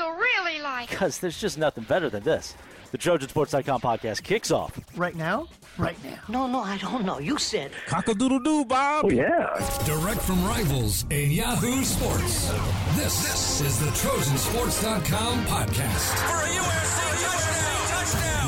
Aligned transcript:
you 0.00 0.12
really 0.12 0.60
like? 0.60 0.88
Because 0.90 1.18
there's 1.18 1.38
just 1.38 1.58
nothing 1.58 1.84
better 1.84 2.08
than 2.08 2.22
this. 2.22 2.54
The 2.90 2.98
TrojanSports.com 2.98 3.80
podcast 3.80 4.22
kicks 4.24 4.50
off. 4.50 4.78
Right 4.96 5.14
now? 5.14 5.46
Right 5.78 6.02
now. 6.02 6.18
No, 6.28 6.46
no, 6.48 6.60
I 6.60 6.76
don't 6.78 7.04
know. 7.04 7.18
You 7.20 7.38
said. 7.38 7.70
Cock-a-doodle 7.86 8.40
doo, 8.40 8.64
Bob. 8.64 9.04
Oh, 9.04 9.10
yeah. 9.10 9.54
Direct 9.86 10.20
from 10.20 10.44
rivals 10.44 11.04
in 11.10 11.30
Yahoo 11.30 11.84
Sports. 11.84 12.48
This, 12.96 13.22
this 13.22 13.60
is 13.60 13.78
the 13.78 13.90
Trojansports.com 13.90 15.44
podcast. 15.44 16.59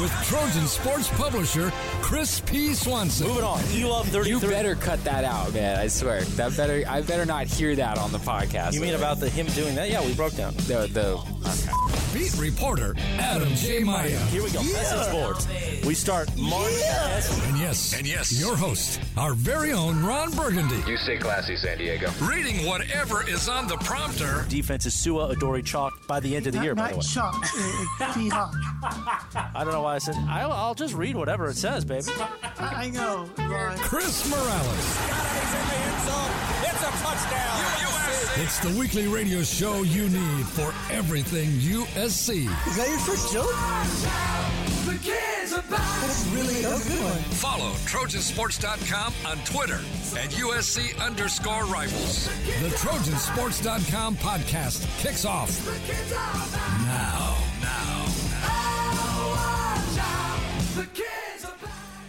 With 0.03 0.11
Trojan 0.25 0.66
Sports 0.66 1.09
publisher 1.11 1.71
Chris 2.00 2.41
P. 2.41 2.75
Swanson. 2.75 3.29
Moving 3.29 3.45
on. 3.45 3.61
You 3.71 3.89
love 3.89 4.09
33. 4.09 4.32
You 4.32 4.41
better 4.41 4.75
cut 4.75 5.02
that 5.05 5.23
out, 5.23 5.55
man. 5.55 5.79
I 5.79 5.87
swear. 5.87 6.23
That 6.23 6.57
better. 6.57 6.82
I 6.89 7.02
better 7.02 7.25
not 7.25 7.46
hear 7.46 7.77
that 7.77 7.98
on 7.98 8.11
the 8.11 8.19
podcast. 8.19 8.73
You 8.73 8.80
mean 8.80 8.95
about 8.95 9.20
the 9.20 9.29
him 9.29 9.46
doing 9.46 9.77
that? 9.77 9.91
Yeah, 9.91 10.05
we 10.05 10.12
broke 10.15 10.34
down. 10.34 10.55
The 10.55 10.88
the. 10.93 11.19
Okay. 11.48 11.82
Beat 12.12 12.37
reporter 12.37 12.95
Adam 13.19 13.48
J. 13.55 13.83
Maya. 13.83 14.19
Here 14.27 14.43
we 14.43 14.51
go. 14.51 14.61
Yeah. 14.61 14.73
Message 14.75 15.12
boards. 15.12 15.48
We 15.87 15.95
start 15.95 16.29
Mark 16.37 16.70
yeah. 16.79 17.23
And 17.48 17.59
yes, 17.59 17.95
and 17.97 18.07
yes, 18.07 18.39
your 18.39 18.55
host, 18.55 19.01
our 19.16 19.33
very 19.33 19.73
own 19.73 20.05
Ron 20.05 20.30
Burgundy. 20.33 20.83
You 20.87 20.98
stay 20.98 21.17
classy, 21.17 21.56
San 21.56 21.79
Diego. 21.79 22.11
Reading 22.20 22.67
whatever 22.67 23.27
is 23.27 23.48
on 23.48 23.67
the 23.67 23.77
prompter. 23.79 24.45
Defense 24.51 24.84
is 24.84 24.93
Sua 24.93 25.29
Adoree 25.29 25.62
Chalk 25.62 26.06
by 26.06 26.20
the 26.20 26.37
end 26.37 26.47
of 26.47 26.53
the 26.53 26.59
not, 26.59 26.65
year, 26.65 26.75
not 26.75 26.84
by 26.84 26.93
the 26.93 26.98
way. 26.98 27.05
Chalk. 27.05 27.47
Uh, 27.55 28.05
uh, 28.05 28.51
I 29.55 29.65
don't 29.65 29.73
know 29.73 29.83
why 29.83 29.95
I 29.95 29.98
said. 29.98 30.15
I'll, 30.29 30.53
I'll, 30.53 30.75
just 30.75 30.95
read 30.95 31.17
whatever 31.17 31.48
it 31.48 31.56
says, 31.56 31.84
baby. 31.84 32.06
I 32.59 32.91
know, 32.91 33.29
Ron. 33.39 33.79
Chris 33.79 34.29
Morales. 34.31 34.98
It's 36.65 36.83
a 36.83 36.91
touchdown. 37.03 37.91
It's 38.36 38.59
the 38.60 38.70
weekly 38.80 39.09
radio 39.09 39.42
show 39.42 39.82
you 39.82 40.09
need 40.09 40.46
for 40.46 40.72
everything 40.91 41.48
USC. 41.50 42.48
Is 42.66 42.77
that 42.77 42.88
your 42.88 42.98
first 43.00 43.30
joke? 43.30 43.50
The 44.86 44.98
kids 45.05 45.52
are. 45.52 45.62
That's 45.69 46.27
really 46.28 46.61
a 46.61 46.62
good 46.62 47.05
one. 47.05 47.19
Follow 47.36 47.72
Trojansports.com 47.84 49.12
on 49.27 49.36
Twitter 49.44 49.80
at 50.19 50.30
USC 50.30 50.98
underscore 51.05 51.66
rivals. 51.66 52.27
The 52.62 52.70
Trojansports.com 52.70 54.16
podcast 54.16 55.02
kicks 55.02 55.27
off 55.27 55.67
now. 56.86 57.36
Now. 57.61 57.83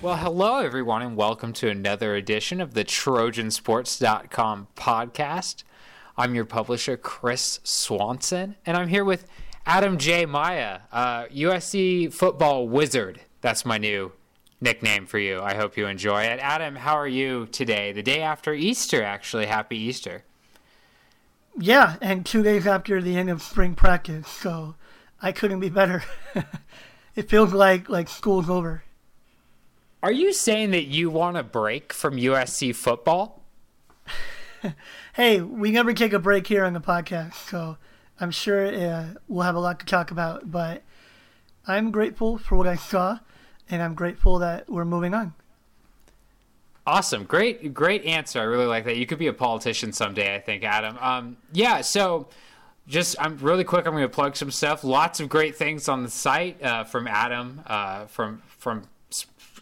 Well, 0.02 0.18
hello, 0.18 0.60
everyone, 0.60 1.02
and 1.02 1.16
welcome 1.16 1.54
to 1.54 1.70
another 1.70 2.16
edition 2.16 2.60
of 2.60 2.74
the 2.74 2.84
Trojansports.com 2.84 4.68
podcast. 4.76 5.64
I'm 6.16 6.36
your 6.36 6.46
publisher, 6.46 6.96
Chris 6.96 7.60
Swanson, 7.64 8.56
and 8.68 8.78
I'm 8.78 8.88
here 8.88 9.04
with 9.04 9.26
Adam 9.66 9.98
J. 9.98 10.28
Maya, 10.28 10.82
uh, 10.92 11.26
USC 11.26 12.14
football 12.14 12.68
wizard. 12.68 13.22
That's 13.42 13.66
my 13.66 13.80
new 13.80 14.12
nickname 14.62 15.08
for 15.08 15.18
you. 15.18 15.42
I 15.42 15.56
hope 15.56 15.76
you 15.76 15.88
enjoy 15.88 16.24
it. 16.26 16.40
Adam, 16.40 16.76
how 16.76 16.94
are 16.94 17.08
you 17.08 17.48
today? 17.48 17.94
The 17.94 18.04
day 18.04 18.22
after 18.22 18.54
Easter, 18.54 19.02
actually. 19.02 19.48
Happy 19.48 19.76
Easter. 19.76 20.24
Yeah, 21.58 21.96
and 22.00 22.24
two 22.24 22.44
days 22.44 22.68
after 22.68 23.02
the 23.02 23.18
end 23.18 23.32
of 23.32 23.42
spring 23.42 23.74
practice, 23.74 24.28
so 24.28 24.76
I 25.20 25.32
couldn't 25.32 25.62
be 25.62 25.70
better. 25.70 26.04
it 27.16 27.28
feels 27.28 27.54
like 27.54 27.90
like 27.90 28.08
school's 28.08 28.52
over. 28.52 28.84
Are 30.04 30.12
you 30.12 30.32
saying 30.32 30.72
that 30.72 30.86
you 30.86 31.10
want 31.10 31.38
a 31.38 31.44
break 31.44 31.92
from 31.92 32.18
USC 32.18 32.76
football? 32.76 33.42
hey, 35.14 35.42
we 35.42 35.72
never 35.72 35.94
take 35.94 36.12
a 36.12 36.20
break 36.20 36.48
here 36.48 36.66
on 36.66 36.74
the 36.74 36.82
podcast, 36.82 37.36
so 37.50 37.78
I'm 38.20 38.32
sure 38.32 38.66
uh, 38.66 39.14
we'll 39.28 39.44
have 39.44 39.56
a 39.56 39.60
lot 39.60 39.80
to 39.80 39.86
talk 39.86 40.12
about. 40.12 40.52
But 40.52 40.84
I'm 41.68 41.92
grateful 41.92 42.38
for 42.38 42.56
what 42.58 42.68
I 42.68 42.76
saw, 42.76 43.20
and 43.70 43.82
I'm 43.82 43.94
grateful 43.94 44.40
that 44.40 44.70
we're 44.70 44.86
moving 44.86 45.14
on. 45.14 45.34
Awesome, 46.86 47.24
great, 47.24 47.74
great 47.74 48.04
answer. 48.04 48.42
I 48.42 48.44
really 48.44 48.66
like 48.66 48.86
that. 48.86 48.98
You 48.98 49.06
could 49.06 49.20
be 49.20 49.28
a 49.28 49.34
politician 49.34 49.94
someday, 49.94 50.36
I 50.36 50.40
think, 50.40 50.64
Adam. 50.64 50.98
Um, 51.00 51.38
yeah, 51.54 51.82
so 51.82 52.28
just 52.88 53.16
I'm 53.20 53.38
really 53.38 53.64
quick. 53.64 53.86
I'm 53.86 53.94
going 53.94 54.04
to 54.04 54.10
plug 54.10 54.36
some 54.36 54.52
stuff. 54.52 54.84
Lots 54.84 55.20
of 55.20 55.30
great 55.30 55.56
things 55.56 55.88
on 55.88 56.04
the 56.04 56.10
site 56.10 56.62
uh, 56.62 56.84
from 56.84 57.08
Adam, 57.08 57.62
uh, 57.68 58.06
from 58.08 58.42
from 58.58 58.84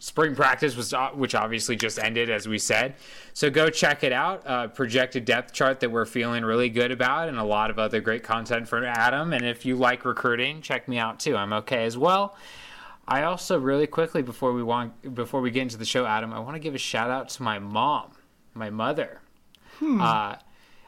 spring 0.01 0.35
practice 0.35 0.75
was 0.75 0.93
uh, 0.93 1.11
which 1.11 1.35
obviously 1.35 1.75
just 1.75 1.99
ended 1.99 2.29
as 2.29 2.47
we 2.47 2.57
said. 2.57 2.95
So 3.33 3.49
go 3.49 3.69
check 3.69 4.03
it 4.03 4.11
out 4.11 4.45
uh, 4.47 4.67
projected 4.67 5.25
depth 5.25 5.53
chart 5.53 5.79
that 5.79 5.91
we're 5.91 6.05
feeling 6.05 6.43
really 6.43 6.69
good 6.69 6.91
about 6.91 7.29
and 7.29 7.37
a 7.37 7.43
lot 7.43 7.69
of 7.69 7.77
other 7.77 8.01
great 8.01 8.23
content 8.23 8.67
for 8.67 8.83
adam. 8.83 9.31
And 9.31 9.45
if 9.45 9.65
you 9.65 9.75
like 9.75 10.03
recruiting 10.03 10.61
check 10.61 10.87
me 10.87 10.97
out 10.97 11.19
too. 11.19 11.37
I'm 11.37 11.53
okay 11.53 11.85
as 11.85 11.97
well. 11.97 12.35
I 13.07 13.23
also 13.23 13.59
really 13.59 13.87
quickly 13.87 14.23
before 14.23 14.53
we 14.53 14.63
want 14.63 15.13
before 15.13 15.39
we 15.39 15.51
get 15.51 15.61
into 15.63 15.77
the 15.77 15.85
show 15.85 16.05
adam 16.05 16.33
i 16.33 16.39
want 16.39 16.55
to 16.55 16.59
give 16.59 16.75
a 16.75 16.77
shout 16.77 17.09
out 17.09 17.29
to 17.29 17.43
my 17.43 17.59
mom 17.59 18.11
my 18.53 18.69
mother. 18.69 19.21
Hmm. 19.79 20.01
uh, 20.01 20.35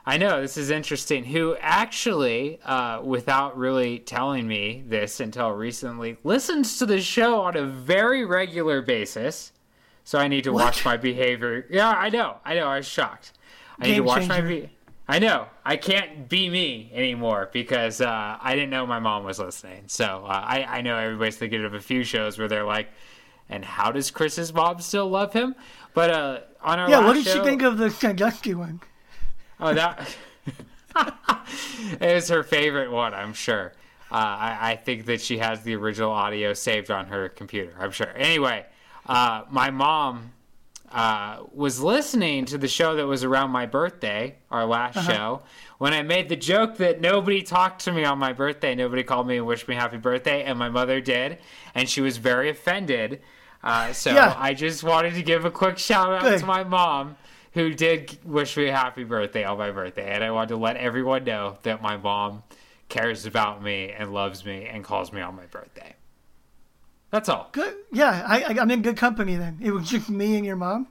I 0.06 0.18
know 0.18 0.42
this 0.42 0.58
is 0.58 0.70
interesting. 0.70 1.24
Who 1.24 1.56
actually, 1.62 2.60
uh, 2.64 3.02
without 3.02 3.58
really 3.58 4.00
telling 4.00 4.48
me 4.48 4.84
this 4.86 5.20
until 5.20 5.52
recently, 5.52 6.18
listens 6.24 6.78
to 6.80 6.86
the 6.86 7.00
show 7.00 7.42
on 7.42 7.56
a 7.56 7.66
very 7.66 8.26
regular 8.26 8.82
basis. 8.82 9.54
So 10.04 10.20
I 10.20 10.28
need 10.28 10.44
to 10.44 10.52
what? 10.52 10.66
watch 10.66 10.84
my 10.84 10.98
behavior. 10.98 11.66
Yeah, 11.70 11.90
I 11.90 12.10
know. 12.10 12.38
I 12.44 12.56
know. 12.56 12.68
I 12.68 12.78
was 12.78 12.86
shocked. 12.86 13.32
I 13.80 13.84
Game 13.84 13.92
need 13.92 13.98
to 13.98 14.04
watch 14.04 14.28
changer. 14.28 14.42
my. 14.42 14.42
Be- 14.42 14.70
I 15.08 15.20
know. 15.20 15.48
I 15.66 15.76
can't 15.78 16.30
be 16.30 16.50
me 16.50 16.90
anymore 16.94 17.50
because 17.52 18.00
uh, 18.02 18.38
I 18.42 18.56
didn't 18.56 18.70
know 18.70 18.86
my 18.86 19.00
mom 19.00 19.24
was 19.24 19.40
listening. 19.40 19.84
So 19.88 20.26
uh, 20.26 20.30
I, 20.30 20.64
I 20.64 20.82
know 20.82 20.98
everybody's 20.98 21.38
thinking 21.38 21.64
of 21.64 21.74
a 21.74 21.82
few 21.82 22.04
shows 22.04 22.38
where 22.38 22.48
they're 22.48 22.66
like, 22.66 22.90
"And 23.50 23.64
how 23.64 23.92
does 23.92 24.12
Chris's 24.12 24.54
mom 24.54 24.80
still 24.80 25.10
love 25.10 25.32
him?" 25.32 25.56
But 25.94 26.10
uh, 26.10 26.40
on 26.62 26.80
our 26.80 26.90
yeah, 26.90 27.06
what 27.06 27.14
did 27.14 27.26
show, 27.26 27.36
she 27.36 27.40
think 27.40 27.62
of 27.62 27.78
the 27.78 27.90
Sandusky 27.90 28.54
one? 28.54 28.82
Oh, 29.64 29.74
that 29.74 30.16
it 32.02 32.14
was 32.16 32.30
her 32.30 32.44
favorite 32.44 32.92
one, 32.92 33.14
I'm 33.14 33.34
sure. 33.34 33.74
Uh, 34.12 34.16
I, 34.16 34.58
I, 34.72 34.76
think 34.76 35.06
that 35.08 35.22
she 35.22 35.40
has 35.40 35.64
the 35.64 35.76
original 35.76 36.12
audio 36.12 36.54
saved 36.54 36.92
on 36.92 37.08
her 37.08 37.30
computer. 37.30 37.74
I'm 37.80 37.90
sure. 37.92 38.10
Anyway, 38.16 38.64
uh, 39.08 39.44
my 39.50 39.72
mom 39.72 40.34
uh, 40.92 41.40
was 41.52 41.80
listening 41.82 42.46
to 42.46 42.60
the 42.60 42.68
show 42.68 42.96
that 42.96 43.08
was 43.08 43.24
around 43.24 43.50
my 43.50 43.66
birthday, 43.66 44.36
our 44.52 44.66
last 44.66 44.98
Uh-huh. 44.98 45.12
show, 45.12 45.42
when 45.80 45.94
I 45.94 46.04
made 46.04 46.30
the 46.30 46.36
joke 46.36 46.78
that 46.78 47.02
nobody 47.02 47.42
talked 47.42 47.86
to 47.86 47.92
me 47.92 48.06
on 48.06 48.20
my 48.20 48.34
birthday. 48.34 48.76
Nobody 48.76 49.02
called 49.02 49.26
me 49.28 49.38
and 49.38 49.48
wished 49.48 49.68
me 49.68 49.74
happy 49.74 49.98
birthday, 49.98 50.44
and 50.44 50.60
my 50.60 50.70
mother 50.70 51.02
did, 51.02 51.40
and 51.74 51.90
she 51.90 52.02
was 52.02 52.18
very 52.18 52.50
offended. 52.52 53.22
Uh, 53.64 53.94
so 53.94 54.12
Yeah. 54.14 54.36
I 54.38 54.54
just 54.54 54.84
wanted 54.84 55.16
to 55.16 55.24
give 55.24 55.44
a 55.46 55.52
quick 55.52 55.80
shout 55.80 56.12
out 56.14 56.22
Good. 56.22 56.40
to 56.42 56.46
my 56.46 56.64
mom 56.64 57.16
who 57.54 57.74
did 57.74 58.18
wish 58.26 58.58
me 58.58 58.68
a 58.68 58.76
happy 58.76 59.04
birthday 59.04 59.44
on 59.44 59.58
my 59.58 59.72
birthday. 59.72 60.12
And 60.14 60.24
I 60.24 60.32
wanted 60.32 60.50
to 60.50 60.58
let 60.58 60.78
everyone 60.78 61.24
know 61.24 61.58
that 61.64 61.82
my 61.82 61.98
mom 61.98 62.44
cares 62.90 63.26
about 63.26 63.64
me 63.64 63.92
and 63.96 64.14
loves 64.14 64.46
me 64.46 64.66
and 64.66 64.84
calls 64.84 65.12
me 65.14 65.22
on 65.22 65.36
my 65.36 65.46
birthday. 65.46 65.96
That's 67.12 67.30
all. 67.30 67.50
Good. 67.52 67.76
Yeah, 67.92 68.24
I, 68.28 68.44
I, 68.44 68.60
I'm 68.60 68.72
in 68.72 68.82
good 68.82 68.98
company 68.98 69.36
then. 69.36 69.60
It 69.62 69.72
was 69.72 69.88
just 69.90 70.10
me 70.10 70.36
and 70.36 70.46
your 70.46 70.56
mom 70.56 70.88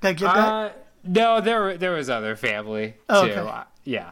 that 0.00 0.12
did 0.16 0.26
that. 0.28 0.36
Uh, 0.36 0.70
no, 1.04 1.40
there 1.40 1.76
there 1.76 1.92
was 1.92 2.08
other 2.08 2.36
family 2.36 2.94
Oh, 3.08 3.26
too. 3.26 3.32
okay. 3.32 3.60
Yeah, 3.84 4.10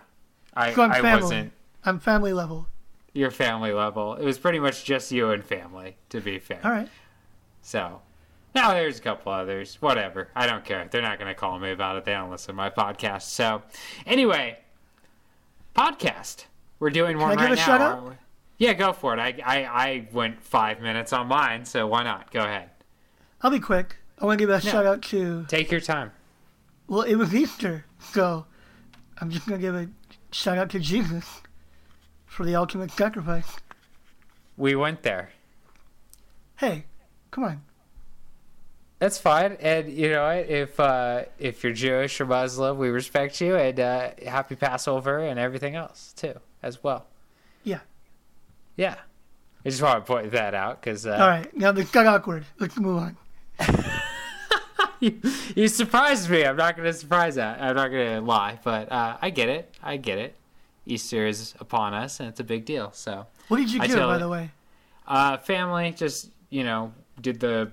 I 0.55 0.73
So 0.75 0.83
I'm 0.83 0.91
I 0.93 1.01
family. 1.01 1.23
wasn't 1.23 1.53
I'm 1.85 2.01
family 2.01 2.33
level. 2.33 2.67
your 3.13 3.31
family 3.31 3.73
level. 3.73 4.15
It 4.15 4.25
was 4.25 4.37
pretty 4.39 4.59
much 4.59 4.85
just 4.85 5.13
you 5.13 5.31
and 5.31 5.45
family, 5.45 5.97
to 6.11 6.21
be 6.21 6.39
fair. 6.41 6.61
All 6.65 6.71
right. 6.73 6.89
So 7.63 8.01
now 8.55 8.73
there's 8.73 8.99
a 8.99 9.03
couple 9.03 9.33
others. 9.33 9.77
Whatever. 9.81 10.29
I 10.35 10.47
don't 10.47 10.65
care. 10.65 10.87
They're 10.91 11.03
not 11.03 11.19
going 11.19 11.29
to 11.29 11.35
call 11.35 11.59
me 11.59 11.71
about 11.71 11.97
it. 11.97 12.05
They 12.05 12.13
don't 12.13 12.31
listen 12.31 12.49
to 12.49 12.53
my 12.55 12.71
podcast. 12.71 13.23
So 13.23 13.63
anyway, 14.07 14.59
podcast. 15.77 16.47
We're 16.81 16.91
doing 16.91 17.19
one 17.19 17.31
I 17.31 17.35
give 17.35 17.45
right 17.45 17.53
a 17.53 17.57
now. 17.57 17.67
shout 17.67 17.81
out? 17.81 18.17
Yeah, 18.59 18.73
go 18.73 18.93
for 18.93 19.15
it. 19.15 19.21
I, 19.21 19.35
I 19.45 19.65
I 19.65 20.09
went 20.13 20.43
five 20.43 20.81
minutes 20.81 21.13
on 21.13 21.29
mine, 21.29 21.65
so 21.65 21.87
why 21.87 22.03
not? 22.03 22.31
Go 22.33 22.41
ahead. 22.41 22.71
I'll 23.43 23.51
be 23.51 23.61
quick. 23.61 23.97
I 24.19 24.25
want 24.27 24.39
to 24.41 24.47
give 24.47 24.51
a 24.53 24.61
shout 24.61 24.85
out 24.85 25.03
to. 25.03 25.45
Take 25.49 25.71
your 25.71 25.81
time. 25.81 26.11
Well, 26.89 27.03
it 27.03 27.15
was 27.15 27.35
Easter, 27.35 27.85
so 28.01 28.47
I'm 29.21 29.31
just 29.31 29.47
gonna 29.47 29.61
give 29.61 29.77
a 29.77 29.89
shout 30.33 30.59
out 30.59 30.71
to 30.71 30.81
Jesus 30.81 31.43
for 32.27 32.45
the 32.45 32.57
ultimate 32.57 32.91
sacrifice. 32.91 33.59
We 34.57 34.75
went 34.75 35.03
there. 35.05 35.31
Hey, 36.57 36.87
come 37.31 37.45
on. 37.45 37.63
That's 38.99 39.17
fine, 39.19 39.57
and 39.61 39.89
you 39.93 40.11
know 40.11 40.25
what? 40.25 40.51
If 40.51 40.81
uh, 40.81 41.25
if 41.39 41.63
you're 41.63 41.73
Jewish 41.73 42.21
or 42.21 42.27
Muslim, 42.27 42.79
we 42.79 42.89
respect 42.89 43.41
you, 43.41 43.55
and 43.55 43.79
uh, 43.79 44.11
happy 44.27 44.57
Passover 44.57 45.21
and 45.21 45.39
everything 45.39 45.77
else 45.77 46.13
too, 46.17 46.35
as 46.63 46.83
well. 46.83 47.07
Yeah. 47.63 47.79
Yeah, 48.77 48.97
I 49.65 49.69
just 49.71 49.83
want 49.83 50.05
to 50.05 50.13
point 50.13 50.33
that 50.33 50.55
out 50.55 50.81
because 50.81 51.07
uh, 51.07 51.13
All 51.13 51.29
right. 51.29 51.57
Now 51.57 51.71
this 51.73 51.91
got 51.91 52.07
awkward. 52.07 52.45
Let's 52.59 52.77
move 52.77 52.99
on. 52.99 53.17
you, 55.01 55.21
you 55.55 55.69
surprised 55.69 56.29
me. 56.31 56.45
I'm 56.45 56.57
not 56.57 56.77
going 56.77 56.87
to 56.87 56.93
surprise 56.93 57.37
that. 57.37 57.61
I'm 57.61 57.77
not 57.77 57.89
going 57.91 58.17
to 58.17 58.21
lie, 58.21 58.59
but 58.65 58.91
uh, 58.91 59.17
I 59.21 59.31
get 59.31 59.49
it. 59.49 59.75
I 59.83 59.97
get 59.97 60.19
it. 60.19 60.35
Easter 60.87 61.27
is 61.27 61.55
upon 61.61 61.95
us, 61.95 62.19
and 62.21 62.29
it's 62.29 62.41
a 62.41 62.45
big 62.45 62.65
deal. 62.65 62.91
So, 62.93 63.27
What 63.49 63.59
did 63.59 63.73
you 63.73 63.81
do, 63.81 63.97
by 63.97 64.19
the 64.19 64.29
way? 64.29 64.51
uh, 65.07 65.37
family 65.39 65.93
just 65.97 66.31
you 66.51 66.65
know 66.65 66.93
did 67.21 67.41
the 67.41 67.71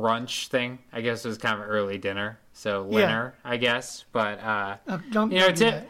brunch 0.00 0.48
thing. 0.48 0.78
I 0.92 1.00
guess 1.00 1.24
it 1.24 1.28
was 1.28 1.38
kind 1.38 1.60
of 1.60 1.68
early 1.68 1.98
dinner, 1.98 2.38
so 2.52 2.86
Yeah. 2.90 3.00
dinner, 3.00 3.34
I 3.44 3.56
guess. 3.56 4.04
But 4.12 4.38
uh, 4.42 4.76
don't 5.10 5.32
You 5.32 5.40
know, 5.40 5.52
ti- 5.52 5.64
that. 5.70 5.88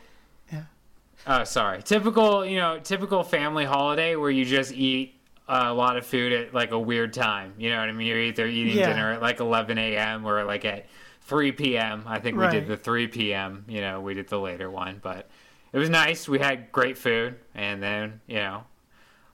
Oh, 1.29 1.43
sorry. 1.43 1.83
Typical, 1.83 2.47
you 2.47 2.59
know, 2.59 2.79
typical 2.79 3.25
family 3.25 3.65
holiday 3.65 4.15
where 4.15 4.31
you 4.31 4.45
just 4.45 4.73
eat 4.73 5.19
a 5.49 5.73
lot 5.73 5.97
of 5.97 6.07
food 6.07 6.33
at 6.33 6.55
like 6.55 6.71
a 6.71 6.79
weird 6.79 7.13
time. 7.13 7.53
You 7.59 7.71
know 7.71 7.81
what 7.81 7.89
I 7.89 7.93
mean? 7.93 8.07
You're 8.07 8.21
either 8.21 8.47
eating 8.47 8.77
Yeah. 8.79 8.93
dinner 8.93 9.13
at 9.13 9.21
like 9.23 9.41
11 9.41 9.77
a.m. 9.77 10.25
or 10.25 10.45
like 10.45 10.65
at 10.65 10.87
3 11.23 11.51
p.m. 11.53 12.05
I 12.07 12.21
think 12.21 12.37
we 12.37 12.45
Right. 12.45 12.53
did 12.53 12.69
the 12.69 12.77
3 12.77 13.09
p.m. 13.09 13.65
You 13.67 13.81
know, 13.81 14.01
we 14.01 14.15
did 14.15 14.29
the 14.29 14.39
later 14.39 14.71
one, 14.71 15.01
but 15.03 15.29
it 15.73 15.79
was 15.79 15.91
nice. 15.91 16.29
We 16.29 16.39
had 16.39 16.71
great 16.71 16.97
food, 16.97 17.35
and 17.57 17.83
then 17.83 18.21
you 18.29 18.37
know, 18.37 18.63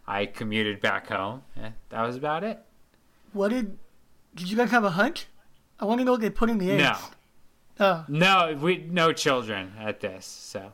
I 0.07 0.25
commuted 0.27 0.81
back 0.81 1.09
home. 1.09 1.43
And 1.57 1.75
that 1.91 2.01
was 2.07 2.17
about 2.17 2.43
it. 2.43 2.59
What 3.35 3.51
did 3.51 3.79
did 4.35 4.51
you 4.51 4.57
guys 4.57 4.71
have 4.71 4.85
a 4.85 4.91
hunt? 4.91 5.27
I 5.81 5.85
want 5.85 6.01
to 6.01 6.05
know 6.05 6.13
what 6.13 6.21
they 6.21 6.31
put 6.31 6.51
in 6.51 6.59
the 6.59 6.71
eggs. 6.71 6.83
No, 6.83 6.97
Oh, 7.81 8.05
no, 8.07 8.57
we 8.61 8.79
no 8.91 9.13
children 9.13 9.73
at 9.79 10.01
this. 10.01 10.25
So, 10.27 10.73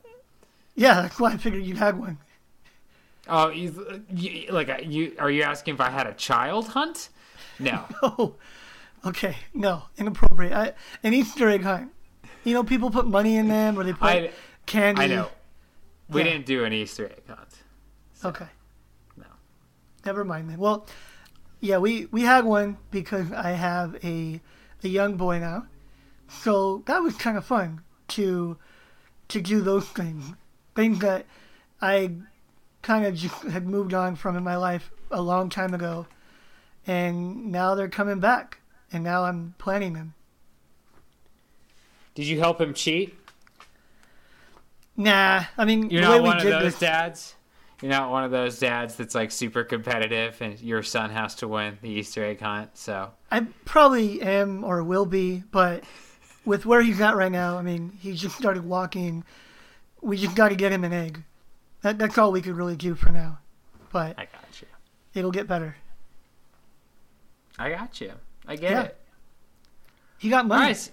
yeah, 0.75 1.03
that's 1.03 1.19
why 1.19 1.33
I 1.33 1.37
figured 1.37 1.65
you 1.65 1.77
had 1.77 1.99
one. 1.99 2.19
oh, 3.29 3.49
you, 3.51 4.03
you 4.15 4.51
like 4.53 4.69
uh, 4.69 4.79
you 4.83 5.15
are 5.19 5.31
you 5.31 5.43
asking 5.43 5.75
if 5.75 5.81
I 5.81 5.91
had 5.91 6.07
a 6.07 6.13
child 6.15 6.69
hunt? 6.69 7.09
No. 7.59 7.85
Oh, 8.03 8.35
okay. 9.07 9.37
No, 9.55 9.85
inappropriate. 9.97 10.53
I, 10.53 10.73
an 11.05 11.15
Easter 11.15 11.49
egg 11.49 11.63
hunt. 11.63 11.93
You 12.45 12.53
know, 12.55 12.65
people 12.65 12.91
put 12.91 13.07
money 13.07 13.37
in 13.37 13.49
them 13.49 13.79
or 13.79 13.85
they 13.85 13.93
put 13.93 14.03
I- 14.09 14.31
candy. 14.67 15.03
I 15.03 15.07
know. 15.07 15.29
We 16.11 16.23
Yeah. 16.23 16.31
didn't 16.31 16.47
do 16.47 16.65
an 16.65 16.73
Easter 16.73 17.07
egg 17.07 17.23
hunt. 17.29 17.49
Okay. 18.25 18.47
No. 19.17 19.27
Never 20.05 20.25
mind 20.25 20.51
then. 20.51 20.59
Well, 20.59 20.87
yeah, 21.61 21.79
we, 21.79 22.07
we 22.07 22.23
had 22.23 22.45
one 22.45 22.79
because 22.91 23.33
I 23.33 23.51
have 23.53 23.97
a 24.05 24.41
a 24.85 24.89
young 24.89 25.17
boy 25.17 25.41
now, 25.41 25.67
so 26.29 26.83
that 26.87 27.03
was 27.03 27.17
kind 27.17 27.37
of 27.37 27.45
fun 27.45 27.81
to 28.09 28.57
to 29.29 29.41
do 29.41 29.61
those 29.61 29.87
things, 29.89 30.25
things 30.75 31.01
that 31.01 31.27
I 31.83 32.13
kind 32.83 33.05
of 33.05 33.15
just 33.15 33.35
had 33.43 33.67
moved 33.67 33.93
on 33.93 34.15
from 34.17 34.37
in 34.37 34.45
my 34.45 34.57
life 34.57 34.91
a 35.11 35.21
long 35.21 35.49
time 35.51 35.75
ago, 35.75 36.07
and 36.87 37.51
now 37.51 37.75
they're 37.75 37.89
coming 37.89 38.21
back, 38.21 38.61
and 38.93 39.03
now 39.03 39.25
I'm 39.25 39.55
planning 39.59 39.95
them. 39.95 40.15
Did 42.15 42.27
you 42.27 42.39
help 42.39 42.61
him 42.61 42.75
cheat? 42.75 43.17
Nah, 44.97 45.45
I 45.57 45.65
mean 45.65 45.91
You're 45.91 46.03
the 46.03 46.09
way 46.11 46.15
not 46.17 46.23
we 46.23 46.29
one 46.29 46.37
of 46.39 46.43
did 46.43 46.53
those 46.53 46.63
this. 46.73 46.79
dads. 46.79 47.35
You're 47.81 47.91
not 47.93 48.11
one 48.11 48.25
of 48.25 48.31
those 48.33 48.59
dads 48.59 48.97
that's 48.97 49.15
like 49.15 49.31
super 49.31 49.63
competitive, 49.63 50.37
and 50.41 50.61
your 50.61 50.83
son 50.83 51.11
has 51.11 51.35
to 51.37 51.49
win 51.49 51.79
the 51.81 51.89
Easter 51.91 52.25
egg 52.25 52.41
hunt. 52.41 52.77
So 52.77 53.11
I 53.31 53.47
probably 53.65 54.21
am 54.21 54.65
or 54.65 54.83
will 54.83 55.07
be, 55.07 55.45
but 55.53 55.85
with 56.45 56.67
where 56.67 56.83
he's 56.83 57.01
at 57.01 57.15
right 57.17 57.31
now, 57.31 57.57
I 57.57 57.63
mean, 57.63 57.93
he 58.01 58.15
just 58.15 58.37
started 58.37 58.65
walking. 58.65 59.23
We 60.01 60.17
just 60.17 60.35
got 60.35 60.49
to 60.49 60.57
get 60.57 60.73
him 60.73 60.83
an 60.85 60.93
egg. 60.93 61.23
That, 61.83 61.99
that's 61.99 62.19
all 62.19 62.33
we 62.33 62.43
could 62.43 62.57
really 62.57 62.77
do 62.77 62.95
for 62.97 63.11
now. 63.11 63.39
But 63.93 64.19
I 64.19 64.25
got 64.25 64.61
you. 64.61 64.67
it'll 65.15 65.31
get 65.31 65.47
better. 65.47 65.77
I 67.59 67.71
got 67.71 68.01
you. 68.01 68.13
I 68.47 68.57
get 68.57 68.71
Yeah. 68.71 68.83
it. 68.83 68.97
He 70.19 70.29
got 70.31 70.47
money. 70.47 70.67
Nice. 70.67 70.91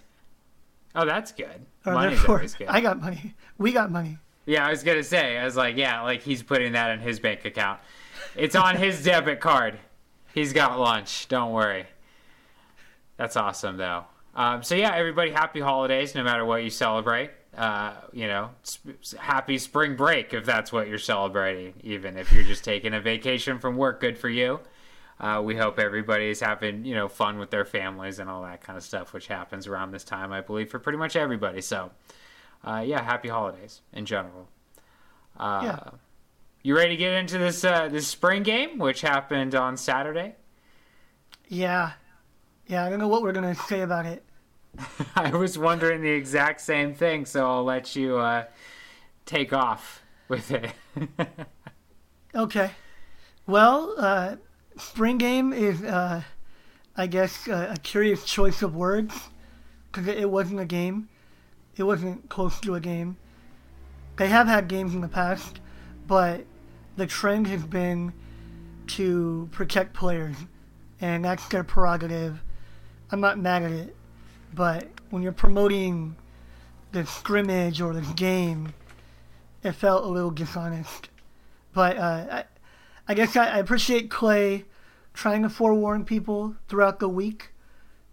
Oh, 0.96 1.06
that's 1.06 1.32
good. 1.32 1.66
Or 1.86 1.94
Money's 1.94 2.18
therefore, 2.20 2.36
always 2.36 2.54
good. 2.54 2.68
I 2.70 2.80
got 2.82 3.02
money. 3.02 3.34
We 3.58 3.72
got 3.72 3.92
money. 3.92 4.18
Yeah, 4.46 4.66
I 4.66 4.70
was 4.70 4.84
gonna 4.84 5.04
say. 5.04 5.38
I 5.38 5.46
was 5.46 5.56
like, 5.56 5.76
yeah, 5.78 6.02
like 6.02 6.22
he's 6.22 6.44
putting 6.44 6.74
that 6.74 6.92
in 6.92 7.00
his 7.00 7.20
bank 7.20 7.46
account. 7.46 7.80
It's 8.36 8.56
on 8.56 8.76
his 8.76 9.04
debit 9.04 9.40
card. 9.40 9.80
He's 10.34 10.54
got 10.54 10.80
lunch. 10.80 11.28
Don't 11.28 11.52
worry. 11.52 11.86
That's 13.18 13.38
awesome, 13.38 13.78
though. 13.78 14.04
Um, 14.36 14.64
so 14.64 14.76
yeah, 14.76 14.94
everybody, 14.94 15.32
happy 15.32 15.62
holidays, 15.62 16.14
no 16.14 16.24
matter 16.24 16.46
what 16.46 16.64
you 16.64 16.70
celebrate. 16.70 17.32
Uh, 17.58 17.94
you 18.12 18.28
know, 18.28 18.50
sp- 18.68 19.00
happy 19.18 19.58
spring 19.58 19.96
break 19.96 20.34
if 20.34 20.46
that's 20.46 20.74
what 20.74 20.90
you're 20.90 20.98
celebrating. 21.00 21.74
Even 21.84 22.18
if 22.18 22.32
you're 22.34 22.44
just 22.44 22.66
taking 22.66 22.94
a 22.94 23.00
vacation 23.00 23.60
from 23.60 23.78
work, 23.78 24.02
good 24.02 24.18
for 24.18 24.28
you. 24.28 24.60
Uh, 25.22 25.42
we 25.42 25.56
hope 25.56 25.80
everybody's 25.80 26.42
having 26.42 26.84
you 26.84 26.94
know 26.94 27.08
fun 27.08 27.40
with 27.40 27.50
their 27.50 27.64
families 27.64 28.20
and 28.20 28.30
all 28.30 28.44
that 28.44 28.62
kind 28.62 28.76
of 28.78 28.84
stuff, 28.84 29.14
which 29.14 29.28
happens 29.28 29.68
around 29.68 29.92
this 29.92 30.04
time, 30.04 30.34
I 30.34 30.42
believe, 30.42 30.70
for 30.70 30.80
pretty 30.80 30.98
much 30.98 31.16
everybody. 31.16 31.62
So, 31.62 31.92
uh, 32.66 32.84
yeah, 32.86 33.02
happy 33.04 33.30
holidays 33.30 33.82
in 33.94 34.06
general. 34.06 34.50
Uh, 35.38 35.62
Yeah. 35.64 35.80
You 36.64 36.76
ready 36.76 36.90
to 36.92 36.98
get 36.98 37.14
into 37.14 37.38
this 37.38 37.64
uh, 37.64 37.88
this 37.90 38.08
spring 38.08 38.42
game, 38.42 38.80
which 38.80 39.02
happened 39.02 39.54
on 39.54 39.78
Saturday? 39.78 40.36
Yeah. 41.48 41.92
Yeah, 42.66 42.84
I 42.84 42.90
don't 42.90 42.98
know 42.98 43.08
what 43.08 43.22
we're 43.22 43.34
going 43.34 43.54
to 43.56 43.62
say 43.64 43.82
about 43.82 44.08
it. 44.08 44.24
I 45.16 45.30
was 45.30 45.58
wondering 45.60 46.02
the 46.02 46.10
exact 46.10 46.62
same 46.62 46.96
thing, 46.96 47.26
so 47.28 47.46
I'll 47.48 47.64
let 47.64 47.96
you 47.96 48.18
uh, 48.18 48.46
take 49.28 49.54
off 49.54 50.02
with 50.28 50.50
it. 50.52 50.72
Okay. 52.34 52.72
Well, 53.48 53.94
uh, 53.98 54.36
spring 54.78 55.18
game 55.18 55.54
is, 55.54 55.82
uh, 55.84 56.22
I 56.98 57.08
guess, 57.08 57.48
uh, 57.48 57.72
a 57.74 57.78
curious 57.78 58.26
choice 58.26 58.62
of 58.62 58.76
words 58.76 59.16
because 59.92 60.08
it 60.08 60.30
wasn't 60.30 60.60
a 60.60 60.66
game. 60.66 61.08
It 61.78 61.84
wasn't 61.84 62.30
close 62.30 62.60
to 62.62 62.76
a 62.76 62.80
game. 62.80 63.18
They 64.18 64.28
have 64.28 64.48
had 64.48 64.68
games 64.68 64.94
in 64.94 65.02
the 65.02 65.10
past, 65.10 65.60
but 66.08 66.46
the 66.96 67.06
trend 67.06 67.48
has 67.48 67.64
been 67.64 68.14
to 68.88 69.50
protect 69.52 69.94
players, 69.94 70.38
and 71.02 71.26
that's 71.26 71.48
their 71.50 71.64
prerogative. 71.64 72.42
I'm 73.12 73.20
not 73.20 73.40
mad 73.40 73.64
at 73.64 73.72
it, 73.72 73.96
but 74.54 74.88
when 75.10 75.22
you're 75.22 75.34
promoting 75.34 76.16
the 76.94 77.06
scrimmage 77.06 77.82
or 77.82 77.94
the 77.94 78.02
game, 78.14 78.74
it 79.64 79.74
felt 79.74 80.06
a 80.06 80.08
little 80.08 80.32
dishonest. 80.32 81.10
But 81.74 81.98
uh, 81.98 82.26
I, 82.32 82.44
I 83.08 83.14
guess 83.16 83.36
I, 83.36 83.48
I 83.48 83.58
appreciate 83.58 84.10
Clay 84.10 84.64
trying 85.14 85.42
to 85.42 85.50
forewarn 85.50 86.06
people 86.06 86.56
throughout 86.70 87.00
the 87.00 87.10
week. 87.10 87.52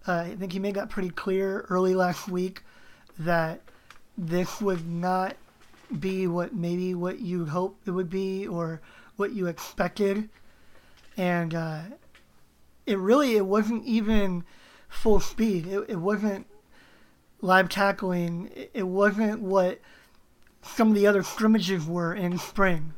Uh, 0.07 0.25
I 0.27 0.35
think 0.35 0.53
he 0.53 0.59
made 0.59 0.75
that 0.75 0.91
pretty 0.91 1.11
clear 1.11 1.65
early 1.69 1.95
last 1.95 2.29
week 2.29 2.65
that 3.19 3.61
this 4.17 4.61
would 4.61 4.87
not 4.89 5.37
be 6.01 6.27
what 6.27 6.55
maybe 6.55 6.95
what 6.95 7.21
you 7.21 7.47
hoped 7.47 7.87
it 7.87 7.91
would 7.91 8.11
be 8.11 8.47
or 8.47 8.81
what 9.17 9.33
you 9.33 9.47
expected. 9.47 10.29
And 11.17 11.55
uh, 11.55 11.83
it 12.87 12.99
really 12.99 13.37
it 13.37 13.47
wasn't 13.47 13.85
even 13.85 14.45
full 14.89 15.21
speed. 15.21 15.67
It, 15.67 15.91
it 15.91 15.97
wasn't 15.97 16.47
live 17.41 17.69
tackling. 17.69 18.51
It, 18.55 18.71
it 18.75 18.87
wasn't 18.87 19.41
what 19.41 19.81
some 20.63 20.89
of 20.89 20.95
the 20.95 21.07
other 21.07 21.23
scrimmages 21.23 21.85
were 21.85 22.15
in 22.15 22.39
spring. 22.39 22.95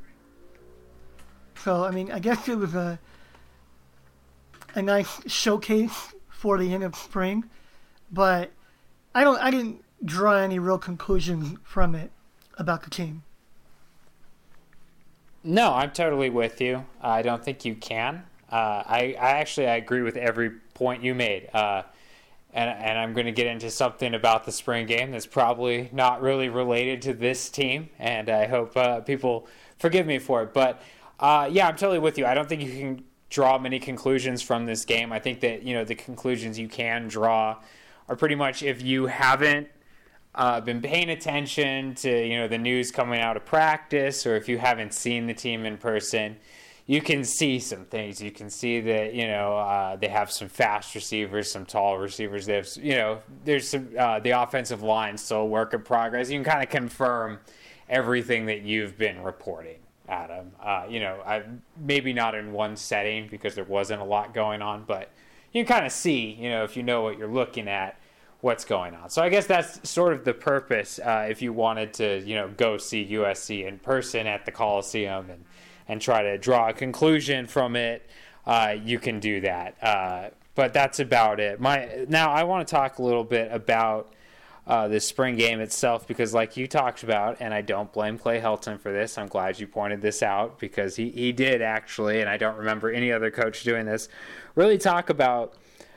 So 1.56 1.84
I 1.84 1.90
mean, 1.90 2.10
I 2.12 2.18
guess 2.18 2.48
it 2.48 2.58
was 2.58 2.74
a 2.74 2.98
a 4.74 4.82
nice 4.82 5.20
showcase 5.30 6.14
for 6.28 6.58
the 6.58 6.74
end 6.74 6.82
of 6.82 6.96
spring, 6.96 7.44
but 8.10 8.50
I 9.14 9.24
don't 9.24 9.40
I 9.40 9.50
didn't 9.50 9.83
draw 10.04 10.36
any 10.36 10.58
real 10.58 10.78
conclusions 10.78 11.58
from 11.64 11.94
it 11.94 12.10
about 12.58 12.82
the 12.82 12.90
team. 12.90 13.22
No, 15.42 15.74
I'm 15.74 15.90
totally 15.90 16.30
with 16.30 16.60
you. 16.60 16.84
I 17.02 17.22
don't 17.22 17.44
think 17.44 17.64
you 17.64 17.74
can. 17.74 18.24
Uh, 18.50 18.82
I, 18.86 19.16
I 19.18 19.30
actually 19.32 19.66
I 19.66 19.76
agree 19.76 20.02
with 20.02 20.16
every 20.16 20.50
point 20.74 21.02
you 21.02 21.14
made. 21.14 21.50
Uh, 21.52 21.82
and, 22.54 22.70
and 22.70 22.98
I'm 22.98 23.12
going 23.12 23.26
to 23.26 23.32
get 23.32 23.46
into 23.46 23.70
something 23.70 24.14
about 24.14 24.44
the 24.44 24.52
spring 24.52 24.86
game 24.86 25.10
that's 25.10 25.26
probably 25.26 25.90
not 25.92 26.22
really 26.22 26.48
related 26.48 27.02
to 27.02 27.14
this 27.14 27.50
team, 27.50 27.90
and 27.98 28.30
I 28.30 28.46
hope 28.46 28.76
uh, 28.76 29.00
people 29.00 29.48
forgive 29.78 30.06
me 30.06 30.18
for 30.18 30.42
it. 30.44 30.54
But 30.54 30.80
uh, 31.18 31.48
yeah, 31.50 31.66
I'm 31.66 31.76
totally 31.76 31.98
with 31.98 32.16
you. 32.16 32.26
I 32.26 32.34
don't 32.34 32.48
think 32.48 32.62
you 32.62 32.70
can 32.70 33.04
draw 33.28 33.58
many 33.58 33.80
conclusions 33.80 34.40
from 34.40 34.66
this 34.66 34.84
game. 34.84 35.12
I 35.12 35.18
think 35.18 35.40
that 35.40 35.64
you 35.64 35.74
know 35.74 35.84
the 35.84 35.96
conclusions 35.96 36.58
you 36.58 36.68
can 36.68 37.08
draw 37.08 37.60
are 38.08 38.16
pretty 38.16 38.36
much 38.36 38.62
if 38.62 38.82
you 38.82 39.06
haven't 39.06 39.68
uh, 40.34 40.60
been 40.60 40.82
paying 40.82 41.10
attention 41.10 41.94
to 41.94 42.26
you 42.26 42.36
know 42.38 42.48
the 42.48 42.58
news 42.58 42.90
coming 42.90 43.20
out 43.20 43.36
of 43.36 43.44
practice, 43.44 44.26
or 44.26 44.36
if 44.36 44.48
you 44.48 44.58
haven't 44.58 44.92
seen 44.92 45.26
the 45.26 45.34
team 45.34 45.64
in 45.64 45.76
person, 45.78 46.36
you 46.86 47.00
can 47.00 47.24
see 47.24 47.58
some 47.60 47.84
things. 47.84 48.20
You 48.20 48.30
can 48.30 48.50
see 48.50 48.80
that 48.80 49.14
you 49.14 49.26
know 49.26 49.56
uh, 49.56 49.96
they 49.96 50.08
have 50.08 50.32
some 50.32 50.48
fast 50.48 50.94
receivers, 50.94 51.50
some 51.50 51.64
tall 51.64 51.98
receivers. 51.98 52.46
They 52.46 52.54
have 52.54 52.68
you 52.76 52.96
know 52.96 53.20
there's 53.44 53.68
some 53.68 53.88
uh, 53.96 54.18
the 54.18 54.30
offensive 54.30 54.82
line 54.82 55.16
still 55.16 55.48
work 55.48 55.72
in 55.72 55.82
progress. 55.82 56.30
You 56.30 56.38
can 56.38 56.44
kind 56.44 56.62
of 56.62 56.68
confirm 56.68 57.38
everything 57.88 58.46
that 58.46 58.62
you've 58.62 58.98
been 58.98 59.22
reporting, 59.22 59.78
Adam. 60.08 60.50
Uh, 60.60 60.86
you 60.88 60.98
know, 60.98 61.20
I, 61.24 61.44
maybe 61.78 62.12
not 62.12 62.34
in 62.34 62.52
one 62.52 62.76
setting 62.76 63.28
because 63.28 63.54
there 63.54 63.64
wasn't 63.64 64.00
a 64.00 64.04
lot 64.04 64.34
going 64.34 64.62
on, 64.62 64.82
but 64.84 65.10
you 65.52 65.64
can 65.64 65.76
kind 65.76 65.86
of 65.86 65.92
see 65.92 66.32
you 66.32 66.50
know 66.50 66.64
if 66.64 66.76
you 66.76 66.82
know 66.82 67.02
what 67.02 67.18
you're 67.18 67.28
looking 67.28 67.68
at 67.68 68.00
what's 68.44 68.66
going 68.66 68.94
on. 68.94 69.08
So 69.08 69.22
I 69.22 69.30
guess 69.30 69.46
that's 69.46 69.88
sort 69.88 70.12
of 70.12 70.22
the 70.22 70.34
purpose. 70.34 70.98
Uh, 70.98 71.26
if 71.30 71.40
you 71.40 71.54
wanted 71.54 71.94
to, 71.94 72.20
you 72.26 72.34
know, 72.34 72.50
go 72.54 72.76
see 72.76 73.08
USC 73.12 73.66
in 73.66 73.78
person 73.78 74.26
at 74.26 74.44
the 74.44 74.52
Coliseum 74.52 75.30
and 75.30 75.44
and 75.88 76.00
try 76.00 76.22
to 76.22 76.36
draw 76.38 76.68
a 76.68 76.72
conclusion 76.74 77.46
from 77.46 77.74
it, 77.74 78.06
uh, 78.46 78.74
you 78.84 78.98
can 78.98 79.18
do 79.18 79.40
that. 79.40 79.82
Uh, 79.82 80.30
but 80.54 80.74
that's 80.74 81.00
about 81.00 81.40
it. 81.40 81.58
My 81.58 82.04
now 82.06 82.30
I 82.30 82.44
want 82.44 82.68
to 82.68 82.70
talk 82.70 82.98
a 82.98 83.02
little 83.02 83.24
bit 83.24 83.50
about 83.50 84.12
uh, 84.66 84.88
the 84.88 85.00
spring 85.00 85.36
game 85.36 85.60
itself 85.60 86.06
because, 86.06 86.34
like 86.34 86.54
you 86.58 86.66
talked 86.66 87.02
about, 87.02 87.38
and 87.40 87.54
I 87.54 87.62
don't 87.62 87.90
blame 87.94 88.18
Clay 88.18 88.40
Helton 88.40 88.78
for 88.78 88.92
this. 88.92 89.16
I'm 89.16 89.28
glad 89.28 89.58
you 89.58 89.66
pointed 89.66 90.02
this 90.02 90.22
out 90.22 90.58
because 90.58 90.96
he 90.96 91.08
he 91.08 91.32
did 91.32 91.62
actually, 91.62 92.20
and 92.20 92.28
I 92.28 92.36
don't 92.36 92.58
remember 92.58 92.90
any 92.90 93.10
other 93.10 93.30
coach 93.30 93.62
doing 93.62 93.86
this. 93.86 94.10
Really 94.54 94.76
talk 94.76 95.08
about 95.08 95.54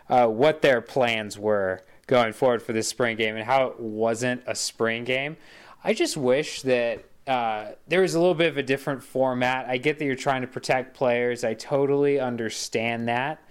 uh, 0.09 0.27
what 0.27 0.61
their 0.61 0.79
plans 0.79 1.37
were 1.37 1.81
going 2.07 2.33
forward 2.33 2.63
for 2.63 2.73
this 2.73 2.87
spring 2.87 3.17
game 3.17 3.35
and 3.35 3.45
how 3.45 3.67
it 3.67 3.79
wasn't 3.79 4.41
a 4.47 4.55
spring 4.55 5.03
game. 5.03 5.37
I 5.83 5.93
just 5.93 6.17
wish 6.17 6.61
that 6.63 7.03
uh, 7.27 7.73
there 7.87 8.01
was 8.01 8.15
a 8.15 8.19
little 8.19 8.33
bit 8.33 8.47
of 8.47 8.57
a 8.57 8.63
different 8.63 9.03
format. 9.03 9.67
I 9.67 9.77
get 9.77 9.99
that 9.99 10.05
you're 10.05 10.15
trying 10.15 10.41
to 10.41 10.47
protect 10.47 10.95
players. 10.95 11.43
I 11.43 11.53
totally 11.53 12.19
understand 12.19 13.09
that. 13.09 13.43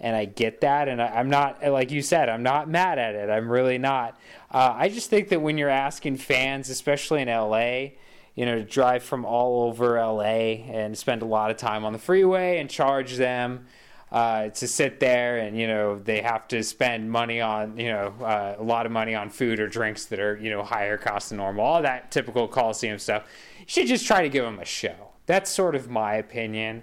And 0.00 0.14
I 0.14 0.24
get 0.24 0.60
that. 0.60 0.88
And 0.88 1.02
I, 1.02 1.20
am 1.20 1.28
not, 1.28 1.62
like 1.64 1.90
you 1.90 2.02
said, 2.02 2.28
I'm 2.28 2.42
not 2.42 2.68
mad 2.68 2.98
at 2.98 3.14
it. 3.14 3.30
I'm 3.30 3.50
really 3.50 3.78
not. 3.78 4.18
Uh, 4.50 4.74
I 4.76 4.88
just 4.88 5.10
think 5.10 5.28
that 5.30 5.40
when 5.40 5.58
you're 5.58 5.68
asking 5.68 6.18
fans, 6.18 6.68
especially 6.68 7.22
in 7.22 7.28
LA, 7.28 7.90
you 8.34 8.44
know, 8.44 8.56
to 8.56 8.64
drive 8.64 9.02
from 9.02 9.24
all 9.24 9.68
over 9.68 9.98
LA 9.98 10.62
and 10.70 10.96
spend 10.96 11.22
a 11.22 11.26
lot 11.26 11.50
of 11.50 11.56
time 11.56 11.84
on 11.84 11.92
the 11.92 11.98
freeway 11.98 12.58
and 12.58 12.68
charge 12.68 13.16
them 13.16 13.66
uh, 14.12 14.48
to 14.48 14.68
sit 14.68 15.00
there 15.00 15.38
and 15.38 15.58
you 15.58 15.66
know 15.66 15.98
they 15.98 16.20
have 16.20 16.46
to 16.48 16.62
spend 16.62 17.10
money 17.10 17.40
on 17.40 17.76
you 17.76 17.88
know 17.88 18.14
uh, 18.20 18.54
a 18.58 18.62
lot 18.62 18.86
of 18.86 18.92
money 18.92 19.14
on 19.14 19.28
food 19.28 19.58
or 19.58 19.68
drinks 19.68 20.06
that 20.06 20.20
are 20.20 20.36
you 20.36 20.50
know 20.50 20.62
higher 20.62 20.96
cost 20.96 21.30
than 21.30 21.38
normal 21.38 21.64
all 21.64 21.82
that 21.82 22.10
typical 22.10 22.46
coliseum 22.46 22.98
stuff 22.98 23.24
you 23.58 23.64
should 23.66 23.86
just 23.86 24.06
try 24.06 24.22
to 24.22 24.28
give 24.28 24.44
them 24.44 24.60
a 24.60 24.64
show 24.64 25.10
that's 25.26 25.50
sort 25.50 25.74
of 25.74 25.90
my 25.90 26.14
opinion 26.14 26.82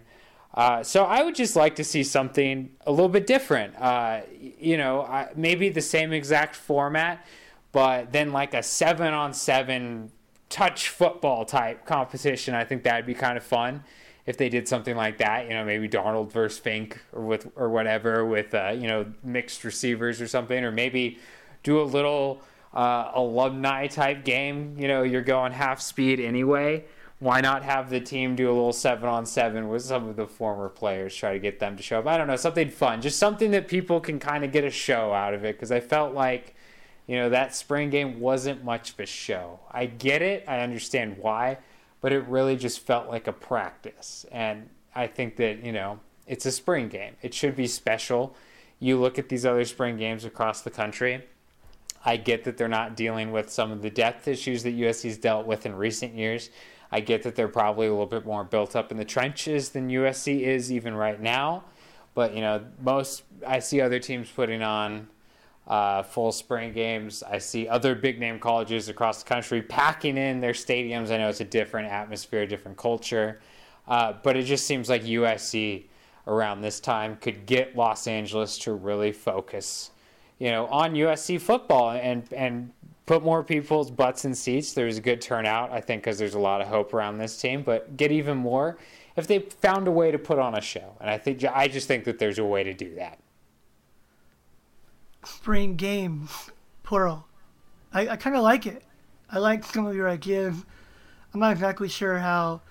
uh, 0.54 0.84
so 0.84 1.06
I 1.06 1.24
would 1.24 1.36
just 1.36 1.56
like 1.56 1.76
to 1.78 1.84
see 1.84 2.04
something 2.04 2.72
a 2.86 2.92
little 2.92 3.08
bit 3.08 3.26
different. 3.26 3.74
Uh, 3.80 4.22
you 4.60 4.76
know, 4.78 5.30
maybe 5.36 5.70
the 5.70 5.82
same 5.82 6.12
exact 6.12 6.56
format, 6.56 7.26
but 7.72 8.12
then 8.12 8.34
like 8.34 8.54
a 8.54 8.62
seven 8.62 9.14
on 9.14 9.34
seven 9.34 10.12
touch 10.50 10.90
football 10.90 11.46
type 11.46 11.86
competition. 11.86 12.54
I 12.54 12.66
think 12.66 12.84
that'd 12.84 13.06
be 13.06 13.14
kind 13.14 13.38
of 13.38 13.44
fun 13.44 13.84
if 14.32 14.38
they 14.38 14.48
did 14.48 14.66
something 14.66 14.96
like 14.96 15.18
that, 15.18 15.44
you 15.48 15.54
know, 15.54 15.66
maybe 15.66 15.90
Darnold 15.90 16.32
versus 16.32 16.58
Fink 16.58 16.98
or 17.12 17.22
with 17.22 17.52
or 17.58 17.68
whatever 17.70 18.26
with 18.26 18.56
uh, 18.56 18.74
you 18.74 18.88
know 18.88 19.06
mixed 19.24 19.66
receivers 19.66 20.22
or 20.22 20.28
something, 20.28 20.64
or 20.64 20.72
maybe 20.72 21.20
do 21.64 21.82
a 21.82 21.84
little 21.84 22.42
uh, 22.74 23.12
alumni 23.14 23.88
type 23.88 24.24
game. 24.24 24.76
You 24.80 24.88
know, 24.88 25.04
you're 25.04 25.22
going 25.22 25.52
half 25.52 25.82
speed 25.82 26.22
anyway. 26.22 26.86
Why 27.20 27.42
not 27.42 27.62
have 27.64 27.90
the 27.90 28.00
team 28.00 28.36
do 28.38 28.48
a 28.48 28.54
little 28.54 28.74
seven 28.74 29.08
on 29.08 29.26
seven 29.26 29.68
with 29.68 29.84
some 29.84 30.08
of 30.08 30.16
the 30.16 30.26
former 30.26 30.70
players, 30.70 31.14
try 31.14 31.34
to 31.34 31.40
get 31.40 31.60
them 31.60 31.76
to 31.76 31.84
show 31.84 32.00
up? 32.00 32.08
I 32.08 32.18
don't 32.18 32.28
know, 32.28 32.38
something 32.38 32.70
fun, 32.70 33.02
just 33.02 33.20
something 33.20 33.52
that 33.52 33.68
people 33.68 34.00
can 34.00 34.18
kind 34.18 34.44
of 34.44 34.52
get 34.52 34.64
a 34.64 34.72
show 34.72 35.14
out 35.14 35.34
of 35.34 35.44
it. 35.44 35.56
Because 35.56 35.72
I 35.72 35.82
felt 35.82 36.16
like, 36.16 36.56
you 37.06 37.18
know, 37.18 37.30
that 37.30 37.54
spring 37.54 37.90
game 37.92 38.22
wasn't 38.22 38.64
much 38.64 38.94
of 38.94 39.00
a 39.02 39.06
show. 39.06 39.60
I 39.70 39.88
get 39.88 40.22
it, 40.24 40.46
I 40.48 40.62
understand 40.62 41.18
why 41.20 41.58
but 42.02 42.12
it 42.12 42.28
really 42.28 42.56
just 42.56 42.80
felt 42.80 43.08
like 43.08 43.28
a 43.28 43.34
practice. 43.34 44.26
And 44.32 44.70
I 44.94 45.08
think 45.08 45.38
that, 45.38 45.64
you 45.64 45.72
know, 45.72 46.00
it's 46.28 46.46
a 46.46 46.52
spring 46.52 46.90
game. 46.90 47.16
It 47.22 47.34
should 47.34 47.56
be 47.56 47.68
special. 47.68 48.36
You 48.80 49.00
look 49.00 49.20
at 49.20 49.30
these 49.30 49.46
other 49.46 49.66
spring 49.66 49.98
games 49.98 50.26
across 50.26 50.62
the 50.62 50.72
country. 50.72 51.24
I 52.04 52.18
get 52.18 52.44
that 52.46 52.58
they're 52.58 52.68
not 52.68 52.96
dealing 52.96 53.32
with 53.32 53.52
some 53.52 53.72
of 53.72 53.84
the 53.84 53.92
depth 53.92 54.28
issues 54.28 54.64
that 54.64 54.76
USC's 54.76 55.18
dealt 55.18 55.46
with 55.46 55.66
in 55.68 55.76
recent 55.76 56.16
years. 56.16 56.50
I 56.92 57.00
get 57.00 57.24
that 57.24 57.36
they're 57.36 57.48
probably 57.48 57.88
a 57.88 57.92
little 57.92 58.08
bit 58.08 58.26
more 58.26 58.44
built 58.44 58.76
up 58.76 58.92
in 58.92 58.98
the 58.98 59.06
trenches 59.06 59.70
than 59.70 59.90
USC 59.90 60.42
is 60.42 60.72
even 60.72 60.96
right 60.96 61.22
now. 61.22 61.64
But, 62.14 62.34
you 62.34 62.42
know, 62.42 62.66
most 62.82 63.24
I 63.48 63.60
see 63.60 63.80
other 63.80 64.00
teams 64.00 64.30
putting 64.30 64.62
on 64.62 65.08
uh, 65.68 66.04
full 66.04 66.32
spring 66.32 66.74
games. 66.74 67.24
I 67.24 67.38
see 67.38 67.68
other 67.68 67.96
big 67.96 68.20
name 68.20 68.40
colleges 68.40 68.90
across 68.90 69.24
the 69.24 69.30
country 69.30 69.62
packing 69.62 70.18
in 70.18 70.40
their 70.40 70.54
stadiums. 70.54 71.12
I 71.12 71.18
know 71.18 71.30
it's 71.30 71.42
a 71.42 71.46
different 71.46 71.90
atmosphere, 71.90 72.46
different 72.46 72.78
culture, 72.78 73.40
uh, 73.88 74.14
but 74.24 74.36
it 74.36 74.44
just 74.44 74.66
seems 74.66 74.90
like 74.90 75.04
USC 75.04 75.86
around 76.28 76.62
this 76.62 76.80
time 76.80 77.18
could 77.18 77.46
get 77.46 77.76
Los 77.76 78.08
Angeles 78.08 78.58
to 78.60 78.74
really 78.74 79.12
focus, 79.12 79.92
you 80.40 80.52
know, 80.52 80.68
on 80.68 80.94
USC 80.94 81.40
football 81.40 81.92
and 81.92 82.32
and 82.34 82.72
put 83.06 83.24
more 83.24 83.44
people's 83.44 83.92
butts 83.92 84.26
in 84.26 84.34
seats. 84.34 84.74
There's 84.74 84.98
a 84.98 85.02
good 85.02 85.22
turnout, 85.22 85.72
I 85.72 85.82
think, 85.82 86.04
because 86.04 86.18
there's 86.18 86.36
a 86.36 86.40
lot 86.40 86.62
of 86.62 86.68
hope 86.68 86.94
around 86.94 87.18
this 87.18 87.40
team. 87.40 87.64
But 87.64 87.98
get 87.98 88.12
even 88.12 88.38
more 88.38 88.78
if 89.16 89.28
they 89.28 89.40
found 89.40 89.88
a 89.88 89.92
way 89.92 90.12
to 90.12 90.20
put 90.20 90.40
on 90.40 90.56
a 90.56 90.62
show, 90.62 90.96
and 91.00 91.10
I 91.10 91.18
think 91.18 91.44
I 91.46 91.68
just 91.68 91.88
think 91.88 92.04
that 92.06 92.20
there's 92.20 92.40
a 92.40 92.46
way 92.46 92.64
to 92.64 92.74
do 92.74 92.96
that 92.96 93.20
spring 95.24 95.76
game, 95.76 96.28
plural. 96.84 97.28
I, 97.94 98.10
I 98.10 98.16
kind 98.16 98.36
of 98.36 98.44
like 98.44 98.66
it. 98.66 98.84
I 99.30 99.40
like 99.40 99.64
some 99.64 99.86
of 99.86 99.96
your 99.96 100.10
ideas. 100.10 100.56
I'm 101.34 101.40
not 101.40 101.54
exactly 101.54 101.88
sure 101.88 102.20
how 102.20 102.62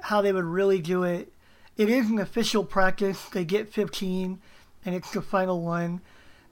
how 0.00 0.22
they 0.22 0.32
would 0.32 0.44
really 0.44 0.80
do 0.80 1.02
it. 1.02 1.32
It 1.76 1.88
is 1.88 2.08
an 2.08 2.18
official 2.18 2.64
practice. 2.64 3.20
They 3.26 3.44
get 3.44 3.72
15, 3.72 4.40
and 4.84 4.94
it's 4.94 5.10
the 5.10 5.22
final 5.22 5.60
one. 5.60 6.00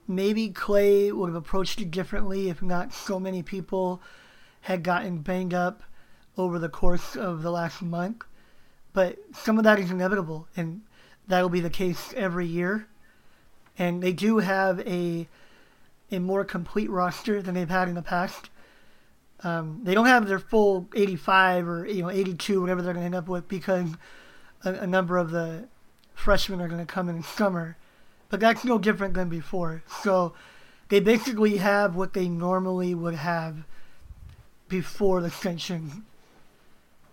Maybe 0.09 0.51
Clay 0.51 1.11
would 1.11 1.29
have 1.29 1.37
approached 1.37 1.81
it 1.81 1.91
differently 1.91 2.49
if 2.49 2.63
not 2.63 2.93
so 2.93 3.19
many 3.19 3.43
people 3.43 4.01
had 4.63 4.83
gotten 4.83 5.19
banged 5.19 5.55
up 5.55 5.83
over 6.37 6.59
the 6.59 6.69
course 6.69 7.17
of 7.17 7.43
the 7.43 7.51
last 7.51 7.83
month. 7.83 8.25
But 8.93 9.19
some 9.33 9.59
of 9.59 9.65
that 9.65 9.79
is 9.79 9.91
inevitable, 9.91 10.49
and 10.57 10.83
that'll 11.27 11.49
be 11.49 11.61
the 11.61 11.71
case 11.71 12.13
every 12.17 12.47
year 12.47 12.89
and 13.79 14.03
they 14.03 14.13
do 14.13 14.39
have 14.39 14.81
a 14.81 15.29
a 16.11 16.19
more 16.19 16.45
complete 16.45 16.89
roster 16.89 17.43
than 17.43 17.55
they've 17.55 17.69
had 17.69 17.89
in 17.89 17.95
the 17.95 18.03
past. 18.03 18.49
Um, 19.43 19.81
they 19.83 19.93
don't 19.93 20.07
have 20.07 20.29
their 20.29 20.39
full 20.39 20.89
85 20.95 21.69
or 21.69 21.87
you 21.87 22.03
know 22.03 22.11
82, 22.11 22.61
whatever 22.61 22.83
they're 22.83 22.95
going 22.95 23.03
to 23.03 23.07
end 23.07 23.15
up 23.15 23.29
with, 23.29 23.49
because 23.49 23.91
a, 24.65 24.75
a 24.75 24.87
number 24.87 25.17
of 25.17 25.31
the 25.31 25.69
freshmen 26.15 26.61
are 26.61 26.69
going 26.69 26.85
to 26.85 26.93
come 26.93 27.09
in, 27.09 27.23
summer. 27.23 27.77
But 28.29 28.41
that's 28.41 28.65
no 28.65 28.79
different 28.79 29.15
than 29.15 29.29
before. 29.29 29.83
So 30.03 30.35
they 30.89 31.01
basically 31.01 31.59
have 31.59 31.95
what 31.95 32.13
they 32.13 32.29
normally 32.29 32.95
would 32.95 33.15
have 33.15 33.65
before 34.69 35.21
the 35.21 35.31
suspension. 35.31 36.05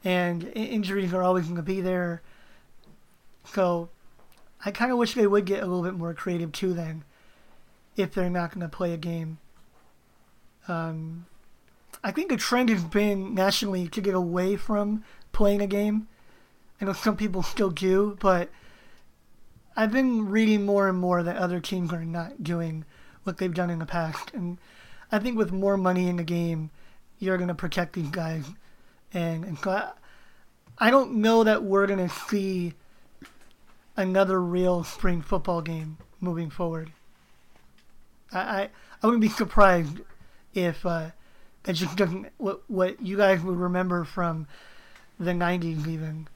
And 0.04 0.52
injuries 0.56 1.14
are 1.14 1.24
always 1.24 1.46
going 1.46 1.58
to 1.58 1.62
be 1.62 1.82
there. 1.82 2.22
So 3.46 3.90
I 4.66 4.72
kind 4.72 4.92
of 4.92 4.98
wish 4.98 5.14
they 5.14 5.28
would 5.28 5.46
get 5.46 5.62
a 5.62 5.66
little 5.66 5.84
bit 5.84 5.94
more 5.94 6.14
creative 6.14 6.52
too. 6.52 6.74
Then, 6.74 7.04
if 7.96 8.14
they're 8.14 8.30
not 8.30 8.52
going 8.52 8.62
to 8.62 8.76
play 8.76 8.94
a 8.94 8.98
game, 8.98 9.40
um, 10.68 11.26
I 12.04 12.12
think 12.12 12.30
the 12.30 12.38
trend 12.38 12.70
has 12.70 12.84
been 12.84 13.34
nationally 13.34 13.88
to 13.90 14.02
get 14.02 14.16
away 14.16 14.56
from 14.56 15.04
playing 15.32 15.62
a 15.62 15.68
game. 15.68 16.08
I 16.80 16.86
know 16.86 16.94
some 16.94 17.18
people 17.18 17.44
still 17.44 17.70
do, 17.70 18.18
but 18.20 18.50
I've 19.76 19.92
been 19.92 20.30
reading 20.30 20.66
more 20.66 20.88
and 20.88 20.98
more 20.98 21.24
that 21.24 21.38
other 21.38 21.60
teams 21.60 21.92
are 21.92 22.06
not 22.06 22.44
doing 22.44 22.86
what 23.24 23.38
they've 23.38 23.54
done 23.54 23.70
in 23.70 23.80
the 23.80 23.86
past, 23.86 24.32
and 24.34 24.58
I 25.12 25.20
think 25.20 25.38
with 25.38 25.52
more 25.52 25.78
money 25.78 26.08
in 26.08 26.18
the 26.18 26.24
game, 26.24 26.72
you're 27.20 27.38
going 27.38 27.48
to 27.48 27.56
protect 27.56 27.94
these 27.94 28.10
guys, 28.10 28.46
and 29.14 29.46
and 29.46 29.58
so 29.60 29.72
I, 29.72 29.92
I 30.78 30.92
don't 30.92 31.16
know 31.16 31.44
that 31.44 31.64
we're 31.64 31.88
going 31.88 32.08
to 32.08 32.14
see 32.14 32.74
another 33.96 34.42
real 34.42 34.84
spring 34.84 35.22
football 35.22 35.62
game 35.62 35.98
moving 36.20 36.50
forward. 36.50 36.92
I 38.32 38.40
I, 38.40 38.70
I 39.02 39.06
wouldn't 39.08 39.22
be 39.22 39.30
surprised 39.30 40.00
if 40.54 40.86
uh, 40.86 41.12
it 41.66 41.74
just 41.74 41.96
doesn't 41.96 42.28
what 42.38 42.64
what 42.68 43.02
you 43.02 43.18
guys 43.18 43.42
would 43.42 43.58
remember 43.58 44.04
from 44.04 44.48
the 45.20 45.32
'90s 45.32 45.88
even 45.88 46.28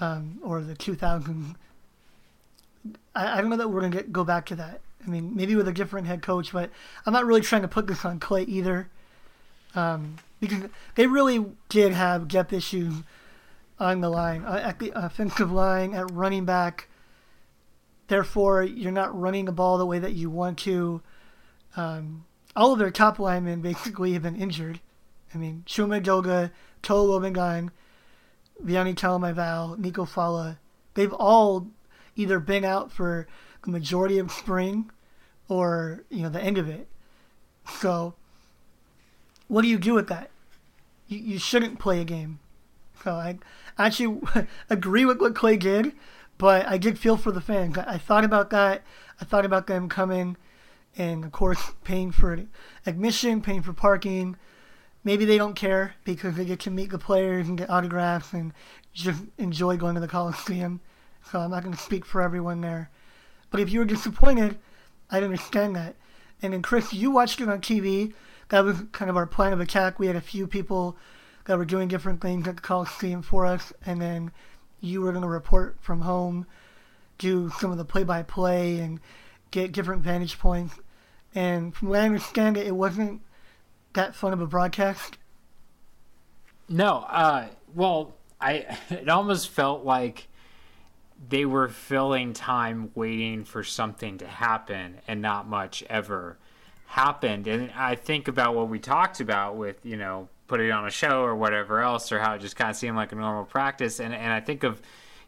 um, 0.00 0.38
or 0.42 0.60
the 0.60 0.74
2000s. 0.74 1.54
I, 3.14 3.38
I 3.38 3.40
don't 3.40 3.50
know 3.50 3.56
that 3.56 3.68
we're 3.68 3.80
gonna 3.80 3.96
get, 3.96 4.12
go 4.12 4.24
back 4.24 4.46
to 4.46 4.56
that. 4.56 4.80
I 5.04 5.08
mean, 5.08 5.34
maybe 5.34 5.54
with 5.54 5.68
a 5.68 5.72
different 5.72 6.06
head 6.06 6.22
coach, 6.22 6.52
but 6.52 6.70
I'm 7.04 7.12
not 7.12 7.24
really 7.24 7.40
trying 7.40 7.62
to 7.62 7.68
put 7.68 7.86
this 7.86 8.04
on 8.04 8.18
Clay 8.18 8.42
either, 8.42 8.88
um, 9.74 10.16
because 10.40 10.64
they 10.96 11.06
really 11.06 11.46
did 11.68 11.92
have 11.92 12.28
depth 12.28 12.52
issues 12.52 12.94
on 13.78 14.00
the 14.00 14.08
line, 14.08 14.42
uh, 14.44 14.60
at 14.62 14.78
the 14.80 14.90
offensive 14.94 15.52
line, 15.52 15.94
at 15.94 16.10
running 16.10 16.44
back 16.44 16.88
Therefore, 18.08 18.62
you're 18.62 18.92
not 18.92 19.18
running 19.18 19.46
the 19.46 19.52
ball 19.52 19.78
the 19.78 19.86
way 19.86 19.98
that 19.98 20.14
you 20.14 20.30
want 20.30 20.58
to. 20.58 21.02
Um, 21.76 22.24
all 22.54 22.72
of 22.72 22.78
their 22.78 22.90
top 22.90 23.18
linemen 23.18 23.60
basically 23.60 24.12
have 24.12 24.22
been 24.22 24.36
injured. 24.36 24.80
I 25.34 25.38
mean, 25.38 25.64
Chuma 25.66 26.02
Edoga, 26.02 26.50
Toa 26.82 27.20
Lobendahn, 27.20 27.70
Viane 28.64 28.94
Talamaivao, 28.94 29.78
Nico 29.78 30.04
Falah, 30.04 30.58
they've 30.94 31.12
all 31.12 31.68
either 32.14 32.38
been 32.38 32.64
out 32.64 32.90
for 32.90 33.26
the 33.64 33.70
majority 33.70 34.18
of 34.18 34.32
spring 34.32 34.90
or, 35.48 36.04
you 36.08 36.22
know, 36.22 36.28
the 36.28 36.42
end 36.42 36.58
of 36.58 36.68
it. 36.68 36.88
So, 37.80 38.14
what 39.48 39.62
do 39.62 39.68
you 39.68 39.78
do 39.78 39.94
with 39.94 40.08
that? 40.08 40.30
You, 41.08 41.18
you 41.18 41.38
shouldn't 41.38 41.78
play 41.78 42.00
a 42.00 42.04
game. 42.04 42.38
So 43.02 43.12
I 43.12 43.38
actually 43.78 44.20
agree 44.70 45.04
with 45.04 45.20
what 45.20 45.34
Clay 45.34 45.56
did, 45.56 45.92
but 46.38 46.66
I 46.66 46.78
did 46.78 46.98
feel 46.98 47.16
for 47.16 47.32
the 47.32 47.40
fans. 47.40 47.78
I, 47.78 47.98
thought 47.98 48.24
about 48.24 48.50
that. 48.50 48.82
I 49.20 49.24
thought 49.24 49.44
about 49.44 49.66
them 49.66 49.88
coming 49.88 50.36
and, 50.96 51.24
of 51.24 51.32
course, 51.32 51.72
paying 51.84 52.10
for 52.10 52.46
admission, 52.84 53.40
paying 53.40 53.62
for 53.62 53.72
parking. 53.72 54.36
Maybe 55.04 55.24
they 55.24 55.38
don't 55.38 55.54
care 55.54 55.94
because 56.04 56.36
they 56.36 56.44
get 56.44 56.60
to 56.60 56.70
meet 56.70 56.90
the 56.90 56.98
players 56.98 57.48
and 57.48 57.58
get 57.58 57.70
autographs 57.70 58.32
and 58.32 58.52
just 58.92 59.22
enjoy 59.38 59.76
going 59.76 59.94
to 59.94 60.00
the 60.00 60.08
Coliseum. 60.08 60.80
So 61.30 61.40
I'm 61.40 61.50
not 61.50 61.62
going 61.62 61.74
to 61.74 61.82
speak 61.82 62.04
for 62.04 62.20
everyone 62.20 62.60
there. 62.60 62.90
But 63.50 63.60
if 63.60 63.70
you 63.70 63.78
were 63.78 63.84
disappointed, 63.84 64.58
I'd 65.10 65.22
understand 65.22 65.76
that. 65.76 65.96
And 66.42 66.52
then, 66.52 66.62
Chris, 66.62 66.92
you 66.92 67.10
watched 67.10 67.40
it 67.40 67.48
on 67.48 67.60
TV. 67.60 68.12
That 68.48 68.64
was 68.64 68.82
kind 68.92 69.10
of 69.10 69.16
our 69.16 69.26
plan 69.26 69.52
of 69.52 69.60
attack. 69.60 69.98
We 69.98 70.06
had 70.06 70.16
a 70.16 70.20
few 70.20 70.46
people 70.46 70.96
that 71.46 71.56
were 71.56 71.64
doing 71.64 71.88
different 71.88 72.20
things 72.20 72.46
at 72.46 72.56
the 72.56 72.62
Coliseum 72.62 73.22
for 73.22 73.46
us, 73.46 73.72
and 73.84 74.00
then 74.00 74.32
you 74.80 75.00
were 75.00 75.12
going 75.12 75.22
to 75.22 75.28
report 75.28 75.76
from 75.80 76.02
home, 76.02 76.46
do 77.18 77.50
some 77.58 77.70
of 77.70 77.78
the 77.78 77.84
play-by-play, 77.84 78.78
and 78.78 79.00
get 79.50 79.72
different 79.72 80.02
vantage 80.02 80.38
points. 80.38 80.74
And 81.34 81.74
from 81.74 81.88
what 81.88 82.00
I 82.00 82.06
understand, 82.06 82.56
it, 82.56 82.66
it 82.66 82.74
wasn't 82.74 83.22
that 83.94 84.14
fun 84.14 84.32
of 84.32 84.40
a 84.40 84.46
broadcast. 84.46 85.18
No, 86.68 87.06
uh, 87.08 87.46
well, 87.74 88.14
I 88.40 88.78
it 88.90 89.08
almost 89.08 89.48
felt 89.48 89.84
like 89.84 90.28
they 91.28 91.44
were 91.44 91.68
filling 91.68 92.32
time 92.34 92.90
waiting 92.94 93.44
for 93.44 93.62
something 93.62 94.18
to 94.18 94.26
happen, 94.26 94.98
and 95.08 95.22
not 95.22 95.48
much 95.48 95.82
ever 95.88 96.38
happened. 96.86 97.46
And 97.46 97.70
I 97.72 97.94
think 97.94 98.28
about 98.28 98.54
what 98.54 98.68
we 98.68 98.78
talked 98.78 99.20
about 99.20 99.56
with 99.56 99.84
you 99.84 99.96
know 99.96 100.28
putting 100.46 100.70
on 100.70 100.86
a 100.86 100.90
show 100.90 101.22
or 101.22 101.34
whatever 101.34 101.80
else, 101.80 102.12
or 102.12 102.18
how 102.18 102.34
it 102.34 102.40
just 102.40 102.56
kind 102.56 102.70
of 102.70 102.76
seemed 102.76 102.96
like 102.96 103.12
a 103.12 103.14
normal 103.14 103.44
practice. 103.44 104.00
And 104.00 104.14
and 104.14 104.32
I 104.32 104.40
think 104.40 104.62
of 104.62 104.80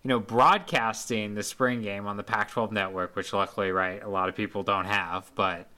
you 0.02 0.08
know 0.08 0.20
broadcasting 0.20 1.34
the 1.34 1.42
spring 1.42 1.82
game 1.82 2.06
on 2.06 2.16
the 2.16 2.22
Pac-12 2.22 2.72
network, 2.72 3.16
which 3.16 3.32
luckily, 3.32 3.72
right, 3.72 4.02
a 4.02 4.08
lot 4.08 4.28
of 4.28 4.36
people 4.36 4.62
don't 4.62 4.86
have, 4.86 5.30
but 5.34 5.68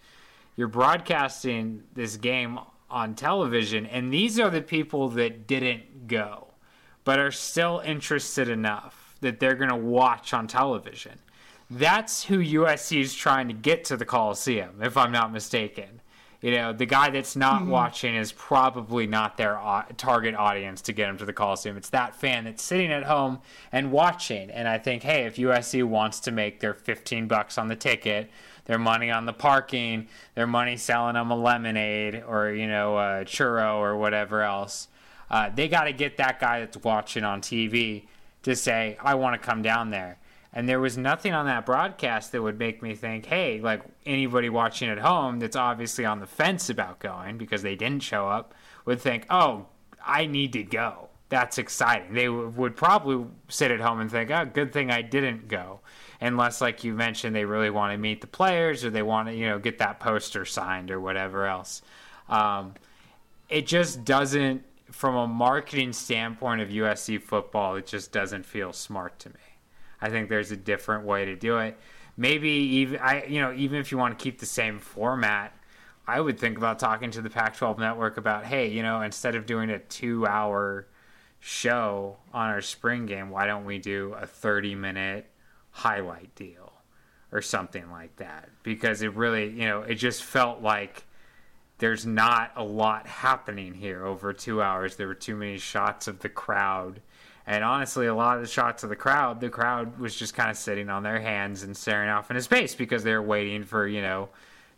you're 0.57 0.69
broadcasting 0.69 1.85
this 1.95 2.17
game 2.17 2.59
on 2.91 3.15
television, 3.15 3.87
and 3.87 4.13
these 4.13 4.39
are 4.39 4.51
the 4.51 4.61
people 4.61 5.09
that 5.11 5.47
didn't 5.47 6.09
go, 6.09 6.49
but 7.05 7.19
are 7.19 7.31
still 7.31 7.81
interested 7.85 8.49
enough 8.49 9.15
that 9.21 9.39
they're 9.39 9.55
going 9.55 9.71
to 9.71 9.77
watch 9.77 10.35
on 10.35 10.47
television. 10.47 11.19
That's 11.71 12.25
who 12.25 12.39
USC 12.39 13.01
is 13.01 13.15
trying 13.15 13.47
to 13.49 13.55
get 13.55 13.85
to 13.85 13.97
the 13.97 14.05
Coliseum, 14.05 14.83
if 14.83 14.97
I'm 14.97 15.13
not 15.13 15.33
mistaken. 15.33 16.01
You 16.41 16.53
know, 16.53 16.73
the 16.73 16.87
guy 16.87 17.11
that's 17.11 17.37
not 17.37 17.63
Mm-hmm. 17.63 17.71
watching 17.71 18.15
is 18.15 18.33
probably 18.33 19.07
not 19.07 19.37
their 19.37 19.59
au- 19.59 19.85
target 19.99 20.35
audience 20.35 20.81
to 20.83 20.93
get 20.95 21.09
him 21.11 21.19
to 21.19 21.27
the 21.27 21.33
Coliseum. 21.35 21.77
It's 21.77 21.91
that 21.91 22.15
fan 22.15 22.45
that's 22.45 22.63
sitting 22.63 22.91
at 22.91 23.05
home 23.05 23.41
and 23.73 23.93
watching. 23.93 24.51
And 24.51 24.67
I 24.67 24.79
think, 24.79 25.03
hey, 25.03 25.27
if 25.27 25.37
USC 25.37 25.85
wants 25.85 26.19
to 26.21 26.31
make 26.31 26.61
their 26.61 26.73
15 26.73 27.29
bucks 27.29 27.59
on 27.59 27.69
the 27.69 27.77
ticket, 27.77 28.31
their 28.65 28.79
money 28.79 29.11
on 29.11 29.27
the 29.27 29.33
parking, 29.35 30.09
their 30.35 30.47
money 30.47 30.77
selling 30.79 31.15
them 31.15 31.31
a 31.31 31.37
lemonade 31.37 32.23
or, 32.27 32.51
you 32.53 32.67
know, 32.67 32.97
a 32.97 33.25
churro 33.27 33.75
or 33.77 33.97
whatever 33.99 34.43
else, 34.43 34.89
uh, 35.31 35.51
they 35.55 35.69
got 35.69 35.85
to 35.85 35.93
get 35.93 36.17
that 36.17 36.41
guy 36.41 36.61
that's 36.61 36.79
watching 36.83 37.23
on 37.25 37.43
TV 37.43 38.05
to 38.45 38.57
say, 38.57 38.97
I 39.03 39.15
want 39.15 39.41
to 39.41 39.47
come 39.47 39.61
down 39.61 39.91
there. 39.91 40.17
And 40.53 40.69
there 40.69 40.81
was 40.81 40.99
nothing 40.99 41.33
on 41.33 41.47
that 41.47 41.65
broadcast 41.65 42.33
that 42.33 42.43
would 42.43 42.59
make 42.59 42.83
me 42.83 42.95
think, 42.95 43.27
hey, 43.27 43.61
like 43.61 43.83
anybody 44.05 44.49
watching 44.49 44.89
at 44.89 44.99
home 44.99 45.39
that's 45.39 45.57
obviously 45.57 46.05
on 46.05 46.19
the 46.19 46.27
fence 46.27 46.69
about 46.69 46.99
going 46.99 47.39
because 47.39 47.63
they 47.63 47.77
didn't 47.77 48.03
show 48.03 48.29
up 48.29 48.55
would 48.85 49.01
think, 49.01 49.27
oh, 49.31 49.67
I 50.05 50.27
need 50.27 50.53
to 50.55 50.65
go. 50.65 51.09
That's 51.29 51.59
exciting. 51.59 52.15
They 52.15 52.27
w- 52.27 52.49
would 52.49 52.75
probably 52.75 53.27
sit 53.49 53.71
at 53.71 53.81
home 53.81 54.01
and 54.01 54.11
think, 54.11 54.33
oh, 54.33 54.45
good 54.45 54.73
thing 54.73 54.91
I 54.91 55.03
didn't 55.03 55.47
go. 55.47 55.81
Unless, 56.21 56.61
like 56.61 56.83
you 56.83 56.95
mentioned, 56.95 57.37
they 57.37 57.45
really 57.45 57.71
want 57.71 57.93
to 57.93 57.99
meet 57.99 58.21
the 58.21 58.27
players 58.27 58.85
or 58.85 58.91
they 58.91 59.03
want 59.03 59.29
to, 59.29 59.35
you 59.35 59.49
know, 59.49 59.61
get 59.61 59.79
that 59.79 60.01
poster 60.01 60.45
signed 60.45 60.91
or 60.91 61.01
whatever 61.01 61.47
else. 61.47 61.83
Um, 62.29 62.75
it 63.49 63.67
just 63.69 64.05
doesn't, 64.05 64.65
from 64.91 65.15
a 65.15 65.29
marketing 65.29 65.93
standpoint 65.93 66.61
of 66.61 66.69
USC 66.69 67.23
football, 67.23 67.77
it 67.77 67.87
just 67.87 68.11
doesn't 68.11 68.45
feel 68.45 68.73
smart 68.73 69.21
to 69.21 69.29
me. 69.29 69.50
I 70.01 70.11
think 70.11 70.29
there's 70.29 70.51
a 70.51 70.57
different 70.57 71.05
way 71.05 71.27
to 71.27 71.37
do 71.37 71.59
it. 71.59 71.79
Maybe 72.17 72.51
even 72.51 72.99
I, 73.01 73.25
you 73.25 73.41
know, 73.41 73.53
even 73.53 73.79
if 73.79 73.93
you 73.93 73.99
want 73.99 74.19
to 74.19 74.23
keep 74.23 74.39
the 74.39 74.47
same 74.47 74.79
format, 74.79 75.55
I 76.07 76.21
would 76.21 76.39
think 76.39 76.57
about 76.57 76.79
talking 76.79 77.11
to 77.13 77.23
the 77.23 77.31
Pac-12 77.31 77.79
network 77.79 78.17
about, 78.17 78.45
hey, 78.45 78.69
you 78.69 78.83
know, 78.83 79.03
instead 79.03 79.37
of 79.37 79.47
doing 79.47 79.71
a 79.71 79.79
two-hour 79.79 80.89
show 81.39 82.17
on 82.33 82.49
our 82.51 82.61
spring 82.61 83.07
game, 83.07 83.31
why 83.31 83.47
don't 83.47 83.65
we 83.65 83.79
do 83.79 84.15
a 84.19 84.27
30-minute 84.27 85.27
highlight 85.71 86.35
deal 86.35 86.73
or 87.31 87.41
something 87.41 87.91
like 87.91 88.17
that? 88.17 88.49
Because 88.63 89.03
it 89.03 89.15
really, 89.15 89.51
you 89.51 89.67
know, 89.67 89.83
it 89.83 89.95
just 89.95 90.25
felt 90.25 90.63
like 90.63 91.05
there's 91.79 92.05
not 92.05 92.53
a 92.57 92.65
lot 92.65 93.07
happening 93.07 93.73
here 93.73 94.05
over 94.05 94.33
two 94.33 94.61
hours. 94.61 94.97
There 94.97 95.07
were 95.07 95.15
too 95.15 95.37
many 95.37 95.59
shots 95.59 96.09
of 96.09 96.19
the 96.19 96.29
crowd. 96.29 97.01
And 97.51 97.65
honestly, 97.65 98.07
a 98.07 98.15
lot 98.15 98.37
of 98.37 98.45
the 98.45 98.49
shots 98.49 98.85
of 98.85 98.91
the 98.91 98.97
crowd, 98.97 99.41
the 99.41 99.51
crowd 99.51 99.99
was 99.99 100.15
just 100.15 100.35
kind 100.35 100.51
of 100.51 100.57
sitting 100.57 100.89
on 100.89 101.03
their 101.03 101.19
hands 101.19 101.65
and 101.65 101.77
staring 101.77 102.09
off 102.09 102.31
into 102.31 102.43
space 102.43 102.77
because 102.77 103.03
they 103.03 103.13
were 103.13 103.21
waiting 103.21 103.65
for, 103.65 103.89
you 103.89 104.01
know, 104.01 104.29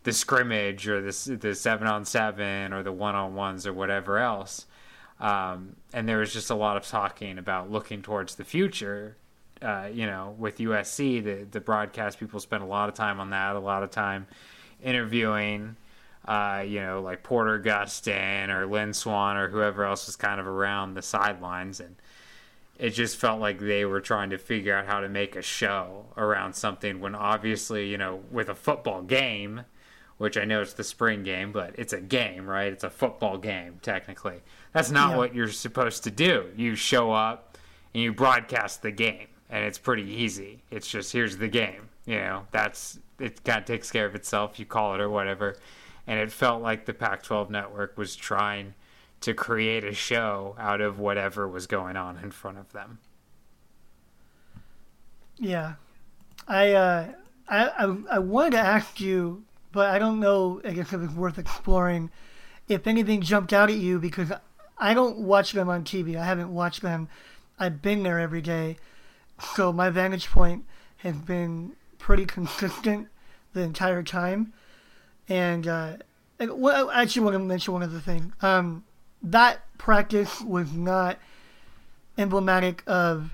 the 0.01 0.11
scrimmage 0.11 0.87
or 0.87 0.99
the, 0.99 1.37
the 1.39 1.53
seven 1.53 1.85
on 1.85 2.03
seven 2.03 2.73
or 2.73 2.81
the 2.81 2.91
one 2.91 3.13
on 3.13 3.35
ones 3.35 3.67
or 3.67 3.73
whatever 3.73 4.17
else. 4.17 4.65
Um, 5.19 5.75
and 5.93 6.09
there 6.09 6.17
was 6.17 6.33
just 6.33 6.49
a 6.49 6.55
lot 6.55 6.75
of 6.75 6.87
talking 6.87 7.37
about 7.37 7.69
looking 7.69 8.01
towards 8.01 8.33
the 8.33 8.43
future. 8.43 9.17
Uh, 9.61 9.89
you 9.93 10.07
know, 10.07 10.33
with 10.39 10.57
USC, 10.57 11.23
the, 11.23 11.45
the 11.51 11.61
broadcast 11.61 12.19
people 12.19 12.39
spent 12.39 12.63
a 12.63 12.65
lot 12.65 12.89
of 12.89 12.95
time 12.95 13.19
on 13.19 13.29
that, 13.29 13.55
a 13.55 13.59
lot 13.59 13.83
of 13.83 13.91
time 13.91 14.25
interviewing 14.81 15.75
uh, 16.25 16.63
you 16.65 16.79
know, 16.79 17.01
like 17.01 17.21
Porter 17.23 17.59
Gustin 17.59 18.49
or 18.49 18.65
Lynn 18.65 18.93
Swann 18.93 19.35
or 19.35 19.49
whoever 19.49 19.83
else 19.83 20.05
was 20.05 20.15
kind 20.15 20.39
of 20.39 20.47
around 20.47 20.93
the 20.93 21.01
sidelines. 21.01 21.79
And 21.79 21.95
it 22.77 22.91
just 22.91 23.17
felt 23.17 23.39
like 23.39 23.59
they 23.59 23.85
were 23.85 24.01
trying 24.01 24.29
to 24.31 24.37
figure 24.37 24.75
out 24.75 24.85
how 24.87 24.99
to 24.99 25.09
make 25.09 25.35
a 25.35 25.41
show 25.41 26.05
around 26.17 26.53
something 26.53 26.99
when 26.99 27.15
obviously, 27.15 27.87
you 27.87 27.97
know, 27.97 28.23
with 28.31 28.49
a 28.49 28.55
football 28.55 29.01
game, 29.01 29.61
which 30.17 30.37
I 30.37 30.45
know 30.45 30.61
it's 30.61 30.73
the 30.73 30.83
spring 30.83 31.23
game, 31.23 31.51
but 31.51 31.73
it's 31.77 31.93
a 31.93 32.01
game, 32.01 32.47
right? 32.47 32.71
It's 32.71 32.83
a 32.83 32.89
football 32.89 33.37
game, 33.37 33.79
technically. 33.81 34.41
That's 34.71 34.91
not 34.91 35.11
Yeah. 35.11 35.17
what 35.17 35.35
you're 35.35 35.47
supposed 35.49 36.03
to 36.05 36.11
do. 36.11 36.51
You 36.55 36.75
show 36.75 37.11
up 37.11 37.57
and 37.93 38.01
you 38.03 38.11
broadcast 38.13 38.81
the 38.81 38.91
game, 38.91 39.27
and 39.49 39.63
it's 39.65 39.77
pretty 39.77 40.09
easy. 40.09 40.63
It's 40.71 40.87
just 40.87 41.13
here's 41.13 41.37
the 41.37 41.47
game. 41.47 41.89
You 42.05 42.15
know, 42.19 42.47
that's 42.51 42.99
it 43.19 43.43
kind 43.43 43.59
of 43.59 43.65
takes 43.65 43.91
care 43.91 44.05
of 44.05 44.15
itself. 44.15 44.59
You 44.59 44.65
call 44.65 44.95
it 44.95 44.99
or 45.01 45.09
whatever. 45.09 45.55
And 46.07 46.19
it 46.19 46.31
felt 46.31 46.61
like 46.61 46.85
the 46.85 46.93
Pac 46.93 47.23
12 47.23 47.49
network 47.49 47.97
was 47.97 48.15
trying 48.15 48.73
to 49.23 49.33
create 49.33 49.83
a 49.83 49.93
show 49.93 50.55
out 50.59 50.81
of 50.81 50.99
whatever 50.99 51.47
was 51.47 51.67
going 51.67 51.95
on 51.95 52.17
in 52.17 52.31
front 52.31 52.57
of 52.57 52.71
them. 52.71 52.99
Yeah, 55.37 55.73
I, 56.47 56.73
uh, 56.73 57.07
I, 57.47 57.67
I, 57.67 57.97
I 58.11 58.19
wanted 58.19 58.51
to 58.51 58.59
ask 58.59 58.99
you, 58.99 59.43
but 59.71 59.89
I 59.89 59.99
don't 59.99 60.19
know. 60.19 60.61
I 60.63 60.71
guess 60.71 60.93
if 60.93 61.01
it's 61.01 61.13
worth 61.13 61.37
exploring. 61.37 62.11
If 62.67 62.87
anything 62.87 63.21
jumped 63.21 63.51
out 63.51 63.69
at 63.69 63.77
you, 63.77 63.99
because 63.99 64.31
I 64.77 64.93
don't 64.93 65.19
watch 65.19 65.51
them 65.53 65.69
on 65.69 65.83
TV. 65.83 66.15
I 66.15 66.25
haven't 66.25 66.53
watched 66.53 66.81
them. 66.81 67.09
I've 67.59 67.81
been 67.81 68.03
there 68.03 68.19
every 68.19 68.41
day, 68.41 68.77
so 69.55 69.71
my 69.71 69.89
vantage 69.89 70.27
point 70.27 70.65
has 70.97 71.15
been 71.15 71.73
pretty 71.97 72.25
consistent 72.25 73.07
the 73.53 73.61
entire 73.61 74.03
time. 74.03 74.53
And, 75.29 75.67
uh, 75.67 75.97
well, 76.39 76.89
I 76.89 77.03
actually 77.03 77.23
want 77.23 77.35
to 77.35 77.39
mention 77.39 77.73
one 77.73 77.83
other 77.83 77.99
thing. 77.99 78.33
Um, 78.41 78.83
that 79.23 79.61
practice 79.77 80.41
was 80.41 80.73
not 80.73 81.17
emblematic 82.17 82.83
of 82.85 83.33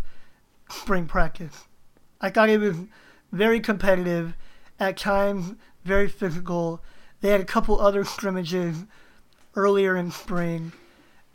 spring 0.69 1.08
practice. 1.08 1.65
I 2.21 2.30
thought 2.30 2.49
it 2.49 2.60
was 2.60 2.78
very 3.32 3.60
competitive, 3.60 4.36
at 4.80 4.97
times 4.97 5.56
very 5.84 6.08
physical. 6.08 6.82
They 7.21 7.30
had 7.30 7.41
a 7.41 7.45
couple 7.45 7.80
other 7.80 8.04
scrimmages 8.04 8.86
earlier 9.56 9.95
in 9.97 10.12
spring, 10.12 10.71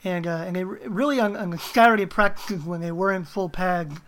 and 0.02 0.26
uh, 0.26 0.44
and 0.46 0.56
they 0.56 0.64
really 0.64 1.20
on, 1.20 1.36
on 1.36 1.50
the 1.50 1.58
Saturday 1.58 2.06
practices 2.06 2.62
when 2.62 2.80
they 2.80 2.92
were 2.92 3.12
in 3.12 3.24
full 3.24 3.48
pads. 3.48 3.98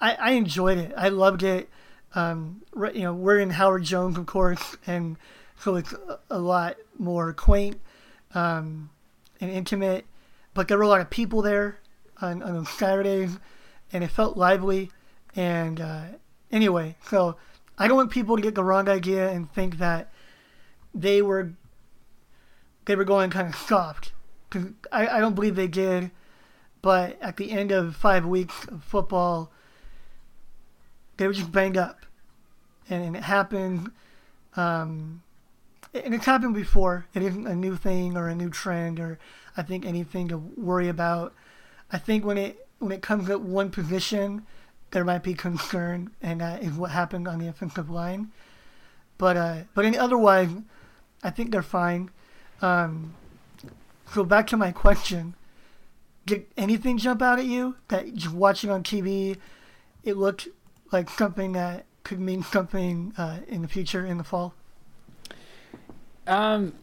I, 0.00 0.14
I 0.14 0.30
enjoyed 0.32 0.78
it. 0.78 0.92
I 0.96 1.08
loved 1.08 1.42
it. 1.42 1.68
Um, 2.14 2.62
you 2.92 3.02
know, 3.02 3.14
we're 3.14 3.38
in 3.38 3.50
Howard 3.50 3.84
Jones, 3.84 4.18
of 4.18 4.26
course, 4.26 4.76
and 4.86 5.16
so 5.58 5.76
it's 5.76 5.94
a 6.28 6.38
lot 6.38 6.76
more 6.98 7.32
quaint 7.32 7.80
um, 8.34 8.90
and 9.40 9.50
intimate. 9.50 10.06
But 10.54 10.68
there 10.68 10.76
were 10.76 10.84
a 10.84 10.88
lot 10.88 11.00
of 11.00 11.10
people 11.10 11.42
there 11.42 11.80
on, 12.20 12.42
on 12.42 12.66
Saturdays, 12.66 13.38
and 13.92 14.04
it 14.04 14.08
felt 14.10 14.36
lively. 14.36 14.90
And 15.34 15.80
uh, 15.80 16.04
anyway, 16.50 16.96
so 17.06 17.36
I 17.78 17.88
don't 17.88 17.96
want 17.96 18.10
people 18.10 18.36
to 18.36 18.42
get 18.42 18.54
the 18.54 18.64
wrong 18.64 18.88
idea 18.88 19.30
and 19.30 19.50
think 19.52 19.78
that 19.78 20.12
they 20.94 21.22
were 21.22 21.52
they 22.84 22.96
were 22.96 23.04
going 23.04 23.30
kind 23.30 23.48
of 23.48 23.54
soft. 23.54 24.12
'Cause 24.50 24.66
I, 24.90 25.06
I 25.06 25.20
don't 25.20 25.34
believe 25.34 25.56
they 25.56 25.68
did, 25.68 26.10
but 26.82 27.16
at 27.22 27.38
the 27.38 27.50
end 27.52 27.72
of 27.72 27.96
five 27.96 28.26
weeks 28.26 28.66
of 28.66 28.84
football, 28.84 29.50
they 31.16 31.26
were 31.26 31.32
just 31.32 31.50
banged 31.52 31.78
up, 31.78 32.04
and, 32.90 33.02
and 33.02 33.16
it 33.16 33.22
happened. 33.22 33.90
Um, 34.56 35.22
and 35.94 36.14
it's 36.14 36.26
happened 36.26 36.54
before. 36.54 37.06
It 37.14 37.22
isn't 37.22 37.46
a 37.46 37.54
new 37.54 37.76
thing 37.76 38.16
or 38.16 38.28
a 38.28 38.34
new 38.34 38.50
trend 38.50 38.98
or 38.98 39.18
I 39.56 39.62
think 39.62 39.84
anything 39.84 40.28
to 40.28 40.38
worry 40.38 40.88
about. 40.88 41.34
I 41.90 41.98
think 41.98 42.24
when 42.24 42.38
it 42.38 42.66
when 42.78 42.92
it 42.92 43.02
comes 43.02 43.28
at 43.30 43.40
one 43.40 43.70
position, 43.70 44.46
there 44.90 45.04
might 45.04 45.22
be 45.22 45.34
concern, 45.34 46.10
and 46.22 46.40
that 46.40 46.62
is 46.62 46.72
what 46.72 46.90
happened 46.90 47.28
on 47.28 47.38
the 47.38 47.48
offensive 47.48 47.90
line. 47.90 48.30
But 49.18 49.36
uh, 49.36 49.56
but 49.74 49.84
in 49.84 49.96
otherwise, 49.96 50.50
I 51.22 51.30
think 51.30 51.50
they're 51.50 51.62
fine. 51.62 52.10
Um, 52.60 53.14
so 54.12 54.24
back 54.24 54.46
to 54.48 54.56
my 54.56 54.72
question: 54.72 55.34
Did 56.24 56.46
anything 56.56 56.96
jump 56.96 57.20
out 57.20 57.38
at 57.38 57.44
you 57.44 57.76
that 57.88 58.14
just 58.14 58.34
watching 58.34 58.70
on 58.70 58.82
TV, 58.82 59.36
it 60.02 60.16
looked 60.16 60.48
like 60.90 61.10
something 61.10 61.52
that 61.52 61.84
could 62.04 62.20
mean 62.20 62.42
something 62.42 63.12
uh, 63.18 63.40
in 63.46 63.62
the 63.62 63.68
future 63.68 64.04
in 64.04 64.16
the 64.18 64.24
fall? 64.24 64.54
Um, 66.26 66.74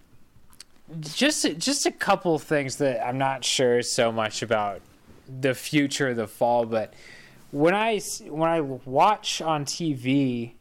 just 0.99 1.57
just 1.57 1.85
a 1.85 1.91
couple 1.91 2.37
things 2.39 2.77
that 2.77 3.05
I'm 3.05 3.17
not 3.17 3.45
sure 3.45 3.81
so 3.81 4.11
much 4.11 4.41
about 4.41 4.81
the 5.27 5.53
future 5.53 6.09
of 6.09 6.17
the 6.17 6.27
fall, 6.27 6.65
but 6.65 6.93
when 7.51 7.73
I 7.73 7.99
when 8.27 8.49
I 8.49 8.61
watch 8.61 9.41
on 9.41 9.65
TV, 9.65 10.53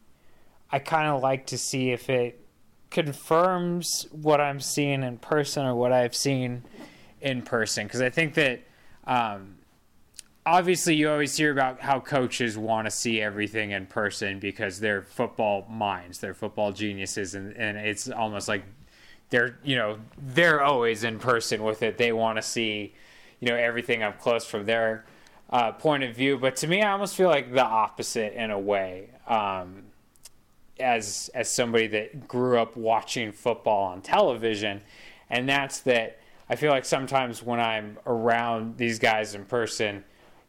I 0.71 0.79
kind 0.79 1.09
of 1.09 1.23
like 1.23 1.47
to 1.47 1.59
see 1.59 1.91
if 1.91 2.09
it 2.11 2.45
confirms 2.91 4.07
what 4.11 4.41
I'm 4.41 4.61
seeing 4.61 5.03
in 5.03 5.19
person 5.19 5.67
or 5.67 5.75
what 5.75 5.93
I've 5.93 6.17
seen 6.17 6.63
in 7.21 7.43
person 7.43 7.87
because 7.87 8.01
I 8.01 8.11
think 8.11 8.35
that 8.35 8.63
um, 9.07 9.58
obviously 10.49 10.95
you 10.95 11.11
always 11.11 11.37
hear 11.37 11.53
about 11.53 11.81
how 11.81 12.01
coaches 12.01 12.57
want 12.57 12.87
to 12.87 12.91
see 12.91 13.21
everything 13.21 13.73
in 13.73 13.87
person 13.87 14.39
because 14.39 14.81
they're 14.81 15.03
football 15.03 15.67
minds, 15.69 16.19
they're 16.19 16.35
football 16.35 16.73
geniuses, 16.73 17.35
and, 17.35 17.57
and 17.57 17.77
it's 17.77 18.09
almost 18.09 18.49
like 18.49 18.65
they're 19.31 19.59
you 19.63 19.77
know 19.77 19.99
they're 20.17 20.63
always 20.63 21.05
in 21.05 21.19
person 21.19 21.63
with 21.63 21.83
it. 21.83 21.99
They 21.99 22.13
want 22.13 22.37
to 22.37 22.43
see 22.43 22.95
you 23.41 23.49
know 23.49 23.57
everything 23.57 24.03
up 24.03 24.21
close 24.21 24.47
from 24.47 24.65
their 24.65 25.05
uh, 25.51 25.73
point 25.73 26.03
of 26.03 26.17
view. 26.17 26.39
But 26.39 26.57
to 26.57 26.67
me, 26.67 26.83
I 26.83 26.93
almost 26.93 27.15
feel 27.15 27.29
like 27.29 27.53
the 27.53 27.65
opposite 27.65 28.33
in 28.33 28.51
a 28.51 28.59
way. 28.59 29.11
Um, 29.27 29.85
as 30.81 31.29
as 31.35 31.51
somebody 31.51 31.89
that 31.89 32.29
grew 32.29 32.59
up 32.59 32.77
watching 32.77 33.33
football 33.33 33.85
on 33.85 34.01
television, 34.01 34.81
and 35.29 35.49
that's 35.49 35.81
that 35.81 36.21
I 36.49 36.57
feel 36.57 36.71
like 36.71 36.85
sometimes 36.85 37.43
when 37.43 37.61
I'm 37.61 37.99
around 38.07 38.79
these 38.79 38.99
guys 38.99 39.35
in 39.35 39.45
person, 39.45 40.05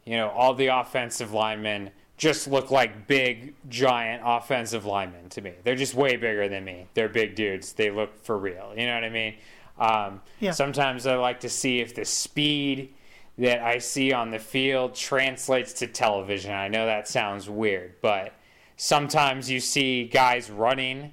you 0.10 0.18
know, 0.18 0.30
all 0.30 0.56
the 0.56 0.66
offensive 0.66 1.34
linemen 1.34 1.92
just 2.18 2.48
look 2.48 2.72
like 2.72 3.06
big, 3.06 3.54
giant 3.70 4.24
offensive 4.26 4.84
linemen 4.84 5.30
to 5.30 5.42
me. 5.42 5.54
They're 5.64 5.76
just 5.76 5.94
way 5.94 6.16
bigger 6.16 6.50
than 6.50 6.66
me. 6.66 6.88
They're 6.96 7.10
big 7.10 7.36
dudes. 7.36 7.74
They 7.74 7.92
look 7.92 8.18
for 8.24 8.36
real. 8.36 8.74
You 8.76 8.88
know 8.88 8.96
what 8.96 9.04
I 9.04 9.10
mean? 9.10 9.36
Um, 9.78 10.22
Yeah. 10.40 10.50
Sometimes 10.50 11.06
I 11.06 11.16
like 11.16 11.40
to 11.42 11.50
see 11.50 11.80
if 11.80 11.94
the 11.94 12.06
speed 12.06 12.92
that 13.38 13.62
I 13.62 13.78
see 13.78 14.12
on 14.12 14.32
the 14.32 14.40
field 14.40 14.96
translates 14.96 15.74
to 15.74 15.86
television. 15.86 16.54
I 16.54 16.70
know 16.70 16.88
that 16.88 17.08
sounds 17.08 17.48
weird, 17.48 18.02
but 18.02 18.34
sometimes 18.78 19.52
you 19.52 19.60
see 19.60 20.06
guys 20.06 20.50
running 20.50 21.12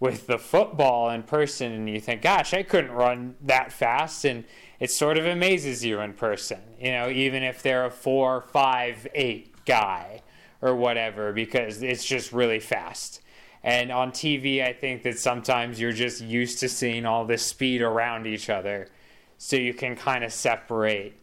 with 0.00 0.26
the 0.26 0.38
football 0.38 1.08
in 1.08 1.22
person 1.22 1.72
and 1.72 1.88
you 1.88 1.98
think, 1.98 2.20
gosh, 2.20 2.52
I 2.52 2.62
couldn't 2.62 2.92
run 2.92 3.36
that 3.40 3.72
fast. 3.72 4.26
And 4.26 4.44
it 4.84 4.90
sort 4.90 5.16
of 5.16 5.24
amazes 5.24 5.82
you 5.82 5.98
in 6.00 6.12
person, 6.12 6.60
you 6.78 6.92
know, 6.92 7.08
even 7.08 7.42
if 7.42 7.62
they're 7.62 7.86
a 7.86 7.90
four, 7.90 8.42
five, 8.42 9.08
eight 9.14 9.64
guy 9.64 10.20
or 10.60 10.74
whatever, 10.76 11.32
because 11.32 11.82
it's 11.82 12.04
just 12.04 12.34
really 12.34 12.60
fast. 12.60 13.22
And 13.62 13.90
on 13.90 14.10
TV, 14.10 14.62
I 14.62 14.74
think 14.74 15.02
that 15.04 15.18
sometimes 15.18 15.80
you're 15.80 15.92
just 15.92 16.20
used 16.20 16.58
to 16.58 16.68
seeing 16.68 17.06
all 17.06 17.24
this 17.24 17.42
speed 17.42 17.80
around 17.80 18.26
each 18.26 18.50
other. 18.50 18.88
So 19.38 19.56
you 19.56 19.72
can 19.72 19.96
kind 19.96 20.22
of 20.22 20.34
separate 20.34 21.14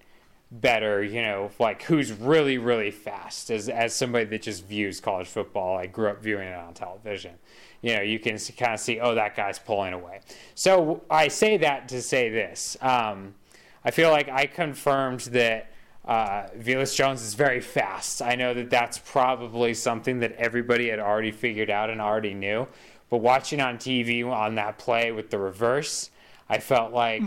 better, 0.50 1.04
you 1.04 1.22
know, 1.22 1.52
like 1.60 1.84
who's 1.84 2.12
really, 2.12 2.58
really 2.58 2.90
fast 2.90 3.52
as, 3.52 3.70
as 3.70 3.96
somebody 3.96 4.26
that 4.26 4.42
just 4.42 4.66
views 4.66 5.00
college 5.00 5.28
football. 5.28 5.78
I 5.78 5.86
grew 5.86 6.10
up 6.10 6.24
viewing 6.24 6.48
it 6.48 6.56
on 6.56 6.74
television. 6.74 7.36
You 7.84 7.98
know, 7.98 8.02
you 8.02 8.18
can 8.18 8.40
kind 8.58 8.74
of 8.74 8.80
see, 8.80 9.00
oh, 9.00 9.14
that 9.14 9.36
guy's 9.36 9.60
pulling 9.60 9.94
away. 9.94 10.22
So 10.56 11.04
I 11.12 11.28
say 11.28 11.58
that 11.58 11.90
to 11.90 12.02
say 12.02 12.30
this. 12.30 12.76
Um, 12.82 13.36
I 13.84 13.92
feel 13.92 14.12
like 14.12 14.30
I 14.30 14.46
confirmed 14.46 15.22
that 15.32 15.72
uh, 16.06 16.48
Velus 16.58 16.96
Jones 16.96 17.22
is 17.22 17.34
very 17.34 17.62
fast. 17.62 18.22
I 18.22 18.36
know 18.36 18.54
that 18.54 18.70
that's 18.70 18.98
probably 18.98 19.74
something 19.74 20.20
that 20.20 20.34
everybody 20.34 20.90
had 20.90 21.00
already 21.00 21.32
figured 21.32 21.70
out 21.70 21.90
and 21.90 22.02
already 22.02 22.34
knew. 22.34 22.68
But 23.10 23.18
watching 23.18 23.60
on 23.60 23.78
TV 23.78 24.26
on 24.26 24.56
that 24.56 24.78
play 24.78 25.12
with 25.12 25.30
the 25.30 25.38
reverse, 25.38 26.10
I 26.50 26.60
felt 26.60 26.94
like 26.94 27.22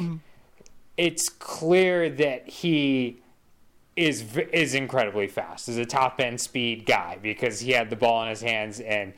it's 0.96 1.28
clear 1.28 2.08
that 2.08 2.48
he 2.48 3.18
is 3.96 4.24
is 4.52 4.74
incredibly 4.74 5.28
fast. 5.28 5.68
Is 5.68 5.76
a 5.76 5.84
top 5.84 6.20
end 6.20 6.40
speed 6.40 6.86
guy 6.86 7.18
because 7.22 7.60
he 7.60 7.72
had 7.72 7.90
the 7.90 7.96
ball 7.96 8.22
in 8.22 8.28
his 8.28 8.40
hands 8.40 8.80
and 8.80 9.12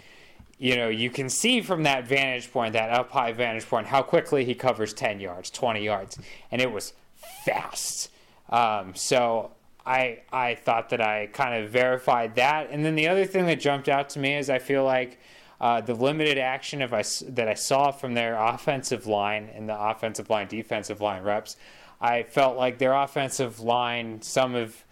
you 0.58 0.76
know 0.76 0.88
you 0.88 1.08
can 1.08 1.28
see 1.28 1.60
from 1.60 1.84
that 1.84 2.06
vantage 2.06 2.52
point, 2.52 2.72
that 2.72 2.90
up 2.90 3.10
high 3.10 3.32
vantage 3.32 3.66
point, 3.68 3.86
how 3.86 4.02
quickly 4.02 4.44
he 4.44 4.54
covers 4.54 4.92
ten 4.92 5.20
yards, 5.20 5.50
twenty 5.50 5.84
yards, 5.84 6.18
and 6.50 6.60
it 6.60 6.70
was 6.70 6.92
fast. 7.44 8.10
Um, 8.50 8.94
so 8.94 9.52
I 9.84 10.20
I 10.32 10.54
thought 10.54 10.90
that 10.90 11.00
I 11.00 11.28
kind 11.32 11.62
of 11.62 11.70
verified 11.70 12.34
that, 12.36 12.70
and 12.70 12.84
then 12.84 12.94
the 12.94 13.08
other 13.08 13.24
thing 13.24 13.46
that 13.46 13.60
jumped 13.60 13.88
out 13.88 14.10
to 14.10 14.18
me 14.18 14.36
is 14.36 14.50
I 14.50 14.58
feel 14.58 14.84
like. 14.84 15.20
Uh, 15.58 15.80
the 15.80 15.94
limited 15.94 16.36
action 16.36 16.82
I, 16.82 17.02
that 17.28 17.48
I 17.48 17.54
saw 17.54 17.90
from 17.90 18.12
their 18.12 18.38
offensive 18.38 19.06
line 19.06 19.48
and 19.54 19.66
the 19.66 19.74
offensive 19.74 20.28
line, 20.28 20.48
defensive 20.48 21.00
line 21.00 21.22
reps, 21.22 21.56
I 21.98 22.24
felt 22.24 22.56
like 22.56 22.78
their 22.78 22.92
offensive 22.92 23.60
line, 23.60 24.20
some 24.22 24.54
of 24.54 24.84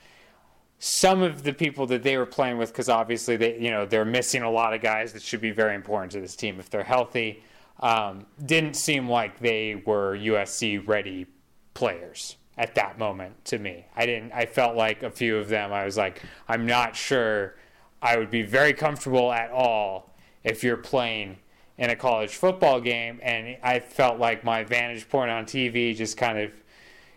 some 0.79 1.23
of 1.23 1.43
the 1.43 1.53
people 1.53 1.87
that 1.87 2.03
they 2.03 2.17
were 2.17 2.27
playing 2.27 2.59
with, 2.59 2.71
because 2.71 2.89
obviously 2.89 3.37
they, 3.37 3.59
you 3.59 3.71
know, 3.71 3.87
they're 3.87 4.05
missing 4.05 4.43
a 4.43 4.51
lot 4.51 4.75
of 4.75 4.83
guys 4.83 5.13
that 5.13 5.23
should 5.23 5.41
be 5.41 5.51
very 5.51 5.75
important 5.75 6.13
to 6.13 6.21
this 6.21 6.37
team 6.37 6.59
if 6.61 6.69
they're 6.69 6.85
healthy. 6.85 7.43
Um, 7.81 8.27
didn't 8.45 8.77
seem 8.77 9.09
like 9.09 9.39
they 9.39 9.83
were 9.87 10.17
USC 10.17 10.87
ready 10.87 11.27
players 11.75 12.37
at 12.57 12.75
that 12.77 12.99
moment 12.99 13.45
to 13.47 13.59
me. 13.59 13.87
I 13.97 14.07
didn't. 14.07 14.33
I 14.33 14.47
felt 14.47 14.77
like 14.77 15.03
a 15.03 15.11
few 15.11 15.37
of 15.37 15.49
them. 15.49 15.73
I 15.73 15.85
was 15.85 15.97
like, 15.97 16.23
I'm 16.49 16.67
not 16.67 16.97
sure. 16.97 17.57
I 18.01 18.17
would 18.17 18.31
be 18.31 18.43
very 18.43 18.73
comfortable 18.73 19.33
at 19.33 19.51
all 19.51 20.15
if 20.43 20.63
you're 20.63 20.77
playing 20.77 21.39
in 21.77 21.91
a 21.91 21.97
college 21.97 22.37
football 22.37 22.81
game, 22.81 23.19
and 23.23 23.57
I 23.63 23.81
felt 23.81 24.19
like 24.19 24.45
my 24.45 24.63
vantage 24.63 25.09
point 25.09 25.31
on 25.31 25.45
TV 25.45 25.97
just 25.97 26.17
kind 26.17 26.39
of 26.39 26.53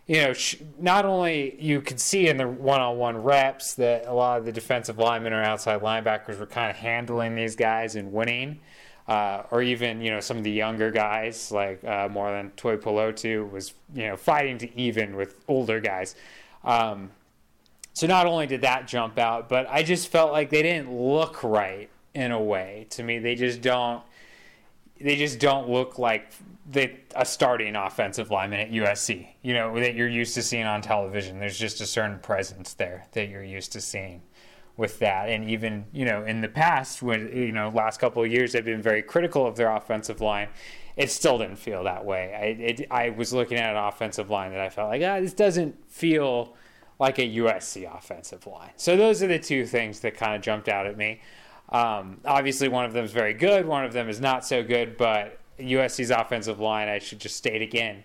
you 0.07 0.21
know, 0.21 0.33
sh- 0.33 0.55
not 0.79 1.05
only 1.05 1.61
you 1.61 1.81
could 1.81 1.99
see 1.99 2.29
in 2.29 2.37
the 2.37 2.47
one-on-one 2.47 3.17
reps 3.17 3.75
that 3.75 4.05
a 4.07 4.13
lot 4.13 4.39
of 4.39 4.45
the 4.45 4.53
defensive 4.53 4.97
linemen 4.97 5.33
or 5.33 5.43
outside 5.43 5.81
linebackers 5.81 6.39
were 6.39 6.45
kind 6.45 6.69
of 6.69 6.77
handling 6.77 7.35
these 7.35 7.57
guys 7.57 7.95
and 7.95 8.13
winning, 8.13 8.61
uh, 9.07 9.43
or 9.51 9.61
even 9.61 10.01
you 10.01 10.11
know 10.11 10.19
some 10.19 10.37
of 10.37 10.43
the 10.43 10.51
younger 10.51 10.91
guys 10.91 11.51
like 11.51 11.83
uh, 11.83 12.09
Marlon 12.09 12.51
Tuipulotu 12.53 13.49
was 13.49 13.73
you 13.93 14.07
know 14.07 14.17
fighting 14.17 14.57
to 14.59 14.79
even 14.79 15.15
with 15.15 15.43
older 15.47 15.79
guys. 15.79 16.15
Um, 16.63 17.11
so 17.93 18.05
not 18.05 18.27
only 18.27 18.45
did 18.45 18.61
that 18.61 18.87
jump 18.87 19.17
out, 19.17 19.49
but 19.49 19.67
I 19.69 19.81
just 19.81 20.09
felt 20.09 20.31
like 20.31 20.49
they 20.49 20.61
didn't 20.61 20.91
look 20.93 21.43
right 21.43 21.89
in 22.13 22.31
a 22.31 22.41
way 22.41 22.85
to 22.91 23.03
me. 23.03 23.19
They 23.19 23.35
just 23.35 23.61
don't 23.61 24.03
they 24.99 25.15
just 25.15 25.39
don't 25.39 25.69
look 25.69 25.99
like 25.99 26.31
they, 26.69 26.99
a 27.15 27.25
starting 27.25 27.75
offensive 27.75 28.29
lineman 28.29 28.59
at 28.59 28.71
USC, 28.71 29.27
you 29.41 29.53
know, 29.53 29.79
that 29.79 29.95
you're 29.95 30.07
used 30.07 30.35
to 30.35 30.43
seeing 30.43 30.65
on 30.65 30.81
television. 30.81 31.39
There's 31.39 31.57
just 31.57 31.81
a 31.81 31.85
certain 31.85 32.19
presence 32.19 32.73
there 32.73 33.05
that 33.13 33.29
you're 33.29 33.43
used 33.43 33.71
to 33.73 33.81
seeing 33.81 34.21
with 34.77 34.99
that. 34.99 35.27
And 35.29 35.49
even, 35.49 35.85
you 35.91 36.05
know, 36.05 36.23
in 36.23 36.41
the 36.41 36.47
past, 36.47 37.01
when, 37.01 37.35
you 37.35 37.51
know, 37.51 37.69
last 37.69 37.99
couple 37.99 38.23
of 38.23 38.31
years, 38.31 38.53
they've 38.53 38.63
been 38.63 38.81
very 38.81 39.01
critical 39.01 39.45
of 39.45 39.55
their 39.55 39.75
offensive 39.75 40.21
line. 40.21 40.49
It 40.95 41.11
still 41.11 41.37
didn't 41.39 41.57
feel 41.57 41.83
that 41.83 42.05
way. 42.05 42.33
I, 42.33 42.63
it, 42.63 42.87
I 42.89 43.09
was 43.09 43.33
looking 43.33 43.57
at 43.57 43.71
an 43.71 43.83
offensive 43.83 44.29
line 44.29 44.51
that 44.51 44.61
I 44.61 44.69
felt 44.69 44.89
like, 44.89 45.01
ah, 45.03 45.19
this 45.19 45.33
doesn't 45.33 45.75
feel 45.91 46.55
like 46.99 47.19
a 47.19 47.27
USC 47.37 47.91
offensive 47.95 48.47
line. 48.47 48.71
So 48.77 48.95
those 48.95 49.21
are 49.21 49.27
the 49.27 49.39
two 49.39 49.65
things 49.65 49.99
that 50.01 50.15
kind 50.15 50.35
of 50.35 50.41
jumped 50.41 50.69
out 50.69 50.85
at 50.87 50.97
me. 50.97 51.21
Um, 51.69 52.21
obviously, 52.25 52.69
one 52.69 52.85
of 52.85 52.93
them 52.93 53.03
is 53.03 53.11
very 53.11 53.33
good, 53.33 53.65
one 53.65 53.83
of 53.83 53.93
them 53.93 54.09
is 54.09 54.21
not 54.21 54.45
so 54.45 54.63
good, 54.63 54.97
but 54.97 55.39
USC's 55.59 56.11
offensive 56.11 56.59
line, 56.59 56.87
I 56.87 56.99
should 56.99 57.19
just 57.19 57.35
state 57.35 57.61
again, 57.61 58.03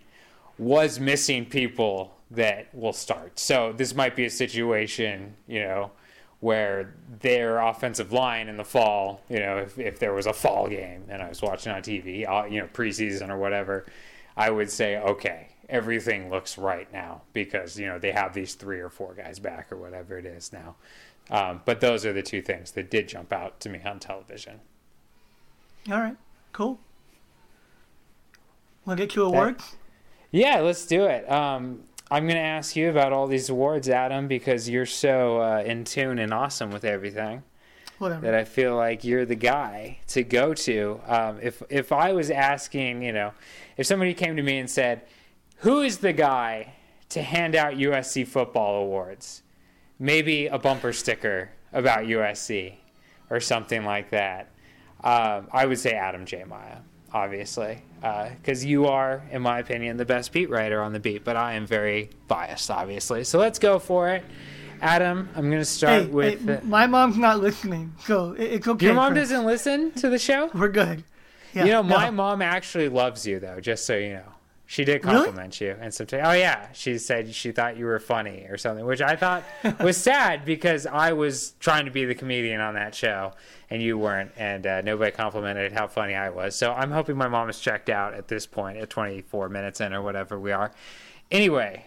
was 0.59 0.99
missing 0.99 1.47
people 1.47 2.17
that 2.31 2.75
will 2.75 2.93
start. 2.93 3.39
So 3.39 3.73
this 3.77 3.95
might 3.95 4.17
be 4.17 4.25
a 4.25 4.31
situation, 4.31 5.37
you 5.47 5.61
know, 5.61 5.93
where 6.43 6.93
their 7.21 7.61
offensive 7.61 8.13
line 8.13 8.49
in 8.49 8.57
the 8.57 8.65
fall, 8.65 9.23
you 9.29 9.39
know, 9.39 9.59
if, 9.59 9.79
if 9.79 10.01
there 10.01 10.13
was 10.13 10.27
a 10.27 10.33
fall 10.33 10.67
game 10.67 11.05
and 11.09 11.23
I 11.23 11.29
was 11.29 11.41
watching 11.41 11.71
on 11.71 11.83
TV, 11.83 12.29
uh, 12.29 12.47
you 12.47 12.61
know, 12.61 12.67
preseason 12.67 13.29
or 13.31 13.39
whatever, 13.39 13.87
I 14.37 14.51
would 14.51 14.69
say, 14.69 14.99
okay, 14.99 15.51
everything 15.69 16.31
looks 16.31 16.59
right 16.59 16.93
now 16.93 17.23
because, 17.33 17.79
you 17.79 17.87
know, 17.87 18.01
they 18.01 18.11
have 18.11 18.35
these 18.35 18.57
three 18.57 18.81
or 18.81 18.89
four 18.89 19.15
guys 19.15 19.39
back 19.39 19.71
or 19.71 19.77
whatever 19.77 20.19
it 20.19 20.27
is 20.27 20.53
now. 20.53 20.75
Um, 21.31 21.61
but 21.65 21.81
those 21.81 22.05
are 22.05 22.13
the 22.13 22.23
two 22.23 22.43
things 22.43 22.73
that 22.73 22.91
did 22.91 23.07
jump 23.07 23.33
out 23.33 23.61
to 23.61 23.69
me 23.69 23.81
on 23.85 24.01
television. 24.01 24.59
All 25.93 26.01
right, 26.01 26.17
cool. 26.53 26.81
We'll 28.85 28.97
get 28.97 29.15
you 29.15 29.23
to 29.23 29.29
awards. 29.29 29.77
Yeah, 30.33 30.59
let's 30.59 30.87
do 30.87 31.05
it. 31.05 31.31
Um, 31.31 31.85
I'm 32.13 32.25
going 32.25 32.37
to 32.37 32.43
ask 32.43 32.77
you 32.77 32.91
about 32.91 33.15
all 33.15 33.27
these 33.27 33.49
awards, 33.49 33.89
Adam, 33.89 34.29
because 34.29 34.69
you're 34.69 34.85
so 34.85 35.41
uh, 35.41 35.63
in 35.65 35.85
tune 35.85 36.19
and 36.19 36.31
awesome 36.35 36.71
with 36.71 36.85
everything 36.85 37.43
Whatever. 37.97 38.21
that 38.27 38.35
I 38.35 38.45
feel 38.45 38.77
like 38.77 39.03
you're 39.03 39.25
the 39.25 39.35
guy 39.35 40.01
to 40.09 40.23
go 40.23 40.53
to. 40.53 41.01
Um, 41.07 41.39
if 41.41 41.63
if 41.71 41.91
I 41.91 42.13
was 42.13 42.31
asking, 42.31 43.03
you 43.03 43.13
know, 43.13 43.33
if 43.79 43.87
somebody 43.87 44.13
came 44.13 44.37
to 44.37 44.43
me 44.43 44.59
and 44.59 44.69
said, 44.69 45.07
"Who 45.61 45.81
is 45.81 45.99
the 45.99 46.13
guy 46.13 46.75
to 47.09 47.23
hand 47.23 47.57
out 47.57 47.77
USC 47.79 48.27
football 48.27 48.83
awards?" 48.83 49.43
Maybe 49.99 50.49
a 50.49 50.59
bumper 50.59 50.93
sticker 50.93 51.53
about 51.73 52.05
USC 52.05 52.75
or 53.31 53.41
something 53.41 53.87
like 53.87 54.11
that. 54.11 54.51
Um, 55.03 55.49
I 55.51 55.65
would 55.65 55.79
say 55.79 55.93
Adam 55.93 56.27
J. 56.27 56.45
Maya, 56.45 56.81
obviously, 57.13 57.83
uh, 58.03 58.29
because 58.31 58.65
you 58.65 58.87
are, 58.87 59.23
in 59.31 59.43
my 59.43 59.59
opinion, 59.59 59.97
the 59.97 60.05
best 60.05 60.33
beat 60.33 60.51
writer 60.51 60.83
on 60.83 60.93
the 60.93 61.01
beat. 61.01 61.25
But 61.25 61.37
I 61.37 61.55
am 61.55 61.67
very 61.67 62.11
biased, 62.29 62.71
obviously. 62.71 63.25
So 63.25 63.39
let's 63.39 63.59
go 63.59 63.79
for 63.79 64.09
it. 64.11 64.25
Adam, 64.81 65.29
I'm 65.37 65.49
going 65.49 65.61
to 65.63 65.65
start 65.65 66.03
Hey, 66.05 66.09
with. 66.09 66.45
hey, 66.47 66.61
my 66.65 66.87
mom's 66.89 67.17
not 67.17 67.41
listening, 67.41 67.95
so 68.05 68.35
it's 68.37 68.67
okay. 68.67 68.87
your 68.87 68.95
mom 68.97 69.15
doesn't 69.15 69.45
listen 69.47 69.93
to 69.93 70.09
the 70.09 70.19
show? 70.19 70.51
We're 70.53 70.69
good. 70.69 71.05
Yeah, 71.55 71.65
you 71.67 71.71
know, 71.71 71.83
my 71.85 72.07
no. 72.07 72.13
mom 72.13 72.43
actually 72.43 72.89
loves 72.89 73.25
you, 73.25 73.39
though, 73.39 73.61
just 73.61 73.87
so 73.87 73.97
you 73.97 74.15
know. 74.15 74.23
She 74.73 74.87
did 74.87 75.05
Really? 75.05 75.17
compliment 75.17 75.61
you. 75.61 75.77
And 75.79 75.93
sometimes, 75.93 76.23
oh, 76.27 76.33
yeah. 76.33 76.69
She 76.73 76.97
said 76.97 77.35
she 77.35 77.53
thought 77.53 77.77
you 77.77 77.85
were 77.85 77.99
funny 77.99 78.47
or 78.49 78.57
something, 78.57 78.87
which 78.87 79.03
I 79.03 79.17
thought 79.17 79.45
was 79.81 79.99
sad 79.99 80.47
because 80.47 80.87
I 80.87 81.13
was 81.13 81.53
trying 81.61 81.85
to 81.85 81.91
be 81.91 82.07
the 82.07 82.15
comedian 82.15 82.59
on 82.63 82.73
that 82.73 82.95
show 82.95 83.33
and 83.69 83.83
you 83.83 83.99
weren't. 83.99 84.33
And 84.39 84.67
uh, 84.67 84.81
nobody 84.81 85.11
complimented 85.11 85.73
how 85.73 85.89
funny 85.89 86.15
I 86.15 86.31
was. 86.31 86.57
So 86.57 86.73
I'm 86.73 86.91
hoping 86.91 87.19
my 87.19 87.29
mom 87.29 87.51
is 87.51 87.61
checked 87.61 87.91
out 87.91 88.15
at 88.15 88.29
this 88.29 88.47
point 88.47 88.79
at 88.79 88.89
24 88.89 89.51
minutes 89.51 89.83
in 89.83 89.93
or 89.93 90.01
whatever 90.01 90.41
we 90.41 90.53
are. 90.53 90.73
Anyway, 91.31 91.85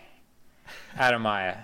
Adam 0.96 1.24
Maya. 1.24 1.62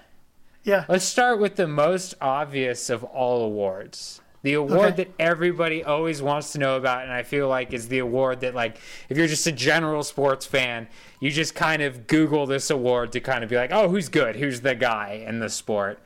Yeah. 0.63 0.85
Let's 0.89 1.05
start 1.05 1.39
with 1.39 1.55
the 1.55 1.67
most 1.67 2.15
obvious 2.19 2.89
of 2.89 3.03
all 3.03 3.43
awards. 3.43 4.21
The 4.43 4.53
award 4.53 4.79
Okay. 4.93 5.03
that 5.03 5.13
everybody 5.19 5.83
always 5.83 6.21
wants 6.21 6.51
to 6.53 6.57
know 6.59 6.75
about, 6.75 7.03
and 7.03 7.13
I 7.13 7.21
feel 7.23 7.47
like 7.47 7.73
is 7.73 7.89
the 7.89 7.99
award 7.99 8.41
that, 8.41 8.55
like, 8.55 8.77
if 9.07 9.15
you're 9.17 9.27
just 9.27 9.45
a 9.45 9.51
general 9.51 10.01
sports 10.03 10.47
fan, 10.47 10.87
you 11.19 11.29
just 11.29 11.53
kind 11.53 11.81
of 11.83 12.07
Google 12.07 12.47
this 12.47 12.71
award 12.71 13.11
to 13.11 13.19
kind 13.19 13.43
of 13.43 13.49
be 13.51 13.55
like, 13.55 13.71
oh, 13.71 13.89
who's 13.89 14.09
good? 14.09 14.37
Who's 14.37 14.61
the 14.61 14.73
guy 14.73 15.23
in 15.27 15.39
the 15.39 15.49
sport? 15.49 15.99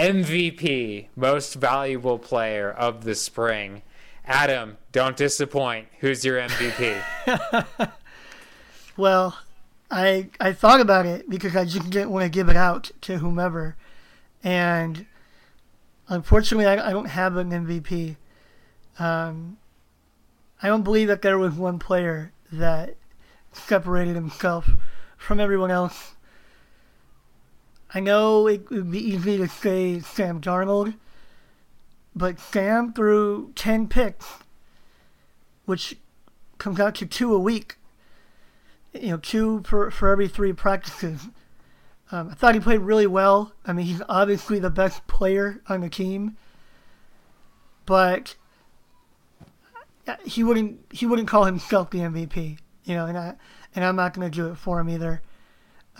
MVP, 0.00 1.06
Most 1.14 1.54
Valuable 1.54 2.18
Player 2.18 2.70
of 2.72 3.04
the 3.04 3.14
Spring. 3.14 3.82
Adam, 4.24 4.76
don't 4.92 5.16
disappoint. 5.16 5.86
Who's 6.00 6.24
your 6.24 6.40
MVP? 6.40 7.00
Well, 8.96 9.38
I 9.90 10.28
I 10.38 10.52
thought 10.52 10.80
about 10.80 11.06
it 11.06 11.30
because 11.30 11.56
I 11.56 11.64
just 11.64 11.88
didn't 11.90 12.10
want 12.10 12.24
to 12.24 12.28
give 12.28 12.48
it 12.50 12.56
out 12.56 12.90
to 13.02 13.18
whomever, 13.18 13.76
and 14.44 15.06
unfortunately, 16.10 16.66
I, 16.66 16.90
I 16.90 16.92
don't 16.92 17.06
have 17.06 17.36
an 17.36 17.50
MVP. 17.50 18.16
Um, 18.98 19.56
I 20.62 20.68
don't 20.68 20.82
believe 20.82 21.08
that 21.08 21.22
there 21.22 21.38
was 21.38 21.54
one 21.54 21.78
player 21.78 22.32
that 22.52 22.96
separated 23.52 24.14
himself 24.14 24.68
from 25.16 25.40
everyone 25.40 25.70
else. 25.70 26.14
I 27.94 28.00
know 28.00 28.46
it 28.46 28.68
would 28.68 28.90
be 28.90 28.98
easy 28.98 29.38
to 29.38 29.48
say 29.48 30.00
Sam 30.00 30.42
Darnold, 30.42 30.94
but 32.14 32.38
Sam 32.38 32.92
threw 32.92 33.52
10 33.54 33.88
picks, 33.88 34.26
which 35.64 35.96
comes 36.58 36.78
out 36.78 36.94
to 36.96 37.06
two 37.06 37.34
a 37.34 37.38
week 37.38 37.78
you 38.92 39.10
know, 39.10 39.16
two 39.16 39.62
for, 39.64 39.90
for 39.90 40.08
every 40.08 40.28
three 40.28 40.52
practices. 40.52 41.28
Um, 42.12 42.28
I 42.30 42.34
thought 42.34 42.54
he 42.54 42.60
played 42.60 42.80
really 42.80 43.06
well. 43.06 43.52
I 43.64 43.72
mean, 43.72 43.86
he's 43.86 44.02
obviously 44.08 44.58
the 44.58 44.70
best 44.70 45.06
player 45.06 45.62
on 45.68 45.80
the 45.80 45.88
team, 45.88 46.36
but 47.86 48.36
uh, 50.08 50.16
he 50.24 50.42
wouldn't 50.42 50.80
he 50.90 51.06
wouldn't 51.06 51.28
call 51.28 51.44
himself 51.44 51.90
the 51.90 51.98
MVP. 51.98 52.58
You 52.84 52.94
know, 52.94 53.06
and 53.06 53.16
I 53.16 53.34
and 53.74 53.84
I'm 53.84 53.96
not 53.96 54.14
going 54.14 54.28
to 54.28 54.34
do 54.34 54.48
it 54.48 54.56
for 54.56 54.80
him 54.80 54.88
either. 54.88 55.22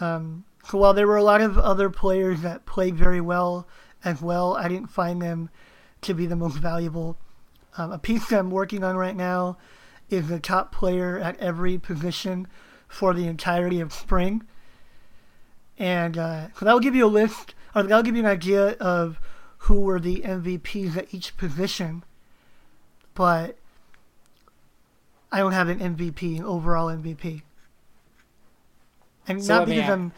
Um, 0.01 0.45
so 0.69 0.79
while 0.79 0.95
there 0.95 1.07
were 1.07 1.17
a 1.17 1.23
lot 1.23 1.41
of 1.41 1.59
other 1.59 1.91
players 1.91 2.43
that 2.43 2.67
played 2.67 2.97
very 2.97 3.21
well 3.21 3.67
as 4.05 4.21
well, 4.21 4.57
I 4.57 4.69
didn't 4.69 4.91
find 4.91 5.21
them 5.23 5.51
to 6.03 6.15
be 6.15 6.27
the 6.27 6.37
most 6.37 6.57
valuable. 6.57 7.17
Um, 7.77 7.93
a 7.93 7.99
piece 7.99 8.29
that 8.29 8.39
I'm 8.39 8.51
working 8.51 8.83
on 8.83 8.97
right 8.97 9.17
now 9.17 9.59
is 10.09 10.29
the 10.29 10.41
top 10.41 10.75
player 10.75 11.19
at 11.19 11.39
every 11.39 11.79
position 11.79 12.49
for 12.89 13.15
the 13.15 13.27
entirety 13.27 13.81
of 13.81 13.93
spring. 13.93 14.43
And 15.81 16.19
uh, 16.19 16.49
so 16.59 16.67
that'll 16.67 16.79
give 16.79 16.95
you 16.95 17.07
a 17.07 17.09
list, 17.09 17.55
or 17.75 17.83
that'll 17.83 18.03
give 18.03 18.15
you 18.15 18.21
an 18.21 18.29
idea 18.29 18.73
of 18.73 19.19
who 19.65 19.81
were 19.81 19.99
the 19.99 20.21
MVPs 20.21 20.95
at 20.95 21.13
each 21.13 21.35
position. 21.39 22.05
But 23.15 23.57
I 25.33 25.39
don't 25.39 25.53
have 25.53 25.71
an 25.71 25.79
MVP, 25.79 26.39
an 26.39 26.45
overall 26.45 26.89
MVP. 26.89 27.43
And 29.27 29.43
So 29.43 29.61
not 29.61 29.69
because 29.69 29.89
I'm, 29.89 30.13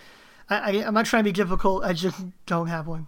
I, 0.50 0.56
I, 0.56 0.86
I'm 0.86 0.94
not 0.94 1.06
trying 1.06 1.22
to 1.22 1.28
be 1.28 1.32
difficult. 1.32 1.84
I 1.84 1.92
just 1.92 2.20
don't 2.46 2.66
have 2.66 2.88
one. 2.88 3.06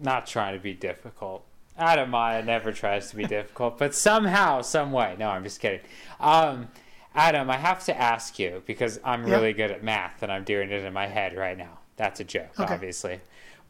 Not 0.00 0.26
trying 0.26 0.54
to 0.54 0.62
be 0.62 0.72
difficult. 0.72 1.44
Adam 1.76 2.08
Maya 2.08 2.42
never 2.42 2.72
tries 2.72 3.10
to 3.10 3.16
be 3.16 3.26
difficult, 3.26 3.76
but 3.76 3.94
somehow, 3.94 4.62
some 4.62 4.90
way. 4.90 5.16
No, 5.18 5.28
I'm 5.28 5.44
just 5.44 5.60
kidding. 5.60 5.80
Um, 6.18 6.68
Adam, 7.16 7.50
I 7.50 7.56
have 7.56 7.84
to 7.86 7.96
ask 7.98 8.38
you 8.38 8.62
because 8.66 9.00
I'm 9.02 9.24
really 9.24 9.52
good 9.52 9.70
at 9.70 9.82
math 9.82 10.22
and 10.22 10.30
I'm 10.30 10.44
doing 10.44 10.70
it 10.70 10.84
in 10.84 10.92
my 10.92 11.06
head 11.06 11.34
right 11.36 11.56
now. 11.56 11.78
That's 11.96 12.20
a 12.20 12.24
joke, 12.24 12.50
Okay. 12.60 12.72
obviously. 12.74 13.20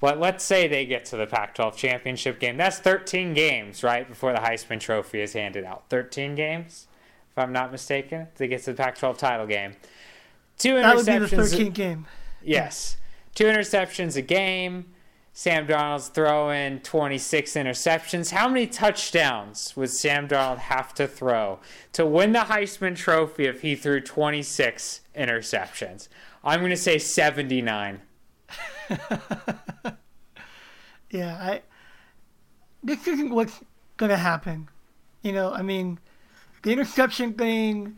But 0.00 0.18
let's 0.20 0.44
say 0.44 0.68
they 0.68 0.84
get 0.84 1.04
to 1.06 1.16
the 1.16 1.26
Pac 1.26 1.54
12 1.54 1.76
championship 1.76 2.38
game. 2.40 2.56
That's 2.56 2.78
13 2.78 3.32
games, 3.34 3.82
right? 3.82 4.06
Before 4.06 4.32
the 4.32 4.40
Heisman 4.40 4.80
Trophy 4.80 5.20
is 5.22 5.32
handed 5.32 5.64
out. 5.64 5.84
13 5.88 6.34
games, 6.34 6.86
if 7.30 7.38
I'm 7.38 7.52
not 7.52 7.72
mistaken. 7.72 8.26
They 8.36 8.48
get 8.48 8.62
to 8.64 8.72
the 8.72 8.76
Pac 8.82 8.98
12 8.98 9.16
title 9.16 9.46
game. 9.46 9.72
Two 10.58 10.74
interceptions. 10.74 11.04
That 11.04 11.20
would 11.20 11.30
be 11.30 11.36
the 11.36 11.42
13th 11.42 11.72
game. 11.72 12.06
Yes. 12.42 12.96
Two 13.34 13.44
interceptions 13.44 14.16
a 14.16 14.22
game. 14.22 14.86
Sam 15.38 15.66
Darnold's 15.66 16.08
throwing 16.08 16.80
26 16.80 17.52
interceptions. 17.52 18.30
How 18.30 18.48
many 18.48 18.66
touchdowns 18.66 19.76
would 19.76 19.90
Sam 19.90 20.26
Darnold 20.26 20.56
have 20.56 20.94
to 20.94 21.06
throw 21.06 21.60
to 21.92 22.06
win 22.06 22.32
the 22.32 22.38
Heisman 22.38 22.96
Trophy 22.96 23.44
if 23.44 23.60
he 23.60 23.74
threw 23.76 24.00
26 24.00 25.02
interceptions? 25.14 26.08
I'm 26.42 26.60
going 26.60 26.70
to 26.70 26.76
say 26.76 26.98
79. 26.98 28.00
Yeah, 31.10 31.36
I. 31.40 31.62
This 32.82 33.06
isn't 33.06 33.30
what's 33.30 33.60
gonna 33.96 34.16
happen. 34.16 34.68
You 35.22 35.32
know, 35.32 35.52
I 35.52 35.62
mean, 35.62 35.98
the 36.62 36.72
interception 36.72 37.34
thing. 37.34 37.96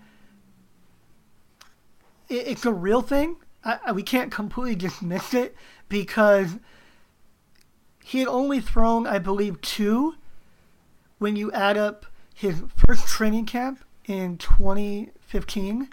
It, 2.28 2.48
it's 2.48 2.66
a 2.66 2.72
real 2.72 3.02
thing. 3.02 3.36
I, 3.64 3.78
I, 3.86 3.92
we 3.92 4.02
can't 4.02 4.30
completely 4.30 4.76
dismiss 4.76 5.34
it 5.34 5.56
because 5.88 6.56
he 8.08 8.20
had 8.20 8.28
only 8.28 8.58
thrown, 8.58 9.06
I 9.06 9.18
believe, 9.18 9.60
two. 9.60 10.14
When 11.18 11.36
you 11.36 11.52
add 11.52 11.76
up 11.76 12.06
his 12.34 12.62
first 12.74 13.06
training 13.06 13.44
camp 13.44 13.84
in 14.06 14.38
2015, 14.38 15.90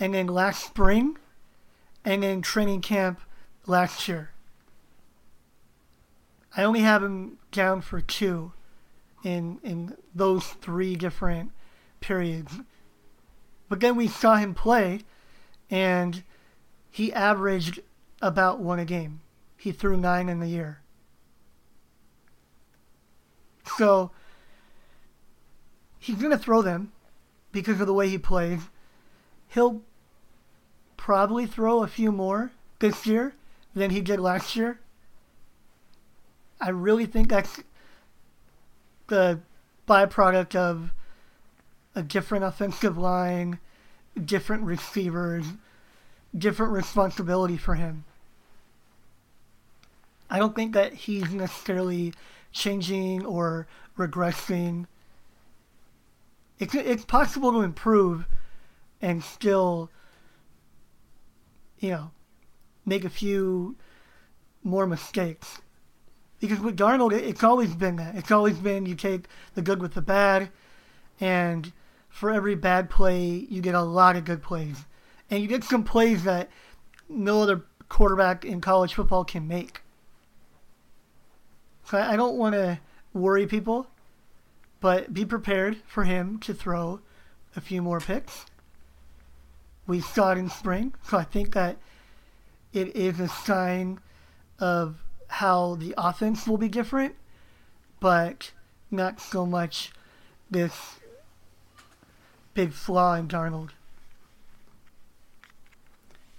and 0.00 0.14
then 0.14 0.26
last 0.26 0.66
spring, 0.66 1.18
and 2.04 2.24
then 2.24 2.42
training 2.42 2.80
camp 2.80 3.20
last 3.64 4.08
year. 4.08 4.30
I 6.56 6.64
only 6.64 6.80
have 6.80 7.04
him 7.04 7.38
down 7.52 7.80
for 7.82 8.00
two 8.00 8.50
in 9.22 9.60
in 9.62 9.96
those 10.12 10.48
three 10.48 10.96
different 10.96 11.52
periods. 12.00 12.54
But 13.68 13.78
then 13.78 13.94
we 13.94 14.08
saw 14.08 14.34
him 14.34 14.52
play 14.52 15.02
and 15.70 16.24
he 16.90 17.12
averaged 17.12 17.78
about 18.20 18.58
one 18.58 18.80
a 18.80 18.84
game. 18.84 19.20
He 19.56 19.70
threw 19.70 19.96
nine 19.96 20.28
in 20.28 20.40
the 20.40 20.48
year. 20.48 20.80
So 23.76 24.10
he's 25.98 26.16
gonna 26.16 26.38
throw 26.38 26.62
them 26.62 26.92
because 27.52 27.80
of 27.80 27.86
the 27.86 27.94
way 27.94 28.08
he 28.08 28.18
plays. 28.18 28.62
He'll 29.48 29.82
probably 30.96 31.46
throw 31.46 31.82
a 31.82 31.88
few 31.88 32.12
more 32.12 32.52
this 32.78 33.06
year 33.06 33.34
than 33.74 33.90
he 33.90 34.00
did 34.00 34.20
last 34.20 34.56
year. 34.56 34.80
I 36.60 36.70
really 36.70 37.06
think 37.06 37.28
that's 37.28 37.60
the 39.06 39.40
byproduct 39.88 40.54
of 40.54 40.92
a 41.94 42.02
different 42.02 42.44
offensive 42.44 42.96
line, 42.96 43.58
different 44.24 44.62
receivers, 44.62 45.46
different 46.36 46.72
responsibility 46.72 47.56
for 47.56 47.74
him. 47.74 48.04
I 50.30 50.38
don't 50.38 50.54
think 50.54 50.72
that 50.74 50.94
he's 50.94 51.32
necessarily 51.32 52.14
changing 52.52 53.26
or 53.26 53.66
regressing. 53.98 54.86
It's, 56.58 56.74
it's 56.74 57.04
possible 57.04 57.52
to 57.52 57.62
improve 57.62 58.26
and 59.02 59.24
still, 59.24 59.90
you 61.78 61.90
know, 61.90 62.10
make 62.86 63.04
a 63.04 63.10
few 63.10 63.76
more 64.62 64.86
mistakes. 64.86 65.60
Because 66.38 66.60
with 66.60 66.78
Darnold, 66.78 67.12
it, 67.12 67.24
it's 67.24 67.42
always 67.42 67.74
been 67.74 67.96
that. 67.96 68.14
It's 68.14 68.30
always 68.30 68.58
been 68.58 68.86
you 68.86 68.94
take 68.94 69.26
the 69.54 69.62
good 69.62 69.82
with 69.82 69.94
the 69.94 70.02
bad, 70.02 70.50
and 71.20 71.72
for 72.08 72.30
every 72.30 72.54
bad 72.54 72.88
play, 72.88 73.26
you 73.26 73.60
get 73.60 73.74
a 73.74 73.82
lot 73.82 74.16
of 74.16 74.24
good 74.24 74.42
plays. 74.42 74.84
And 75.30 75.42
you 75.42 75.48
get 75.48 75.64
some 75.64 75.84
plays 75.84 76.24
that 76.24 76.50
no 77.08 77.42
other 77.42 77.64
quarterback 77.88 78.44
in 78.44 78.60
college 78.60 78.94
football 78.94 79.24
can 79.24 79.46
make. 79.46 79.82
So 81.90 81.98
I 81.98 82.12
I 82.12 82.16
don't 82.16 82.36
want 82.36 82.54
to 82.54 82.78
worry 83.12 83.46
people, 83.46 83.88
but 84.80 85.12
be 85.12 85.24
prepared 85.24 85.78
for 85.86 86.04
him 86.04 86.38
to 86.40 86.54
throw 86.54 87.00
a 87.56 87.60
few 87.60 87.82
more 87.82 88.00
picks. 88.00 88.46
We 89.86 90.00
saw 90.00 90.32
it 90.32 90.38
in 90.38 90.48
spring, 90.48 90.94
so 91.08 91.18
I 91.18 91.24
think 91.24 91.52
that 91.54 91.78
it 92.72 92.94
is 92.94 93.18
a 93.18 93.26
sign 93.26 93.98
of 94.60 95.02
how 95.26 95.74
the 95.74 95.94
offense 95.98 96.46
will 96.46 96.58
be 96.58 96.68
different, 96.68 97.16
but 97.98 98.52
not 98.90 99.20
so 99.20 99.44
much 99.44 99.90
this 100.48 101.00
big 102.54 102.72
flaw 102.72 103.14
in 103.14 103.26
Darnold. 103.26 103.70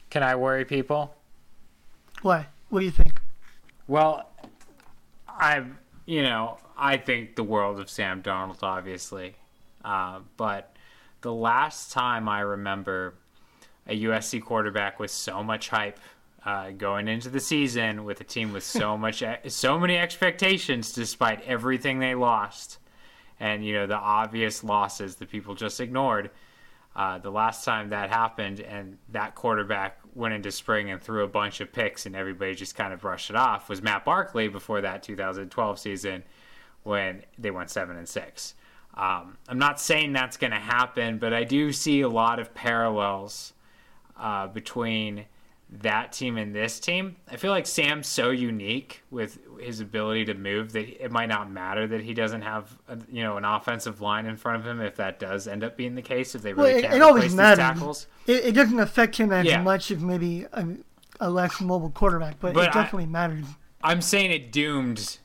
Can 0.10 0.24
I 0.24 0.36
worry 0.36 0.64
people? 0.64 1.14
Why? 2.22 2.48
What 2.70 2.80
do 2.80 2.86
you 2.86 2.92
think? 2.92 3.22
Well, 3.88 4.31
I, 5.42 5.64
you 6.06 6.22
know, 6.22 6.60
I 6.78 6.98
think 6.98 7.36
the 7.36 7.44
world 7.44 7.80
of 7.80 7.90
Sam 7.90 8.22
Darnold, 8.22 8.62
obviously. 8.62 9.36
Uh, 9.84 10.20
but 10.38 10.76
the 11.22 11.34
last 11.34 11.92
time 11.92 12.30
I 12.30 12.42
remember 12.42 13.16
a 13.88 14.04
USC 14.04 14.42
quarterback 14.44 15.00
with 15.00 15.10
so 15.10 15.44
much 15.44 15.70
hype 15.70 16.00
uh, 16.46 16.70
going 16.72 17.08
into 17.08 17.30
the 17.30 17.40
season 17.40 18.04
with 18.04 18.22
a 18.22 18.24
team 18.24 18.54
with 18.54 18.64
so 18.64 18.98
much, 19.00 19.24
so 19.48 19.80
many 19.80 19.98
expectations, 19.98 20.94
despite 20.94 21.42
everything 21.42 22.00
they 22.00 22.14
lost, 22.16 22.78
and 23.40 23.66
you 23.66 23.74
know 23.74 23.88
the 23.88 23.96
obvious 23.96 24.64
losses 24.64 25.16
that 25.16 25.30
people 25.30 25.56
just 25.56 25.80
ignored. 25.80 26.30
Uh, 26.96 27.18
the 27.18 27.32
last 27.32 27.64
time 27.64 27.90
that 27.90 28.10
happened 28.10 28.60
and 28.60 28.98
that 29.10 29.34
quarterback 29.34 30.01
went 30.14 30.34
into 30.34 30.52
spring 30.52 30.92
and 30.92 31.02
threw 31.02 31.24
a 31.24 31.28
bunch 31.28 31.62
of 31.62 31.72
picks 31.72 32.06
and 32.06 32.16
everybody 32.16 32.54
just 32.56 32.76
kind 32.76 32.94
of 32.94 33.02
brushed 33.02 33.30
it 33.30 33.36
off 33.36 33.70
was 33.70 33.82
Matt 33.82 34.06
Barkley 34.06 34.48
before 34.48 34.82
that 34.82 35.04
2012 35.04 35.80
season 35.80 36.24
when 36.84 37.24
they 37.38 37.52
went 37.52 37.70
seven 37.70 37.98
and 37.98 38.08
six. 38.08 38.56
Um, 38.94 39.38
I'm 39.48 39.58
not 39.58 39.80
saying 39.80 40.14
that's 40.14 40.38
going 40.38 40.52
to 40.52 40.60
happen, 40.60 41.18
but 41.18 41.34
I 41.34 41.44
do 41.44 41.72
see 41.72 42.02
a 42.02 42.10
lot 42.10 42.40
of 42.40 42.54
parallels 42.54 43.54
uh, 44.20 44.48
between 44.48 45.26
that 45.74 46.12
team 46.12 46.38
and 46.38 46.54
this 46.54 46.80
team. 46.82 47.16
I 47.30 47.38
feel 47.38 47.52
like 47.52 47.66
Sam's 47.66 48.08
so 48.08 48.30
unique 48.32 49.04
with 49.10 49.40
his 49.60 49.80
ability 49.80 50.26
to 50.26 50.34
move 50.34 50.74
that 50.74 51.04
it 51.04 51.12
might 51.12 51.30
not 51.30 51.50
matter 51.50 51.88
that 51.88 52.02
he 52.02 52.14
doesn't 52.14 52.42
have 52.42 52.78
a, 52.90 52.98
you 53.10 53.24
know 53.24 53.38
an 53.38 53.46
offensive 53.46 54.02
line 54.02 54.26
in 54.26 54.36
front 54.36 54.60
of 54.62 54.68
him 54.68 54.82
if 54.82 54.98
that 54.98 55.18
does 55.20 55.48
end 55.48 55.64
up 55.64 55.78
being 55.78 55.96
the 55.96 56.02
case 56.02 56.36
if 56.36 56.42
they 56.42 56.54
Well, 56.54 56.66
really 56.68 56.80
it, 56.80 56.82
can't 56.84 56.96
it 56.96 57.02
always 57.02 57.34
matters. 57.34 57.58
tackles. 57.60 58.08
It, 58.28 58.46
it 58.46 58.52
doesn't 58.52 58.80
affect 58.80 59.16
him 59.18 59.32
as 59.32 59.46
Yeah. 59.46 59.62
much 59.62 59.92
as 59.92 60.00
maybe 60.00 60.46
a, 60.52 60.66
a 61.22 61.30
less 61.30 61.62
mobile 61.62 61.92
quarterback, 61.92 62.36
but, 62.42 62.54
But 62.54 62.66
it 62.70 62.76
I- 62.76 62.84
definitely 62.84 63.06
matters. 63.08 63.46
I'm 63.84 64.02
saying 64.02 64.32
it 64.32 64.52
doomed 64.52 65.20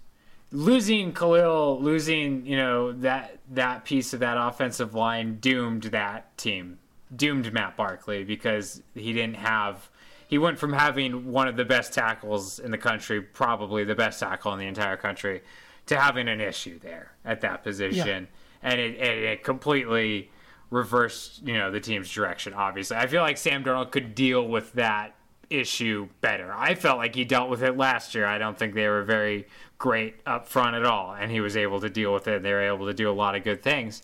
losing 0.53 1.13
Kalil, 1.13 1.81
losing 1.83 2.47
you 2.47 2.57
know 2.57 2.93
that 2.93 3.39
that 3.51 3.85
piece 3.85 4.13
of 4.15 4.21
that 4.21 4.37
offensive 4.39 4.95
line 4.95 5.39
doomed 5.41 5.85
that 5.85 6.37
team, 6.39 6.79
doomed 7.15 7.53
Matt 7.53 7.77
Barkley 7.77 8.25
because 8.25 8.83
he 8.95 9.13
didn't 9.13 9.37
have. 9.37 9.91
He 10.29 10.39
went 10.39 10.59
from 10.59 10.73
having 10.73 11.31
one 11.31 11.47
of 11.49 11.57
the 11.57 11.65
best 11.65 11.93
tackles 11.93 12.59
in 12.59 12.71
the 12.71 12.79
country, 12.79 13.21
probably 13.21 13.85
the 13.85 13.95
best 13.95 14.21
tackle 14.21 14.53
in 14.53 14.59
the 14.59 14.67
entire 14.67 14.97
country, 14.97 15.43
to 15.87 15.97
having 15.97 16.29
an 16.29 16.41
issue 16.41 16.79
there 16.81 17.13
at 17.25 17.41
that 17.43 17.63
position, 17.63 18.29
and 18.63 18.81
it, 18.81 18.97
it, 18.97 19.19
it 19.25 19.45
completely 19.45 20.31
reversed 20.71 21.47
you 21.47 21.55
know 21.55 21.71
the 21.71 21.81
team's 21.81 22.11
direction. 22.11 22.53
Obviously, 22.53 22.97
I 22.97 23.07
feel 23.07 23.23
like 23.23 23.39
Sam 23.39 23.63
Darnold 23.63 23.93
could 23.93 24.15
deal 24.15 24.47
with 24.47 24.73
that 24.73 25.15
issue 25.49 26.09
better. 26.21 26.53
I 26.53 26.75
felt 26.75 26.99
like 26.99 27.15
he 27.15 27.25
dealt 27.25 27.49
with 27.49 27.63
it 27.63 27.77
last 27.77 28.15
year. 28.15 28.27
I 28.27 28.39
don't 28.39 28.59
think 28.59 28.75
they 28.75 28.89
were 28.89 29.05
very 29.05 29.47
great 29.79 30.17
up 30.27 30.49
front 30.49 30.75
at 30.75 30.85
all, 30.85 31.15
and 31.15 31.31
he 31.31 31.41
was 31.41 31.57
able 31.57 31.81
to 31.81 31.89
deal 31.89 32.13
with 32.13 32.27
it. 32.27 32.43
They 32.43 32.53
were 32.53 32.63
able 32.63 32.87
to 32.87 32.95
do 32.95 33.09
a 33.09 33.13
lot 33.13 33.37
of 33.37 33.45
good 33.45 33.63
things, 33.63 34.03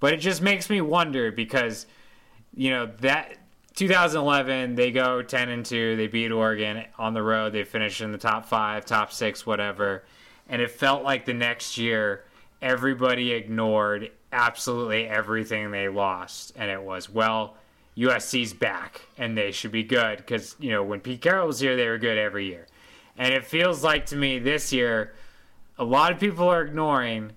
but 0.00 0.12
it 0.12 0.18
just 0.18 0.42
makes 0.42 0.68
me 0.68 0.80
wonder 0.80 1.30
because 1.30 1.86
you 2.54 2.70
know 2.70 2.90
that 3.00 3.36
2011 3.74 4.74
they 4.74 4.90
go 4.90 5.22
10 5.22 5.48
and 5.48 5.64
2 5.64 5.96
they 5.96 6.06
beat 6.06 6.32
oregon 6.32 6.84
on 6.98 7.14
the 7.14 7.22
road 7.22 7.52
they 7.52 7.64
finish 7.64 8.00
in 8.00 8.12
the 8.12 8.18
top 8.18 8.44
five 8.44 8.84
top 8.84 9.12
six 9.12 9.46
whatever. 9.46 10.04
And 10.48 10.60
it 10.60 10.70
felt 10.70 11.04
like 11.04 11.24
the 11.24 11.34
next 11.34 11.78
year 11.78 12.24
everybody 12.60 13.32
ignored 13.32 14.10
absolutely 14.32 15.06
everything 15.06 15.70
they 15.70 15.88
lost 15.88 16.52
and 16.56 16.70
it 16.70 16.82
was 16.82 17.08
well 17.08 17.56
usc's 17.96 18.52
back 18.52 19.02
and 19.18 19.36
they 19.36 19.50
should 19.50 19.72
be 19.72 19.82
good 19.82 20.18
because 20.18 20.54
you 20.58 20.70
know 20.70 20.82
when 20.82 21.00
pete 21.00 21.20
carroll 21.20 21.46
was 21.46 21.60
here 21.60 21.76
they 21.76 21.88
were 21.88 21.98
good 21.98 22.18
every 22.18 22.46
year. 22.46 22.66
And 23.18 23.34
it 23.34 23.44
feels 23.44 23.84
like 23.84 24.06
to 24.06 24.16
me 24.16 24.38
this 24.38 24.72
year 24.72 25.14
a 25.78 25.84
lot 25.84 26.12
of 26.12 26.20
people 26.20 26.48
are 26.48 26.62
ignoring 26.62 27.32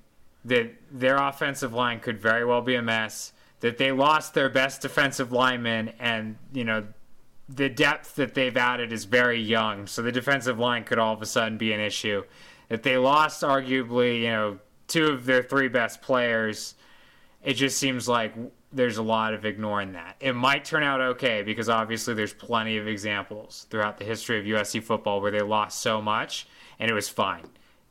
that 0.46 0.74
their 0.91 1.15
offensive 1.17 1.74
line 1.74 2.00
could 2.00 2.19
very 2.19 2.46
well 2.46 2.62
be 2.62 2.76
a 2.76 2.82
mess, 2.82 3.33
that 3.63 3.78
they 3.78 3.93
lost 3.93 4.34
their 4.34 4.49
best 4.49 4.82
defensive 4.82 5.32
lineman, 5.32 5.93
and, 5.97 6.36
you 6.52 6.65
know, 6.65 6.86
the 7.47 7.69
depth 7.69 8.15
that 8.15 8.34
they've 8.34 8.58
added 8.58 8.91
is 8.91 9.06
very 9.06 9.39
young, 9.39 9.88
so 9.88 10.02
the 10.02 10.12
defensive 10.12 10.60
line 10.60 10.84
could 10.84 10.99
all 10.99 11.13
of 11.13 11.21
a 11.21 11.26
sudden 11.26 11.58
be 11.58 11.71
an 11.71 11.80
issue. 11.80 12.26
That 12.67 12.84
they 12.84 12.97
lost, 12.97 13.41
arguably, 13.41 14.23
you 14.23 14.28
know, 14.28 14.60
two 14.89 15.06
of 15.06 15.26
their 15.26 15.41
three 15.41 15.69
best 15.69 16.02
players, 16.02 16.76
it 17.41 17.54
just 17.54 17.78
seems 17.78 18.06
like 18.06 18.34
there's 18.73 18.97
a 18.97 19.02
lot 19.02 19.34
of 19.34 19.45
ignoring 19.45 19.93
that. 19.93 20.17
It 20.19 20.34
might 20.34 20.65
turn 20.65 20.84
out 20.84 20.99
okay 20.99 21.41
because 21.41 21.69
obviously 21.69 22.15
there's 22.15 22.34
plenty 22.34 22.76
of 22.76 22.89
examples 22.89 23.67
throughout 23.69 23.97
the 23.97 24.04
history 24.04 24.39
of 24.39 24.45
USC 24.45 24.84
football 24.84 25.21
where 25.21 25.32
they 25.32 25.41
lost 25.41 25.80
so 25.80 26.02
much 26.02 26.47
and 26.82 26.91
it 26.91 26.93
was 26.93 27.08
fine. 27.08 27.45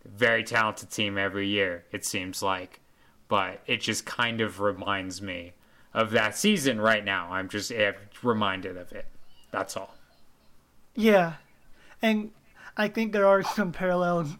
Very 0.04 0.44
talented 0.44 0.90
team 0.90 1.16
every 1.16 1.48
year, 1.48 1.86
it 1.92 2.04
seems 2.04 2.42
like. 2.42 2.80
But 3.28 3.62
it 3.66 3.80
just 3.80 4.04
kind 4.04 4.42
of 4.42 4.60
reminds 4.60 5.22
me 5.22 5.54
of 5.94 6.10
that 6.12 6.36
season 6.36 6.80
right 6.80 7.04
now. 7.04 7.28
I'm 7.30 7.48
just 7.48 7.70
eh, 7.70 7.92
reminded 8.22 8.76
of 8.76 8.92
it. 8.92 9.06
That's 9.50 9.76
all. 9.76 9.94
Yeah, 10.94 11.34
and 12.00 12.30
I 12.76 12.88
think 12.88 13.12
there 13.12 13.26
are 13.26 13.42
some 13.42 13.72
parallels. 13.72 14.36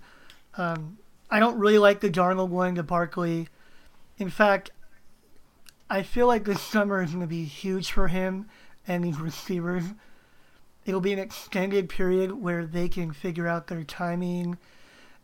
Um, 0.56 0.98
I 1.30 1.40
don't 1.40 1.58
really 1.58 1.78
like 1.78 2.00
the 2.00 2.10
Darnold 2.10 2.50
going 2.50 2.74
to 2.74 2.82
Barkley. 2.82 3.48
In 4.18 4.30
fact, 4.30 4.70
I 5.88 6.02
feel 6.02 6.26
like 6.26 6.44
this 6.44 6.60
summer 6.60 7.02
is 7.02 7.10
going 7.10 7.20
to 7.20 7.26
be 7.26 7.44
huge 7.44 7.90
for 7.90 8.08
him 8.08 8.48
and 8.86 9.04
these 9.04 9.18
receivers. 9.20 9.84
It'll 10.84 11.00
be 11.00 11.12
an 11.12 11.18
extended 11.18 11.88
period 11.88 12.32
where 12.32 12.66
they 12.66 12.88
can 12.88 13.12
figure 13.12 13.46
out 13.46 13.68
their 13.68 13.84
timing 13.84 14.58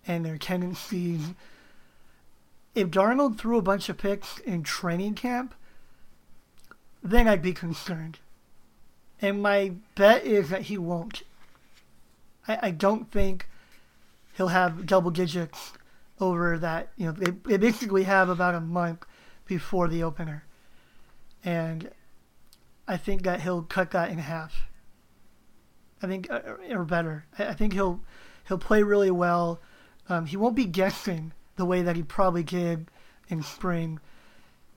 and 0.07 0.25
their 0.25 0.39
tendencies. 0.39 1.35
If 2.75 2.89
Darnold 2.89 3.39
threw 3.39 3.59
a 3.59 3.63
bunch 3.63 3.89
of 3.89 3.99
picks 3.99 4.39
in 4.39 4.63
training 4.63 5.15
camp, 5.15 5.55
then 7.03 7.29
I'd 7.29 7.43
be 7.43 7.53
concerned. 7.53 8.19
And 9.21 9.43
my 9.43 9.73
bet 9.95 10.25
is 10.25 10.51
that 10.51 10.63
he 10.63 10.79
won't. 10.79 11.23
I, 12.47 12.59
I 12.63 12.71
don't 12.71 13.11
think 13.11 13.49
he'll 14.37 14.49
have 14.49 14.87
double 14.87 15.11
digits 15.11 15.73
over 16.21 16.59
that. 16.59 16.91
You 16.97 17.07
know, 17.07 17.13
they, 17.13 17.31
they 17.31 17.57
basically 17.57 18.05
have 18.05 18.29
about 18.29 18.55
a 18.55 18.61
month 18.61 19.05
before 19.47 19.89
the 19.89 20.03
opener. 20.03 20.45
And 21.45 21.91
I 22.87 22.97
think 22.97 23.23
that 23.23 23.43
he'll 23.43 23.63
cut 23.63 23.91
that 23.93 24.11
in 24.11 24.19
half. 24.19 24.69
I 26.03 26.07
think, 26.07 26.31
uh, 26.31 26.41
or 26.71 26.85
better. 26.85 27.27
I 27.39 27.55
think 27.55 27.73
he'll 27.73 28.01
he'll 28.47 28.59
play 28.59 28.83
really 28.83 29.11
well. 29.11 29.61
Um, 30.09 30.27
he 30.27 30.37
won't 30.37 30.57
be 30.57 30.65
guessing 30.65 31.33
the 31.57 31.65
way 31.65 31.83
that 31.83 31.97
he 31.97 32.03
probably 32.03 32.43
did 32.43 32.89
in 33.29 33.43
spring. 33.43 34.01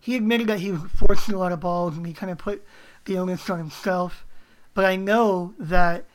He 0.01 0.15
admitted 0.15 0.47
that 0.47 0.59
he 0.59 0.71
was 0.71 0.81
forcing 0.95 1.35
a 1.35 1.37
lot 1.37 1.51
of 1.51 1.59
balls 1.59 1.95
and 1.95 2.05
he 2.05 2.11
kind 2.11 2.31
of 2.31 2.39
put 2.39 2.65
the 3.05 3.17
onus 3.17 3.49
on 3.49 3.59
himself. 3.59 4.25
But 4.73 4.83
I 4.83 4.95
know 4.95 5.53
that 5.59 6.05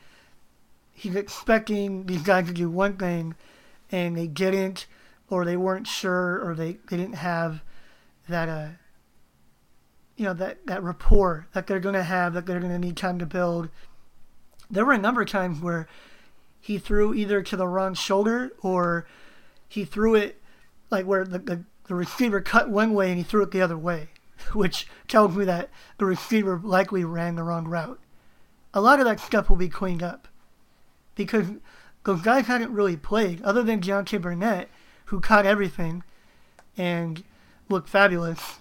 he's 0.93 1.15
expecting 1.15 2.07
these 2.07 2.23
guys 2.23 2.47
to 2.49 2.53
do 2.53 2.69
one 2.69 2.97
thing, 2.97 3.37
and 3.93 4.17
they 4.17 4.27
didn't, 4.27 4.87
or 5.31 5.45
they 5.45 5.57
weren't 5.57 5.87
sure, 5.87 6.41
or 6.45 6.55
they, 6.55 6.79
they 6.91 6.97
didn't 6.97 7.15
have 7.15 7.63
that 8.29 8.49
uh, 8.49 8.69
you 10.17 10.25
know 10.25 10.35
that 10.35 10.67
that 10.67 10.83
rapport 10.83 11.47
that 11.53 11.67
they're 11.67 11.79
gonna 11.79 12.03
have, 12.03 12.33
that 12.35 12.47
they're 12.47 12.61
gonna 12.61 12.79
need 12.79 12.97
time 12.97 13.19
to 13.19 13.27
build. 13.27 13.69
There 14.69 14.85
were 14.85 14.95
a 14.95 14.99
number 14.99 15.23
of 15.23 15.29
times 15.29 15.61
where 15.61 15.87
he 16.61 16.79
threw 16.79 17.15
either 17.15 17.43
to 17.43 17.57
the 17.57 17.69
wrong 17.69 17.95
shoulder 17.95 18.51
or 18.63 19.07
he 19.69 19.85
threw 19.85 20.17
it 20.17 20.41
like 20.91 21.07
where 21.07 21.25
the, 21.25 21.39
the, 21.39 21.65
the 21.87 21.95
receiver 21.95 22.41
cut 22.41 22.69
one 22.69 22.95
way 22.95 23.09
and 23.09 23.19
he 23.19 23.25
threw 23.25 23.43
it 23.43 23.51
the 23.51 23.63
other 23.63 23.79
way, 23.79 24.09
which 24.53 24.87
tells 25.09 25.37
me 25.37 25.45
that 25.45 25.71
the 25.99 26.05
receiver 26.05 26.61
likely 26.63 27.05
ran 27.05 27.37
the 27.37 27.43
wrong 27.43 27.67
route. 27.67 28.01
A 28.75 28.81
lot 28.81 28.99
of 28.99 29.07
that 29.07 29.21
stuff 29.21 29.49
will 29.49 29.57
be 29.57 29.69
cleaned 29.69 30.03
up 30.03 30.29
because 31.15 31.47
those 32.05 32.21
guys 32.21 32.47
hadn't 32.47 32.73
really 32.73 32.97
played, 32.97 33.43
other 33.43 33.63
than 33.63 33.81
Deontay 33.81 34.21
Burnett, 34.21 34.69
who 35.07 35.21
caught 35.21 35.47
everything 35.47 36.05
and 36.77 37.25
looked 37.69 37.89
fabulous. 37.89 38.59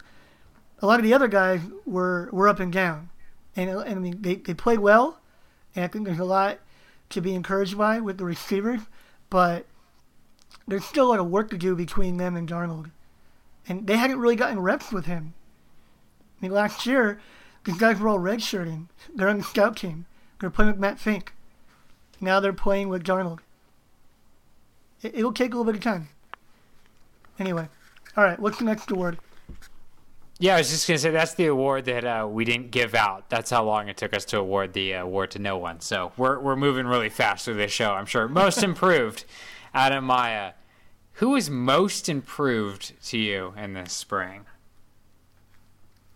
A 0.81 0.87
lot 0.87 0.99
of 0.99 1.03
the 1.03 1.13
other 1.13 1.27
guys 1.27 1.61
were, 1.85 2.29
were 2.31 2.47
up 2.47 2.59
and 2.59 2.71
down. 2.71 3.09
And, 3.55 3.69
and 3.69 3.81
I 3.89 3.93
mean, 3.95 4.21
they, 4.21 4.35
they 4.35 4.53
played 4.53 4.79
well, 4.79 5.19
and 5.75 5.83
I 5.83 5.87
think 5.87 6.05
there's 6.05 6.19
a 6.19 6.25
lot 6.25 6.59
to 7.09 7.21
be 7.21 7.35
encouraged 7.35 7.77
by 7.77 7.99
with 7.99 8.17
the 8.17 8.25
receivers, 8.25 8.81
but 9.29 9.65
there's 10.67 10.85
still 10.85 11.07
a 11.07 11.09
lot 11.09 11.19
of 11.19 11.27
work 11.27 11.49
to 11.51 11.57
do 11.57 11.75
between 11.75 12.17
them 12.17 12.35
and 12.35 12.49
Darnold. 12.49 12.91
And 13.67 13.87
they 13.87 13.97
hadn't 13.97 14.19
really 14.19 14.35
gotten 14.35 14.59
reps 14.59 14.91
with 14.91 15.05
him. 15.05 15.33
I 16.39 16.45
mean, 16.45 16.51
last 16.51 16.85
year, 16.85 17.19
these 17.63 17.77
guys 17.77 17.99
were 17.99 18.07
all 18.07 18.19
redshirting. 18.19 18.87
They're 19.13 19.29
on 19.29 19.39
the 19.39 19.43
scout 19.43 19.77
team. 19.77 20.05
They're 20.39 20.49
playing 20.49 20.71
with 20.71 20.79
Matt 20.79 20.99
Fink. 20.99 21.33
Now 22.21 22.39
they're 22.39 22.53
playing 22.53 22.89
with 22.89 23.03
Darnold. 23.03 23.39
It, 25.01 25.15
it'll 25.15 25.33
take 25.33 25.53
a 25.53 25.57
little 25.57 25.71
bit 25.71 25.77
of 25.77 25.83
time. 25.83 26.09
Anyway, 27.39 27.67
all 28.15 28.23
right, 28.23 28.39
what's 28.39 28.59
the 28.59 28.65
next 28.65 28.89
award? 28.91 29.17
Yeah, 30.37 30.55
I 30.55 30.57
was 30.59 30.69
just 30.69 30.87
gonna 30.87 30.97
say 30.97 31.11
that's 31.11 31.33
the 31.33 31.47
award 31.47 31.85
that 31.85 32.03
uh, 32.03 32.27
we 32.29 32.43
didn't 32.43 32.71
give 32.71 32.93
out. 32.93 33.29
That's 33.29 33.49
how 33.49 33.63
long 33.63 33.87
it 33.87 33.95
took 33.95 34.13
us 34.13 34.25
to 34.25 34.37
award 34.37 34.73
the 34.73 34.95
uh, 34.95 35.03
award 35.03 35.31
to 35.31 35.39
no 35.39 35.57
one. 35.57 35.79
So 35.79 36.11
we're 36.17 36.39
we're 36.39 36.57
moving 36.57 36.85
really 36.85 37.09
fast 37.09 37.45
through 37.45 37.55
this 37.55 37.71
show. 37.71 37.93
I'm 37.93 38.05
sure 38.05 38.27
most 38.27 38.61
improved, 38.63 39.25
Adam 39.73 40.03
Maya. 40.03 40.51
Who 41.19 41.35
is 41.35 41.49
most 41.49 42.09
improved 42.09 42.91
to 43.05 43.17
you 43.17 43.53
in 43.55 43.73
this 43.73 43.93
spring? 43.93 44.45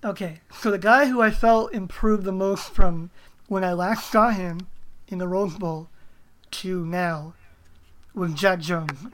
Okay, 0.04 0.42
so 0.54 0.72
the 0.72 0.78
guy 0.78 1.06
who 1.06 1.22
I 1.22 1.32
felt 1.32 1.74
improved 1.74 2.24
the 2.24 2.34
most 2.34 2.74
from 2.74 3.10
when 3.48 3.64
I 3.64 3.72
last 3.72 4.12
saw 4.12 4.32
him 4.32 4.68
in 5.08 5.18
the 5.18 5.28
Rose 5.28 5.58
Bowl 5.58 5.88
to 6.52 6.86
now 6.86 7.34
was 8.14 8.34
Jack 8.34 8.60
Jones. 8.60 9.08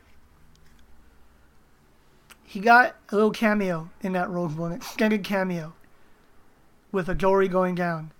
He 2.43 2.59
got 2.59 2.95
a 3.09 3.15
little 3.15 3.31
cameo 3.31 3.91
in 4.01 4.13
that 4.13 4.29
Rose 4.29 4.53
Bowl, 4.53 4.65
an 4.65 4.71
extended 4.71 5.23
cameo 5.23 5.73
with 6.91 7.09
Adoree' 7.09 7.47
going 7.47 7.75
down. 7.75 8.11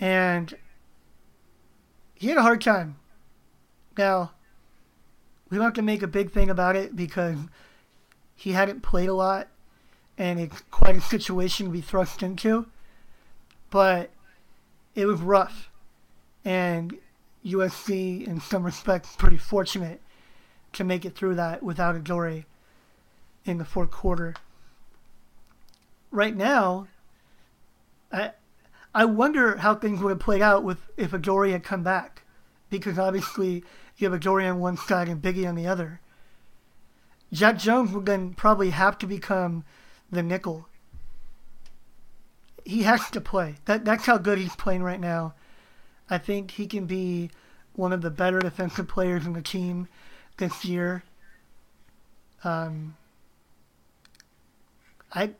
And 0.00 0.56
he 2.14 2.28
had 2.28 2.38
a 2.38 2.42
hard 2.42 2.60
time. 2.60 2.96
Now, 3.96 4.32
we 5.50 5.56
don't 5.56 5.64
have 5.64 5.74
to 5.74 5.82
make 5.82 6.02
a 6.02 6.08
big 6.08 6.30
thing 6.30 6.50
about 6.50 6.76
it 6.76 6.94
because 6.94 7.38
he 8.34 8.52
hadn't 8.52 8.82
played 8.82 9.08
a 9.08 9.14
lot 9.14 9.48
and 10.16 10.40
it's 10.40 10.62
quite 10.70 10.96
a 10.96 11.00
situation 11.00 11.66
to 11.66 11.72
be 11.72 11.80
thrust 11.80 12.22
into. 12.22 12.66
But 13.70 14.10
it 14.94 15.06
was 15.06 15.20
rough. 15.20 15.70
And 16.44 16.98
USC, 17.44 18.26
in 18.26 18.40
some 18.40 18.64
respects, 18.64 19.14
pretty 19.16 19.36
fortunate 19.36 20.00
to 20.72 20.84
make 20.84 21.04
it 21.04 21.14
through 21.14 21.36
that 21.36 21.62
without 21.62 21.94
Adoree' 21.94 22.46
in 23.44 23.58
the 23.58 23.64
fourth 23.64 23.90
quarter. 23.90 24.34
Right 26.10 26.36
now, 26.36 26.88
I 28.12 28.32
I 28.94 29.04
wonder 29.04 29.58
how 29.58 29.74
things 29.74 30.00
would 30.00 30.10
have 30.10 30.18
played 30.18 30.42
out 30.42 30.64
with 30.64 30.78
if 30.96 31.12
Adoree' 31.12 31.52
had 31.52 31.62
come 31.62 31.82
back, 31.82 32.22
because 32.70 32.98
obviously 32.98 33.62
you 34.00 34.10
have 34.10 34.14
Adoree' 34.14 34.46
on 34.46 34.60
one 34.60 34.76
side 34.88 35.08
and 35.08 35.22
Biggie 35.22 35.48
on 35.48 35.54
the 35.54 35.66
other. 35.66 36.00
Jack 37.32 37.58
Jones 37.58 37.92
would 37.92 38.06
then 38.06 38.32
probably 38.34 38.70
have 38.70 38.98
to 38.98 39.06
become 39.06 39.64
the 40.10 40.22
nickel. 40.22 40.66
He 42.64 42.82
has 42.82 43.10
to 43.10 43.20
play. 43.20 43.56
That 43.66 43.84
that's 43.84 44.06
how 44.06 44.18
good 44.18 44.38
he's 44.38 44.56
playing 44.56 44.82
right 44.82 45.00
now. 45.00 45.34
I 46.10 46.18
think 46.18 46.52
he 46.52 46.66
can 46.66 46.86
be 46.86 47.30
one 47.74 47.92
of 47.92 48.02
the 48.02 48.10
better 48.10 48.38
defensive 48.40 48.88
players 48.88 49.26
in 49.26 49.34
the 49.34 49.42
team 49.42 49.88
this 50.38 50.64
year. 50.64 51.02
Um, 52.44 52.96
I 55.12 55.32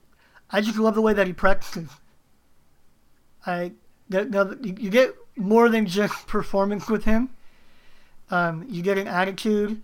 I 0.51 0.61
just 0.61 0.79
love 0.79 0.95
the 0.95 1.03
way 1.03 1.13
that 1.15 1.27
he 1.27 1.33
practices. 1.33 1.89
I 3.47 3.73
now 4.09 4.51
you 4.63 4.91
get 4.91 5.15
more 5.37 5.69
than 5.69 5.87
just 5.87 6.27
performance 6.27 6.89
with 6.89 7.05
him. 7.05 7.31
Um, 8.31 8.67
you 8.69 8.83
get 8.83 8.99
an 8.99 9.09
attitude, 9.09 9.81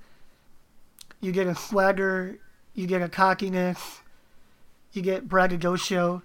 you 1.20 1.32
get 1.32 1.46
a 1.46 1.54
swagger, 1.54 2.38
you 2.74 2.86
get 2.86 3.00
a 3.00 3.08
cockiness, 3.08 4.00
you 4.92 5.02
get 5.02 5.28
braggadocio, 5.28 6.22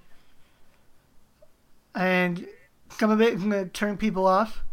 and 1.96 2.48
some 2.90 3.10
of 3.10 3.22
it 3.22 3.34
is 3.34 3.44
gonna 3.44 3.66
turn 3.66 3.98
people 3.98 4.28
off. 4.28 4.64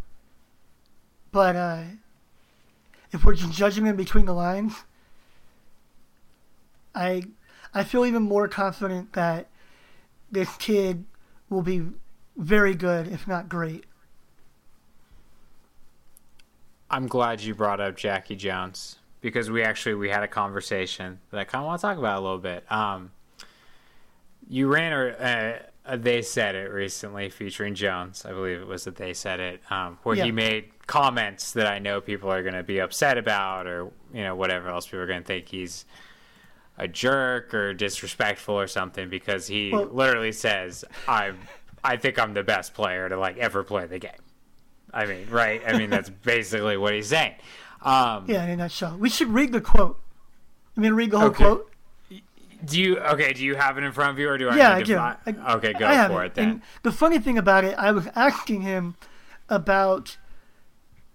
But 1.30 1.56
uh, 1.56 1.82
if 3.12 3.24
we're 3.24 3.34
just 3.34 3.52
judging 3.52 3.94
between 3.94 4.24
the 4.24 4.34
lines, 4.34 4.74
I 6.94 7.24
I 7.74 7.84
feel 7.84 8.06
even 8.06 8.22
more 8.22 8.48
confident 8.48 9.12
that 9.12 9.48
this 10.30 10.56
kid 10.56 11.04
will 11.48 11.62
be 11.62 11.82
very 12.36 12.74
good, 12.74 13.06
if 13.08 13.28
not 13.28 13.48
great. 13.48 13.84
I'm 16.90 17.06
glad 17.06 17.40
you 17.42 17.54
brought 17.54 17.80
up 17.80 17.96
Jackie 17.96 18.36
Jones 18.36 18.98
because 19.20 19.50
we 19.50 19.62
actually 19.62 19.94
we 19.96 20.08
had 20.08 20.22
a 20.22 20.28
conversation 20.28 21.18
that 21.30 21.38
I 21.40 21.44
kind 21.44 21.62
of 21.62 21.66
want 21.66 21.80
to 21.80 21.86
talk 21.86 21.98
about 21.98 22.18
a 22.18 22.20
little 22.20 22.38
bit. 22.38 22.70
Um, 22.70 23.10
you 24.48 24.68
ran 24.68 24.92
a, 24.92 25.60
a, 25.84 25.96
they 25.98 26.22
said 26.22 26.54
it 26.54 26.70
recently 26.72 27.28
featuring 27.28 27.74
Jones. 27.74 28.24
I 28.24 28.30
believe 28.30 28.60
it 28.60 28.66
was 28.66 28.84
that 28.84 28.96
they 28.96 29.12
said 29.14 29.40
it 29.40 29.60
um, 29.70 29.98
where 30.04 30.14
Yeah. 30.16 30.24
he 30.26 30.30
made 30.32 30.70
comments 30.86 31.52
that 31.54 31.66
I 31.66 31.80
know 31.80 32.00
people 32.00 32.30
are 32.30 32.42
going 32.42 32.54
to 32.54 32.62
be 32.62 32.78
upset 32.78 33.18
about 33.18 33.66
or 33.66 33.90
you 34.14 34.22
know 34.22 34.36
whatever 34.36 34.68
else 34.68 34.86
people 34.86 35.00
are 35.00 35.06
going 35.08 35.22
to 35.22 35.26
think 35.26 35.48
he's 35.48 35.84
a 36.78 36.86
jerk 36.86 37.52
or 37.54 37.74
disrespectful 37.74 38.54
or 38.54 38.68
something 38.68 39.08
because 39.08 39.48
he 39.48 39.70
Well- 39.72 39.86
literally 39.86 40.30
says 40.30 40.84
I'm 41.08 41.40
I 41.82 41.96
think 41.96 42.18
I'm 42.20 42.34
the 42.34 42.44
best 42.44 42.74
player 42.74 43.08
to 43.08 43.16
like 43.18 43.36
ever 43.38 43.64
play 43.64 43.86
the 43.86 43.98
game. 43.98 44.12
I 44.96 45.06
mean, 45.06 45.26
right? 45.30 45.60
I 45.66 45.76
mean, 45.76 45.90
that's 45.90 46.08
basically 46.10 46.76
what 46.76 46.94
he's 46.94 47.08
saying. 47.08 47.34
Um, 47.82 48.24
Yeah, 48.28 48.44
in 48.44 48.50
a 48.50 48.56
nutshell. 48.56 48.96
We 48.98 49.10
should 49.10 49.28
read 49.28 49.52
the 49.52 49.60
quote. 49.60 50.00
I 50.76 50.80
mean, 50.80 50.94
read 50.94 51.10
the 51.10 51.18
whole 51.18 51.28
Okay. 51.28 51.44
quote. 51.44 51.70
Do 52.64 52.80
you 52.80 52.98
okay? 52.98 53.32
Do 53.34 53.44
you 53.44 53.54
have 53.54 53.76
it 53.76 53.84
in 53.84 53.92
front 53.92 54.12
of 54.12 54.18
you, 54.18 54.28
or 54.30 54.38
do 54.38 54.48
I? 54.48 54.56
Yeah, 54.56 54.68
need 54.70 54.74
I 54.74 54.78
to 54.78 54.84
do. 54.84 54.96
I- 55.42 55.54
okay, 55.56 55.72
go 55.74 55.86
I 55.86 56.08
for 56.08 56.24
it, 56.24 56.34
then. 56.34 56.48
And 56.48 56.62
the 56.82 56.90
funny 56.90 57.18
thing 57.18 57.36
about 57.36 57.64
it, 57.64 57.74
I 57.78 57.92
was 57.92 58.08
asking 58.16 58.62
him 58.62 58.96
about 59.50 60.16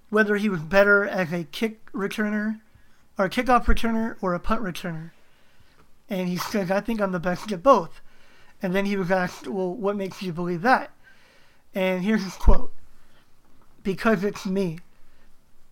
whether 0.10 0.36
he 0.38 0.48
was 0.50 0.62
better 0.62 1.04
as 1.06 1.34
a 1.34 1.44
kick 1.46 1.92
returner, 1.94 2.60
or 3.18 3.26
a 3.26 3.30
kickoff 3.30 3.66
returner, 3.66 4.16
or 4.22 4.34
a 4.36 4.40
punt 4.40 4.62
returner. 4.62 5.12
And 6.10 6.30
he 6.30 6.38
says, 6.38 6.70
I 6.70 6.80
think 6.82 7.02
I'm 7.02 7.12
the 7.12 7.20
best 7.20 7.52
at 7.52 7.64
both. 7.64 8.02
And 8.62 8.76
then 8.76 8.86
he 8.86 8.96
was 8.96 9.10
asked, 9.10 9.48
Well, 9.48 9.74
what 9.74 9.96
makes 9.96 10.22
you 10.22 10.32
believe 10.32 10.62
that? 10.62 10.92
And 11.74 12.04
here's 12.04 12.24
his 12.24 12.36
quote 12.36 12.72
Because 13.84 14.24
it's 14.24 14.46
me. 14.46 14.80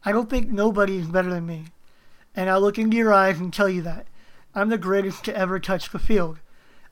I 0.03 0.11
don't 0.11 0.29
think 0.29 0.49
nobody 0.49 0.97
is 0.97 1.07
better 1.07 1.29
than 1.29 1.45
me. 1.45 1.65
And 2.35 2.49
I'll 2.49 2.61
look 2.61 2.77
into 2.77 2.97
your 2.97 3.13
eyes 3.13 3.39
and 3.39 3.53
tell 3.53 3.69
you 3.69 3.81
that. 3.83 4.07
I'm 4.55 4.69
the 4.69 4.77
greatest 4.77 5.23
to 5.25 5.35
ever 5.35 5.59
touch 5.59 5.91
the 5.91 5.99
field. 5.99 6.39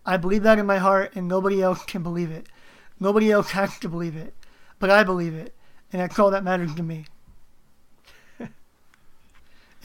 I 0.05 0.17
believe 0.17 0.43
that 0.43 0.59
in 0.59 0.65
my 0.65 0.77
heart, 0.77 1.15
and 1.15 1.27
nobody 1.27 1.61
else 1.61 1.83
can 1.85 2.03
believe 2.03 2.31
it. 2.31 2.47
Nobody 2.99 3.31
else 3.31 3.51
has 3.51 3.77
to 3.79 3.89
believe 3.89 4.15
it. 4.15 4.33
But 4.79 4.89
I 4.89 5.03
believe 5.03 5.33
it. 5.33 5.53
And 5.91 6.01
that's 6.01 6.19
all 6.19 6.31
that 6.31 6.43
matters 6.43 6.73
to 6.75 6.83
me. 6.83 7.05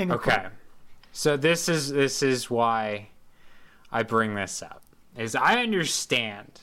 Okay. 0.00 0.46
So 1.12 1.36
this 1.36 1.68
is 1.68 1.92
this 1.92 2.22
is 2.22 2.50
why 2.50 3.10
I 3.92 4.02
bring 4.02 4.34
this 4.34 4.62
up. 4.62 4.82
Is 5.16 5.36
I 5.36 5.60
understand 5.62 6.62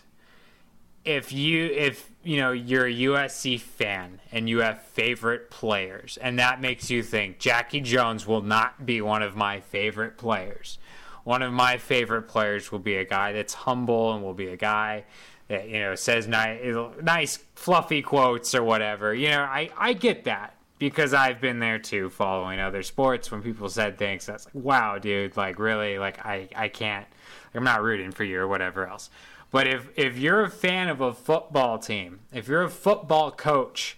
if 1.06 1.32
you 1.32 1.66
if 1.68 2.09
you 2.24 2.38
know 2.38 2.52
you're 2.52 2.86
a 2.88 2.94
USC 2.94 3.60
fan 3.60 4.20
and 4.32 4.50
you 4.50 4.60
have 4.60 4.82
favorite 4.82 5.50
players 5.50 6.18
and 6.22 6.38
that 6.40 6.60
makes 6.62 6.90
you 6.90 7.02
think 7.04 7.40
Jackie 7.40 7.82
Jones 7.82 8.28
will 8.28 8.42
not 8.42 8.86
be 8.86 9.02
one 9.02 9.22
of 9.24 9.36
my 9.36 9.60
favorite 9.62 10.18
players. 10.18 10.78
One 11.24 11.42
of 11.42 11.54
my 11.54 11.78
favorite 11.78 12.24
players 12.24 12.72
will 12.72 12.80
be 12.80 12.96
a 12.98 13.06
guy 13.06 13.34
that's 13.34 13.54
humble 13.54 14.14
and 14.14 14.24
will 14.24 14.34
be 14.34 14.48
a 14.48 14.58
guy 14.58 15.06
that 15.48 15.68
you 15.70 15.80
know 15.80 15.96
says 15.96 16.28
nice 16.28 16.60
nice 17.02 17.38
fluffy 17.56 18.02
quotes 18.02 18.54
or 18.56 18.64
whatever. 18.64 19.14
You 19.14 19.30
know, 19.30 19.42
I 19.42 19.70
I 19.78 19.94
get 19.94 20.26
that. 20.26 20.56
because 20.80 21.14
I've 21.14 21.42
been 21.42 21.60
there 21.60 21.78
too, 21.80 22.10
following 22.10 22.60
other 22.60 22.84
sports. 22.84 23.30
When 23.32 23.42
people 23.42 23.68
said 23.70 23.98
things, 23.98 24.26
that's 24.26 24.46
like, 24.46 24.56
wow, 24.56 24.98
dude, 24.98 25.36
like 25.38 25.60
really, 25.60 26.00
like 26.00 26.26
I, 26.26 26.48
I 26.56 26.70
can't, 26.70 27.06
I'm 27.54 27.64
not 27.66 27.82
rooting 27.84 28.12
for 28.12 28.24
you 28.24 28.40
or 28.40 28.48
whatever 28.48 28.88
else. 28.88 29.10
But 29.52 29.68
if 29.68 29.90
if 29.96 30.18
you're 30.18 30.44
a 30.44 30.50
fan 30.50 30.90
of 30.90 31.02
a 31.02 31.14
football 31.14 31.80
team, 31.80 32.20
if 32.32 32.48
you're 32.48 32.64
a 32.64 32.70
football 32.70 33.32
coach, 33.32 33.98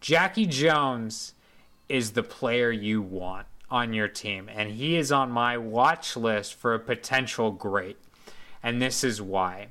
Jackie 0.00 0.46
Jones 0.46 1.34
is 1.88 2.12
the 2.12 2.22
player 2.22 2.70
you 2.70 3.02
want 3.02 3.46
on 3.70 3.92
your 3.92 4.08
team, 4.08 4.48
and 4.48 4.70
he 4.70 4.96
is 4.96 5.12
on 5.12 5.30
my 5.30 5.58
watch 5.58 6.16
list 6.16 6.54
for 6.54 6.74
a 6.74 6.80
potential 6.80 7.50
great. 7.50 7.98
And 8.62 8.80
this 8.80 9.04
is 9.04 9.20
why 9.20 9.68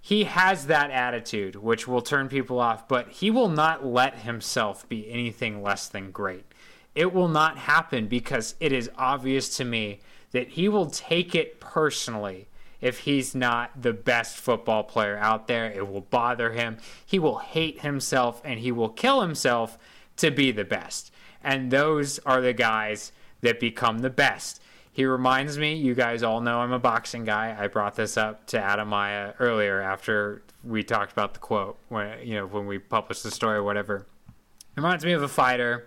he 0.00 0.24
has 0.24 0.66
that 0.66 0.90
attitude, 0.90 1.56
which 1.56 1.86
will 1.86 2.00
turn 2.00 2.28
people 2.28 2.58
off, 2.58 2.88
but 2.88 3.08
he 3.08 3.30
will 3.30 3.48
not 3.48 3.84
let 3.84 4.20
himself 4.20 4.88
be 4.88 5.10
anything 5.10 5.62
less 5.62 5.88
than 5.88 6.10
great. 6.10 6.46
It 6.94 7.12
will 7.12 7.28
not 7.28 7.58
happen 7.58 8.08
because 8.08 8.54
it 8.58 8.72
is 8.72 8.90
obvious 8.96 9.56
to 9.58 9.64
me 9.64 10.00
that 10.32 10.48
he 10.48 10.68
will 10.68 10.86
take 10.90 11.34
it 11.34 11.60
personally 11.60 12.47
if 12.80 13.00
he's 13.00 13.34
not 13.34 13.82
the 13.82 13.92
best 13.92 14.36
football 14.36 14.84
player 14.84 15.18
out 15.18 15.46
there. 15.46 15.70
It 15.70 15.88
will 15.88 16.02
bother 16.02 16.52
him. 16.52 16.78
He 17.04 17.18
will 17.18 17.38
hate 17.38 17.80
himself 17.80 18.40
and 18.44 18.60
he 18.60 18.72
will 18.72 18.88
kill 18.88 19.20
himself 19.20 19.78
to 20.16 20.30
be 20.30 20.52
the 20.52 20.64
best. 20.64 21.12
And 21.42 21.70
those 21.70 22.18
are 22.20 22.40
the 22.40 22.52
guys 22.52 23.12
that 23.40 23.60
become 23.60 24.00
the 24.00 24.10
best. 24.10 24.60
He 24.92 25.04
reminds 25.04 25.58
me, 25.58 25.74
you 25.74 25.94
guys 25.94 26.22
all 26.22 26.40
know 26.40 26.58
I'm 26.58 26.72
a 26.72 26.78
boxing 26.78 27.24
guy. 27.24 27.56
I 27.56 27.68
brought 27.68 27.94
this 27.94 28.16
up 28.16 28.46
to 28.48 28.60
Adam 28.60 28.88
Maya 28.88 29.32
earlier 29.38 29.80
after 29.80 30.42
we 30.64 30.82
talked 30.82 31.12
about 31.12 31.34
the 31.34 31.40
quote 31.40 31.78
when 31.88 32.26
you 32.26 32.34
know 32.34 32.46
when 32.46 32.66
we 32.66 32.80
published 32.80 33.22
the 33.22 33.30
story 33.30 33.58
or 33.58 33.62
whatever. 33.62 34.06
It 34.28 34.76
reminds 34.76 35.04
me 35.04 35.12
of 35.12 35.22
a 35.22 35.28
fighter. 35.28 35.86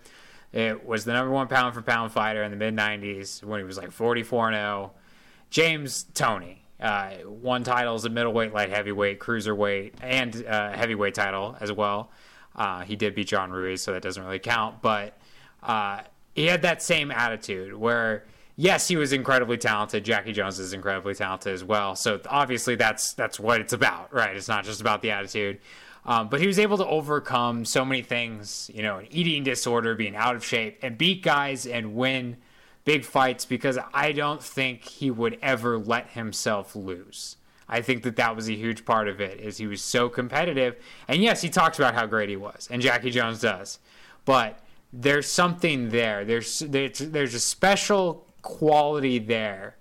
It 0.53 0.85
was 0.85 1.03
the 1.03 1.11
number 1.11 1.31
one 1.31 1.49
pound 1.49 1.73
for 1.73 1.81
pound 1.81 2.13
fighter 2.13 2.41
in 2.43 2.51
the 2.51 2.57
mid 2.57 2.73
'90s 2.73 3.43
when 3.43 3.59
he 3.59 3.65
was 3.65 3.77
like 3.77 3.91
44 3.91 4.53
0. 4.53 4.91
James 5.49 6.03
Toney 6.13 6.60
uh, 6.81 7.11
won 7.25 7.63
titles 7.63 8.05
at 8.05 8.11
middleweight, 8.11 8.53
light 8.53 8.69
heavyweight, 8.69 9.19
cruiserweight, 9.19 9.93
and 10.01 10.45
uh, 10.45 10.71
heavyweight 10.73 11.13
title 11.13 11.55
as 11.59 11.71
well. 11.71 12.11
Uh, 12.55 12.81
he 12.81 12.95
did 12.95 13.15
beat 13.15 13.27
John 13.27 13.51
Ruiz, 13.51 13.81
so 13.81 13.93
that 13.93 14.01
doesn't 14.01 14.23
really 14.23 14.39
count. 14.39 14.81
But 14.81 15.17
uh, 15.63 16.01
he 16.35 16.47
had 16.47 16.63
that 16.63 16.81
same 16.81 17.11
attitude 17.11 17.73
where 17.73 18.25
yes, 18.55 18.87
he 18.87 18.95
was 18.95 19.13
incredibly 19.13 19.57
talented. 19.57 20.05
Jackie 20.05 20.33
Jones 20.33 20.59
is 20.59 20.73
incredibly 20.73 21.15
talented 21.15 21.53
as 21.53 21.63
well. 21.63 21.95
So 21.95 22.19
obviously 22.27 22.75
that's 22.75 23.13
that's 23.13 23.39
what 23.39 23.61
it's 23.61 23.73
about, 23.73 24.13
right? 24.13 24.35
It's 24.35 24.47
not 24.47 24.65
just 24.65 24.81
about 24.81 25.01
the 25.01 25.11
attitude. 25.11 25.59
Um, 26.03 26.29
but 26.29 26.39
he 26.39 26.47
was 26.47 26.57
able 26.57 26.77
to 26.77 26.85
overcome 26.85 27.63
so 27.63 27.85
many 27.85 28.01
things, 28.01 28.71
you 28.73 28.81
know, 28.81 28.97
an 28.97 29.07
eating 29.11 29.43
disorder, 29.43 29.93
being 29.93 30.15
out 30.15 30.35
of 30.35 30.43
shape, 30.43 30.79
and 30.81 30.97
beat 30.97 31.21
guys 31.21 31.67
and 31.67 31.95
win 31.95 32.37
big 32.83 33.05
fights 33.05 33.45
because 33.45 33.77
I 33.93 34.11
don't 34.11 34.41
think 34.41 34.83
he 34.83 35.11
would 35.11 35.37
ever 35.41 35.77
let 35.77 36.11
himself 36.11 36.75
lose. 36.75 37.37
I 37.69 37.81
think 37.81 38.03
that 38.03 38.17
that 38.17 38.35
was 38.35 38.49
a 38.49 38.53
huge 38.53 38.83
part 38.83 39.07
of 39.07 39.21
it 39.21 39.39
is 39.39 39.57
he 39.57 39.67
was 39.67 39.81
so 39.81 40.09
competitive. 40.09 40.75
And 41.07 41.21
yes, 41.21 41.41
he 41.41 41.49
talks 41.49 41.79
about 41.79 41.95
how 41.95 42.05
great 42.05 42.27
he 42.27 42.35
was, 42.35 42.67
and 42.69 42.81
Jackie 42.81 43.11
Jones 43.11 43.39
does. 43.39 43.79
But 44.25 44.59
there's 44.91 45.27
something 45.27 45.89
there. 45.89 46.25
There's 46.25 46.59
there's, 46.59 46.99
there's 46.99 47.33
a 47.33 47.39
special 47.39 48.27
quality 48.41 49.19
there 49.19 49.77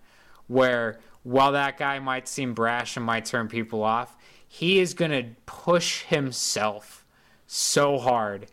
where 0.46 1.01
while 1.22 1.53
that 1.53 1.78
guy 1.78 1.98
might 1.98 2.28
seem 2.28 2.55
brash 2.55 2.96
and 2.96 3.05
might 3.05 3.24
turn 3.24 3.48
people 3.48 3.82
off, 3.82 4.16
he 4.46 4.78
is 4.78 4.94
going 4.94 5.11
to 5.11 5.30
push 5.46 6.03
himself 6.05 7.05
so 7.46 7.98
hard 7.98 8.46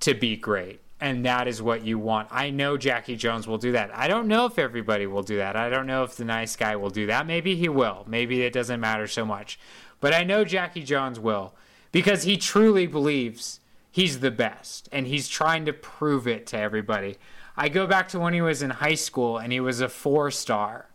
to 0.00 0.14
be 0.14 0.36
great. 0.36 0.80
And 1.00 1.26
that 1.26 1.46
is 1.46 1.60
what 1.60 1.84
you 1.84 1.98
want. 1.98 2.28
I 2.30 2.50
know 2.50 2.78
Jackie 2.78 3.16
Jones 3.16 3.46
will 3.46 3.58
do 3.58 3.72
that. 3.72 3.94
I 3.94 4.08
don't 4.08 4.28
know 4.28 4.46
if 4.46 4.58
everybody 4.58 5.06
will 5.06 5.22
do 5.22 5.36
that. 5.36 5.54
I 5.54 5.68
don't 5.68 5.86
know 5.86 6.04
if 6.04 6.16
the 6.16 6.24
nice 6.24 6.56
guy 6.56 6.74
will 6.76 6.90
do 6.90 7.06
that. 7.06 7.26
Maybe 7.26 7.54
he 7.54 7.68
will. 7.68 8.04
Maybe 8.08 8.42
it 8.42 8.52
doesn't 8.52 8.80
matter 8.80 9.06
so 9.06 9.24
much. 9.24 9.58
But 10.00 10.14
I 10.14 10.24
know 10.24 10.44
Jackie 10.44 10.82
Jones 10.82 11.20
will 11.20 11.54
because 11.92 12.22
he 12.22 12.38
truly 12.38 12.86
believes 12.86 13.60
he's 13.90 14.20
the 14.20 14.30
best 14.30 14.88
and 14.90 15.06
he's 15.06 15.28
trying 15.28 15.66
to 15.66 15.72
prove 15.74 16.26
it 16.26 16.46
to 16.48 16.58
everybody. 16.58 17.18
I 17.58 17.68
go 17.68 17.86
back 17.86 18.08
to 18.08 18.18
when 18.18 18.32
he 18.32 18.40
was 18.40 18.62
in 18.62 18.70
high 18.70 18.94
school 18.94 19.36
and 19.36 19.52
he 19.52 19.60
was 19.60 19.82
a 19.82 19.88
four 19.88 20.30
star. 20.30 20.86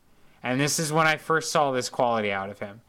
And 0.42 0.60
this 0.60 0.80
is 0.80 0.92
when 0.92 1.06
I 1.06 1.18
first 1.18 1.52
saw 1.52 1.72
this 1.72 1.90
quality 1.90 2.32
out 2.32 2.50
of 2.50 2.60
him. 2.60 2.82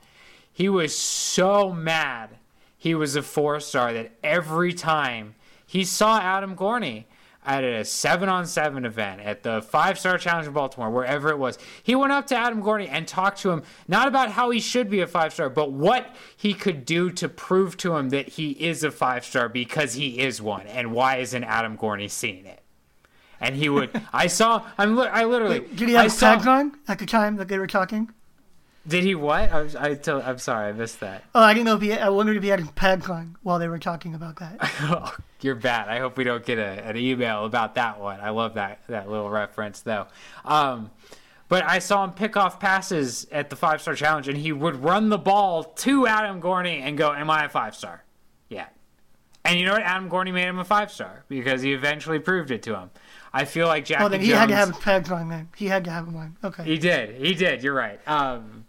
He 0.50 0.70
was 0.70 0.96
so 0.96 1.72
mad 1.72 2.38
he 2.82 2.96
was 2.96 3.14
a 3.14 3.22
four 3.22 3.60
star 3.60 3.92
that 3.92 4.10
every 4.24 4.72
time 4.72 5.36
he 5.72 5.84
saw 5.84 6.20
Adam 6.20 6.54
Gorney 6.54 7.04
at 7.46 7.64
a 7.64 7.82
seven 7.82 8.28
on 8.28 8.46
seven 8.46 8.84
event 8.84 9.22
at 9.22 9.42
the 9.42 9.62
five 9.62 9.98
star 9.98 10.18
challenge 10.18 10.46
in 10.46 10.52
Baltimore, 10.52 10.90
wherever 10.90 11.30
it 11.30 11.38
was, 11.38 11.58
he 11.82 11.94
went 11.94 12.12
up 12.12 12.26
to 12.26 12.36
Adam 12.36 12.62
Gorney 12.62 12.88
and 12.90 13.08
talked 13.08 13.40
to 13.40 13.50
him 13.50 13.62
not 13.88 14.06
about 14.06 14.32
how 14.32 14.50
he 14.50 14.60
should 14.60 14.90
be 14.90 15.00
a 15.00 15.06
five 15.06 15.32
star, 15.32 15.48
but 15.48 15.72
what 15.72 16.14
he 16.36 16.52
could 16.52 16.84
do 16.84 17.10
to 17.12 17.26
prove 17.26 17.78
to 17.78 17.96
him 17.96 18.10
that 18.10 18.28
he 18.28 18.50
is 18.50 18.84
a 18.84 18.90
five 18.90 19.24
star 19.24 19.48
because 19.48 19.94
he 19.94 20.20
is 20.20 20.42
one. 20.42 20.66
And 20.66 20.92
why 20.92 21.16
isn't 21.16 21.42
Adam 21.42 21.78
Gorney 21.78 22.10
seeing 22.10 22.44
it? 22.44 22.58
and 23.40 23.56
he 23.56 23.68
would. 23.70 23.90
I 24.12 24.28
saw. 24.28 24.64
I'm. 24.78 24.98
I 24.98 25.24
literally. 25.24 25.60
Wait, 25.60 25.74
did 25.76 25.88
he 25.88 25.94
have 25.94 26.02
I 26.02 26.04
his 26.04 26.14
saw- 26.18 26.38
on 26.48 26.78
at 26.86 26.98
the 26.98 27.06
time 27.06 27.36
that 27.36 27.48
they 27.48 27.58
were 27.58 27.66
talking? 27.66 28.10
Did 28.86 29.04
he 29.04 29.14
what? 29.14 29.52
I 29.52 29.62
was, 29.62 29.76
I 29.76 29.94
tell, 29.94 30.20
I'm 30.22 30.38
sorry, 30.38 30.68
I 30.68 30.72
missed 30.72 30.98
that. 31.00 31.22
Oh, 31.34 31.40
I 31.40 31.54
didn't 31.54 31.66
know 31.66 31.76
if 31.76 31.82
he. 31.82 31.92
I 31.92 32.08
wondered 32.08 32.36
if 32.36 32.42
he 32.42 32.48
had 32.48 32.58
his 32.60 32.70
pads 32.72 33.08
on 33.08 33.36
while 33.42 33.58
they 33.60 33.68
were 33.68 33.78
talking 33.78 34.14
about 34.14 34.36
that. 34.40 34.56
Oh, 34.82 35.14
You're 35.40 35.54
bad. 35.54 35.88
I 35.88 35.98
hope 36.00 36.16
we 36.16 36.24
don't 36.24 36.44
get 36.44 36.58
a, 36.58 36.84
an 36.84 36.96
email 36.96 37.44
about 37.44 37.76
that 37.76 38.00
one. 38.00 38.18
I 38.20 38.30
love 38.30 38.54
that 38.54 38.80
that 38.88 39.08
little 39.08 39.30
reference 39.30 39.80
though. 39.80 40.06
Um, 40.44 40.90
but 41.48 41.64
I 41.64 41.78
saw 41.78 42.02
him 42.02 42.12
pick 42.12 42.36
off 42.36 42.58
passes 42.58 43.26
at 43.30 43.50
the 43.50 43.56
five 43.56 43.80
star 43.82 43.94
challenge, 43.94 44.26
and 44.26 44.36
he 44.36 44.50
would 44.52 44.82
run 44.82 45.10
the 45.10 45.18
ball 45.18 45.62
to 45.64 46.06
Adam 46.08 46.40
Gorney 46.40 46.80
and 46.80 46.98
go, 46.98 47.12
"Am 47.12 47.30
I 47.30 47.44
a 47.44 47.48
five 47.48 47.76
star?" 47.76 48.02
Yeah. 48.48 48.66
And 49.44 49.58
you 49.60 49.66
know 49.66 49.72
what? 49.72 49.82
Adam 49.82 50.08
Gorney 50.10 50.32
made 50.32 50.46
him 50.46 50.58
a 50.58 50.64
five 50.64 50.90
star 50.90 51.24
because 51.28 51.62
he 51.62 51.72
eventually 51.72 52.18
proved 52.18 52.50
it 52.50 52.62
to 52.64 52.76
him. 52.76 52.90
I 53.32 53.44
feel 53.44 53.66
like 53.66 53.84
Jackie 53.84 54.04
Oh, 54.04 54.08
then 54.08 54.20
he 54.20 54.28
Jones. 54.28 54.38
had 54.40 54.48
to 54.50 54.56
have 54.56 54.68
his 54.70 54.78
pads 54.78 55.10
on. 55.10 55.28
Then 55.28 55.48
he 55.56 55.66
had 55.66 55.84
to 55.84 55.90
have 55.90 56.06
one. 56.06 56.36
on. 56.42 56.50
Okay. 56.50 56.64
He 56.64 56.78
did. 56.78 57.16
He 57.24 57.34
did. 57.34 57.62
You're 57.62 57.74
right. 57.74 58.00
Um, 58.06 58.66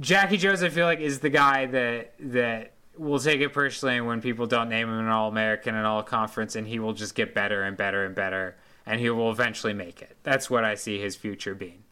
Jackie 0.00 0.36
Jones, 0.36 0.62
I 0.62 0.68
feel 0.68 0.86
like, 0.86 1.00
is 1.00 1.20
the 1.20 1.30
guy 1.30 1.66
that 1.66 2.14
that 2.18 2.72
will 2.96 3.18
take 3.18 3.40
it 3.40 3.52
personally 3.52 4.00
when 4.00 4.20
people 4.20 4.46
don't 4.46 4.68
name 4.68 4.88
him 4.88 4.98
an 4.98 5.08
All 5.08 5.28
American 5.28 5.74
and 5.74 5.86
All 5.86 6.02
Conference, 6.02 6.56
and 6.56 6.66
he 6.66 6.78
will 6.78 6.92
just 6.92 7.14
get 7.14 7.34
better 7.34 7.62
and 7.62 7.76
better 7.76 8.04
and 8.04 8.14
better, 8.14 8.56
and 8.86 9.00
he 9.00 9.10
will 9.10 9.30
eventually 9.30 9.72
make 9.72 10.02
it. 10.02 10.16
That's 10.22 10.48
what 10.48 10.64
I 10.64 10.74
see 10.74 11.00
his 11.00 11.16
future 11.16 11.54
being 11.54 11.84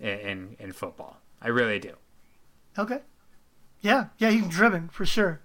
in 0.00 0.18
in, 0.18 0.56
in 0.58 0.72
football. 0.72 1.20
I 1.40 1.48
really 1.48 1.78
do. 1.78 1.94
Okay. 2.78 3.00
Yeah, 3.80 4.06
yeah, 4.18 4.30
he's 4.30 4.48
driven 4.48 4.88
for 4.88 5.04
sure. 5.04 5.40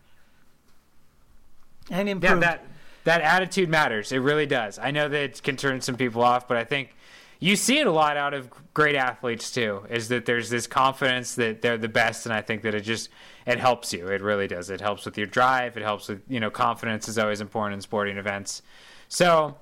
And 1.91 2.07
improved. 2.07 2.36
Yeah, 2.36 2.39
that 2.39 2.66
that 3.03 3.22
attitude 3.22 3.70
matters. 3.70 4.12
It 4.12 4.20
really 4.20 4.45
does. 4.45 4.80
I 4.80 4.91
know 4.91 5.10
that 5.10 5.20
it 5.20 5.43
can 5.43 5.57
turn 5.57 5.82
some 5.82 5.95
people 5.95 6.22
off, 6.24 6.47
but 6.47 6.57
I 6.57 6.64
think 6.64 6.95
you 7.39 7.55
see 7.55 7.79
it 7.79 7.87
a 7.87 7.91
lot 7.91 8.17
out 8.17 8.33
of 8.33 8.49
great 8.73 8.95
athletes 8.95 9.49
too. 9.51 9.85
Is 9.89 10.09
that 10.09 10.25
there's 10.25 10.49
this 10.49 10.67
confidence 10.67 11.35
that 11.35 11.61
they're 11.61 11.77
the 11.77 11.87
best, 11.89 12.25
and 12.25 12.33
I 12.33 12.41
think 12.41 12.61
that 12.63 12.75
it 12.75 12.81
just 12.81 13.09
it 13.45 13.59
helps 13.59 13.93
you. 13.93 14.07
It 14.07 14.21
really 14.21 14.47
does. 14.47 14.69
It 14.69 14.81
helps 14.81 15.05
with 15.05 15.17
your 15.17 15.27
drive. 15.27 15.77
It 15.77 15.83
helps 15.83 16.07
with 16.09 16.21
you 16.27 16.39
know 16.39 16.49
confidence 16.49 17.07
is 17.07 17.17
always 17.17 17.39
important 17.41 17.75
in 17.75 17.81
sporting 17.81 18.17
events. 18.17 18.61
So 19.07 19.57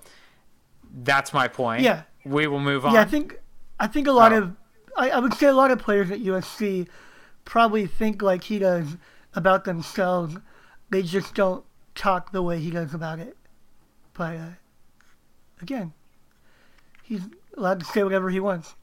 that's 1.03 1.33
my 1.33 1.47
point. 1.47 1.83
Yeah. 1.83 2.03
we 2.25 2.47
will 2.47 2.59
move 2.59 2.85
on. 2.85 2.93
Yeah, 2.93 3.01
I 3.01 3.05
think 3.05 3.39
I 3.79 3.87
think 3.87 4.07
a 4.07 4.11
lot 4.11 4.33
Oh. 4.33 4.37
of 4.37 4.55
I, 4.97 5.09
I 5.11 5.19
would 5.19 5.33
say 5.35 5.47
a 5.47 5.53
lot 5.53 5.69
of 5.71 5.77
players 5.79 6.09
at 6.09 6.19
USC 6.19 6.87
probably 7.45 7.85
think 7.85 8.21
like 8.23 8.45
he 8.45 8.57
does 8.59 8.97
about 9.35 9.63
themselves. 9.65 10.35
They 10.89 11.03
just 11.03 11.35
don't 11.35 11.63
talk 11.93 12.31
the 12.31 12.41
way 12.41 12.59
he 12.59 12.71
does 12.71 12.93
about 12.95 13.19
it. 13.19 13.37
But 14.15 14.35
uh, 14.37 14.49
again, 15.61 15.93
he's 17.03 17.21
allowed 17.57 17.79
to 17.79 17.85
say 17.85 18.03
whatever 18.03 18.29
he 18.29 18.39
wants. 18.39 18.75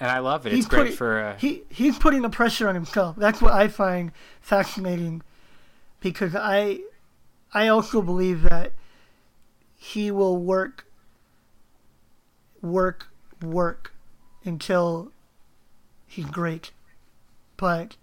and 0.00 0.10
I 0.10 0.18
love 0.18 0.46
it. 0.46 0.52
He's 0.52 0.64
It's 0.64 0.68
great 0.68 0.80
putting- 0.82 0.96
for. 0.96 1.20
Uh, 1.20 1.36
he 1.38 1.62
he's 1.70 1.98
putting 1.98 2.22
the 2.22 2.30
pressure 2.30 2.68
on 2.68 2.74
himself. 2.74 3.16
That's 3.16 3.40
what 3.42 3.52
I 3.52 3.68
find 3.68 4.12
fascinating, 4.40 5.22
because 6.00 6.34
I 6.36 6.80
I 7.54 7.68
also 7.68 8.02
believe 8.02 8.42
that 8.42 8.72
he 9.76 10.10
will 10.10 10.36
work 10.36 10.86
work 12.62 13.08
work 13.42 13.92
until 14.44 15.12
he's 16.06 16.26
great, 16.26 16.70
but 17.56 17.96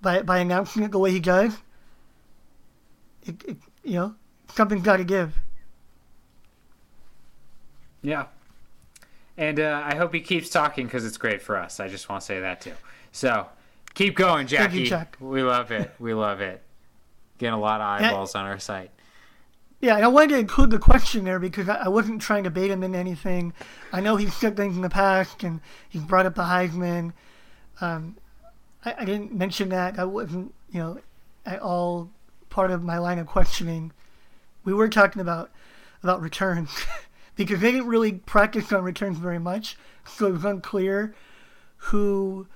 by 0.00 0.22
by 0.22 0.38
announcing 0.38 0.82
it 0.82 0.90
the 0.92 0.98
way 0.98 1.10
he 1.10 1.20
does, 1.20 1.58
it, 3.24 3.42
it 3.46 3.56
you 3.82 3.94
know 3.94 4.14
something's 4.54 4.82
got 4.82 4.96
to 4.98 5.04
give. 5.04 5.38
Yeah. 8.04 8.26
And 9.36 9.58
uh, 9.58 9.82
I 9.84 9.96
hope 9.96 10.14
he 10.14 10.20
keeps 10.20 10.48
talking 10.48 10.86
because 10.86 11.04
it's 11.04 11.16
great 11.16 11.42
for 11.42 11.56
us. 11.56 11.80
I 11.80 11.88
just 11.88 12.08
want 12.08 12.20
to 12.20 12.26
say 12.26 12.38
that 12.40 12.60
too. 12.60 12.74
So 13.10 13.48
keep 13.94 14.14
going, 14.14 14.46
Jackie. 14.46 14.80
You, 14.80 14.86
Jack. 14.86 15.16
We 15.18 15.42
love 15.42 15.72
it. 15.72 15.92
We 15.98 16.14
love 16.14 16.40
it. 16.40 16.62
Getting 17.38 17.54
a 17.54 17.60
lot 17.60 17.80
of 17.80 17.86
eyeballs 17.86 18.36
on 18.36 18.44
our 18.44 18.60
site. 18.60 18.90
Yeah, 19.80 19.96
and 19.96 20.04
I 20.04 20.08
wanted 20.08 20.30
to 20.30 20.38
include 20.38 20.70
the 20.70 20.78
question 20.78 21.24
there 21.24 21.40
because 21.40 21.68
I 21.68 21.74
I 21.74 21.88
wasn't 21.88 22.22
trying 22.22 22.44
to 22.44 22.50
bait 22.50 22.70
him 22.70 22.84
into 22.84 22.98
anything. 22.98 23.52
I 23.92 24.00
know 24.00 24.16
he's 24.16 24.34
said 24.34 24.56
things 24.56 24.76
in 24.76 24.82
the 24.82 24.88
past 24.88 25.42
and 25.42 25.60
he's 25.88 26.02
brought 26.02 26.26
up 26.26 26.36
the 26.36 26.44
Heisman. 26.44 27.12
Um, 27.80 28.16
I, 28.84 28.94
I 29.00 29.04
didn't 29.04 29.34
mention 29.34 29.70
that. 29.70 29.98
I 29.98 30.04
wasn't, 30.04 30.54
you 30.70 30.78
know, 30.78 31.00
at 31.44 31.60
all 31.60 32.08
part 32.50 32.70
of 32.70 32.82
my 32.82 32.98
line 32.98 33.18
of 33.18 33.26
questioning. 33.26 33.92
We 34.64 34.72
were 34.72 34.88
talking 34.88 35.20
about 35.20 35.50
about 36.02 36.20
returns 36.20 36.70
because 37.36 37.60
they 37.60 37.72
didn't 37.72 37.88
really 37.88 38.12
practice 38.12 38.72
on 38.72 38.84
returns 38.84 39.18
very 39.18 39.38
much, 39.38 39.76
so 40.06 40.26
it 40.26 40.32
was 40.32 40.44
unclear 40.44 41.14
who 41.76 42.46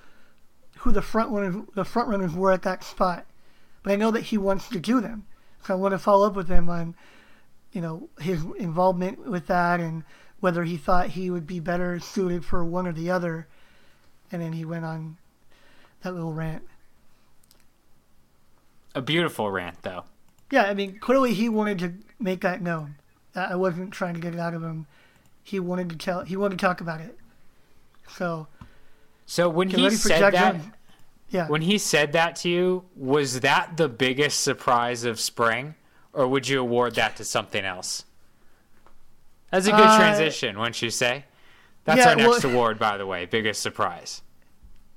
who 0.78 0.92
the 0.92 1.02
front 1.02 1.30
runners 1.30 1.64
the 1.74 1.84
front 1.84 2.08
runners 2.08 2.34
were 2.34 2.52
at 2.52 2.62
that 2.62 2.84
spot. 2.84 3.26
But 3.82 3.92
I 3.92 3.96
know 3.96 4.10
that 4.10 4.24
he 4.24 4.38
wants 4.38 4.68
to 4.68 4.80
do 4.80 5.00
them, 5.00 5.26
so 5.64 5.74
I 5.74 5.76
want 5.76 5.92
to 5.92 5.98
follow 5.98 6.26
up 6.26 6.34
with 6.34 6.48
him 6.48 6.68
on 6.68 6.94
you 7.72 7.80
know 7.80 8.08
his 8.20 8.44
involvement 8.58 9.26
with 9.28 9.46
that 9.48 9.80
and 9.80 10.04
whether 10.40 10.64
he 10.64 10.76
thought 10.76 11.10
he 11.10 11.30
would 11.30 11.46
be 11.46 11.60
better 11.60 11.98
suited 11.98 12.44
for 12.44 12.64
one 12.64 12.86
or 12.86 12.92
the 12.92 13.10
other. 13.10 13.48
And 14.30 14.42
then 14.42 14.52
he 14.52 14.64
went 14.64 14.84
on 14.84 15.16
that 16.02 16.14
little 16.14 16.32
rant. 16.32 16.64
A 18.94 19.02
beautiful 19.02 19.50
rant, 19.50 19.82
though. 19.82 20.04
Yeah, 20.50 20.64
I 20.64 20.74
mean, 20.74 20.98
clearly 20.98 21.34
he 21.34 21.48
wanted 21.48 21.78
to 21.80 21.94
make 22.18 22.40
that 22.42 22.62
known. 22.62 22.96
I 23.34 23.52
I 23.52 23.54
wasn't 23.56 23.92
trying 23.92 24.14
to 24.14 24.20
get 24.20 24.34
it 24.34 24.40
out 24.40 24.54
of 24.54 24.62
him. 24.62 24.86
He 25.42 25.58
wanted 25.60 25.90
to 25.90 25.96
tell. 25.96 26.22
He 26.22 26.36
wanted 26.36 26.58
to 26.58 26.64
talk 26.66 26.80
about 26.80 27.00
it. 27.00 27.16
So 28.08 28.46
So 29.26 29.48
when 29.48 29.70
he 29.70 29.90
said 29.90 30.32
that, 30.32 30.54
Jones. 30.54 30.64
Yeah. 31.30 31.48
when 31.48 31.62
he 31.62 31.76
said 31.78 32.12
that 32.12 32.36
to 32.36 32.48
you, 32.48 32.84
was 32.96 33.40
that 33.40 33.76
the 33.76 33.88
biggest 33.88 34.40
surprise 34.40 35.04
of 35.04 35.20
spring, 35.20 35.74
or 36.12 36.26
would 36.26 36.48
you 36.48 36.60
award 36.60 36.94
that 36.94 37.16
to 37.16 37.24
something 37.24 37.64
else? 37.64 38.04
That's 39.50 39.66
a 39.66 39.70
good 39.72 39.80
Uh, 39.80 39.98
transition, 39.98 40.58
wouldn't 40.58 40.80
you 40.82 40.90
say? 40.90 41.24
That's 41.84 41.98
yeah, 42.00 42.10
our 42.10 42.16
next 42.16 42.44
well- 42.44 42.52
award, 42.54 42.78
by 42.78 42.96
the 42.98 43.06
way. 43.06 43.24
Biggest 43.26 43.62
surprise. 43.62 44.22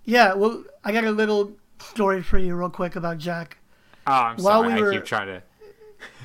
yeah. 0.03 0.33
Well, 0.33 0.63
I 0.83 0.91
got 0.91 1.03
a 1.05 1.11
little 1.11 1.53
story 1.79 2.21
for 2.21 2.37
you, 2.37 2.55
real 2.55 2.69
quick, 2.69 2.95
about 2.95 3.17
Jack. 3.17 3.57
Oh, 4.07 4.11
I'm 4.11 4.37
While 4.37 4.63
sorry. 4.63 4.73
we 4.73 4.79
I 4.79 4.81
were- 4.81 4.91
keep 4.93 5.05
trying 5.05 5.27
to. 5.27 5.43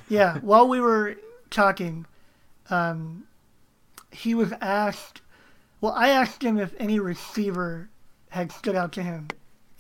Yeah. 0.09 0.39
while 0.39 0.67
we 0.69 0.81
were 0.81 1.17
talking, 1.57 2.07
um, 2.71 3.27
he 4.13 4.35
was 4.35 4.53
asked. 4.61 5.23
Well, 5.81 5.93
I 5.93 6.09
asked 6.11 6.43
him 6.43 6.59
if 6.59 6.75
any 6.79 7.01
receiver 7.01 7.89
had 8.31 8.53
stood 8.53 8.77
out 8.77 8.93
to 8.93 9.03
him, 9.03 9.29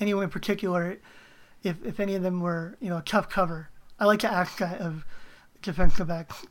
anyone 0.01 0.25
in 0.25 0.31
particular, 0.31 0.99
if 1.63 1.85
if 1.85 2.01
any 2.01 2.15
of 2.15 2.23
them 2.23 2.41
were 2.41 2.77
you 2.81 2.89
know 2.89 2.99
a 2.99 3.03
tough 3.03 3.29
cover. 3.29 3.69
I 4.01 4.07
like 4.07 4.21
to 4.21 4.33
ask 4.33 4.59
that 4.59 4.81
of 4.81 5.05
defensive 5.63 6.09
backs, 6.09 6.47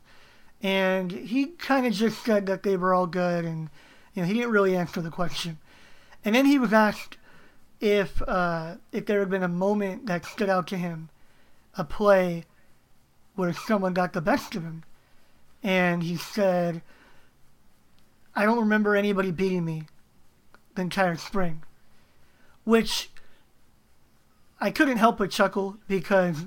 and 0.62 1.10
he 1.10 1.46
kind 1.46 1.86
of 1.86 1.92
just 1.92 2.24
said 2.24 2.46
that 2.46 2.62
they 2.62 2.76
were 2.76 2.94
all 2.94 3.06
good, 3.06 3.44
and 3.44 3.68
you 4.14 4.22
know 4.22 4.28
he 4.28 4.34
didn't 4.34 4.50
really 4.50 4.76
answer 4.76 5.00
the 5.00 5.10
question. 5.10 5.58
And 6.24 6.34
then 6.34 6.46
he 6.46 6.58
was 6.58 6.72
asked 6.72 7.18
if 7.80 8.22
uh, 8.22 8.76
if 8.92 9.06
there 9.06 9.20
had 9.20 9.30
been 9.30 9.42
a 9.42 9.48
moment 9.48 10.06
that 10.06 10.24
stood 10.24 10.48
out 10.48 10.66
to 10.68 10.76
him, 10.76 11.08
a 11.76 11.84
play 11.84 12.44
where 13.34 13.52
someone 13.52 13.94
got 13.94 14.12
the 14.12 14.20
best 14.20 14.54
of 14.54 14.62
him, 14.62 14.82
and 15.66 16.04
he 16.04 16.16
said, 16.16 16.80
"I 18.36 18.44
don't 18.44 18.60
remember 18.60 18.94
anybody 18.94 19.32
beating 19.32 19.64
me 19.64 19.88
the 20.76 20.82
entire 20.82 21.16
spring," 21.16 21.64
which 22.62 23.10
I 24.60 24.70
couldn't 24.70 24.98
help 24.98 25.18
but 25.18 25.32
chuckle 25.32 25.78
because, 25.88 26.46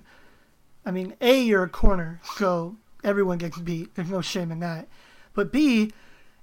I 0.86 0.92
mean, 0.92 1.16
a 1.20 1.44
you're 1.44 1.64
a 1.64 1.70
corner, 1.70 2.22
so 2.38 2.78
everyone 3.04 3.40
gets 3.40 3.60
beat. 3.60 3.94
There's 3.94 4.10
no 4.10 4.22
shame 4.22 4.54
in 4.54 4.62
that, 4.62 4.88
but 5.34 5.52
b 5.52 5.92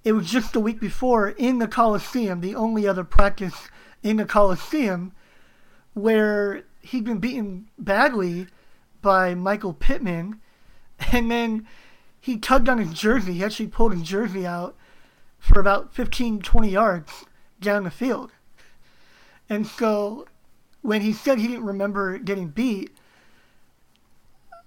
it 0.05 0.12
was 0.12 0.31
just 0.31 0.53
the 0.53 0.61
week 0.61 0.79
before 0.79 1.31
in 1.31 1.59
the 1.59 1.66
Coliseum, 1.66 2.43
the 2.43 2.55
only 2.55 2.87
other 2.87 3.05
practice 3.05 3.68
in 4.03 4.18
the 4.18 4.27
Coliseum, 4.27 5.12
where 5.95 6.64
he'd 6.83 7.05
been 7.05 7.20
beaten 7.20 7.70
badly 7.79 8.49
by 9.01 9.35
Michael 9.35 9.72
Pittman, 9.72 10.43
and 11.11 11.31
then 11.31 11.66
he 12.27 12.37
tugged 12.37 12.68
on 12.68 12.79
his 12.79 12.93
jersey. 12.93 13.35
He 13.35 13.45
actually 13.45 13.68
pulled 13.68 13.93
his 13.93 14.03
jersey 14.03 14.45
out 14.45 14.74
for 15.39 15.61
about 15.61 15.95
15, 15.95 16.41
20 16.41 16.68
yards 16.68 17.24
down 17.61 17.85
the 17.85 17.91
field. 17.91 18.33
And 19.49 19.64
so 19.64 20.27
when 20.83 21.03
he 21.03 21.12
said 21.12 21.39
he 21.39 21.47
didn't 21.47 21.66
remember 21.66 22.18
getting 22.18 22.49
beat, 22.49 22.91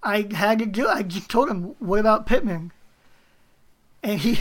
I 0.02 0.30
had 0.34 0.60
to 0.60 0.66
do 0.66 0.88
I 0.88 1.04
just 1.04 1.30
told 1.30 1.50
him, 1.50 1.76
what 1.80 2.00
about 2.00 2.26
Pittman? 2.26 2.72
And 4.02 4.22
he 4.22 4.40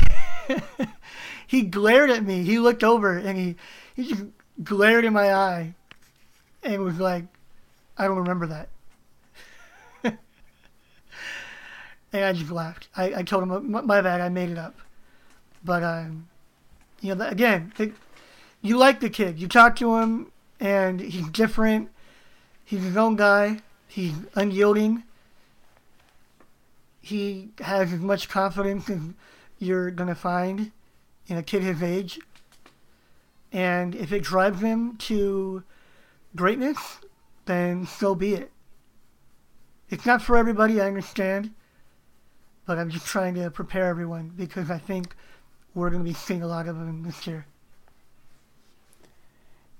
he 1.48 1.62
glared 1.62 2.10
at 2.10 2.22
me. 2.22 2.44
He 2.44 2.60
looked 2.60 2.84
over 2.84 3.18
and 3.18 3.36
he, 3.36 3.56
he 3.96 4.10
just 4.10 4.26
glared 4.62 5.04
in 5.04 5.12
my 5.12 5.34
eye 5.34 5.74
and 6.62 6.84
was 6.84 7.00
like, 7.00 7.24
I 7.96 8.06
don't 8.06 8.18
remember 8.18 8.46
that. 8.46 8.68
And 12.12 12.24
I 12.24 12.32
just 12.32 12.50
laughed. 12.50 12.88
I, 12.96 13.14
I 13.16 13.22
told 13.22 13.44
him, 13.44 13.70
my 13.70 14.00
bad, 14.00 14.20
I 14.20 14.28
made 14.28 14.50
it 14.50 14.58
up. 14.58 14.76
But, 15.64 15.82
um, 15.82 16.28
you 17.00 17.14
know, 17.14 17.26
again, 17.26 17.72
it, 17.78 17.92
you 18.62 18.76
like 18.76 19.00
the 19.00 19.10
kid. 19.10 19.38
You 19.38 19.48
talk 19.48 19.76
to 19.76 19.96
him, 19.96 20.32
and 20.60 21.00
he's 21.00 21.28
different. 21.28 21.90
He's 22.64 22.82
his 22.82 22.96
own 22.96 23.16
guy. 23.16 23.60
He's 23.86 24.14
unyielding. 24.34 25.04
He 27.00 27.50
has 27.60 27.92
as 27.92 28.00
much 28.00 28.28
confidence 28.28 28.88
as 28.90 29.00
you're 29.58 29.90
going 29.90 30.08
to 30.08 30.14
find 30.14 30.72
in 31.26 31.36
a 31.36 31.42
kid 31.42 31.62
his 31.62 31.82
age. 31.82 32.20
And 33.52 33.94
if 33.94 34.12
it 34.12 34.22
drives 34.22 34.60
him 34.60 34.96
to 34.98 35.62
greatness, 36.36 36.98
then 37.46 37.86
so 37.86 38.14
be 38.14 38.34
it. 38.34 38.50
It's 39.88 40.04
not 40.04 40.20
for 40.20 40.36
everybody, 40.36 40.80
I 40.80 40.86
understand. 40.86 41.54
But 42.68 42.78
I'm 42.78 42.90
just 42.90 43.06
trying 43.06 43.34
to 43.36 43.50
prepare 43.50 43.86
everyone 43.86 44.30
because 44.36 44.70
I 44.70 44.76
think 44.76 45.16
we're 45.74 45.88
going 45.88 46.04
to 46.04 46.08
be 46.08 46.12
seeing 46.12 46.42
a 46.42 46.46
lot 46.46 46.68
of 46.68 46.76
them 46.76 47.02
this 47.02 47.26
year. 47.26 47.46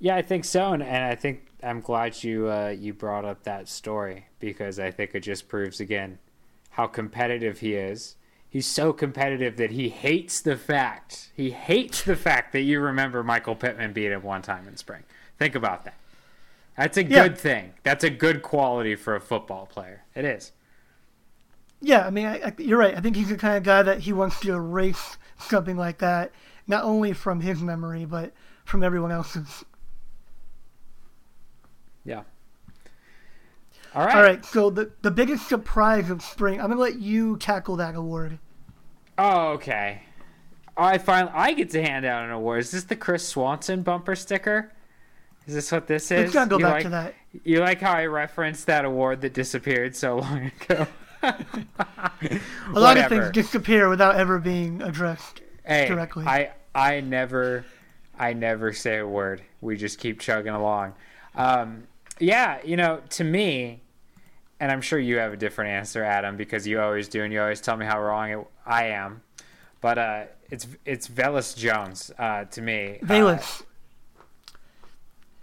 Yeah, 0.01 0.17
I 0.17 0.23
think 0.23 0.47
so, 0.47 0.73
and, 0.73 0.83
and 0.83 1.05
I 1.05 1.15
think 1.15 1.47
I'm 1.63 1.83
glad 1.83 2.25
you 2.25 2.49
uh, 2.49 2.69
you 2.71 2.95
brought 2.95 3.27
up 3.27 3.43
that 3.43 3.69
story 3.69 4.25
because 4.41 4.79
I 4.79 4.91
think 4.91 5.11
it 5.15 5.21
just 5.21 5.49
proves 5.49 5.81
again 5.81 6.19
how 6.71 6.87
competitive 6.87 7.59
he 7.59 7.75
is. 7.75 8.17
He's 8.49 8.65
so 8.65 8.95
competitive 8.95 9.59
that 9.59 9.73
he 9.73 9.91
hates 9.91 10.41
the 10.41 10.57
fact 10.57 11.31
he 11.37 11.51
hates 11.51 12.03
the 12.05 12.17
fact 12.17 12.53
that 12.55 12.63
you 12.63 12.81
remember 12.81 13.23
Michael 13.23 13.55
Pittman 13.55 13.93
beat 13.93 14.13
him 14.13 14.23
one 14.23 14.41
time 14.41 14.67
in 14.67 14.79
spring. 14.79 15.03
Think 15.39 15.55
about 15.55 15.85
that. 15.85 15.97
That's 16.75 16.97
a 16.97 17.05
Yeah. 17.05 17.25
good 17.25 17.37
thing. 17.37 17.75
That's 17.83 18.03
a 18.05 18.09
good 18.09 18.41
quality 18.41 18.95
for 18.95 19.15
a 19.15 19.21
football 19.21 19.67
player. 19.67 20.05
It 20.15 20.25
is. 20.25 20.53
Yeah, 21.81 22.07
I 22.07 22.11
mean, 22.11 22.27
I, 22.27 22.49
I, 22.49 22.55
you're 22.59 22.79
right. 22.79 22.97
I 22.97 23.01
think 23.01 23.17
he's 23.17 23.29
the 23.29 23.37
kind 23.37 23.57
of 23.57 23.63
guy 23.63 23.83
that 23.83 24.01
he 24.01 24.13
wants 24.13 24.41
to 24.41 24.53
erase 24.53 25.17
something 25.39 25.77
like 25.77 25.99
that, 25.99 26.33
not 26.67 26.85
only 26.85 27.13
from 27.13 27.41
his 27.41 27.61
memory, 27.61 28.05
but 28.05 28.33
from 28.65 28.83
everyone 28.83 29.13
else's. 29.13 29.65
Yeah. 32.05 32.23
All 33.95 34.05
right. 34.05 34.17
All 34.17 34.23
right, 34.23 34.45
so 34.45 34.71
the, 34.71 34.91
the 35.03 35.11
biggest 35.11 35.49
surprise 35.49 36.11
of 36.11 36.23
spring, 36.23 36.61
I'm 36.61 36.67
going 36.67 36.79
to 36.79 36.83
let 36.83 36.99
you 37.01 37.37
tackle 37.39 37.77
that 37.77 37.95
award. 37.95 38.39
Oh, 39.17 39.53
okay. 39.53 40.03
I 40.77 40.99
finally 40.99 41.33
I 41.35 41.53
get 41.55 41.71
to 41.71 41.83
hand 41.83 42.07
out 42.07 42.25
an 42.25 42.31
award. 42.31 42.61
Is 42.61 42.71
this 42.71 42.85
the 42.85 42.95
Chris 42.95 43.27
Swanson 43.27 43.83
bumper 43.83 44.15
sticker? 44.15 44.73
Is 45.47 45.55
this 45.55 45.73
what 45.73 45.89
this 45.89 46.11
is? 46.11 46.33
Let's 46.35 46.49
go 46.49 46.59
You 46.59 46.63
back 46.63 46.73
like, 46.75 46.83
to 46.85 46.89
that. 46.91 47.15
You 47.43 47.61
like 47.61 47.81
how 47.81 47.95
I 47.95 48.07
referenced 48.07 48.67
that 48.67 48.85
award 48.85 49.23
that 49.23 49.35
disappeared 49.35 49.97
so 49.97 50.17
long 50.21 50.53
ago? 50.61 50.87
A 51.23 52.41
lot 52.73 52.97
of 52.97 53.09
things 53.09 53.31
disappear 53.31 53.89
without 53.89 54.17
ever 54.17 54.39
being 54.39 54.83
addressed 54.83 55.41
hey, 55.65 55.87
directly. 55.87 56.25
I 56.27 56.53
I 56.75 57.01
never 57.01 57.65
I 58.19 58.33
never 58.33 58.73
say 58.73 58.99
a 58.99 59.07
word. 59.07 59.43
We 59.61 59.77
just 59.77 59.99
keep 59.99 60.21
chugging 60.21 60.53
along. 60.53 60.95
Um, 61.35 61.85
yeah, 62.19 62.59
you 62.65 62.77
know, 62.77 63.01
to 63.11 63.25
me, 63.25 63.83
and 64.61 64.73
I'm 64.73 64.81
sure 64.81 64.99
you 64.99 65.19
have 65.19 65.33
a 65.33 65.37
different 65.37 65.71
answer, 65.71 66.03
Adam, 66.03 66.37
because 66.37 66.67
you 66.67 66.81
always 66.81 67.09
do, 67.09 67.23
and 67.23 67.33
you 67.33 67.41
always 67.41 67.61
tell 67.61 67.77
me 67.77 67.87
how 67.87 68.01
wrong 68.01 68.31
it, 68.31 68.47
I 68.67 68.87
am. 68.87 69.23
But 69.81 69.99
uh, 69.99 70.25
it's 70.51 70.67
it's 70.85 71.09
Velus 71.09 71.57
Jones 71.57 72.11
uh, 72.19 72.45
to 72.45 72.61
me. 72.61 72.99
Uh, 73.09 73.39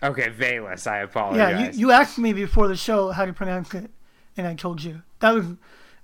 okay, 0.04 0.30
Velus. 0.30 0.88
I 0.88 1.00
apologize. 1.00 1.60
yeah, 1.60 1.72
you, 1.72 1.80
you 1.80 1.92
asked 1.92 2.18
me 2.18 2.34
before 2.34 2.68
the 2.68 2.76
show 2.76 3.12
how 3.12 3.26
to 3.26 3.32
pronounce 3.32 3.74
it, 3.74 3.90
and 4.36 4.46
I 4.46 4.56
told 4.56 4.84
you. 4.84 5.02
That 5.26 5.34
was 5.34 5.46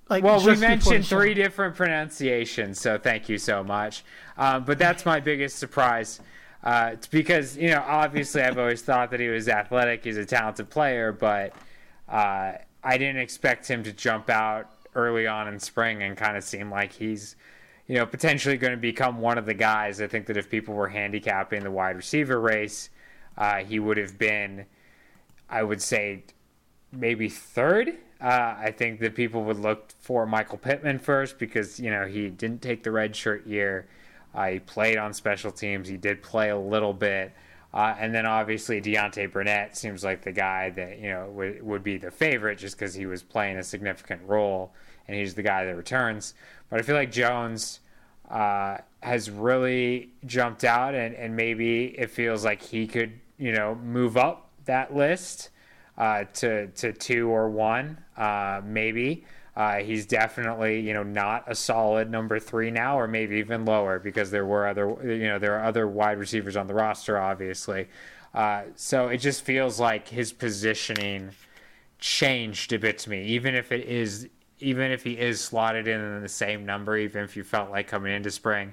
like 0.10 0.24
Well, 0.24 0.40
we 0.40 0.46
just 0.46 0.62
before 0.62 0.68
the 0.68 0.68
mentioned 0.68 1.06
three 1.06 1.36
different 1.36 1.76
pronunciations, 1.76 2.82
so 2.82 2.98
thank 2.98 3.30
you 3.30 3.38
so 3.38 3.64
much. 3.64 4.04
Um, 4.36 4.64
but 4.64 4.80
that's 4.80 5.06
my 5.06 5.20
biggest 5.20 5.60
surprise. 5.60 6.20
Uh, 6.64 6.90
it's 6.94 7.06
because, 7.06 7.56
you 7.56 7.70
know, 7.70 7.84
obviously 7.86 8.42
I've 8.42 8.58
always 8.58 8.82
thought 8.82 9.12
that 9.12 9.20
he 9.20 9.28
was 9.28 9.48
athletic, 9.48 10.04
he's 10.04 10.18
a 10.18 10.26
talented 10.26 10.72
player, 10.72 11.12
but 11.12 11.54
uh, 12.10 12.54
I 12.84 12.98
didn't 12.98 13.18
expect 13.18 13.68
him 13.68 13.84
to 13.84 13.94
jump 13.94 14.32
out 14.32 14.72
early 14.96 15.28
on 15.28 15.48
in 15.48 15.60
spring 15.60 16.02
and 16.02 16.18
kind 16.18 16.36
of 16.36 16.44
seem 16.44 16.72
like 16.72 16.92
he's, 16.92 17.36
you 17.86 17.94
know, 17.98 18.08
potentially 18.08 18.58
going 18.58 18.74
to 18.74 18.78
become 18.78 19.20
one 19.20 19.38
of 19.38 19.46
the 19.46 19.54
guys. 19.54 20.02
I 20.02 20.08
think 20.08 20.26
that 20.26 20.38
if 20.38 20.50
people 20.50 20.74
were 20.74 20.90
handicapping 20.90 21.62
the 21.62 21.70
wide 21.70 21.96
receiver 21.96 22.40
race, 22.40 22.90
uh, 23.38 23.58
he 23.58 23.78
would 23.78 23.98
have 23.98 24.18
been, 24.18 24.66
I 25.48 25.62
would 25.62 25.82
say, 25.82 26.24
maybe 26.92 27.30
third. 27.30 27.98
Uh, 28.22 28.56
I 28.60 28.72
think 28.72 29.00
that 29.00 29.16
people 29.16 29.44
would 29.46 29.58
look 29.58 29.90
for 30.00 30.28
Michael 30.28 30.60
Pittman 30.60 31.00
first 31.00 31.40
because 31.40 31.80
you 31.80 31.90
know 31.90 32.06
he 32.06 32.30
didn't 32.30 32.62
take 32.62 32.84
the 32.84 32.92
red 32.92 33.16
shirt 33.16 33.48
year. 33.48 33.88
Uh, 34.36 34.48
he 34.48 34.60
played 34.60 34.98
on 34.98 35.14
special 35.14 35.52
teams. 35.52 35.88
He 35.88 35.98
did 35.98 36.22
play 36.22 36.50
a 36.50 36.58
little 36.58 36.94
bit. 36.94 37.34
Uh, 37.74 37.96
and 37.98 38.14
then 38.14 38.26
obviously 38.26 38.82
Deontay 38.82 39.32
Burnett 39.32 39.78
seems 39.78 40.04
like 40.04 40.22
the 40.22 40.32
guy 40.32 40.70
that 40.72 41.00
you 41.00 41.10
know 41.10 41.30
would, 41.32 41.64
would 41.64 41.84
be 41.84 41.98
the 41.98 42.12
favorite 42.12 42.58
just 42.58 42.78
because 42.78 42.94
he 42.94 43.06
was 43.06 43.24
playing 43.24 43.58
a 43.58 43.64
significant 43.64 44.22
role 44.28 44.74
and 45.08 45.18
he's 45.18 45.34
the 45.34 45.44
guy 45.44 45.66
that 45.66 45.76
returns. 45.76 46.34
But 46.70 46.80
I 46.80 46.84
feel 46.84 46.96
like 46.96 47.12
Jones 47.12 47.80
uh, 48.30 48.78
has 49.02 49.30
really 49.30 50.10
jumped 50.26 50.64
out 50.64 50.94
and, 50.96 51.16
and 51.16 51.36
maybe 51.36 51.86
it 51.98 52.12
feels 52.12 52.46
like 52.46 52.62
he 52.62 52.88
could 52.88 53.14
you 53.38 53.54
know 53.54 53.76
move 53.76 54.16
up 54.16 54.50
that 54.66 54.94
list 54.94 55.50
uh, 56.02 56.26
to 56.34 56.68
to 56.68 56.92
two 56.92 57.30
or 57.30 57.48
one 57.48 57.96
uh, 58.18 58.60
maybe. 58.66 59.24
Uh, 59.56 59.80
he's 59.80 60.06
definitely, 60.06 60.80
you 60.80 60.94
know, 60.94 61.04
not 61.04 61.44
a 61.46 61.54
solid 61.54 62.10
number 62.10 62.40
three 62.40 62.72
now, 62.72 62.98
or 62.98 63.08
maybe 63.08 63.36
even 63.36 63.66
lower, 63.66 64.00
because 64.00 64.32
there 64.32 64.46
were 64.46 64.66
other, 64.66 64.96
you 65.04 65.28
know, 65.28 65.38
there 65.38 65.60
are 65.60 65.66
other 65.66 65.88
wide 65.88 66.18
receivers 66.18 66.56
on 66.56 66.68
the 66.68 66.74
roster, 66.74 67.20
obviously. 67.20 67.88
Uh, 68.34 68.64
so 68.76 69.10
it 69.10 69.18
just 69.18 69.44
feels 69.44 69.80
like 69.80 70.08
his 70.08 70.32
positioning 70.32 71.30
changed 72.00 72.72
a 72.74 72.80
bit 72.80 72.98
to 72.98 73.10
me, 73.10 73.26
even 73.26 73.54
if 73.54 73.72
it 73.72 73.86
is, 73.86 74.28
even 74.60 74.90
if 74.90 75.04
he 75.04 75.20
is 75.20 75.42
slotted 75.42 75.88
in 75.88 76.00
in 76.00 76.22
the 76.22 76.30
same 76.30 76.66
number, 76.66 76.98
even 76.98 77.24
if 77.24 77.36
you 77.36 77.44
felt 77.44 77.70
like 77.70 77.88
coming 77.88 78.14
into 78.14 78.32
spring, 78.32 78.72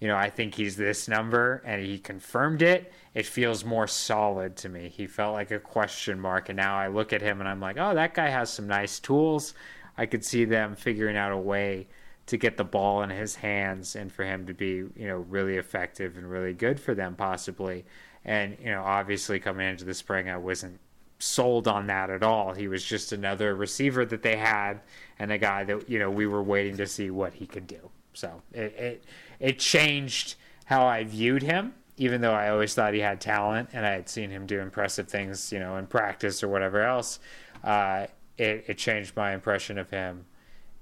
you 0.00 0.08
know, 0.08 0.16
I 0.16 0.28
think 0.28 0.54
he's 0.54 0.76
this 0.76 1.08
number, 1.08 1.62
and 1.64 1.84
he 1.84 1.98
confirmed 1.98 2.62
it. 2.62 2.92
It 3.14 3.26
feels 3.26 3.64
more 3.64 3.86
solid 3.86 4.56
to 4.56 4.68
me. 4.68 4.88
He 4.88 5.06
felt 5.06 5.34
like 5.34 5.50
a 5.50 5.58
question 5.58 6.20
mark, 6.20 6.48
and 6.48 6.56
now 6.56 6.76
I 6.76 6.88
look 6.88 7.12
at 7.12 7.22
him 7.22 7.40
and 7.40 7.48
I'm 7.48 7.60
like, 7.60 7.76
oh, 7.78 7.94
that 7.94 8.14
guy 8.14 8.28
has 8.28 8.52
some 8.52 8.66
nice 8.66 9.00
tools. 9.00 9.54
I 9.96 10.04
could 10.06 10.24
see 10.24 10.44
them 10.44 10.76
figuring 10.76 11.16
out 11.16 11.32
a 11.32 11.38
way 11.38 11.88
to 12.26 12.36
get 12.36 12.56
the 12.56 12.64
ball 12.64 13.02
in 13.02 13.10
his 13.10 13.36
hands 13.36 13.96
and 13.96 14.12
for 14.12 14.24
him 14.24 14.46
to 14.46 14.54
be, 14.54 14.84
you 14.96 15.06
know, 15.06 15.18
really 15.28 15.56
effective 15.56 16.16
and 16.18 16.30
really 16.30 16.52
good 16.52 16.78
for 16.78 16.94
them 16.94 17.14
possibly. 17.14 17.84
And, 18.24 18.56
you 18.60 18.70
know, 18.70 18.82
obviously 18.82 19.38
coming 19.38 19.68
into 19.68 19.84
the 19.84 19.94
spring 19.94 20.28
I 20.28 20.36
wasn't 20.36 20.80
sold 21.18 21.68
on 21.68 21.86
that 21.86 22.10
at 22.10 22.22
all. 22.22 22.52
He 22.52 22.68
was 22.68 22.84
just 22.84 23.12
another 23.12 23.54
receiver 23.54 24.04
that 24.06 24.22
they 24.22 24.36
had 24.36 24.80
and 25.18 25.30
a 25.30 25.38
guy 25.38 25.64
that, 25.64 25.88
you 25.88 25.98
know, 25.98 26.10
we 26.10 26.26
were 26.26 26.42
waiting 26.42 26.76
to 26.78 26.86
see 26.86 27.10
what 27.10 27.32
he 27.32 27.46
could 27.46 27.66
do. 27.66 27.90
So 28.12 28.42
it 28.52 28.74
it, 28.76 29.04
it 29.40 29.58
changed 29.58 30.36
how 30.66 30.86
I 30.86 31.04
viewed 31.04 31.42
him, 31.42 31.74
even 31.96 32.20
though 32.20 32.32
I 32.32 32.50
always 32.50 32.74
thought 32.74 32.94
he 32.94 33.00
had 33.00 33.20
talent 33.20 33.70
and 33.72 33.86
I 33.86 33.92
had 33.92 34.08
seen 34.08 34.30
him 34.30 34.46
do 34.46 34.60
impressive 34.60 35.08
things, 35.08 35.52
you 35.52 35.58
know, 35.58 35.76
in 35.76 35.86
practice 35.86 36.42
or 36.42 36.48
whatever 36.48 36.82
else. 36.82 37.18
Uh, 37.62 38.06
it, 38.38 38.64
it 38.66 38.78
changed 38.78 39.16
my 39.16 39.32
impression 39.32 39.78
of 39.78 39.90
him. 39.90 40.26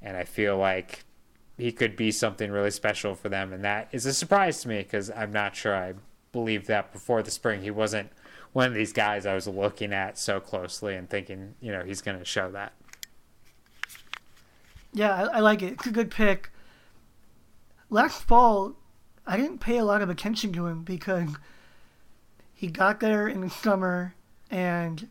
And 0.02 0.16
I 0.16 0.24
feel 0.24 0.56
like 0.56 1.04
he 1.56 1.72
could 1.72 1.96
be 1.96 2.10
something 2.10 2.50
really 2.50 2.70
special 2.70 3.14
for 3.14 3.28
them. 3.28 3.52
And 3.52 3.64
that 3.64 3.88
is 3.92 4.06
a 4.06 4.12
surprise 4.12 4.60
to 4.62 4.68
me 4.68 4.78
because 4.78 5.10
I'm 5.10 5.32
not 5.32 5.54
sure 5.54 5.74
I 5.74 5.94
believed 6.32 6.66
that 6.66 6.92
before 6.92 7.22
the 7.22 7.30
spring. 7.30 7.62
He 7.62 7.70
wasn't 7.70 8.10
one 8.52 8.66
of 8.66 8.74
these 8.74 8.92
guys 8.92 9.26
I 9.26 9.34
was 9.34 9.46
looking 9.46 9.92
at 9.92 10.18
so 10.18 10.40
closely 10.40 10.94
and 10.94 11.08
thinking, 11.08 11.54
you 11.60 11.72
know, 11.72 11.84
he's 11.84 12.02
going 12.02 12.18
to 12.18 12.24
show 12.24 12.50
that. 12.50 12.72
Yeah, 14.92 15.14
I, 15.14 15.22
I 15.36 15.40
like 15.40 15.62
it. 15.62 15.74
It's 15.74 15.86
a 15.86 15.90
good 15.90 16.10
pick. 16.10 16.50
Last 17.90 18.22
fall, 18.22 18.74
I 19.26 19.36
didn't 19.36 19.58
pay 19.58 19.78
a 19.78 19.84
lot 19.84 20.02
of 20.02 20.10
attention 20.10 20.52
to 20.54 20.66
him 20.66 20.82
because 20.82 21.30
he 22.54 22.68
got 22.68 23.00
there 23.00 23.28
in 23.28 23.40
the 23.40 23.50
summer 23.50 24.14
and 24.50 25.08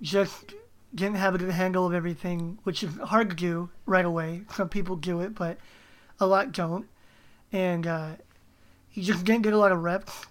just 0.00 0.54
didn't 0.94 1.16
have 1.16 1.34
a 1.34 1.38
good 1.38 1.50
handle 1.50 1.86
of 1.86 1.94
everything, 1.94 2.58
which 2.62 2.82
is 2.82 2.94
hard 2.96 3.30
to 3.30 3.36
do 3.36 3.70
right 3.86 4.04
away. 4.04 4.42
Some 4.54 4.68
people 4.68 4.96
do 4.96 5.20
it, 5.20 5.34
but 5.34 5.58
a 6.20 6.26
lot 6.26 6.52
don't. 6.52 6.86
And 7.52 7.86
uh, 7.86 8.10
he 8.88 9.02
just 9.02 9.24
didn't 9.24 9.42
get 9.42 9.52
a 9.52 9.58
lot 9.58 9.72
of 9.72 9.82
reps. 9.82 10.26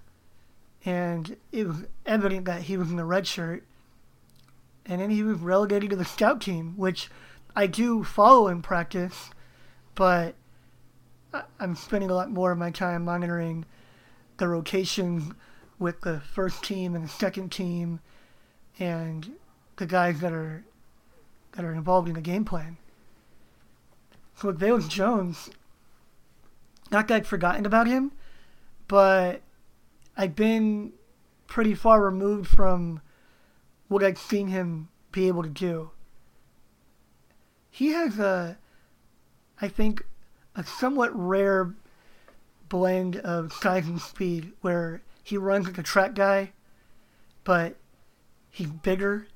And 0.85 1.37
it 1.51 1.67
was 1.67 1.85
evident 2.05 2.45
that 2.45 2.63
he 2.63 2.77
was 2.77 2.89
in 2.89 2.97
the 2.97 3.05
red 3.05 3.27
shirt. 3.27 3.63
And 4.85 5.01
then 5.01 5.09
he 5.09 5.23
was 5.23 5.39
relegated 5.39 5.89
to 5.91 5.95
the 5.95 6.05
scout 6.05 6.41
team, 6.41 6.73
which 6.75 7.09
I 7.55 7.67
do 7.67 8.03
follow 8.03 8.47
in 8.47 8.61
practice, 8.61 9.29
but 9.95 10.35
I'm 11.59 11.75
spending 11.75 12.09
a 12.09 12.13
lot 12.13 12.29
more 12.29 12.51
of 12.51 12.57
my 12.57 12.69
time 12.69 13.05
monitoring 13.05 13.65
the 14.37 14.47
rotation 14.47 15.35
with 15.79 16.01
the 16.01 16.19
first 16.19 16.63
team 16.63 16.95
and 16.95 17.03
the 17.03 17.09
second 17.09 17.51
team 17.51 17.99
and 18.79 19.31
the 19.77 19.85
guys 19.85 20.19
that 20.19 20.31
are 20.31 20.63
that 21.53 21.65
are 21.65 21.73
involved 21.73 22.07
in 22.07 22.15
the 22.15 22.21
game 22.21 22.45
plan. 22.45 22.77
So 24.35 24.47
with 24.47 24.59
Velus 24.59 24.89
Jones, 24.89 25.49
not 26.91 27.07
that 27.07 27.15
I'd 27.15 27.27
forgotten 27.27 27.65
about 27.65 27.87
him, 27.87 28.11
but 28.87 29.41
I've 30.17 30.35
been 30.35 30.93
pretty 31.47 31.75
far 31.75 32.01
removed 32.01 32.49
from 32.49 33.01
what 33.87 34.03
I've 34.03 34.17
seen 34.17 34.47
him 34.47 34.89
be 35.11 35.27
able 35.27 35.43
to 35.43 35.49
do. 35.49 35.91
He 37.69 37.89
has 37.89 38.19
a, 38.19 38.57
I 39.61 39.67
think, 39.67 40.03
a 40.55 40.63
somewhat 40.63 41.11
rare 41.13 41.73
blend 42.69 43.17
of 43.17 43.53
size 43.53 43.87
and 43.87 44.01
speed 44.01 44.51
where 44.61 45.01
he 45.23 45.37
runs 45.37 45.67
like 45.67 45.77
a 45.77 45.83
track 45.83 46.15
guy, 46.15 46.51
but 47.43 47.75
he's 48.51 48.69
bigger 48.69 49.27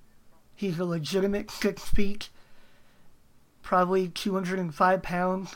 He's 0.57 0.79
a 0.79 0.85
legitimate 0.85 1.51
six 1.51 1.87
feet, 1.87 2.29
probably 3.61 4.09
205 4.09 5.03
pounds. 5.03 5.55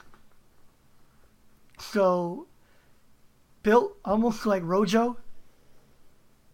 So, 1.79 2.45
built 3.63 3.97
almost 4.05 4.45
like 4.45 4.61
Rojo 4.63 5.17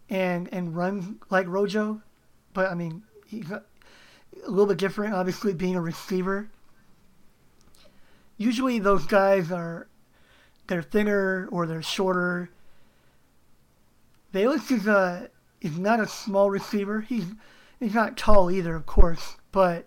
and 0.08 0.48
and 0.50 0.74
run 0.74 1.20
like 1.28 1.46
Rojo, 1.46 2.00
but 2.54 2.70
I 2.70 2.74
mean, 2.74 3.02
he's 3.26 3.50
a 3.50 3.62
little 4.46 4.64
bit 4.64 4.78
different, 4.78 5.12
obviously, 5.12 5.52
being 5.52 5.76
a 5.76 5.82
receiver. 5.82 6.48
Usually, 8.38 8.78
those 8.78 9.04
guys 9.06 9.52
are 9.52 9.88
they're 10.68 10.82
thinner 10.82 11.48
or 11.52 11.66
they're 11.66 11.82
shorter. 11.82 12.50
Velus 14.32 14.70
is 14.70 14.86
a 14.86 15.28
is 15.60 15.78
not 15.78 16.00
a 16.00 16.06
small 16.06 16.50
receiver. 16.50 17.02
He's 17.02 17.26
He's 17.80 17.94
not 17.94 18.16
tall 18.16 18.50
either, 18.50 18.74
of 18.74 18.86
course, 18.86 19.36
but 19.52 19.86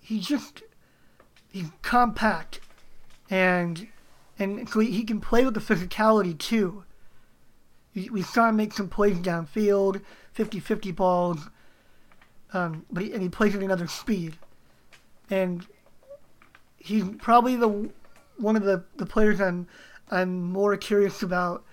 he's 0.00 0.26
just 0.26 0.62
he's 1.50 1.70
compact, 1.82 2.60
and 3.28 3.88
and 4.38 4.68
so 4.68 4.80
he 4.80 5.02
can 5.02 5.20
play 5.20 5.44
with 5.44 5.54
the 5.54 5.60
physicality 5.60 6.38
too. 6.38 6.84
We 7.94 8.22
saw 8.22 8.48
him 8.48 8.56
make 8.56 8.72
some 8.72 8.88
plays 8.88 9.18
downfield, 9.18 10.02
50-50 10.36 10.96
balls, 10.96 11.48
um, 12.52 12.84
but 12.90 13.04
he, 13.04 13.12
and 13.12 13.22
he 13.22 13.28
plays 13.28 13.54
at 13.54 13.62
another 13.62 13.86
speed, 13.86 14.36
and 15.30 15.64
he's 16.84 17.04
probably 17.18 17.56
the 17.56 17.90
one 18.36 18.56
of 18.56 18.64
the, 18.64 18.84
the 18.96 19.06
players 19.06 19.40
I'm 19.40 19.66
I'm 20.10 20.42
more 20.52 20.76
curious 20.76 21.22
about 21.22 21.64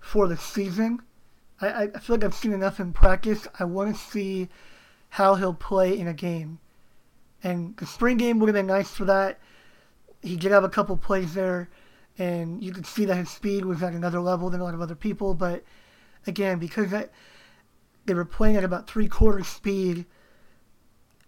for 0.00 0.28
the 0.28 0.36
season 0.36 1.00
I, 1.62 1.90
I 1.94 1.98
feel 1.98 2.16
like 2.16 2.24
I've 2.24 2.34
seen 2.34 2.52
enough 2.52 2.80
in 2.80 2.92
practice. 2.92 3.46
I 3.58 3.64
want 3.64 3.94
to 3.94 4.00
see 4.00 4.48
how 5.10 5.36
he'll 5.36 5.54
play 5.54 5.98
in 5.98 6.08
a 6.08 6.14
game. 6.14 6.58
And 7.42 7.76
the 7.76 7.86
spring 7.86 8.16
game 8.16 8.38
would 8.38 8.48
have 8.48 8.54
been 8.54 8.66
nice 8.66 8.90
for 8.90 9.04
that. 9.04 9.38
He 10.22 10.36
did 10.36 10.52
have 10.52 10.64
a 10.64 10.68
couple 10.68 10.96
plays 10.96 11.34
there, 11.34 11.68
and 12.18 12.62
you 12.62 12.72
could 12.72 12.86
see 12.86 13.04
that 13.04 13.16
his 13.16 13.30
speed 13.30 13.64
was 13.64 13.82
at 13.82 13.92
another 13.92 14.20
level 14.20 14.50
than 14.50 14.60
a 14.60 14.64
lot 14.64 14.74
of 14.74 14.80
other 14.80 14.94
people. 14.94 15.34
But 15.34 15.64
again, 16.26 16.58
because 16.58 16.90
that, 16.90 17.10
they 18.06 18.14
were 18.14 18.24
playing 18.24 18.56
at 18.56 18.64
about 18.64 18.88
three 18.88 19.08
quarter 19.08 19.42
speed, 19.44 20.06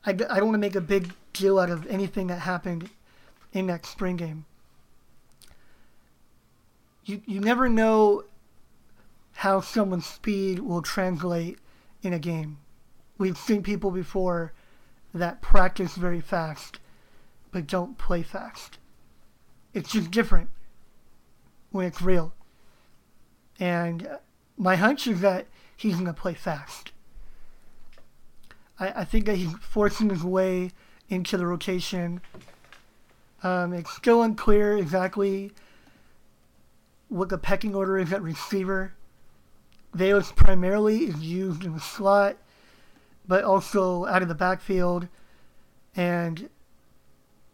I, 0.07 0.11
I 0.11 0.15
don't 0.15 0.47
want 0.47 0.55
to 0.55 0.59
make 0.59 0.77
a 0.77 0.81
big 0.81 1.13
deal 1.33 1.59
out 1.59 1.71
of 1.71 1.87
anything 1.87 2.29
that 2.29 2.41
happened 2.41 2.91
in 3.55 3.67
that 3.69 3.87
spring 3.87 4.17
game. 4.17 4.45
You, 7.07 7.23
you 7.25 7.41
never 7.41 7.71
know 7.71 8.25
how 9.33 9.61
someone's 9.61 10.07
speed 10.07 10.59
will 10.59 10.83
translate 10.83 11.59
in 12.03 12.13
a 12.13 12.19
game. 12.19 12.59
We've 13.17 13.39
seen 13.39 13.63
people 13.63 13.91
before 13.91 14.53
that 15.15 15.41
practice 15.41 15.95
very 15.95 16.21
fast 16.21 16.81
but 17.55 17.69
don't 17.69 17.97
play 17.97 18.21
fast. 18.21 18.79
It's 19.75 19.93
just 19.93 20.11
different 20.11 20.51
when 21.71 21.87
it's 21.87 22.03
real. 22.03 22.35
And 23.61 24.09
uh, 24.09 24.17
my 24.59 24.75
hunch 24.75 25.07
is 25.07 25.21
that 25.21 25.47
he's 25.77 25.95
going 25.95 26.07
to 26.07 26.13
play 26.13 26.35
fast. 26.35 26.91
I, 28.81 28.89
I 28.89 29.05
think 29.05 29.27
that 29.27 29.37
he's 29.37 29.53
forcing 29.61 30.11
his 30.11 30.25
way 30.25 30.73
into 31.09 31.37
the 31.37 31.47
rotation. 31.47 32.21
Um, 33.45 33.75
it's 33.75 33.95
still 33.95 34.23
unclear 34.23 34.79
exactly 34.79 35.53
what 37.09 37.29
the 37.29 37.37
pecking 37.37 37.75
order 37.75 37.99
is 37.99 38.11
at 38.13 38.23
receiver. 38.23 38.95
Velus 39.95 40.35
primarily 40.35 41.05
is 41.05 41.21
used 41.21 41.63
in 41.63 41.75
the 41.75 41.81
slot, 41.81 42.39
but 43.29 43.45
also 43.45 44.07
out 44.07 44.23
of 44.23 44.29
the 44.29 44.35
backfield. 44.35 45.09
And 45.95 46.49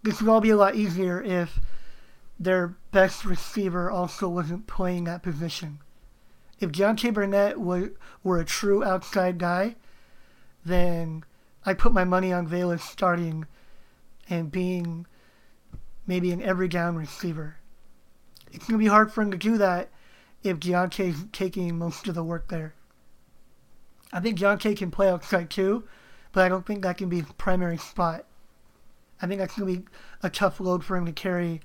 this 0.04 0.22
would 0.22 0.30
all 0.30 0.40
be 0.40 0.50
a 0.50 0.56
lot 0.56 0.76
easier 0.76 1.20
if 1.20 1.58
their 2.38 2.76
best 2.92 3.24
receiver 3.24 3.90
also 3.90 4.28
wasn't 4.28 4.68
playing 4.68 5.04
that 5.04 5.24
position. 5.24 5.80
If 6.60 6.70
Deontay 6.70 7.12
Burnett 7.12 7.58
were, 7.58 7.92
were 8.22 8.38
a 8.38 8.44
true 8.44 8.84
outside 8.84 9.38
guy, 9.38 9.74
then 10.64 11.24
I 11.66 11.74
put 11.74 11.92
my 11.92 12.04
money 12.04 12.32
on 12.32 12.48
Velus 12.48 12.80
starting 12.80 13.46
and 14.28 14.52
being 14.52 15.06
maybe 16.10 16.32
an 16.32 16.42
every 16.42 16.66
down 16.66 16.96
receiver. 16.96 17.54
It's 18.50 18.66
going 18.66 18.80
to 18.80 18.84
be 18.84 18.88
hard 18.88 19.12
for 19.12 19.22
him 19.22 19.30
to 19.30 19.36
do 19.36 19.56
that 19.58 19.90
if 20.42 20.58
Deontay's 20.58 21.24
taking 21.30 21.78
most 21.78 22.08
of 22.08 22.16
the 22.16 22.24
work 22.24 22.48
there. 22.48 22.74
I 24.12 24.18
think 24.18 24.36
Deontay 24.36 24.76
can 24.76 24.90
play 24.90 25.08
outside 25.08 25.50
too, 25.50 25.84
but 26.32 26.44
I 26.44 26.48
don't 26.48 26.66
think 26.66 26.82
that 26.82 26.98
can 26.98 27.08
be 27.08 27.20
his 27.20 27.30
primary 27.38 27.76
spot. 27.76 28.24
I 29.22 29.28
think 29.28 29.38
that's 29.38 29.56
going 29.56 29.72
to 29.72 29.80
be 29.82 29.86
a 30.20 30.28
tough 30.28 30.58
load 30.58 30.84
for 30.84 30.96
him 30.96 31.06
to 31.06 31.12
carry. 31.12 31.60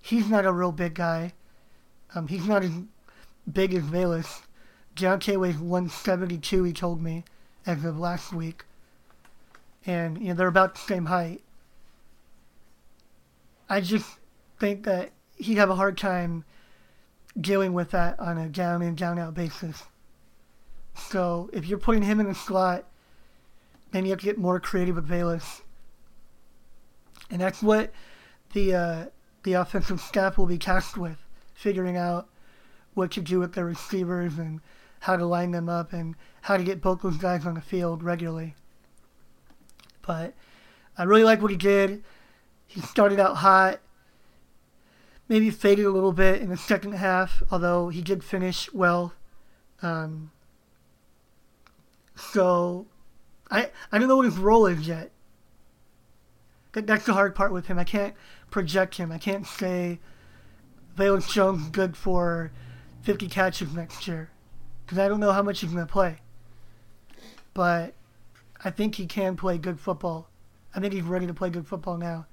He's 0.00 0.28
not 0.28 0.46
a 0.46 0.52
real 0.52 0.70
big 0.70 0.94
guy. 0.94 1.32
Um, 2.14 2.28
he's 2.28 2.46
not 2.46 2.62
as 2.62 2.70
big 3.52 3.74
as 3.74 3.82
Velus. 3.82 4.42
Deontay 4.94 5.36
weighs 5.36 5.58
172, 5.58 6.62
he 6.62 6.72
told 6.72 7.02
me, 7.02 7.24
as 7.66 7.84
of 7.84 7.98
last 7.98 8.32
week. 8.32 8.64
And, 9.84 10.16
you 10.20 10.28
know, 10.28 10.34
they're 10.34 10.46
about 10.46 10.76
the 10.76 10.80
same 10.80 11.06
height. 11.06 11.42
I 13.70 13.80
just 13.80 14.18
think 14.58 14.82
that 14.84 15.12
he'd 15.36 15.56
have 15.56 15.70
a 15.70 15.76
hard 15.76 15.96
time 15.96 16.44
dealing 17.40 17.72
with 17.72 17.92
that 17.92 18.18
on 18.18 18.36
a 18.36 18.48
down 18.48 18.82
in, 18.82 18.96
down 18.96 19.18
out 19.18 19.32
basis. 19.32 19.84
So 20.94 21.48
if 21.52 21.66
you're 21.66 21.78
putting 21.78 22.02
him 22.02 22.18
in 22.18 22.26
the 22.26 22.34
slot, 22.34 22.84
then 23.92 24.04
you 24.04 24.10
have 24.10 24.18
to 24.18 24.24
get 24.26 24.38
more 24.38 24.58
creative 24.58 24.96
with 24.96 25.08
Velus. 25.08 25.62
And 27.30 27.40
that's 27.40 27.62
what 27.62 27.92
the 28.52 28.74
uh, 28.74 29.04
the 29.44 29.52
offensive 29.54 30.00
staff 30.00 30.36
will 30.36 30.46
be 30.46 30.58
tasked 30.58 30.98
with, 30.98 31.18
figuring 31.54 31.96
out 31.96 32.28
what 32.94 33.12
to 33.12 33.20
do 33.20 33.38
with 33.38 33.54
their 33.54 33.64
receivers 33.64 34.36
and 34.36 34.60
how 34.98 35.16
to 35.16 35.24
line 35.24 35.52
them 35.52 35.68
up 35.68 35.92
and 35.92 36.16
how 36.42 36.56
to 36.56 36.64
get 36.64 36.82
both 36.82 37.02
those 37.02 37.16
guys 37.16 37.46
on 37.46 37.54
the 37.54 37.60
field 37.60 38.02
regularly. 38.02 38.56
But 40.02 40.34
I 40.98 41.04
really 41.04 41.24
like 41.24 41.40
what 41.40 41.52
he 41.52 41.56
did. 41.56 42.02
He 42.70 42.80
started 42.82 43.18
out 43.18 43.38
hot, 43.38 43.80
maybe 45.28 45.50
faded 45.50 45.86
a 45.86 45.90
little 45.90 46.12
bit 46.12 46.40
in 46.40 46.50
the 46.50 46.56
second 46.56 46.92
half, 46.92 47.42
although 47.50 47.88
he 47.88 48.00
did 48.00 48.22
finish 48.22 48.72
well. 48.72 49.12
Um, 49.82 50.30
so 52.14 52.86
I 53.50 53.70
I 53.90 53.98
don't 53.98 54.06
know 54.06 54.14
what 54.14 54.26
his 54.26 54.38
role 54.38 54.66
is 54.66 54.86
yet. 54.86 55.10
That, 56.74 56.86
that's 56.86 57.06
the 57.06 57.12
hard 57.12 57.34
part 57.34 57.52
with 57.52 57.66
him. 57.66 57.76
I 57.76 57.82
can't 57.82 58.14
project 58.52 58.98
him. 58.98 59.10
I 59.10 59.18
can't 59.18 59.48
say 59.48 59.98
Velus 60.96 61.28
Jones 61.28 61.70
good 61.70 61.96
for 61.96 62.52
50 63.02 63.26
catches 63.26 63.74
next 63.74 64.06
year 64.06 64.30
because 64.86 64.96
I 64.96 65.08
don't 65.08 65.18
know 65.18 65.32
how 65.32 65.42
much 65.42 65.58
he's 65.58 65.72
going 65.72 65.84
to 65.84 65.92
play. 65.92 66.18
But 67.52 67.94
I 68.62 68.70
think 68.70 68.94
he 68.94 69.06
can 69.06 69.36
play 69.36 69.58
good 69.58 69.80
football. 69.80 70.28
I 70.72 70.78
think 70.78 70.92
he's 70.92 71.02
ready 71.02 71.26
to 71.26 71.34
play 71.34 71.50
good 71.50 71.66
football 71.66 71.96
now. 71.96 72.26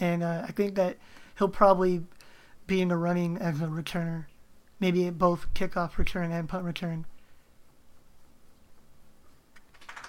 And 0.00 0.22
uh, 0.22 0.44
I 0.46 0.52
think 0.52 0.74
that 0.76 0.96
he'll 1.38 1.48
probably 1.48 2.02
be 2.66 2.80
in 2.80 2.88
the 2.88 2.96
running 2.96 3.36
as 3.38 3.60
a 3.60 3.66
returner. 3.66 4.26
Maybe 4.80 5.10
both 5.10 5.52
kickoff 5.54 5.98
return 5.98 6.30
and 6.30 6.48
punt 6.48 6.64
return. 6.64 7.04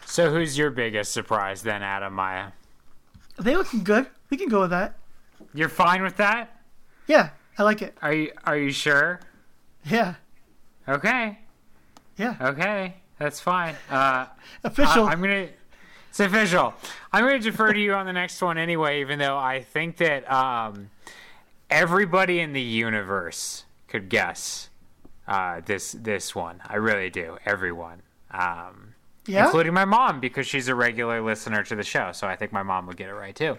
So 0.06 0.32
who's 0.32 0.58
your 0.58 0.72
biggest 0.72 1.12
surprise 1.12 1.62
then, 1.62 1.82
Adam 1.84 2.14
Maya? 2.14 2.52
They 3.38 3.56
looking 3.56 3.84
good. 3.84 4.08
We 4.30 4.38
can 4.38 4.50
go 4.50 4.62
with 4.62 4.72
that. 4.72 4.96
You're 5.54 5.70
fine 5.70 6.02
with 6.02 6.18
that? 6.18 6.62
Yeah, 7.08 7.30
I 7.58 7.64
like 7.64 7.82
it. 7.82 7.98
Are 8.02 8.14
you 8.14 8.32
Are 8.46 8.58
you 8.58 8.72
sure? 8.72 9.20
Yeah, 9.86 10.16
Okay. 10.88 11.40
yeah. 12.18 12.36
Okay. 12.42 12.96
That's 13.18 13.40
fine. 13.40 13.76
Uh, 13.90 14.26
Official. 14.64 15.06
I, 15.06 15.14
am 15.14 15.22
gonna. 15.22 15.48
It's 16.10 16.20
official. 16.20 16.74
I'm 17.14 17.24
gonna 17.24 17.40
defer 17.40 17.74
to 17.74 17.80
you 17.80 17.94
on 17.94 18.06
the 18.06 18.14
next 18.14 18.42
one 18.42 18.58
anyway, 18.58 19.02
even 19.02 19.20
though 19.20 19.38
I 19.38 19.62
think 19.62 19.98
that 19.98 20.30
um, 20.32 20.90
everybody 21.70 22.40
in 22.40 22.54
the 22.54 22.62
universe 22.62 23.66
could 23.88 24.10
guess 24.10 24.70
uh, 25.28 25.62
this 25.66 25.94
this 25.94 26.36
one. 26.36 26.62
I 26.68 26.76
really 26.78 27.10
do. 27.10 27.38
Everyone. 27.46 28.02
Um, 28.32 28.96
yeah. 29.30 29.46
including 29.46 29.74
my 29.74 29.86
mom 29.86 30.20
because 30.20 30.48
she's 30.48 30.68
a 30.68 30.76
regular 30.76 31.22
listener 31.22 31.64
to 31.64 31.76
the 31.76 31.84
show. 31.84 32.12
So 32.12 32.28
I 32.28 32.36
think 32.36 32.52
my 32.52 32.64
mom 32.64 32.88
would 32.88 32.98
get 32.98 33.10
it 33.10 33.14
right 33.14 33.36
too. 33.36 33.58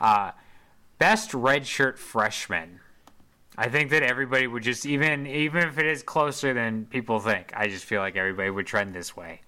Uh, 0.00 0.32
best 0.98 1.32
redshirt 1.32 1.98
freshman. 1.98 2.80
I 3.58 3.68
think 3.68 3.90
that 3.90 4.02
everybody 4.02 4.46
would 4.46 4.62
just 4.62 4.86
even 4.86 5.26
even 5.26 5.68
if 5.68 5.78
it 5.78 5.86
is 5.86 6.02
closer 6.02 6.54
than 6.54 6.86
people 6.86 7.20
think. 7.20 7.52
I 7.54 7.68
just 7.68 7.84
feel 7.84 8.00
like 8.00 8.16
everybody 8.16 8.50
would 8.50 8.66
trend 8.66 8.94
this 8.94 9.16
way. 9.16 9.42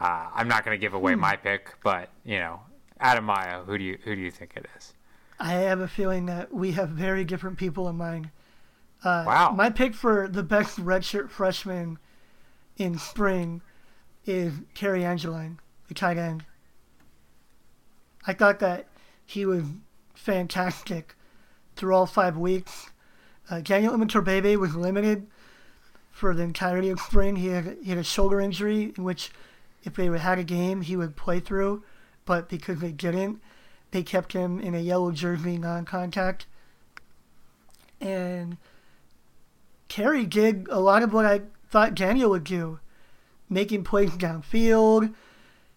Uh, 0.00 0.28
I'm 0.34 0.48
not 0.48 0.64
going 0.64 0.74
to 0.78 0.80
give 0.80 0.94
away 0.94 1.14
Hmm. 1.14 1.20
my 1.20 1.36
pick, 1.36 1.74
but 1.82 2.10
you 2.24 2.38
know, 2.38 2.60
Adam 3.00 3.24
Maya, 3.24 3.62
who 3.62 3.78
do 3.78 3.84
you 3.84 3.98
who 4.04 4.14
do 4.14 4.20
you 4.20 4.30
think 4.30 4.52
it 4.56 4.66
is? 4.76 4.92
I 5.38 5.52
have 5.52 5.80
a 5.80 5.88
feeling 5.88 6.26
that 6.26 6.52
we 6.52 6.72
have 6.72 6.88
very 6.90 7.24
different 7.24 7.58
people 7.58 7.88
in 7.88 7.96
mind. 7.96 8.30
Uh, 9.04 9.24
Wow. 9.26 9.50
My 9.52 9.68
pick 9.70 9.94
for 9.94 10.28
the 10.28 10.42
best 10.42 10.78
redshirt 10.78 11.30
freshman 11.30 11.98
in 12.78 12.98
spring 12.98 13.60
is 14.24 14.54
Cary 14.74 15.04
Angeline, 15.04 15.58
the 15.88 15.94
tight 15.94 16.16
end. 16.16 16.44
I 18.26 18.32
thought 18.32 18.58
that 18.60 18.88
he 19.24 19.44
was 19.46 19.64
fantastic 20.14 21.14
through 21.76 21.94
all 21.94 22.06
five 22.06 22.36
weeks. 22.36 22.90
Uh, 23.50 23.60
Daniel 23.60 23.94
Imatorbhebhe 23.94 24.56
was 24.56 24.74
limited 24.74 25.26
for 26.10 26.34
the 26.34 26.42
entirety 26.42 26.88
of 26.88 26.98
spring. 26.98 27.36
He 27.36 27.48
had, 27.48 27.76
he 27.82 27.90
had 27.90 27.98
a 27.98 28.02
shoulder 28.02 28.40
injury 28.40 28.92
in 28.96 29.04
which, 29.04 29.30
if 29.86 29.94
they 29.94 30.06
had 30.06 30.38
a 30.38 30.44
game, 30.44 30.82
he 30.82 30.96
would 30.96 31.16
play 31.16 31.40
through. 31.40 31.84
But 32.26 32.48
because 32.48 32.80
they 32.80 32.90
didn't, 32.90 33.40
they 33.92 34.02
kept 34.02 34.32
him 34.32 34.60
in 34.60 34.74
a 34.74 34.80
yellow 34.80 35.12
jersey 35.12 35.56
non-contact. 35.56 36.46
And 38.00 38.58
Cary 39.88 40.26
did 40.26 40.66
a 40.68 40.80
lot 40.80 41.04
of 41.04 41.12
what 41.12 41.24
I 41.24 41.42
thought 41.70 41.94
Daniel 41.94 42.30
would 42.30 42.44
do, 42.44 42.80
making 43.48 43.84
plays 43.84 44.10
downfield, 44.10 45.14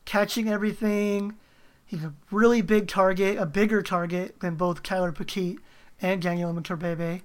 catching 0.05 0.49
everything. 0.49 1.37
He's 1.85 2.03
a 2.03 2.13
really 2.31 2.61
big 2.63 2.87
target, 2.87 3.37
a 3.37 3.45
bigger 3.45 3.83
target 3.83 4.39
than 4.39 4.55
both 4.55 4.81
Tyler 4.81 5.11
Petite 5.11 5.59
and 6.01 6.21
Daniel 6.21 6.51
Imatorbhebhe. 6.51 7.21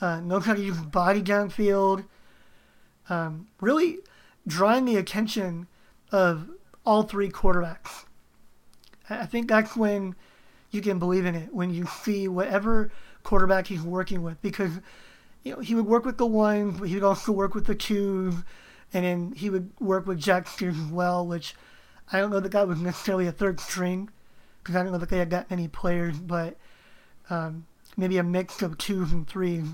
Uh, 0.00 0.20
knows 0.20 0.46
how 0.46 0.54
to 0.54 0.62
use 0.62 0.78
body 0.78 1.22
downfield. 1.22 2.04
Um, 3.10 3.48
really 3.60 3.98
drawing 4.46 4.86
the 4.86 4.96
attention 4.96 5.66
of 6.10 6.50
all 6.84 7.02
three 7.02 7.28
quarterbacks. 7.30 8.04
I 9.10 9.26
think 9.26 9.48
that's 9.48 9.76
when 9.76 10.14
you 10.70 10.80
can 10.80 10.98
believe 10.98 11.24
in 11.24 11.34
it, 11.34 11.54
when 11.54 11.70
you 11.70 11.86
see 11.86 12.28
whatever 12.28 12.92
quarterback 13.22 13.66
he's 13.66 13.82
working 13.82 14.22
with. 14.22 14.40
Because, 14.42 14.72
you 15.42 15.54
know, 15.54 15.60
he 15.60 15.74
would 15.74 15.86
work 15.86 16.04
with 16.04 16.18
the 16.18 16.26
ones, 16.26 16.78
but 16.78 16.88
he 16.88 16.94
would 16.94 17.04
also 17.04 17.32
work 17.32 17.54
with 17.54 17.66
the 17.66 17.74
twos, 17.74 18.34
and 18.92 19.04
then 19.04 19.32
he 19.32 19.50
would 19.50 19.70
work 19.80 20.06
with 20.06 20.18
Jack 20.18 20.46
Sears 20.48 20.78
as 20.78 20.90
well, 20.90 21.26
which 21.26 21.54
I 22.12 22.18
don't 22.18 22.30
know 22.30 22.40
that 22.40 22.52
that 22.52 22.68
was 22.68 22.80
necessarily 22.80 23.26
a 23.26 23.32
third 23.32 23.60
string, 23.60 24.10
because 24.62 24.76
I 24.76 24.82
don't 24.82 24.92
know 24.92 24.98
that 24.98 25.08
they 25.08 25.18
had 25.18 25.30
that 25.30 25.50
many 25.50 25.68
players, 25.68 26.18
but 26.18 26.56
um, 27.30 27.66
maybe 27.96 28.18
a 28.18 28.22
mix 28.22 28.62
of 28.62 28.78
twos 28.78 29.12
and 29.12 29.26
threes. 29.26 29.68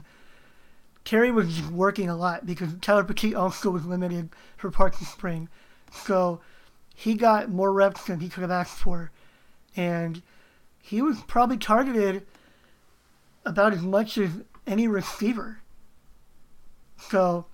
Cary 1.04 1.30
was 1.30 1.60
working 1.62 2.08
a 2.08 2.16
lot 2.16 2.46
because 2.46 2.70
Tyler 2.80 3.04
Petite 3.04 3.34
also 3.34 3.70
was 3.70 3.84
limited 3.84 4.30
for 4.56 4.70
parts 4.70 5.00
of 5.00 5.06
spring. 5.06 5.48
So 5.94 6.40
he 6.94 7.14
got 7.14 7.50
more 7.50 7.72
reps 7.72 8.04
than 8.04 8.20
he 8.20 8.28
could 8.28 8.42
have 8.42 8.50
asked 8.50 8.78
for. 8.78 9.10
And 9.76 10.22
he 10.80 11.00
was 11.00 11.20
probably 11.22 11.56
targeted 11.56 12.26
about 13.44 13.72
as 13.72 13.82
much 13.82 14.18
as 14.18 14.30
any 14.66 14.88
receiver. 14.88 15.60
So 16.98 17.46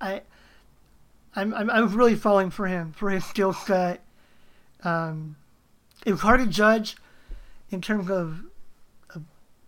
I 0.00 0.22
I'm, 1.34 1.54
I'm 1.54 1.70
I 1.70 1.80
was 1.80 1.92
really 1.92 2.14
falling 2.14 2.50
for 2.50 2.66
him 2.66 2.92
for 2.92 3.10
his 3.10 3.24
skill 3.24 3.52
set. 3.52 4.02
Um, 4.82 5.36
it 6.04 6.10
was 6.10 6.20
hard 6.20 6.40
to 6.40 6.46
judge 6.46 6.96
in 7.70 7.80
terms 7.80 8.10
of, 8.10 8.40
of 9.14 9.22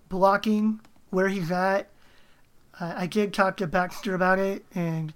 blocking 0.09 0.81
where 1.11 1.29
he's 1.29 1.51
at. 1.51 1.89
Uh, 2.79 2.93
I 2.97 3.07
did 3.07 3.33
talk 3.33 3.57
to 3.59 3.67
Baxter 3.67 4.15
about 4.15 4.41
it, 4.41 4.65
and 4.75 5.15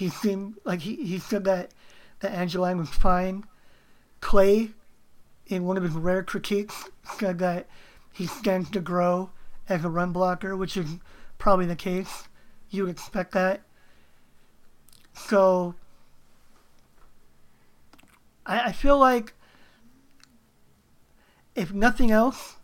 he 0.00 0.08
seemed 0.08 0.54
like 0.64 0.80
he, 0.80 0.96
he 0.96 1.18
said 1.18 1.44
that 1.44 1.72
that 2.20 2.32
Angeline 2.32 2.78
was 2.78 2.88
fine. 2.88 3.44
Clay 4.22 4.70
in 5.46 5.64
one 5.64 5.76
of 5.76 5.82
his 5.82 5.92
rare 5.92 6.22
critiques, 6.22 6.88
said 7.18 7.38
that 7.38 7.68
he 8.10 8.26
stands 8.26 8.70
to 8.70 8.80
grow 8.80 9.28
as 9.68 9.84
a 9.84 9.90
run 9.90 10.10
blocker, 10.10 10.56
which 10.56 10.74
is 10.74 10.88
probably 11.36 11.66
the 11.66 11.76
case. 11.76 12.28
You 12.70 12.84
would 12.84 12.92
expect 12.92 13.32
that. 13.32 13.60
So 15.12 15.74
I, 18.46 18.68
I 18.68 18.72
feel 18.72 18.96
like 18.96 19.34
if 21.54 21.74
nothing 21.74 22.10
else, 22.10 22.56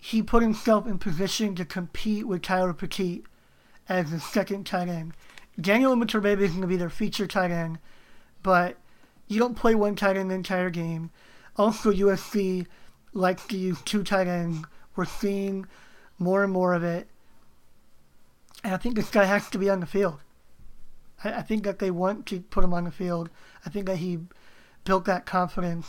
he 0.00 0.22
put 0.22 0.42
himself 0.42 0.86
in 0.86 0.96
position 0.96 1.54
to 1.56 1.66
compete 1.66 2.26
with 2.26 2.40
Tyler 2.40 2.72
Petite 2.72 3.26
as 3.90 4.10
the 4.10 4.20
second 4.20 4.64
tight 4.64 4.88
end. 4.88 5.12
Daniel 5.60 5.94
Imatorbhebhe 5.94 6.40
is 6.40 6.50
going 6.50 6.62
to 6.62 6.66
be 6.66 6.76
their 6.76 6.90
feature 6.90 7.26
tight 7.26 7.50
end, 7.50 7.78
but 8.42 8.76
you 9.28 9.38
don't 9.38 9.56
play 9.56 9.74
one 9.74 9.96
tight 9.96 10.16
end 10.16 10.30
the 10.30 10.34
entire 10.34 10.70
game. 10.70 11.10
Also, 11.56 11.92
USC 11.92 12.66
likes 13.12 13.46
to 13.48 13.56
use 13.56 13.80
two 13.82 14.02
tight 14.02 14.26
ends. 14.26 14.66
We're 14.96 15.04
seeing 15.04 15.66
more 16.18 16.42
and 16.42 16.52
more 16.52 16.74
of 16.74 16.82
it. 16.82 17.08
And 18.62 18.74
I 18.74 18.76
think 18.76 18.94
this 18.94 19.10
guy 19.10 19.24
has 19.24 19.48
to 19.50 19.58
be 19.58 19.70
on 19.70 19.80
the 19.80 19.86
field. 19.86 20.20
I, 21.24 21.34
I 21.34 21.42
think 21.42 21.64
that 21.64 21.78
they 21.78 21.90
want 21.90 22.26
to 22.26 22.40
put 22.40 22.64
him 22.64 22.74
on 22.74 22.84
the 22.84 22.90
field. 22.90 23.30
I 23.64 23.70
think 23.70 23.86
that 23.86 23.96
he 23.96 24.18
built 24.84 25.04
that 25.06 25.26
confidence. 25.26 25.86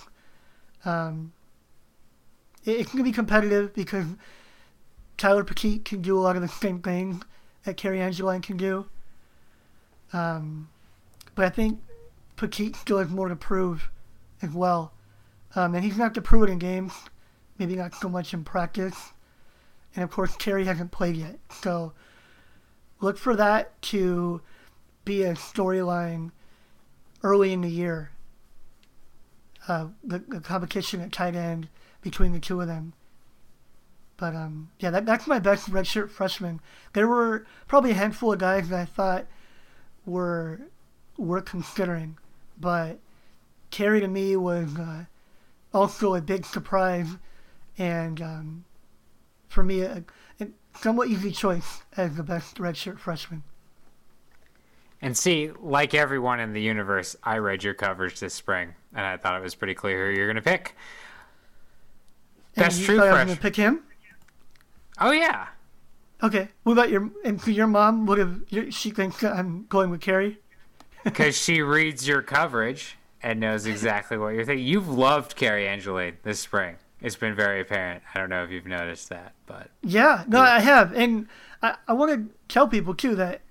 Um, 0.86 1.34
it, 2.64 2.80
it's 2.80 2.92
going 2.92 3.04
to 3.04 3.10
be 3.10 3.14
competitive 3.14 3.74
because 3.74 4.08
Tyler 5.18 5.44
Petite 5.44 5.86
can 5.86 6.02
do 6.02 6.18
a 6.18 6.22
lot 6.22 6.36
of 6.36 6.42
the 6.42 6.48
same 6.48 6.82
things 6.82 7.24
that 7.64 7.78
Cary 7.78 8.02
Angeline 8.02 8.42
can 8.42 8.58
do. 8.58 8.88
Um, 10.14 10.70
but 11.36 11.46
I 11.46 11.50
think 11.50 11.80
Petite 12.36 12.76
still 12.76 12.98
has 12.98 13.10
more 13.10 13.30
to 13.30 13.36
prove 13.36 13.90
as 14.42 14.52
well. 14.52 14.94
Um, 15.56 15.76
and 15.76 15.84
he's 15.84 15.98
not 15.98 15.98
to 15.98 16.04
have 16.04 16.14
to 16.14 16.22
prove 16.22 16.44
it 16.44 16.50
in 16.50 16.60
games, 16.60 16.94
maybe 17.58 17.76
not 17.76 17.96
so 17.96 18.10
much 18.10 18.34
in 18.34 18.44
practice. 18.44 19.14
And 19.96 20.04
of 20.04 20.12
course, 20.12 20.36
Cary 20.38 20.66
hasn't 20.66 20.92
played 20.92 21.16
yet. 21.18 21.40
So 21.50 21.94
look 23.00 23.18
for 23.18 23.36
that 23.36 23.82
to 23.84 24.42
be 25.04 25.24
a 25.24 25.34
storyline 25.34 26.32
early 27.24 27.54
in 27.54 27.62
the 27.62 27.70
year. 27.70 28.12
Uh, 29.68 29.88
the, 30.04 30.20
the 30.20 30.40
competition 30.40 31.02
at 31.02 31.12
tight 31.12 31.36
end 31.36 31.70
between 32.02 32.32
the 32.32 32.40
two 32.40 32.62
of 32.62 32.68
them. 32.68 32.94
But 34.18 34.36
um, 34.36 34.70
yeah, 34.80 34.92
that, 34.92 35.06
that's 35.06 35.28
my 35.28 35.40
best 35.40 35.70
redshirt 35.70 36.10
freshman. 36.10 36.62
There 36.94 37.08
were 37.08 37.46
probably 37.68 37.92
a 37.92 37.96
handful 37.96 38.34
of 38.34 38.40
guys 38.40 38.70
that 38.70 38.80
I 38.80 38.86
thought 38.86 39.26
were 40.06 40.60
worth 41.18 41.46
considering, 41.46 42.18
but 42.60 43.00
Cary 43.70 44.02
to 44.02 44.08
me 44.08 44.36
was 44.36 44.78
uh, 44.78 45.06
also 45.74 46.16
a 46.16 46.22
big 46.22 46.46
surprise, 46.46 47.08
and 47.78 48.22
um, 48.22 48.66
for 49.50 49.64
me, 49.64 49.82
a, 49.82 50.04
a 50.40 50.48
somewhat 50.80 51.08
easy 51.08 51.32
choice 51.32 51.82
as 51.98 52.16
the 52.16 52.24
best 52.24 52.58
redshirt 52.58 53.00
freshman. 53.00 53.44
And 55.02 55.18
see, 55.18 55.52
like 55.60 55.94
everyone 55.94 56.40
in 56.40 56.54
the 56.54 56.62
universe, 56.62 57.16
I 57.24 57.38
read 57.38 57.64
your 57.64 57.74
coverage 57.74 58.20
this 58.20 58.34
spring, 58.34 58.76
and 58.94 59.06
I 59.06 59.18
thought 59.18 59.36
it 59.36 59.44
was 59.44 59.56
pretty 59.56 59.74
clear 59.74 60.08
who 60.08 60.16
you're 60.16 60.28
going 60.28 60.36
to 60.36 60.42
pick. 60.42 60.76
You 62.56 62.64
true 62.64 62.98
thought 62.98 63.08
I 63.08 63.24
was 63.24 63.34
gonna 63.34 63.36
pick 63.40 63.56
him. 63.56 63.84
Oh 65.00 65.12
yeah, 65.12 65.48
Okay. 66.24 66.50
What 66.64 66.74
about 66.74 66.90
your 66.90 67.12
your 67.46 67.68
mom? 67.68 68.06
Would 68.06 68.18
have 68.20 68.42
she 68.70 68.92
thinks 68.92 69.24
I'm 69.24 69.66
going 69.68 69.90
with 69.90 70.02
Cary? 70.02 70.40
because 71.04 71.36
she 71.36 71.62
reads 71.62 72.08
your 72.08 72.22
coverage 72.22 72.98
and 73.24 73.40
knows 73.40 73.66
exactly 73.66 74.18
what 74.18 74.30
you're 74.30 74.46
thinking. 74.46 74.66
You've 74.66 74.90
loved 74.90 75.36
Cary 75.36 75.68
Angeline 75.68 76.18
this 76.24 76.40
spring. 76.40 76.76
It's 77.02 77.16
been 77.16 77.36
very 77.36 77.62
apparent. 77.62 78.04
I 78.14 78.20
don't 78.20 78.30
know 78.30 78.44
if 78.44 78.52
you've 78.52 78.68
noticed 78.68 79.10
that, 79.10 79.34
but 79.48 79.70
Yeah, 79.82 80.24
no, 80.28 80.40
I 80.40 80.60
have, 80.60 80.94
and 80.94 81.28
I, 81.64 81.76
I 81.88 81.94
want 81.94 82.12
to 82.12 82.36
tell 82.48 82.68
people 82.68 82.94
too 82.94 83.16
that 83.16 83.42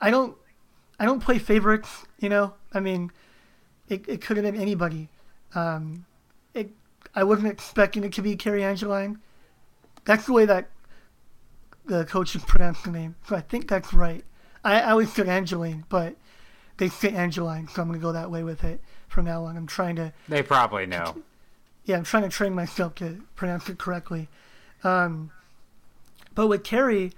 I 0.00 0.10
don't 0.10 0.36
I 1.00 1.04
don't 1.04 1.20
play 1.20 1.38
favorites. 1.38 2.04
You 2.18 2.28
know, 2.28 2.54
I 2.72 2.80
mean, 2.80 3.10
it, 3.88 4.08
it 4.08 4.20
could 4.20 4.36
have 4.36 4.44
been 4.44 4.60
anybody. 4.60 5.08
Um, 5.54 6.06
it 6.54 6.70
I 7.14 7.24
wasn't 7.24 7.48
expecting 7.48 8.04
it 8.04 8.12
to 8.14 8.22
be 8.22 8.36
Cary 8.36 8.62
Angeline. 8.62 9.18
That's 10.04 10.26
the 10.26 10.32
way 10.32 10.44
that 10.46 10.68
the 11.86 12.04
coaches 12.04 12.44
pronounce 12.44 12.82
the 12.82 12.90
name, 12.90 13.16
so 13.28 13.36
I 13.36 13.40
think 13.40 13.68
that's 13.68 13.92
right. 13.92 14.24
I, 14.64 14.80
I 14.80 14.90
always 14.90 15.12
said 15.12 15.28
Angeline, 15.28 15.84
but 15.88 16.16
they 16.76 16.88
say 16.88 17.10
Angeline, 17.10 17.68
so 17.68 17.82
I'm 17.82 17.88
gonna 17.88 17.98
go 17.98 18.12
that 18.12 18.30
way 18.30 18.42
with 18.42 18.64
it 18.64 18.80
from 19.08 19.24
now 19.26 19.44
on. 19.44 19.56
I'm 19.56 19.66
trying 19.66 19.96
to 19.96 20.12
they 20.28 20.42
probably 20.42 20.86
know. 20.86 21.22
yeah, 21.84 21.96
I'm 21.96 22.04
trying 22.04 22.22
to 22.22 22.28
train 22.28 22.54
myself 22.54 22.94
to 22.96 23.22
pronounce 23.36 23.68
it 23.68 23.78
correctly. 23.78 24.28
Um, 24.84 25.30
but 26.34 26.46
with 26.48 26.64
Cary, 26.64 27.12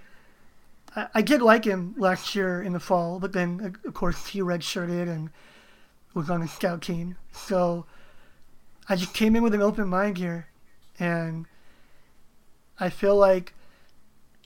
I, 0.96 1.06
I 1.16 1.22
did 1.22 1.40
like 1.42 1.64
him 1.64 1.94
last 1.96 2.34
year 2.34 2.62
in 2.62 2.72
the 2.72 2.80
fall, 2.80 3.20
but 3.20 3.32
then 3.32 3.60
of- 3.60 3.84
of 3.88 3.94
course 3.94 4.26
he 4.28 4.40
redshirted 4.40 5.08
and 5.08 5.30
was 6.14 6.30
on 6.30 6.40
the 6.40 6.48
scout 6.48 6.82
team. 6.82 7.16
So 7.32 7.86
I 8.88 8.96
just 8.96 9.14
came 9.14 9.36
in 9.36 9.42
with 9.42 9.54
an 9.54 9.62
open 9.62 9.88
mind 9.88 10.16
here, 10.18 10.48
and 10.98 11.46
I 12.80 12.88
feel 12.90 13.16
like 13.16 13.52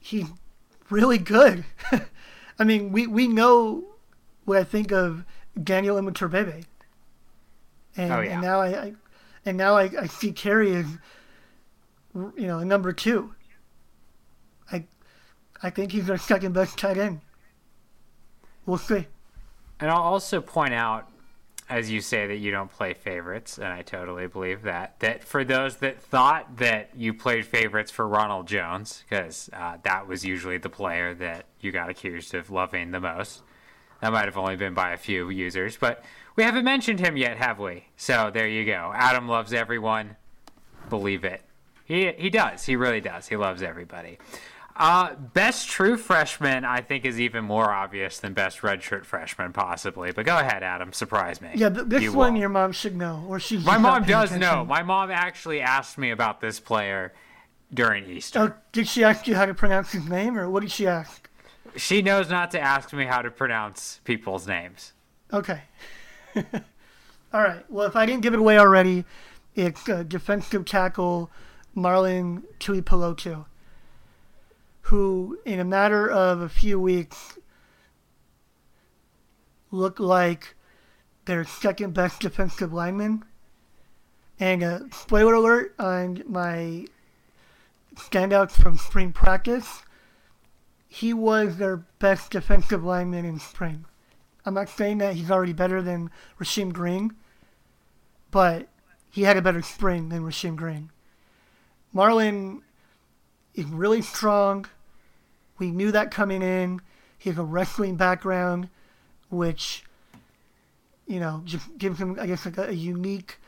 he's 0.00 0.26
really 0.90 1.18
good. 1.18 1.64
I 2.58 2.64
mean, 2.64 2.92
we, 2.92 3.06
we 3.06 3.28
know 3.28 3.84
what 4.44 4.58
I 4.58 4.64
think 4.64 4.90
of 4.92 5.24
Daniel 5.62 5.96
Imatorbhebhe. 5.96 6.64
And, 7.96 8.12
Oh, 8.12 8.20
yeah. 8.20 8.32
and 8.32 8.42
now 8.42 8.60
I, 8.60 8.68
I 8.82 8.92
and 9.44 9.56
now 9.56 9.76
I, 9.76 9.90
I 10.00 10.06
see 10.06 10.32
Cary 10.32 10.74
as 10.76 10.86
you 12.14 12.46
know 12.46 12.62
number 12.62 12.92
two. 12.92 13.34
I 14.70 14.84
I 15.62 15.70
think 15.70 15.92
he's 15.92 16.08
our 16.10 16.18
second 16.18 16.52
best 16.52 16.78
tight 16.78 16.96
end. 16.98 17.20
We'll 18.66 18.78
see. 18.78 19.06
And 19.80 19.90
I'll 19.90 20.02
also 20.02 20.40
point 20.40 20.74
out, 20.74 21.08
as 21.68 21.90
you 21.90 22.00
say, 22.00 22.26
that 22.26 22.36
you 22.36 22.50
don't 22.50 22.70
play 22.70 22.94
favorites, 22.94 23.58
and 23.58 23.66
I 23.66 23.82
totally 23.82 24.26
believe 24.26 24.62
that. 24.62 24.98
That 25.00 25.22
for 25.22 25.44
those 25.44 25.76
that 25.76 26.02
thought 26.02 26.56
that 26.56 26.90
you 26.96 27.12
played 27.12 27.44
favorites 27.44 27.90
for 27.90 28.08
Ronald 28.08 28.46
Jones, 28.46 29.04
because 29.08 29.50
uh, 29.52 29.76
that 29.82 30.08
was 30.08 30.24
usually 30.24 30.58
the 30.58 30.70
player 30.70 31.14
that 31.14 31.44
you 31.60 31.70
got 31.72 31.90
accused 31.90 32.34
of 32.34 32.50
loving 32.50 32.90
the 32.90 33.00
most. 33.00 33.42
That 34.00 34.12
might 34.12 34.26
have 34.26 34.38
only 34.38 34.56
been 34.56 34.74
by 34.74 34.92
a 34.92 34.96
few 34.96 35.28
users, 35.28 35.76
but 35.76 36.04
we 36.36 36.44
haven't 36.44 36.64
mentioned 36.64 37.00
him 37.00 37.16
yet, 37.16 37.36
have 37.36 37.58
we? 37.58 37.86
So 37.96 38.30
there 38.32 38.46
you 38.46 38.64
go. 38.64 38.92
Adam 38.94 39.28
loves 39.28 39.52
everyone. 39.52 40.16
Believe 40.88 41.24
it. 41.24 41.42
He 41.84 42.12
he 42.12 42.30
does. 42.30 42.64
He 42.64 42.76
really 42.76 43.00
does. 43.00 43.26
He 43.28 43.36
loves 43.36 43.62
everybody. 43.62 44.18
Uh, 44.78 45.14
best 45.16 45.68
true 45.68 45.96
freshman, 45.96 46.64
I 46.64 46.80
think, 46.82 47.04
is 47.04 47.18
even 47.20 47.44
more 47.44 47.68
obvious 47.70 48.20
than 48.20 48.32
best 48.32 48.60
redshirt 48.60 49.04
freshman, 49.04 49.52
possibly. 49.52 50.12
But 50.12 50.24
go 50.24 50.38
ahead, 50.38 50.62
Adam. 50.62 50.92
Surprise 50.92 51.40
me. 51.40 51.50
Yeah, 51.56 51.68
this 51.68 52.00
You 52.02 52.12
one 52.12 52.28
won't. 52.34 52.40
your 52.40 52.48
mom 52.48 52.70
should 52.70 52.94
know, 52.96 53.24
or 53.28 53.40
she's 53.40 53.64
My 53.64 53.76
mom 53.76 54.04
does 54.04 54.30
know. 54.30 54.64
My 54.64 54.84
mom 54.84 55.10
actually 55.10 55.60
asked 55.60 55.98
me 55.98 56.12
about 56.12 56.40
this 56.40 56.60
player 56.60 57.12
during 57.74 58.08
Easter. 58.08 58.38
Oh, 58.38 58.52
did 58.70 58.86
she 58.86 59.02
ask 59.02 59.26
you 59.26 59.34
how 59.34 59.46
to 59.46 59.54
pronounce 59.54 59.90
his 59.90 60.08
name, 60.08 60.38
or 60.38 60.48
what 60.48 60.60
did 60.60 60.70
she 60.70 60.86
ask? 60.86 61.28
She 61.76 62.00
knows 62.00 62.30
not 62.30 62.52
to 62.52 62.60
ask 62.60 62.92
me 62.92 63.04
how 63.04 63.20
to 63.20 63.30
pronounce 63.32 64.00
people's 64.04 64.46
names. 64.46 64.92
Okay. 65.32 65.60
All 66.36 67.42
right. 67.42 67.64
Well, 67.70 67.86
if 67.86 67.96
I 67.96 68.06
didn't 68.06 68.22
give 68.22 68.32
it 68.32 68.38
away 68.38 68.58
already, 68.58 69.04
it's 69.54 69.88
uh, 69.88 70.02
defensive 70.04 70.64
tackle 70.64 71.30
Marlon 71.76 72.42
Tuipulotu, 72.60 73.44
who, 74.88 75.38
in 75.44 75.60
a 75.60 75.64
matter 75.64 76.10
of 76.10 76.40
a 76.40 76.48
few 76.48 76.80
weeks, 76.80 77.38
looked 79.70 80.00
like 80.00 80.54
their 81.26 81.44
second 81.44 81.92
best 81.92 82.20
defensive 82.20 82.72
lineman. 82.72 83.22
And 84.40 84.62
uh, 84.62 84.78
spoiler 84.90 85.34
alert 85.34 85.74
on 85.78 86.22
my 86.26 86.86
standouts 87.96 88.52
from 88.52 88.78
spring 88.78 89.12
practice, 89.12 89.82
he 90.88 91.12
was 91.12 91.58
their 91.58 91.76
best 91.98 92.30
defensive 92.30 92.82
lineman 92.82 93.26
in 93.26 93.38
spring. 93.38 93.84
I'm 94.46 94.54
not 94.54 94.70
saying 94.70 94.98
that 94.98 95.16
he's 95.16 95.30
already 95.30 95.52
better 95.52 95.82
than 95.82 96.10
Rasheem 96.40 96.72
Green, 96.72 97.14
but 98.30 98.68
he 99.10 99.24
had 99.24 99.36
a 99.36 99.42
better 99.42 99.60
spring 99.60 100.08
than 100.08 100.22
Rasheem 100.22 100.56
Green. 100.56 100.90
Marlon 101.94 102.62
is 103.54 103.66
really 103.66 104.00
strong. 104.00 104.66
We 105.58 105.70
knew 105.70 105.92
that 105.92 106.10
coming 106.10 106.42
in. 106.42 106.80
He 107.18 107.30
has 107.30 107.38
a 107.38 107.44
wrestling 107.44 107.96
background, 107.96 108.68
which, 109.28 109.84
you 111.06 111.20
know, 111.20 111.42
just 111.44 111.76
gives 111.78 111.98
him, 111.98 112.16
I 112.20 112.26
guess, 112.26 112.44
like 112.44 112.58
a, 112.58 112.68
a 112.68 112.72
unique 112.72 113.38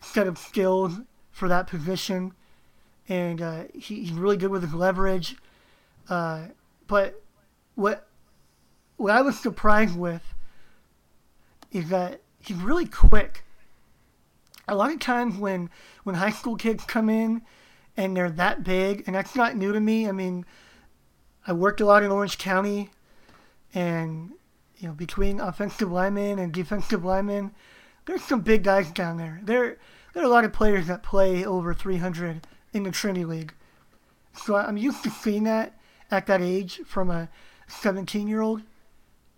set 0.00 0.26
of 0.26 0.38
skills 0.38 0.92
for 1.30 1.48
that 1.48 1.66
position. 1.66 2.32
And 3.08 3.40
uh, 3.40 3.64
he, 3.72 4.00
he's 4.04 4.12
really 4.12 4.36
good 4.36 4.50
with 4.50 4.62
his 4.62 4.74
leverage. 4.74 5.36
Uh, 6.08 6.48
but 6.86 7.22
what 7.74 8.06
what 8.96 9.12
I 9.12 9.22
was 9.22 9.38
surprised 9.38 9.96
with 9.96 10.22
is 11.70 11.88
that 11.88 12.20
he's 12.40 12.56
really 12.56 12.86
quick. 12.86 13.44
a 14.68 14.74
lot 14.74 14.92
of 14.92 14.98
times 14.98 15.36
when 15.36 15.70
when 16.04 16.16
high 16.16 16.30
school 16.30 16.56
kids 16.56 16.84
come 16.84 17.08
in 17.08 17.42
and 17.96 18.16
they're 18.16 18.30
that 18.30 18.64
big, 18.64 19.04
and 19.06 19.14
that's 19.14 19.36
not 19.36 19.56
new 19.56 19.72
to 19.72 19.80
me. 19.80 20.08
I 20.08 20.12
mean, 20.12 20.44
I 21.46 21.52
worked 21.52 21.80
a 21.80 21.86
lot 21.86 22.02
in 22.02 22.10
Orange 22.10 22.38
County, 22.38 22.90
and 23.74 24.32
you 24.78 24.88
know, 24.88 24.94
between 24.94 25.40
offensive 25.40 25.90
linemen 25.90 26.38
and 26.38 26.52
defensive 26.52 27.04
linemen, 27.04 27.52
there's 28.06 28.22
some 28.22 28.40
big 28.40 28.64
guys 28.64 28.90
down 28.90 29.16
there. 29.16 29.40
There, 29.42 29.78
there 30.12 30.22
are 30.22 30.26
a 30.26 30.30
lot 30.30 30.44
of 30.44 30.52
players 30.52 30.86
that 30.86 31.02
play 31.02 31.44
over 31.44 31.74
300 31.74 32.46
in 32.72 32.82
the 32.82 32.90
Trinity 32.90 33.24
League. 33.24 33.54
So 34.34 34.56
I'm 34.56 34.76
used 34.76 35.02
to 35.04 35.10
seeing 35.10 35.44
that 35.44 35.78
at 36.10 36.26
that 36.26 36.42
age 36.42 36.80
from 36.84 37.10
a 37.10 37.28
17 37.68 38.28
year 38.28 38.40
old. 38.40 38.62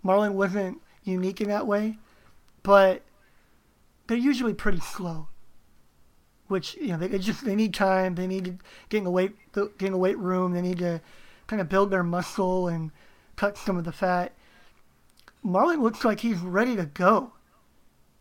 Marlon 0.05 0.33
wasn't 0.33 0.81
unique 1.05 1.41
in 1.41 1.49
that 1.49 1.67
way, 1.67 1.99
but 2.63 3.03
they're 4.07 4.17
usually 4.17 4.55
pretty 4.55 4.81
slow. 4.81 5.29
Which 6.49 6.77
you 6.77 6.89
know 6.89 6.97
they, 6.97 7.09
they 7.09 7.19
just 7.19 7.45
they 7.45 7.57
need 7.57 7.75
time. 7.75 8.15
They 8.15 8.29
need 8.29 8.45
to 8.45 8.59
get 8.89 8.99
in 8.99 9.05
the 9.05 9.11
weight 9.11 9.35
get 9.53 9.83
in 9.83 9.93
the 9.93 9.99
weight 9.99 10.19
room. 10.19 10.53
They 10.53 10.63
need 10.63 10.79
to 10.79 11.01
kind 11.47 11.61
of 11.61 11.69
build 11.69 11.91
their 11.91 12.03
muscle 12.03 12.69
and 12.69 12.91
cut 13.37 13.57
some 13.57 13.77
of 13.77 13.85
the 13.85 13.93
fat. 13.93 14.33
Marlon 15.45 15.83
looks 15.83 16.05
like 16.05 16.21
he's 16.21 16.39
ready 16.39 16.77
to 16.77 16.87
go. 16.87 17.33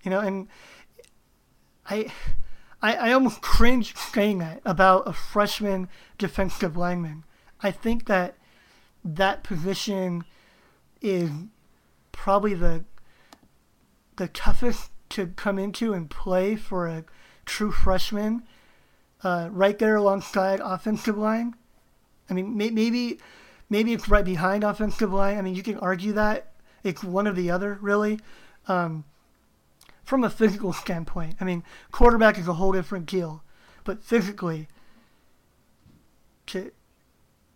You 0.03 0.11
know, 0.11 0.19
and 0.19 0.47
I, 1.89 2.11
I, 2.81 2.95
I 2.95 3.11
almost 3.13 3.41
cringe 3.41 3.95
saying 3.95 4.39
that 4.39 4.61
about 4.65 5.07
a 5.07 5.13
freshman 5.13 5.89
defensive 6.17 6.77
lineman. 6.77 7.23
I 7.61 7.71
think 7.71 8.05
that 8.05 8.35
that 9.03 9.43
position 9.43 10.23
is 11.01 11.29
probably 12.11 12.53
the 12.53 12.85
the 14.17 14.27
toughest 14.29 14.91
to 15.09 15.27
come 15.27 15.59
into 15.59 15.93
and 15.93 16.09
play 16.09 16.55
for 16.55 16.87
a 16.87 17.03
true 17.45 17.71
freshman. 17.71 18.43
Uh, 19.23 19.49
right 19.51 19.79
there 19.79 19.95
alongside 19.95 20.59
offensive 20.63 21.17
line. 21.17 21.55
I 22.29 22.33
mean, 22.33 22.57
may, 22.57 22.69
maybe 22.69 23.19
maybe 23.69 23.93
it's 23.93 24.09
right 24.09 24.25
behind 24.25 24.63
offensive 24.63 25.11
line. 25.11 25.37
I 25.37 25.41
mean, 25.41 25.55
you 25.55 25.63
can 25.63 25.77
argue 25.77 26.13
that 26.13 26.51
it's 26.83 27.03
one 27.03 27.27
or 27.27 27.33
the 27.33 27.51
other, 27.51 27.77
really. 27.81 28.19
Um, 28.67 29.05
from 30.03 30.23
a 30.23 30.29
physical 30.29 30.71
standpoint, 30.71 31.35
I 31.41 31.45
mean, 31.45 31.63
quarterback 31.91 32.37
is 32.37 32.47
a 32.47 32.53
whole 32.53 32.71
different 32.71 33.07
deal, 33.07 33.43
but 33.83 34.03
physically, 34.03 34.67
to 36.47 36.71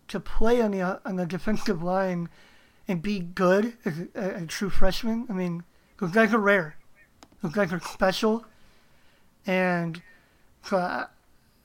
to 0.08 0.20
play 0.20 0.60
on 0.60 0.72
the 0.72 1.00
on 1.04 1.16
the 1.16 1.26
defensive 1.26 1.82
line 1.82 2.28
and 2.88 3.00
be 3.00 3.20
good 3.20 3.74
as 3.84 4.00
a, 4.16 4.42
a 4.42 4.46
true 4.46 4.68
freshman, 4.68 5.26
I 5.30 5.32
mean, 5.32 5.62
those 6.00 6.10
guys 6.10 6.34
are 6.34 6.40
rare. 6.40 6.76
Those 7.40 7.52
guys 7.52 7.72
are 7.72 7.80
special, 7.80 8.44
and 9.46 10.02
so 10.64 10.76
I, 10.76 11.06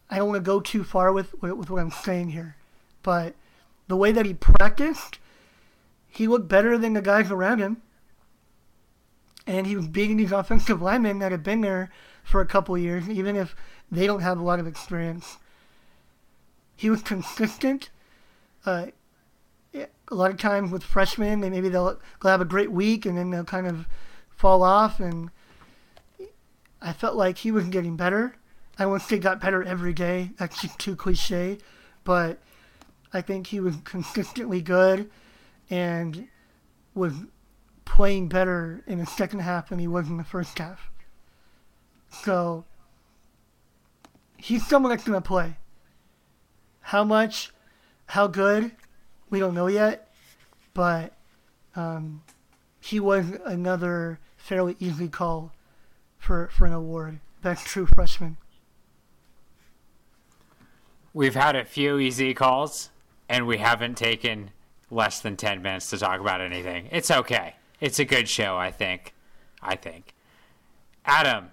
I 0.09 0.17
don't 0.17 0.29
want 0.29 0.43
to 0.43 0.47
go 0.47 0.59
too 0.59 0.83
far 0.83 1.11
with 1.11 1.33
with 1.41 1.69
what 1.69 1.81
I'm 1.81 1.91
saying 1.91 2.29
here, 2.29 2.55
but 3.05 3.35
the 3.87 3.95
way 3.95 4.11
that 4.11 4.25
he 4.25 4.33
practiced, 4.33 5.19
he 6.07 6.27
looked 6.27 6.47
better 6.47 6.75
than 6.75 6.93
the 6.93 7.03
guys 7.03 7.29
around 7.29 7.59
him. 7.59 7.83
And 9.45 9.67
he 9.67 9.75
was 9.75 9.87
beating 9.87 10.17
these 10.17 10.31
offensive 10.31 10.81
linemen 10.81 11.19
that 11.19 11.31
have 11.31 11.43
been 11.43 11.61
there 11.61 11.91
for 12.23 12.41
a 12.41 12.47
couple 12.47 12.75
years, 12.79 13.07
even 13.07 13.35
if 13.35 13.55
they 13.91 14.07
don't 14.07 14.21
have 14.21 14.39
a 14.39 14.43
lot 14.43 14.59
of 14.59 14.65
experience. 14.65 15.37
He 16.75 16.89
was 16.89 17.03
consistent. 17.03 17.91
Uh, 18.65 18.87
a 19.75 20.15
lot 20.15 20.31
of 20.31 20.37
times 20.37 20.71
with 20.71 20.83
freshmen, 20.83 21.41
they 21.41 21.49
maybe 21.51 21.69
they'll, 21.69 21.99
they'll 22.23 22.31
have 22.31 22.41
a 22.41 22.45
great 22.45 22.71
week 22.71 23.05
and 23.05 23.15
then 23.15 23.29
they'll 23.29 23.43
kind 23.43 23.67
of 23.67 23.85
fall 24.31 24.63
off. 24.63 24.99
And 24.99 25.29
I 26.81 26.91
felt 26.91 27.15
like 27.15 27.37
he 27.37 27.51
was 27.51 27.65
getting 27.65 27.97
better. 27.97 28.35
I 28.79 28.87
won't 28.87 29.03
say 29.03 29.19
got 29.19 29.39
better 29.39 29.61
every 29.61 29.93
day. 29.93 30.31
That's 30.39 30.59
just 30.59 30.79
too 30.79 30.95
cliche. 30.95 31.59
But 32.03 32.39
I 33.15 33.21
think 33.21 33.47
he 33.47 33.61
was 33.61 33.77
consistently 33.85 34.61
good 34.61 35.09
and 35.69 36.27
was 36.93 37.13
playing 37.85 38.27
better 38.27 38.83
in 38.87 38.99
the 38.99 39.05
second 39.05 39.39
half 39.39 39.69
than 39.69 39.79
he 39.79 39.87
was 39.87 40.09
in 40.09 40.17
the 40.17 40.23
first 40.23 40.59
half. 40.59 40.91
So 42.23 42.65
he's 44.37 44.67
someone 44.67 44.89
that's 44.89 45.05
going 45.05 45.21
to 45.21 45.25
play. 45.25 45.55
How 46.81 47.03
much, 47.03 47.51
how 48.07 48.27
good, 48.27 48.71
we 49.29 49.39
don't 49.39 49.55
know 49.55 49.67
yet, 49.67 50.13
but 50.73 51.13
um, 51.75 52.21
he 52.81 52.99
was 52.99 53.25
another 53.45 54.19
fairly 54.35 54.75
easy 54.79 55.07
call 55.07 55.53
for, 56.17 56.49
for 56.51 56.65
an 56.65 56.73
award. 56.73 57.19
Best 57.41 57.65
true 57.65 57.87
freshman. 57.87 58.37
We've 61.13 61.35
had 61.35 61.55
a 61.55 61.63
few 61.63 61.97
easy 61.97 62.33
calls, 62.33 62.89
and 63.29 63.47
we 63.47 63.57
haven't 63.57 63.95
taken 63.97 64.51
less 64.91 65.19
than 65.19 65.35
10 65.35 65.61
minutes 65.61 65.89
to 65.89 65.97
talk 65.97 66.19
about 66.19 66.41
anything. 66.41 66.87
It's 66.91 67.09
okay. 67.11 67.55
It's 67.79 67.99
a 67.99 68.05
good 68.05 68.29
show, 68.29 68.55
I 68.57 68.71
think. 68.71 69.13
I 69.61 69.75
think. 69.75 70.13
Adam, 71.05 71.51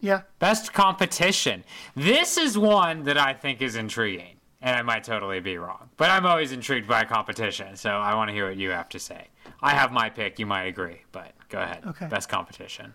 Yeah. 0.00 0.22
best 0.38 0.72
competition. 0.72 1.64
This 1.94 2.36
is 2.36 2.56
one 2.58 3.04
that 3.04 3.16
I 3.18 3.32
think 3.34 3.62
is 3.62 3.76
intriguing, 3.76 4.36
and 4.60 4.76
I 4.76 4.82
might 4.82 5.04
totally 5.04 5.40
be 5.40 5.56
wrong. 5.58 5.88
But 5.96 6.10
I'm 6.10 6.26
always 6.26 6.52
intrigued 6.52 6.86
by 6.86 7.04
competition, 7.04 7.76
so 7.76 7.90
I 7.90 8.14
want 8.14 8.28
to 8.28 8.34
hear 8.34 8.46
what 8.48 8.56
you 8.56 8.70
have 8.70 8.88
to 8.90 8.98
say. 8.98 9.28
I 9.62 9.70
have 9.70 9.90
my 9.92 10.10
pick. 10.10 10.38
You 10.38 10.46
might 10.46 10.64
agree, 10.64 11.02
but 11.12 11.32
go 11.48 11.60
ahead. 11.60 11.82
Okay. 11.86 12.06
Best 12.08 12.28
competition. 12.28 12.92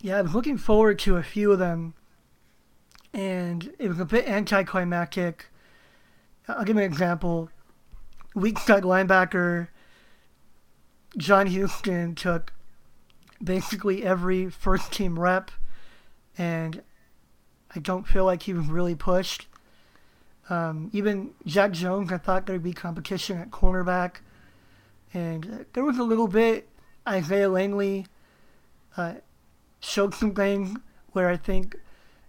Yeah, 0.00 0.18
I'm 0.18 0.32
looking 0.32 0.58
forward 0.58 0.98
to 1.00 1.16
a 1.16 1.22
few 1.22 1.52
of 1.52 1.58
them, 1.58 1.94
and 3.12 3.72
it 3.78 3.88
was 3.88 4.00
a 4.00 4.04
bit 4.04 4.28
anticlimactic. 4.28 5.46
I'll 6.48 6.64
give 6.64 6.76
you 6.76 6.82
an 6.82 6.90
example. 6.90 7.50
Weak 8.34 8.58
side 8.58 8.82
linebacker 8.82 9.68
John 11.16 11.46
Houston 11.46 12.14
took 12.14 12.52
basically 13.42 14.04
every 14.04 14.50
first 14.50 14.92
team 14.92 15.18
rep, 15.18 15.50
and 16.36 16.82
I 17.74 17.80
don't 17.80 18.06
feel 18.06 18.24
like 18.24 18.42
he 18.42 18.52
was 18.52 18.66
really 18.66 18.94
pushed. 18.94 19.46
Um, 20.50 20.90
even 20.92 21.30
Jack 21.46 21.72
Jones, 21.72 22.12
I 22.12 22.18
thought 22.18 22.46
there'd 22.46 22.62
be 22.62 22.72
competition 22.72 23.38
at 23.38 23.50
cornerback, 23.50 24.16
and 25.12 25.66
there 25.72 25.84
was 25.84 25.98
a 25.98 26.02
little 26.02 26.28
bit. 26.28 26.68
Isaiah 27.08 27.48
Langley 27.48 28.06
uh, 28.96 29.14
showed 29.80 30.14
some 30.14 30.34
things 30.34 30.76
where 31.12 31.28
I 31.28 31.36
think 31.36 31.76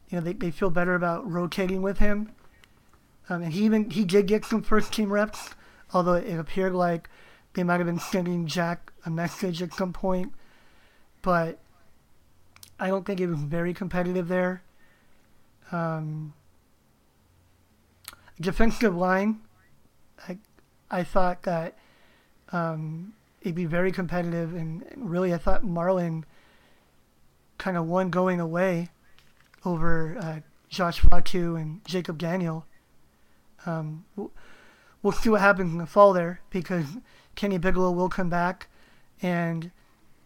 you 0.09 0.18
know 0.18 0.24
they, 0.24 0.34
they 0.34 0.51
feel 0.51 0.70
better 0.70 0.95
about 0.95 1.30
rotating 1.30 1.82
with 1.82 1.97
him. 1.97 2.32
Um, 3.30 3.41
and 3.41 3.53
he 3.53 3.65
even 3.65 3.89
he 3.89 4.03
did 4.03 4.28
get 4.28 4.45
some 4.45 4.61
first 4.61 4.93
team 4.93 5.11
reps, 5.11 5.51
although 5.93 6.13
it 6.13 6.38
appeared 6.38 6.73
like 6.73 7.09
they 7.53 7.63
might 7.63 7.78
have 7.78 7.88
been 7.88 7.99
sending 7.99 8.45
Jack 8.45 8.91
a 9.06 9.10
message 9.10 9.61
at 9.61 9.73
some 9.73 9.93
point. 9.93 10.34
But 11.22 11.60
I 12.80 12.88
don't 12.88 13.06
think 13.06 13.19
it 13.19 13.27
was 13.27 13.39
very 13.39 13.73
competitive 13.73 14.27
there. 14.27 14.61
Um, 15.72 16.34
defensive 18.39 18.95
line, 18.95 19.41
I 20.27 20.38
I 20.91 21.03
thought 21.03 21.43
that 21.43 21.77
um, 22.52 23.14
it'd 23.41 23.56
be 23.56 23.65
very 23.65 23.91
competitive, 23.91 24.53
and 24.53 24.85
really 24.95 25.34
I 25.34 25.38
thought 25.38 25.64
Marlon 25.64 26.23
kind 27.57 27.77
of 27.77 27.88
won 27.88 28.10
going 28.10 28.39
away 28.39 28.89
over 29.64 30.18
uh, 30.19 30.39
Josh 30.69 30.99
Fatu 30.99 31.56
and 31.56 31.84
Jacob 31.85 32.18
Daniel. 32.18 32.65
Um, 33.66 34.06
we'll, 34.16 35.12
see 35.12 35.30
what 35.30 35.42
happens 35.42 35.72
in 35.72 35.78
the 35.78 35.86
fall 35.86 36.14
there 36.14 36.42
because 36.50 36.98
Kenny 37.36 37.58
Bigelow 37.58 37.92
will 37.92 38.10
come 38.10 38.30
back, 38.30 38.68
and 39.22 39.72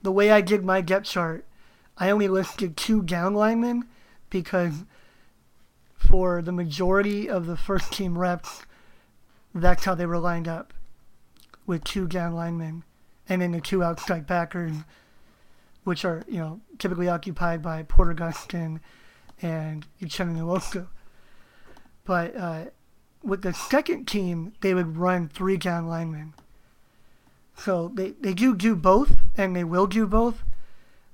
the 0.02 0.11
way 0.11 0.32
I 0.32 0.41
did 0.41 0.64
my 0.64 0.82
depth 0.82 1.07
chart, 1.07 1.45
I 1.98 2.10
only 2.10 2.28
listed 2.28 2.78
two 2.78 3.02
down 3.02 3.34
linemen 3.34 3.86
because 4.30 4.86
for 5.95 6.41
the 6.41 6.52
majority 6.52 7.30
of 7.30 7.45
the 7.45 7.57
first 7.57 7.91
team 7.91 8.18
reps, 8.18 8.64
that's 9.53 9.84
how 9.84 9.95
they 9.95 10.06
were 10.06 10.20
lined 10.20 10.48
up 10.48 10.74
with 11.66 11.84
two 11.84 12.07
down 12.07 12.34
linemen 12.34 12.84
and 13.30 13.41
then 13.41 13.52
the 13.52 13.61
two 13.61 13.84
outside 13.84 14.26
backers, 14.26 14.74
which 15.84 16.03
are, 16.03 16.24
you 16.28 16.40
know, 16.40 16.60
typically 16.80 17.07
occupied 17.07 17.61
by 17.61 17.84
Porter 17.84 18.16
Gustin 18.16 18.80
and 19.41 19.86
Uchenna 20.02 20.36
Nwosu. 20.36 20.88
But 22.06 22.36
uh, 22.36 22.66
with 23.23 23.41
the 23.41 23.53
second 23.53 24.07
team, 24.07 24.53
they 24.61 24.73
would 24.73 24.97
run 24.97 25.27
three 25.27 25.57
down 25.57 25.87
linemen. 25.87 26.33
So 27.57 27.91
they, 27.93 28.11
they 28.11 28.33
do 28.33 28.55
do 28.55 28.75
both, 28.75 29.19
and 29.37 29.55
they 29.55 29.63
will 29.63 29.87
do 29.87 30.07
both, 30.07 30.43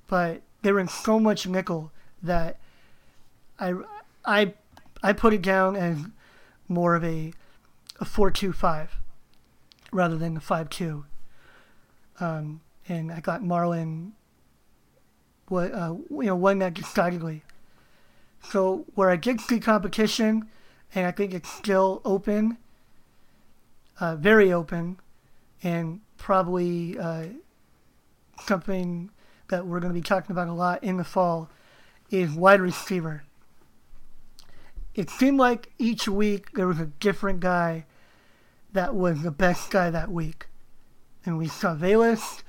but 0.07 0.41
they're 0.61 0.79
in 0.79 0.87
so 0.87 1.19
much 1.19 1.47
nickel 1.47 1.91
that 2.21 2.59
I, 3.59 3.73
I, 4.23 4.53
I 5.01 5.13
put 5.13 5.33
it 5.33 5.41
down 5.41 5.75
as 5.75 5.97
more 6.67 6.95
of 6.95 7.03
a, 7.03 7.33
a 7.99 8.05
4-2-5 8.05 8.89
rather 9.91 10.17
than 10.17 10.37
a 10.37 10.39
5-2. 10.39 11.03
Um, 12.19 12.61
and 12.87 13.11
I 13.11 13.19
got 13.19 13.41
Marlon, 13.41 14.11
what 15.47 15.73
uh, 15.73 15.95
you 16.09 16.23
know, 16.23 16.35
won 16.35 16.59
that 16.59 16.73
decidedly 16.73 17.43
So 18.49 18.85
where 18.95 19.09
I 19.09 19.15
did 19.15 19.41
see 19.41 19.59
competition, 19.59 20.49
and 20.95 21.05
I 21.05 21.11
think 21.11 21.33
it's 21.33 21.51
still 21.51 22.01
open, 22.05 22.57
uh, 23.99 24.15
very 24.15 24.51
open, 24.51 24.97
and 25.61 25.99
probably 26.17 26.97
uh, 26.97 27.25
something 28.45 29.11
that 29.49 29.67
we're 29.67 29.81
going 29.81 29.93
to 29.93 29.99
be 29.99 30.03
talking 30.03 30.31
about 30.31 30.47
a 30.47 30.53
lot 30.53 30.83
in 30.83 30.95
the 30.95 31.03
fall 31.03 31.49
is 32.09 32.31
wide 32.31 32.61
receiver. 32.61 33.23
It 34.95 35.09
seemed 35.09 35.37
like 35.37 35.73
each 35.77 36.07
week 36.07 36.53
there 36.53 36.67
was 36.67 36.79
a 36.79 36.85
different 36.85 37.41
guy 37.41 37.85
that 38.71 38.95
was 38.95 39.21
the 39.21 39.31
best 39.31 39.69
guy 39.69 39.89
that 39.89 40.09
week. 40.09 40.47
And 41.25 41.37
we 41.37 41.47
saw 41.47 41.75
Velus, 41.75 42.41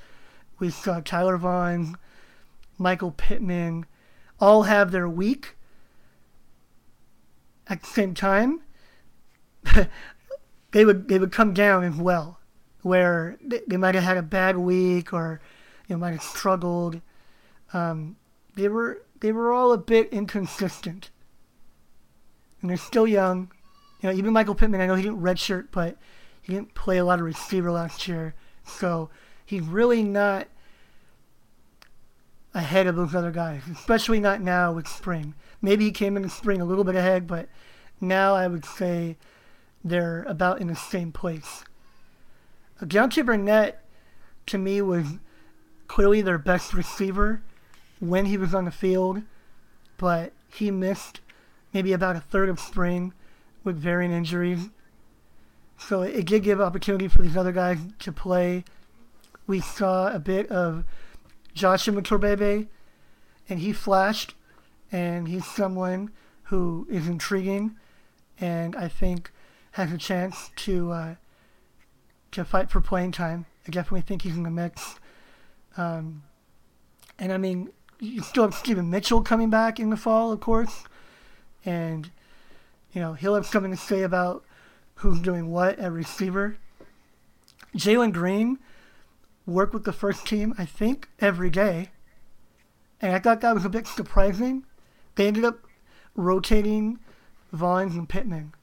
we 0.60 0.70
saw 0.70 1.00
Tyler 1.00 1.36
Vaughn, 1.36 1.96
Michael 2.78 3.10
Pittman, 3.10 3.86
all 4.38 4.64
have 4.64 4.92
their 4.92 5.08
week 5.08 5.55
at 7.68 7.82
the 7.82 7.88
same 7.88 8.14
time. 8.14 8.60
they 10.72 10.84
would 10.84 11.08
they 11.08 11.18
would 11.18 11.32
come 11.32 11.52
down 11.52 11.84
as 11.84 11.96
well, 11.96 12.38
where 12.82 13.36
they, 13.44 13.60
they 13.66 13.76
might 13.76 13.94
have 13.94 14.04
had 14.04 14.16
a 14.16 14.22
bad 14.22 14.56
week 14.56 15.12
or 15.12 15.40
you 15.88 15.94
know 15.94 16.00
might 16.00 16.12
have 16.12 16.22
struggled. 16.22 17.00
Um, 17.72 18.16
they 18.54 18.68
were 18.68 19.02
they 19.20 19.32
were 19.32 19.52
all 19.52 19.72
a 19.72 19.78
bit 19.78 20.12
inconsistent, 20.12 21.10
and 22.60 22.70
they're 22.70 22.76
still 22.76 23.06
young. 23.06 23.50
You 24.00 24.10
know, 24.10 24.16
even 24.16 24.32
Michael 24.32 24.54
Pittman. 24.54 24.80
I 24.80 24.86
know 24.86 24.94
he 24.94 25.02
didn't 25.02 25.22
redshirt, 25.22 25.68
but 25.72 25.96
he 26.42 26.52
didn't 26.52 26.74
play 26.74 26.98
a 26.98 27.04
lot 27.04 27.18
of 27.18 27.24
receiver 27.24 27.72
last 27.72 28.06
year, 28.06 28.34
so 28.64 29.10
he's 29.44 29.62
really 29.62 30.02
not 30.02 30.48
ahead 32.54 32.86
of 32.86 32.96
those 32.96 33.14
other 33.14 33.30
guys, 33.30 33.62
especially 33.70 34.20
not 34.20 34.40
now 34.40 34.72
with 34.72 34.88
spring. 34.88 35.34
Maybe 35.62 35.84
he 35.84 35.90
came 35.90 36.16
in 36.16 36.22
the 36.22 36.28
spring 36.28 36.60
a 36.60 36.64
little 36.64 36.84
bit 36.84 36.96
ahead, 36.96 37.26
but 37.26 37.48
now 38.00 38.34
I 38.34 38.46
would 38.46 38.64
say 38.64 39.16
they're 39.84 40.24
about 40.24 40.60
in 40.60 40.66
the 40.66 40.76
same 40.76 41.12
place. 41.12 41.64
Deontay 42.82 43.24
Burnett, 43.24 43.82
to 44.46 44.58
me, 44.58 44.82
was 44.82 45.18
clearly 45.88 46.20
their 46.20 46.38
best 46.38 46.74
receiver 46.74 47.42
when 48.00 48.26
he 48.26 48.36
was 48.36 48.54
on 48.54 48.64
the 48.64 48.70
field, 48.70 49.22
but 49.96 50.32
he 50.48 50.70
missed 50.70 51.20
maybe 51.72 51.92
about 51.92 52.16
a 52.16 52.20
third 52.20 52.48
of 52.48 52.60
spring 52.60 53.12
with 53.64 53.76
varying 53.76 54.12
injuries. 54.12 54.68
So 55.78 56.02
it 56.02 56.26
did 56.26 56.42
give 56.42 56.60
opportunity 56.60 57.08
for 57.08 57.22
these 57.22 57.36
other 57.36 57.52
guys 57.52 57.78
to 58.00 58.12
play. 58.12 58.64
We 59.46 59.60
saw 59.60 60.12
a 60.12 60.18
bit 60.18 60.48
of 60.50 60.84
Joshua 61.54 61.94
Imatorbhebhe, 61.94 62.66
and 63.48 63.60
he 63.60 63.72
flashed, 63.72 64.34
and 64.96 65.28
he's 65.28 65.44
someone 65.44 66.10
who 66.44 66.86
is 66.90 67.06
intriguing, 67.06 67.76
and 68.40 68.74
I 68.74 68.88
think 68.88 69.30
has 69.72 69.92
a 69.92 69.98
chance 69.98 70.50
to 70.56 70.90
uh, 70.90 71.14
to 72.32 72.46
fight 72.46 72.70
for 72.70 72.80
playing 72.80 73.12
time. 73.12 73.44
I 73.68 73.70
definitely 73.70 74.00
think 74.00 74.22
he's 74.22 74.36
in 74.36 74.42
the 74.42 74.50
mix. 74.50 74.98
Um, 75.76 76.22
and 77.18 77.30
I 77.30 77.36
mean, 77.36 77.68
you 78.00 78.22
still 78.22 78.44
have 78.44 78.54
Steven 78.54 78.88
Mitchell 78.88 79.20
coming 79.20 79.50
back 79.50 79.78
in 79.78 79.90
the 79.90 79.98
fall, 79.98 80.32
of 80.32 80.40
course, 80.40 80.84
and 81.62 82.10
you 82.92 83.02
know 83.02 83.12
he'll 83.12 83.34
have 83.34 83.46
something 83.46 83.72
to 83.72 83.76
say 83.76 84.02
about 84.02 84.44
who's 84.94 85.20
doing 85.20 85.50
what 85.50 85.78
at 85.78 85.92
receiver. 85.92 86.56
Jalen 87.76 88.14
Greene 88.14 88.58
worked 89.44 89.74
with 89.74 89.84
the 89.84 89.92
first 89.92 90.26
team, 90.26 90.54
I 90.56 90.64
think, 90.64 91.10
every 91.20 91.50
day. 91.50 91.90
And 93.02 93.14
I 93.14 93.18
thought 93.18 93.42
that 93.42 93.54
was 93.54 93.66
a 93.66 93.68
bit 93.68 93.86
surprising. 93.86 94.64
They 95.16 95.26
ended 95.26 95.44
up 95.44 95.66
rotating 96.14 96.98
Vaughns 97.54 97.94
and 97.94 98.08
Pittman. 98.08 98.54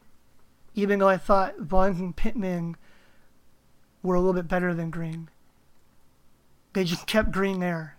Even 0.73 0.99
though 0.99 1.09
I 1.09 1.17
thought 1.17 1.59
Vaughns 1.59 1.99
and 1.99 2.15
Pittman 2.15 2.77
were 4.01 4.15
a 4.15 4.19
little 4.19 4.33
bit 4.33 4.47
better 4.47 4.73
than 4.73 4.89
Greene. 4.89 5.29
They 6.73 6.83
just 6.83 7.05
kept 7.05 7.31
Greene 7.31 7.59
there. 7.59 7.97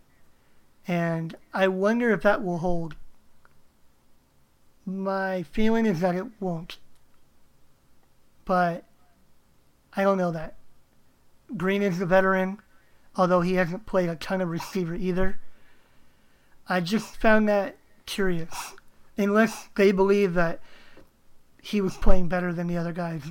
And 0.89 1.37
I 1.53 1.69
wonder 1.69 2.11
if 2.11 2.23
that 2.23 2.43
will 2.43 2.59
hold. 2.59 2.97
My 4.85 5.45
feeling 5.45 5.87
is 5.87 6.01
that 6.01 6.15
it 6.15 6.27
won't. 6.41 6.79
But 8.45 8.85
I 9.95 10.03
don't 10.03 10.19
know 10.19 10.33
that. 10.33 10.57
Greene 11.57 11.83
is 11.83 11.99
the 11.99 12.07
veteran 12.07 12.59
although 13.17 13.41
he 13.41 13.55
hasn't 13.55 13.87
played 13.87 14.09
a 14.09 14.17
ton 14.17 14.41
of 14.41 14.49
receiver 14.49 14.95
either. 14.95 15.39
I 16.69 16.81
just 16.81 17.17
found 17.17 17.49
that 17.49 17.77
curious. 18.07 18.75
Unless 19.17 19.69
they 19.77 19.93
believe 19.93 20.35
that 20.35 20.61
he 21.63 21.81
was 21.81 21.97
playing 21.97 22.29
better 22.29 22.53
than 22.53 22.67
the 22.67 22.77
other 22.77 22.93
guys. 22.93 23.23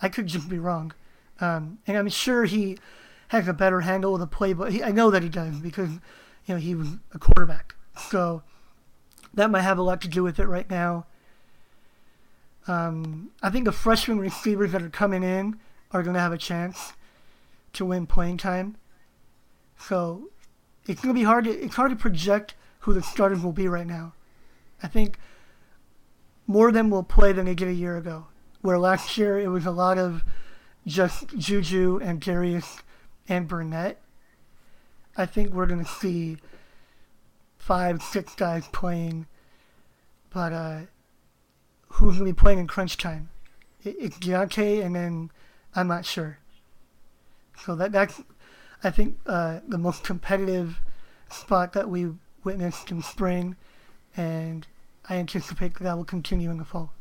I 0.00 0.08
could 0.08 0.26
just 0.26 0.48
be 0.48 0.58
wrong. 0.58 0.92
Um, 1.40 1.78
and 1.86 1.96
I'm 1.96 2.08
sure 2.08 2.44
he 2.44 2.78
has 3.28 3.48
a 3.48 3.52
better 3.52 3.80
handle 3.80 4.14
of 4.14 4.20
the 4.20 4.26
play, 4.26 4.52
but 4.52 4.72
he, 4.72 4.82
I 4.82 4.90
know 4.90 5.10
that 5.10 5.22
he 5.22 5.28
does 5.28 5.58
because 5.58 5.90
you 6.46 6.54
know 6.54 6.56
he 6.56 6.74
was 6.74 6.88
a 7.12 7.18
quarterback. 7.18 7.74
So 8.10 8.42
that 9.34 9.50
might 9.50 9.62
have 9.62 9.78
a 9.78 9.82
lot 9.82 10.00
to 10.02 10.08
do 10.08 10.22
with 10.22 10.38
it 10.38 10.46
right 10.46 10.68
now. 10.70 11.06
Um, 12.66 13.30
I 13.42 13.50
think 13.50 13.64
the 13.64 13.72
freshman 13.72 14.18
receivers 14.18 14.72
that 14.72 14.82
are 14.82 14.88
coming 14.88 15.22
in 15.22 15.58
are 15.90 16.02
going 16.02 16.14
to 16.14 16.20
have 16.20 16.32
a 16.32 16.38
chance 16.38 16.92
to 17.74 17.84
win 17.84 18.06
playing 18.06 18.36
time. 18.36 18.76
So 19.78 20.30
it's 20.86 21.00
gonna 21.00 21.14
be 21.14 21.24
hard 21.24 21.44
to 21.44 21.50
it's 21.50 21.74
hard 21.74 21.90
to 21.90 21.96
project 21.96 22.54
who 22.82 22.94
the 22.94 23.02
starters 23.02 23.42
will 23.42 23.52
be 23.52 23.68
right 23.68 23.86
now. 23.86 24.12
I 24.82 24.88
think 24.88 25.18
more 26.46 26.68
of 26.68 26.74
them 26.74 26.90
will 26.90 27.04
play 27.04 27.32
than 27.32 27.46
they 27.46 27.54
did 27.54 27.68
a 27.68 27.72
year 27.72 27.96
ago. 27.96 28.26
Where 28.60 28.78
last 28.78 29.16
year 29.16 29.38
it 29.38 29.48
was 29.48 29.66
a 29.66 29.70
lot 29.70 29.98
of 29.98 30.24
just 30.86 31.28
Juju 31.36 32.00
and 32.02 32.20
Darreus 32.20 32.82
and 33.28 33.46
Burnett. 33.46 34.00
I 35.16 35.26
think 35.26 35.52
we're 35.52 35.66
gonna 35.66 35.84
see 35.84 36.38
five, 37.56 38.02
six 38.02 38.34
guys 38.34 38.66
playing, 38.72 39.26
but 40.30 40.52
uh, 40.52 40.80
who's 41.88 42.14
gonna 42.14 42.30
be 42.30 42.32
playing 42.32 42.58
in 42.58 42.66
crunch 42.66 42.96
time? 42.96 43.28
It, 43.84 43.96
it's 43.98 44.18
Deontay, 44.18 44.84
and 44.84 44.96
then 44.96 45.30
I'm 45.74 45.86
not 45.86 46.04
sure. 46.04 46.38
So 47.64 47.76
that 47.76 47.92
that's 47.92 48.22
I 48.82 48.90
think 48.90 49.18
uh, 49.26 49.60
the 49.68 49.78
most 49.78 50.02
competitive 50.02 50.80
spot 51.30 51.74
that 51.74 51.88
we 51.88 52.10
witnessed 52.44 52.90
in 52.90 53.02
spring, 53.02 53.56
and 54.16 54.66
I 55.08 55.16
anticipate 55.16 55.74
that, 55.78 55.96
will 55.96 56.04
continue 56.04 56.50
in 56.50 56.58
the 56.58 56.64
fall. 56.64 56.92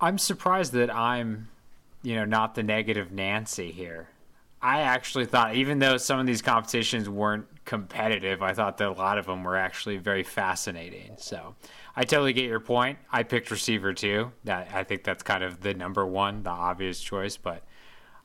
I'm 0.00 0.18
surprised 0.18 0.72
that 0.72 0.94
I'm, 0.94 1.48
you 2.02 2.16
know, 2.16 2.24
not 2.24 2.54
the 2.54 2.62
negative 2.62 3.12
Nancy 3.12 3.72
here. 3.72 4.08
I 4.60 4.80
actually 4.80 5.26
thought, 5.26 5.54
even 5.54 5.78
though 5.78 5.96
some 5.96 6.18
of 6.18 6.26
these 6.26 6.42
competitions 6.42 7.08
weren't 7.08 7.46
competitive, 7.64 8.42
I 8.42 8.52
thought 8.52 8.78
that 8.78 8.88
a 8.88 8.92
lot 8.92 9.18
of 9.18 9.26
them 9.26 9.44
were 9.44 9.56
actually 9.56 9.96
very 9.98 10.22
fascinating. 10.22 11.14
So 11.18 11.54
I 11.94 12.04
totally 12.04 12.32
get 12.32 12.44
your 12.44 12.60
point. 12.60 12.98
I 13.12 13.22
picked 13.22 13.50
receiver 13.50 13.92
too. 13.92 14.32
That 14.44 14.68
I 14.72 14.82
think 14.84 15.04
that's 15.04 15.22
kind 15.22 15.44
of 15.44 15.60
the 15.60 15.74
number 15.74 16.06
one, 16.06 16.42
the 16.42 16.50
obvious 16.50 17.00
choice, 17.00 17.36
but 17.36 17.62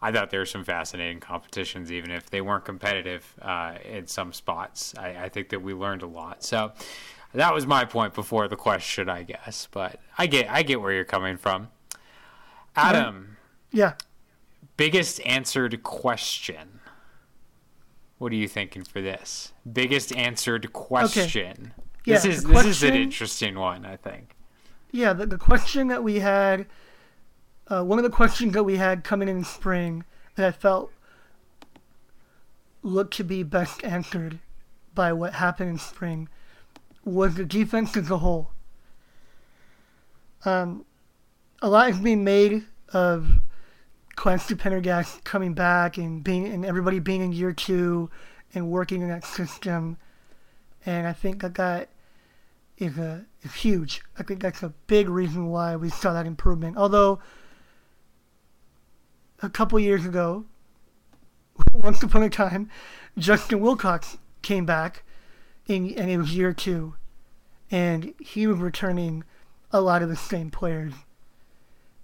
I 0.01 0.11
thought 0.11 0.31
there 0.31 0.39
were 0.39 0.45
some 0.45 0.63
fascinating 0.63 1.19
competitions, 1.19 1.91
even 1.91 2.09
if 2.09 2.29
they 2.29 2.41
weren't 2.41 2.65
competitive 2.65 3.35
uh, 3.41 3.75
in 3.85 4.07
some 4.07 4.33
spots. 4.33 4.95
I, 4.97 5.25
I, 5.25 5.29
think 5.29 5.49
that 5.49 5.61
we 5.61 5.73
learned 5.73 6.01
a 6.01 6.07
lot. 6.07 6.43
So 6.43 6.71
that 7.33 7.53
was 7.53 7.67
my 7.67 7.85
point 7.85 8.15
before 8.15 8.47
the 8.47 8.55
question, 8.55 9.09
I 9.09 9.23
guess. 9.23 9.67
But 9.71 9.99
I 10.17 10.25
get 10.25 10.49
I 10.49 10.63
get 10.63 10.81
where 10.81 10.91
you're 10.91 11.05
coming 11.05 11.37
from. 11.37 11.67
Adam. 12.75 13.37
Yeah. 13.71 13.93
Biggest 14.77 15.21
answered 15.25 15.83
question. 15.83 16.79
What 18.17 18.31
are 18.31 18.35
you 18.35 18.47
thinking 18.47 18.83
for 18.83 19.01
this? 19.01 19.53
Biggest 19.71 20.15
answered 20.15 20.73
question. 20.73 21.73
Okay. 21.73 21.83
Yeah, 22.05 22.15
this 22.15 22.25
is 22.25 22.45
question, 22.45 22.67
this 22.67 22.77
is 22.77 22.83
an 22.83 22.95
interesting 22.95 23.59
one, 23.59 23.85
I 23.85 23.95
think. 23.95 24.35
Yeah, 24.91 25.13
the, 25.13 25.25
the 25.25 25.37
question 25.37 25.87
that 25.87 26.03
we 26.03 26.19
had 26.19 26.65
uh, 27.71 27.83
one 27.83 27.97
of 27.97 28.03
the 28.03 28.09
questions 28.09 28.53
that 28.53 28.63
we 28.63 28.75
had 28.75 29.03
coming 29.03 29.29
in 29.29 29.43
spring 29.45 30.03
that 30.35 30.45
I 30.45 30.51
felt 30.51 30.91
looked 32.83 33.15
to 33.15 33.23
be 33.23 33.43
best 33.43 33.83
answered 33.83 34.39
by 34.93 35.13
what 35.13 35.33
happened 35.33 35.69
in 35.69 35.77
spring 35.77 36.27
was 37.05 37.35
the 37.35 37.45
defense 37.45 37.95
as 37.95 38.11
a 38.11 38.17
whole. 38.17 38.51
Um, 40.43 40.85
a 41.61 41.69
lot 41.69 41.89
is 41.89 41.99
being 41.99 42.23
made 42.25 42.65
of 42.91 43.39
Clancy 44.15 44.55
Pendergast 44.55 45.23
coming 45.23 45.53
back 45.53 45.97
and 45.97 46.23
being 46.23 46.47
and 46.47 46.65
everybody 46.65 46.99
being 46.99 47.21
in 47.21 47.31
year 47.31 47.53
two 47.53 48.09
and 48.53 48.69
working 48.69 49.01
in 49.01 49.07
that 49.07 49.23
system, 49.23 49.97
and 50.85 51.07
I 51.07 51.13
think 51.13 51.41
that 51.41 51.55
that 51.55 51.89
is 52.77 52.97
a 52.97 53.25
is 53.43 53.53
huge. 53.53 54.01
I 54.17 54.23
think 54.23 54.41
that's 54.41 54.61
a 54.61 54.73
big 54.87 55.07
reason 55.07 55.47
why 55.47 55.77
we 55.77 55.89
saw 55.89 56.11
that 56.13 56.25
improvement. 56.25 56.75
Although 56.75 57.19
a 59.41 59.49
couple 59.49 59.79
years 59.79 60.05
ago, 60.05 60.45
once 61.73 62.01
upon 62.03 62.23
a 62.23 62.29
time, 62.29 62.69
Justin 63.17 63.59
Wilcox 63.59 64.17
came 64.41 64.65
back, 64.65 65.03
in, 65.67 65.93
and 65.97 66.09
it 66.09 66.17
was 66.17 66.35
year 66.35 66.53
two, 66.53 66.95
and 67.69 68.13
he 68.19 68.47
was 68.47 68.57
returning 68.57 69.23
a 69.71 69.81
lot 69.81 70.01
of 70.01 70.09
the 70.09 70.15
same 70.15 70.49
players. 70.49 70.93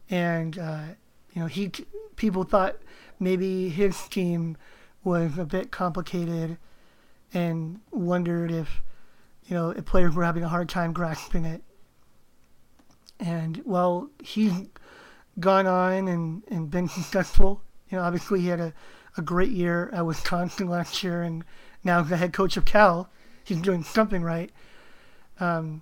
And 0.09 0.57
uh, 0.57 0.83
you 1.33 1.41
know, 1.41 1.47
he 1.47 1.71
people 2.15 2.43
thought 2.43 2.77
maybe 3.19 3.69
his 3.69 4.07
team 4.07 4.57
was 5.03 5.37
a 5.37 5.45
bit 5.45 5.71
complicated, 5.71 6.57
and 7.33 7.79
wondered 7.91 8.51
if 8.51 8.81
you 9.45 9.55
know 9.55 9.71
if 9.71 9.85
players 9.85 10.15
were 10.15 10.23
having 10.23 10.43
a 10.43 10.49
hard 10.49 10.69
time 10.69 10.93
grasping 10.93 11.45
it. 11.45 11.61
And 13.19 13.61
well, 13.65 14.09
he's 14.23 14.53
gone 15.39 15.67
on 15.67 16.07
and, 16.07 16.43
and 16.49 16.69
been 16.69 16.87
successful. 16.87 17.61
You 17.89 17.97
know, 17.97 18.03
obviously 18.03 18.41
he 18.41 18.47
had 18.47 18.59
a, 18.59 18.73
a 19.17 19.21
great 19.21 19.51
year 19.51 19.89
at 19.93 20.05
Wisconsin 20.05 20.67
last 20.67 21.03
year, 21.03 21.21
and 21.23 21.43
now 21.83 22.01
the 22.01 22.17
head 22.17 22.33
coach 22.33 22.57
of 22.57 22.65
Cal. 22.65 23.09
He's 23.43 23.61
doing 23.61 23.83
something 23.83 24.23
right. 24.23 24.51
Um, 25.39 25.81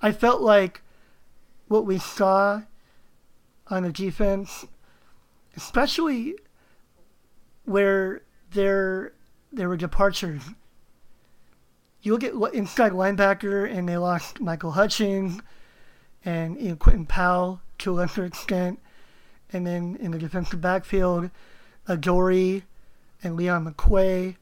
I 0.00 0.12
felt 0.12 0.40
like 0.40 0.82
what 1.68 1.84
we 1.84 1.98
saw 1.98 2.62
on 3.68 3.82
the 3.82 3.92
defense, 3.92 4.66
especially 5.56 6.34
where 7.64 8.22
there 8.52 9.12
there 9.52 9.68
were 9.68 9.76
departures. 9.76 10.42
You 12.02 12.16
look 12.16 12.24
at 12.24 12.54
inside 12.54 12.92
linebacker, 12.92 13.70
and 13.70 13.88
they 13.88 13.96
lost 13.96 14.40
Michael 14.40 14.72
Hutchings 14.72 15.40
and 16.24 16.60
you 16.60 16.70
know, 16.70 16.76
Quentin 16.76 17.06
Powell 17.06 17.60
to 17.78 17.92
a 17.92 17.94
lesser 17.94 18.24
extent, 18.24 18.80
and 19.52 19.66
then 19.66 19.96
in 20.00 20.10
the 20.10 20.18
defensive 20.18 20.60
backfield, 20.60 21.30
Adoree' 21.86 22.64
and 23.22 23.36
Leon 23.36 23.66
McQuay, 23.66 24.36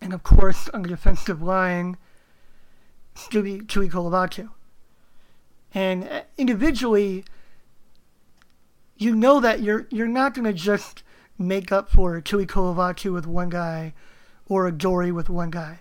and 0.00 0.12
of 0.12 0.22
course 0.22 0.68
on 0.70 0.82
the 0.82 0.88
defensive 0.88 1.42
line, 1.42 1.96
Stewie 3.14 3.66
Kolovatu. 3.66 4.50
And 5.72 6.04
uh, 6.08 6.22
individually, 6.36 7.24
you 8.96 9.14
know 9.14 9.40
that 9.40 9.60
you're 9.60 9.86
you're 9.90 10.06
not 10.06 10.34
going 10.34 10.44
to 10.44 10.52
just 10.52 11.02
make 11.38 11.70
up 11.70 11.90
for 11.90 12.20
Tu'ikolovatu 12.20 13.12
with 13.12 13.26
one 13.26 13.50
guy 13.50 13.92
or 14.48 14.66
Adoree' 14.66 15.12
with 15.12 15.28
one 15.28 15.50
guy. 15.50 15.80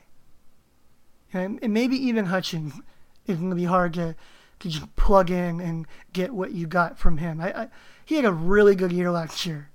And, 1.33 1.59
and 1.61 1.73
maybe 1.73 1.95
even 1.95 2.25
Hutchings 2.25 2.73
is 3.27 3.37
going 3.37 3.49
to 3.49 3.55
be 3.55 3.65
hard 3.65 3.93
to, 3.95 4.15
to 4.65 4.71
just 4.71 4.95
plug 4.95 5.29
in 5.29 5.61
and 5.61 5.85
get 6.11 6.33
what 6.33 6.51
you 6.51 6.65
got 6.65 6.97
from 6.97 7.19
him. 7.19 7.39
I, 7.39 7.61
I, 7.61 7.67
he 8.03 8.15
had 8.15 8.25
a 8.25 8.33
really 8.33 8.73
good 8.73 8.91
year 8.91 9.11
last 9.11 9.45
year. 9.45 9.69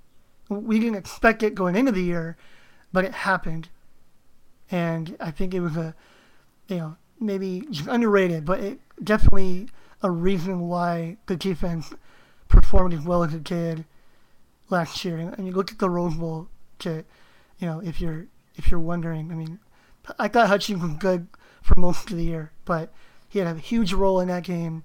We 0.49 0.79
didn't 0.79 0.97
expect 0.97 1.43
it 1.43 1.55
going 1.55 1.77
into 1.77 1.93
the 1.93 2.03
year, 2.03 2.35
but 2.91 3.05
it 3.05 3.13
happened. 3.13 3.69
And 4.69 5.15
I 5.21 5.31
think 5.31 5.53
it 5.53 5.61
was 5.61 5.77
a, 5.77 5.95
you 6.67 6.75
know, 6.75 6.97
maybe 7.21 7.65
underrated, 7.87 8.43
but 8.43 8.59
it 8.59 8.79
definitely 9.01 9.69
a 10.03 10.11
reason 10.11 10.67
why 10.67 11.15
the 11.27 11.37
defense 11.37 11.93
performed 12.49 12.93
as 12.93 13.05
well 13.05 13.23
as 13.23 13.33
it 13.33 13.45
did 13.45 13.85
last 14.69 15.05
year. 15.05 15.17
And, 15.17 15.33
and 15.37 15.47
you 15.47 15.53
look 15.53 15.71
at 15.71 15.79
the 15.79 15.89
Rose 15.89 16.15
Bowl 16.15 16.49
to, 16.79 17.05
you 17.59 17.67
know, 17.67 17.79
if 17.79 18.01
you're 18.01 18.25
if 18.57 18.69
you're 18.69 18.79
wondering, 18.81 19.31
I 19.31 19.35
mean, 19.35 19.59
I 20.19 20.27
thought 20.27 20.49
Hutchings 20.49 20.81
was 20.81 20.93
good 20.95 21.27
for 21.61 21.79
most 21.79 22.11
of 22.11 22.17
the 22.17 22.25
year, 22.25 22.51
but 22.65 22.91
he 23.31 23.39
had 23.39 23.47
a 23.47 23.57
huge 23.57 23.93
role 23.93 24.19
in 24.19 24.27
that 24.27 24.43
game. 24.43 24.83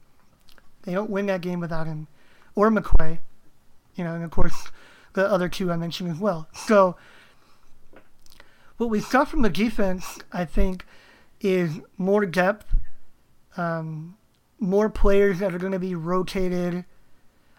They 0.84 0.92
don't 0.92 1.10
win 1.10 1.26
that 1.26 1.40
game 1.40 1.58
without 1.58 1.88
him, 1.88 2.06
or 2.54 2.70
McQuay, 2.70 3.18
you 3.96 4.04
know, 4.04 4.14
and 4.14 4.22
of 4.22 4.30
course 4.30 4.70
the 5.14 5.28
other 5.28 5.48
two 5.48 5.72
I 5.72 5.76
mentioned 5.76 6.12
as 6.12 6.18
well. 6.18 6.48
So 6.54 6.96
what 8.76 8.88
we 8.88 9.00
saw 9.00 9.24
from 9.24 9.42
the 9.42 9.50
defense, 9.50 10.20
I 10.32 10.44
think, 10.44 10.86
is 11.40 11.80
more 11.98 12.24
depth, 12.24 12.72
um, 13.56 14.16
more 14.60 14.88
players 14.88 15.40
that 15.40 15.52
are 15.52 15.58
going 15.58 15.72
to 15.72 15.80
be 15.80 15.96
rotated. 15.96 16.84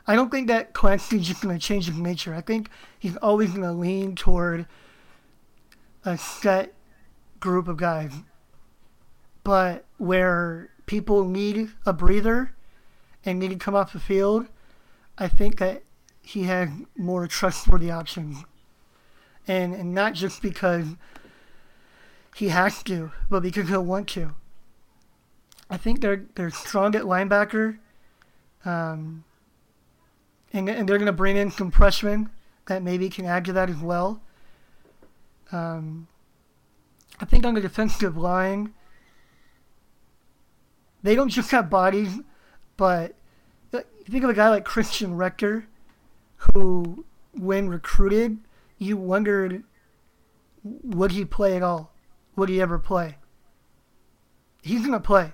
I 0.08 0.16
don't 0.16 0.32
think 0.32 0.48
that 0.48 0.74
Clancy's 0.74 1.28
just 1.28 1.42
going 1.42 1.54
to 1.54 1.62
change 1.62 1.88
his 1.88 1.98
nature. 1.98 2.34
I 2.34 2.40
think 2.40 2.70
he's 2.98 3.18
always 3.18 3.50
going 3.50 3.64
to 3.64 3.74
lean 3.74 4.16
toward 4.16 4.68
a 6.06 6.18
set 6.18 6.74
group 7.42 7.68
of 7.68 7.76
guys. 7.76 8.14
But 9.44 9.84
where 9.98 10.70
people 10.88 11.24
need 11.24 11.70
a 11.86 11.94
breather 11.94 12.54
and 13.24 13.38
need 13.38 13.50
to 13.50 13.56
come 13.58 13.76
off 13.76 13.94
the 13.94 14.00
field, 14.00 14.48
I 15.20 15.28
think 15.28 15.60
that 15.60 15.84
he 16.22 16.44
has 16.44 16.70
more 16.98 17.28
trustworthy 17.28 17.92
options. 17.92 18.44
And, 19.48 19.74
and 19.74 19.94
not 19.94 20.14
just 20.14 20.42
because 20.42 20.88
he 22.36 22.50
has 22.50 22.82
to, 22.84 23.12
but 23.30 23.44
because 23.44 23.70
he'll 23.70 23.86
want 23.86 24.08
to. 24.10 24.34
I 25.70 25.78
think 25.78 26.02
they're 26.02 26.24
they're 26.36 26.50
strong 26.50 26.96
at 26.96 27.04
linebacker, 27.04 27.78
um, 28.64 29.26
and 30.54 30.70
and 30.70 30.88
they're 30.88 30.98
going 30.98 31.08
to 31.08 31.12
bring 31.12 31.36
in 31.36 31.52
some 31.52 31.72
freshmen 31.72 32.30
that 32.68 32.84
maybe 32.84 33.10
can 33.10 33.26
add 33.26 33.44
to 33.46 33.54
that 33.54 33.70
as 33.70 33.78
well. 33.78 34.22
Um, 35.52 36.08
I 37.20 37.26
think 37.26 37.46
on 37.46 37.54
the 37.54 37.62
defensive 37.62 38.16
line, 38.16 38.74
they 41.08 41.16
don't 41.16 41.30
just 41.30 41.52
have 41.52 41.70
bodies, 41.70 42.20
but 42.76 43.16
think 43.72 44.24
of 44.26 44.30
a 44.30 44.34
guy 44.34 44.50
like 44.50 44.66
Christian 44.66 45.16
Rector, 45.16 45.66
who, 46.36 47.06
when 47.34 47.70
recruited, 47.70 48.40
you 48.78 48.98
wondered 48.98 49.64
would 50.64 51.14
he 51.14 51.24
play 51.24 51.56
at 51.56 51.64
all? 51.64 51.94
Would 52.36 52.50
he 52.50 52.62
ever 52.62 52.78
play? 52.78 53.16
He's 54.62 54.86
gonna 54.86 55.00
play. 55.00 55.32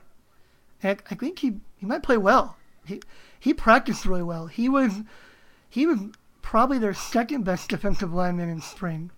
And 0.84 1.02
I 1.10 1.16
think 1.16 1.40
he, 1.40 1.56
he 1.76 1.88
might 1.88 2.04
play 2.04 2.18
well. 2.18 2.56
He 2.86 3.02
he 3.40 3.52
practiced 3.52 4.06
really 4.06 4.22
well. 4.22 4.46
He 4.46 4.70
was 4.70 5.02
he 5.68 5.88
was 5.88 6.00
probably 6.44 6.78
their 6.78 6.94
second 6.94 7.46
best 7.46 7.68
defensive 7.68 8.14
lineman 8.14 8.50
in 8.50 8.62
spring. 8.62 9.10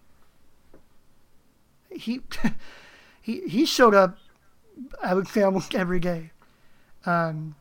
He 1.91 2.21
he 3.21 3.41
he 3.41 3.65
showed 3.65 3.93
up 3.93 4.17
I 5.03 5.13
would 5.13 5.27
say 5.27 5.41
almost 5.41 5.75
every 5.75 5.99
day. 5.99 6.31
Um, 7.05 7.55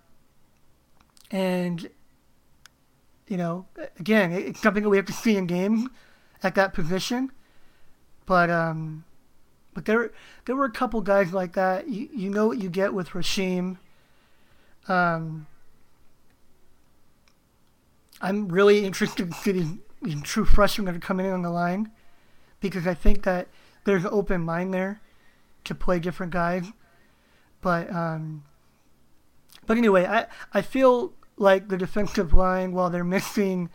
and 1.30 1.88
you 3.28 3.36
know, 3.36 3.66
again, 3.98 4.32
it's 4.32 4.60
something 4.60 4.82
that 4.82 4.88
we 4.88 4.96
have 4.96 5.06
to 5.06 5.12
see 5.12 5.36
in 5.36 5.46
game 5.46 5.90
at 6.42 6.54
that 6.54 6.74
position. 6.74 7.32
But 8.26 8.50
um, 8.50 9.04
but 9.72 9.84
there 9.84 10.12
there 10.46 10.56
were 10.56 10.64
a 10.64 10.70
couple 10.70 11.00
guys 11.00 11.32
like 11.32 11.54
that. 11.54 11.88
You 11.88 12.08
you 12.14 12.30
know 12.30 12.46
what 12.46 12.58
you 12.58 12.68
get 12.68 12.94
with 12.94 13.10
Rasheem. 13.10 13.78
Um, 14.88 15.46
I'm 18.20 18.48
really 18.48 18.84
interested 18.84 19.30
to 19.30 19.36
see 19.36 19.52
these, 19.52 19.72
these 20.02 20.22
true 20.22 20.44
freshmen 20.44 20.86
that 20.86 20.94
are 20.94 21.00
coming 21.00 21.26
in 21.26 21.32
on 21.32 21.42
the 21.42 21.50
line 21.50 21.90
because 22.60 22.86
I 22.86 22.94
think 22.94 23.22
that 23.24 23.48
there's 23.84 24.04
an 24.04 24.10
open 24.12 24.42
mind 24.42 24.72
there 24.72 25.00
to 25.64 25.74
play 25.74 25.98
different 25.98 26.32
guys. 26.32 26.66
But 27.60 27.90
um, 27.94 28.44
but 29.66 29.76
anyway, 29.76 30.06
I 30.06 30.26
I 30.52 30.62
feel 30.62 31.12
like 31.36 31.68
the 31.68 31.76
defensive 31.76 32.32
line, 32.32 32.72
while 32.72 32.90
they're 32.90 33.04
missing 33.04 33.70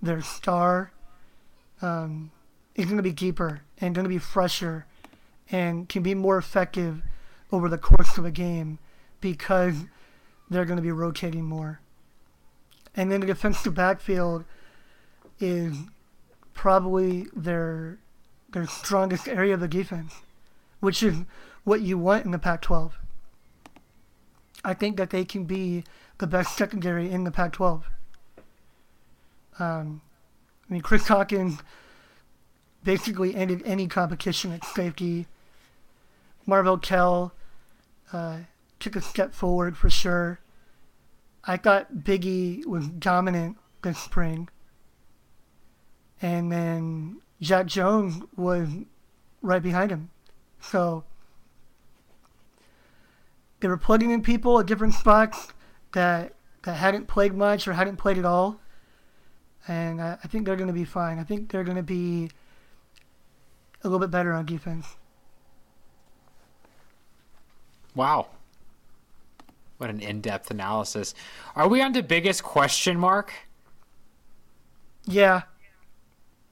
their 0.00 0.20
star, 0.20 0.92
um, 1.80 2.30
is 2.74 2.86
going 2.86 2.96
to 2.96 3.02
be 3.02 3.12
deeper 3.12 3.62
and 3.80 3.94
going 3.94 4.04
to 4.04 4.08
be 4.08 4.18
fresher 4.18 4.86
and 5.50 5.88
can 5.88 6.02
be 6.02 6.14
more 6.14 6.38
effective 6.38 7.02
over 7.50 7.68
the 7.68 7.78
course 7.78 8.16
of 8.18 8.24
a 8.24 8.30
game 8.30 8.78
because 9.20 9.84
they're 10.50 10.64
going 10.64 10.76
to 10.76 10.82
be 10.82 10.92
rotating 10.92 11.44
more. 11.44 11.80
And 12.94 13.10
then 13.10 13.20
the 13.20 13.26
defensive 13.26 13.74
backfield 13.74 14.44
is 15.40 15.76
probably 16.54 17.26
their 17.34 17.98
their 18.52 18.66
strongest 18.66 19.28
area 19.28 19.54
of 19.54 19.60
the 19.60 19.68
defense, 19.68 20.12
which 20.80 21.02
is 21.02 21.24
what 21.64 21.80
you 21.80 21.96
want 21.96 22.26
in 22.26 22.32
the 22.32 22.38
Pac-12. 22.38 22.92
I 24.64 24.74
think 24.74 24.96
that 24.96 25.10
they 25.10 25.24
can 25.24 25.44
be 25.44 25.84
the 26.18 26.26
best 26.26 26.56
secondary 26.56 27.10
in 27.10 27.24
the 27.24 27.30
Pac-12. 27.30 27.82
Um, 29.58 30.00
I 30.68 30.72
mean, 30.72 30.82
Chris 30.82 31.08
Hawkins 31.08 31.58
basically 32.84 33.34
ended 33.34 33.62
any 33.64 33.86
competition 33.86 34.52
at 34.52 34.64
safety. 34.64 35.26
Marvell 36.46 36.78
Tell 36.78 37.32
uh, 38.12 38.38
took 38.80 38.96
a 38.96 39.00
step 39.00 39.34
forward 39.34 39.76
for 39.76 39.90
sure. 39.90 40.40
I 41.44 41.56
thought 41.56 41.96
Biggie 41.96 42.64
was 42.66 42.88
dominant 42.88 43.56
this 43.82 43.98
spring. 43.98 44.48
And 46.20 46.52
then 46.52 47.20
Jack 47.40 47.66
Jones 47.66 48.22
was 48.36 48.68
right 49.40 49.62
behind 49.62 49.90
him. 49.90 50.10
So 50.60 51.04
they 53.62 53.68
were 53.68 53.78
plugging 53.78 54.10
in 54.10 54.20
people 54.22 54.60
at 54.60 54.66
different 54.66 54.92
spots 54.92 55.48
that 55.92 56.34
that 56.64 56.74
hadn't 56.74 57.08
played 57.08 57.32
much 57.32 57.66
or 57.66 57.72
hadn't 57.72 57.96
played 57.96 58.18
at 58.18 58.24
all. 58.24 58.60
And 59.66 60.02
I, 60.02 60.18
I 60.22 60.28
think 60.28 60.44
they're 60.44 60.56
going 60.56 60.68
to 60.68 60.72
be 60.74 60.84
fine. 60.84 61.18
I 61.18 61.24
think 61.24 61.50
they're 61.50 61.64
going 61.64 61.76
to 61.76 61.82
be 61.82 62.30
a 63.82 63.88
little 63.88 63.98
bit 63.98 64.10
better 64.10 64.32
on 64.32 64.44
defense. 64.44 64.96
Wow. 67.94 68.28
What 69.78 69.90
an 69.90 70.00
in-depth 70.00 70.50
analysis. 70.50 71.14
Are 71.56 71.68
we 71.68 71.80
on 71.82 71.92
to 71.94 72.02
biggest 72.02 72.42
question 72.42 72.98
mark? 72.98 73.32
Yeah. 75.04 75.42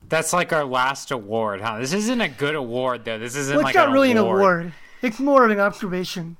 That's 0.08 0.32
like 0.32 0.52
our 0.52 0.64
last 0.64 1.10
award, 1.12 1.60
huh? 1.60 1.78
This 1.78 1.92
isn't 1.92 2.20
a 2.20 2.28
good 2.28 2.56
award 2.56 3.04
though. 3.04 3.18
This 3.18 3.36
isn't 3.36 3.56
Well, 3.56 3.64
like 3.64 3.74
it's 3.74 3.84
not 3.84 3.92
really 3.92 4.12
award. 4.12 4.26
an 4.26 4.40
award. 4.40 4.72
It's 5.02 5.20
more 5.20 5.44
of 5.44 5.50
an 5.50 5.60
observation. 5.60 6.36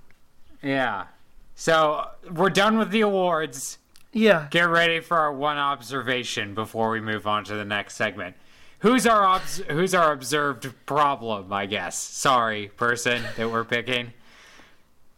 Yeah. 0.62 1.06
So 1.54 2.06
we're 2.30 2.50
done 2.50 2.78
with 2.78 2.90
the 2.90 3.00
awards. 3.02 3.78
Yeah. 4.12 4.48
Get 4.50 4.68
ready 4.68 5.00
for 5.00 5.16
our 5.16 5.32
one 5.32 5.56
observation 5.58 6.54
before 6.54 6.90
we 6.90 7.00
move 7.00 7.26
on 7.26 7.44
to 7.44 7.54
the 7.54 7.64
next 7.64 7.96
segment. 7.96 8.36
Who's 8.80 9.06
our 9.06 9.24
obs- 9.24 9.62
who's 9.68 9.94
our 9.94 10.12
observed 10.12 10.72
problem? 10.86 11.52
I 11.52 11.66
guess. 11.66 11.98
Sorry, 11.98 12.68
person 12.68 13.22
that 13.36 13.50
we're 13.50 13.64
picking. 13.64 14.12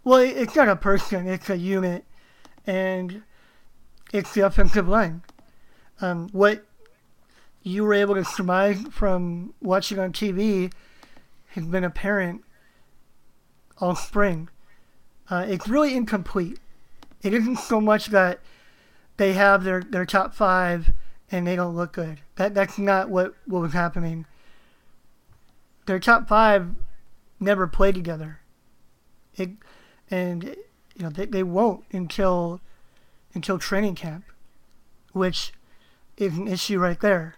Well, 0.05 0.19
it's 0.19 0.57
not 0.57 0.69
a 0.69 0.75
person, 0.75 1.29
it's 1.29 1.49
a 1.49 1.57
unit, 1.57 2.05
and 2.67 3.23
it's 4.13 4.35
the 4.35 4.41
offensive 4.41 4.89
line. 4.89 5.23
Um, 6.01 6.29
what 6.33 6.65
you 7.63 7.85
were 7.85 7.95
able 7.95 8.17
to 8.17 8.25
surmise 8.25 8.83
from 8.91 9.55
watching 9.63 10.01
on 10.01 10.13
TV 10.13 10.73
has 11.51 11.65
been 11.65 11.85
apparent 11.85 12.43
all 13.79 13.95
spring. 13.95 14.49
Uh, 15.31 15.47
it's 15.49 15.69
really 15.69 15.95
incomplete. 15.95 16.59
It 17.23 17.33
isn't 17.33 17.59
so 17.59 17.81
much 17.81 18.07
that 18.07 18.41
they 19.17 19.33
have 19.35 19.65
their, 19.65 19.81
their 19.83 20.07
top 20.07 20.35
five 20.35 20.91
and 21.31 21.47
they 21.47 21.57
don't 21.57 21.77
look 21.77 21.93
good. 21.93 22.21
That 22.37 22.55
that's 22.55 22.79
not 22.79 23.09
what, 23.09 23.35
what 23.47 23.63
was 23.63 23.73
happening. 23.73 24.27
Their 25.87 25.99
top 25.99 26.29
five 26.29 26.75
never 27.41 27.67
played 27.67 27.95
together. 27.95 28.41
It, 29.37 29.51
and 30.11 30.45
you 30.45 31.03
know 31.03 31.11
they, 31.11 31.25
they 31.25 31.43
won't 31.43 31.85
until 31.93 32.61
until 33.35 33.59
training 33.59 33.95
camp, 33.95 34.25
which 35.13 35.53
is 36.17 36.37
an 36.37 36.49
issue 36.49 36.79
right 36.79 37.01
there. 37.01 37.37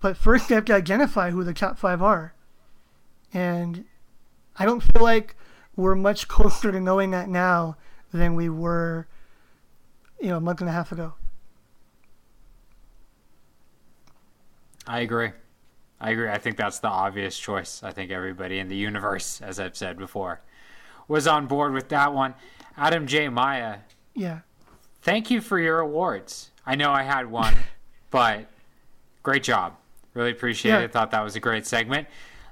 But 0.00 0.16
first 0.16 0.48
they 0.48 0.56
have 0.56 0.64
to 0.66 0.74
identify 0.74 1.30
who 1.30 1.44
the 1.44 1.54
top 1.54 1.78
five 1.78 2.02
are, 2.02 2.34
and 3.32 3.84
I 4.56 4.64
don't 4.64 4.80
feel 4.80 5.02
like 5.02 5.36
we're 5.80 5.94
much 5.94 6.28
closer 6.28 6.70
to 6.70 6.80
knowing 6.80 7.10
that 7.10 7.28
now 7.28 7.76
than 8.12 8.34
we 8.34 8.48
were, 8.48 9.06
you 10.20 10.28
know, 10.28 10.36
a 10.36 10.40
month 10.40 10.60
and 10.60 10.68
a 10.68 10.72
half 10.72 10.92
ago. 10.92 11.14
I 14.86 15.00
agree. 15.00 15.30
I 16.00 16.10
agree. 16.10 16.28
I 16.28 16.38
think 16.38 16.56
that's 16.56 16.78
the 16.78 16.88
obvious 16.88 17.38
choice. 17.38 17.82
I 17.82 17.92
think 17.92 18.10
everybody 18.10 18.58
in 18.58 18.68
the 18.68 18.76
universe, 18.76 19.40
as 19.42 19.60
I've 19.60 19.76
said 19.76 19.98
before, 19.98 20.40
was 21.08 21.26
on 21.26 21.46
board 21.46 21.72
with 21.72 21.88
that 21.90 22.12
one. 22.14 22.34
Adam 22.76 23.06
J. 23.06 23.28
Maya, 23.28 23.78
Yeah. 24.14 24.40
thank 25.02 25.30
you 25.30 25.40
for 25.40 25.58
your 25.58 25.80
awards. 25.80 26.50
I 26.66 26.74
know 26.76 26.90
I 26.90 27.02
had 27.02 27.30
one, 27.30 27.54
but 28.10 28.46
great 29.22 29.42
job. 29.42 29.74
Really 30.14 30.30
appreciate 30.30 30.72
Yeah. 30.72 30.78
it. 30.80 30.92
Thought 30.92 31.10
that 31.10 31.22
was 31.22 31.36
a 31.36 31.40
great 31.40 31.66
segment. 31.66 32.08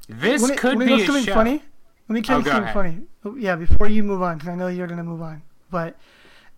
This 0.09 0.47
me, 0.49 0.55
could 0.57 0.79
let 0.79 0.87
me 0.87 0.97
be 0.97 1.07
something 1.07 1.25
show. 1.25 1.35
funny. 1.35 1.63
Let 2.09 2.15
me 2.15 2.23
tell 2.23 2.37
Oh, 2.37 2.39
you 2.41 2.45
something 2.47 2.63
ahead. 2.63 2.75
funny. 2.75 3.01
Yeah, 3.37 3.57
before 3.57 3.89
you 3.89 4.03
move 4.03 4.23
on, 4.23 4.39
because 4.39 4.49
I 4.49 4.55
know 4.55 4.69
you're 4.69 4.87
gonna 4.87 5.05
move 5.05 5.23
on. 5.23 5.43
But 5.71 5.97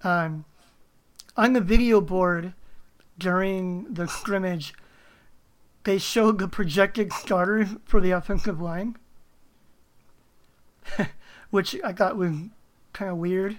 um, 0.02 0.44
on 1.36 1.52
the 1.52 1.60
video 1.60 2.00
board 2.00 2.54
during 3.18 3.92
the 3.92 4.06
scrimmage, 4.06 4.74
they 5.84 5.98
showed 5.98 6.38
the 6.38 6.48
projected 6.48 7.12
starters 7.12 7.68
for 7.84 8.00
the 8.00 8.10
offensive 8.10 8.60
line, 8.60 8.96
which 11.50 11.76
I 11.82 11.92
thought 11.92 12.16
was 12.16 12.34
kind 12.92 13.10
of 13.10 13.16
weird 13.16 13.58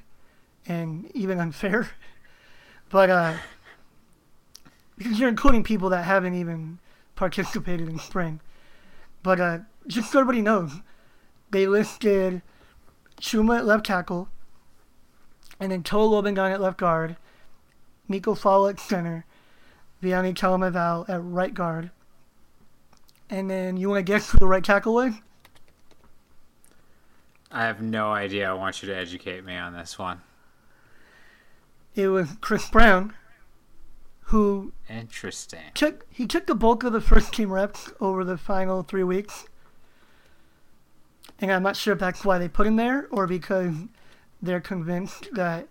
and 0.65 1.09
even 1.13 1.39
unfair. 1.39 1.89
But 2.89 3.09
uh, 3.09 3.37
because 4.97 5.17
you're 5.17 5.29
including 5.29 5.63
people 5.63 5.89
that 5.91 6.03
haven't 6.03 6.33
even 6.33 6.79
participated 7.15 7.87
in 7.87 7.99
spring. 7.99 8.41
But 9.23 9.39
uh, 9.39 9.59
just 9.87 10.11
so 10.11 10.19
everybody 10.19 10.41
knows, 10.41 10.73
they 11.51 11.67
listed 11.67 12.41
Chuma 13.21 13.59
at 13.59 13.65
left 13.65 13.85
tackle, 13.85 14.29
and 15.59 15.71
then 15.71 15.83
Toa 15.83 16.07
Lobendahn 16.07 16.51
at 16.51 16.59
left 16.59 16.77
guard, 16.77 17.17
Nico 18.07 18.33
Falah 18.33 18.71
at 18.71 18.79
center, 18.79 19.25
Viane 20.01 20.33
Talamaivao 20.33 21.07
at 21.07 21.23
right 21.23 21.53
guard, 21.53 21.91
and 23.29 23.49
then 23.49 23.77
you 23.77 23.87
want 23.89 23.99
to 23.99 24.11
guess 24.11 24.31
who 24.31 24.39
the 24.39 24.47
right 24.47 24.63
tackle 24.63 24.95
was? 24.95 25.13
I 27.51 27.63
have 27.65 27.81
no 27.81 28.11
idea. 28.11 28.49
I 28.49 28.53
want 28.53 28.81
you 28.81 28.87
to 28.89 28.95
educate 28.95 29.45
me 29.45 29.55
on 29.55 29.73
this 29.73 29.99
one. 29.99 30.21
It 31.93 32.07
was 32.07 32.29
Chris 32.39 32.69
Brown, 32.69 33.13
who 34.25 34.71
Interesting. 34.89 35.71
took 35.73 36.05
he 36.09 36.25
took 36.25 36.47
the 36.47 36.55
bulk 36.55 36.83
of 36.83 36.93
the 36.93 37.01
first 37.01 37.33
team 37.33 37.51
reps 37.51 37.91
over 37.99 38.23
the 38.23 38.37
final 38.37 38.83
three 38.83 39.03
weeks. 39.03 39.45
And 41.41 41.51
I'm 41.51 41.63
not 41.63 41.75
sure 41.75 41.93
if 41.93 41.99
that's 41.99 42.23
why 42.23 42.37
they 42.37 42.47
put 42.47 42.67
him 42.67 42.75
there 42.75 43.07
or 43.09 43.25
because 43.25 43.73
they're 44.41 44.61
convinced 44.61 45.33
that 45.33 45.67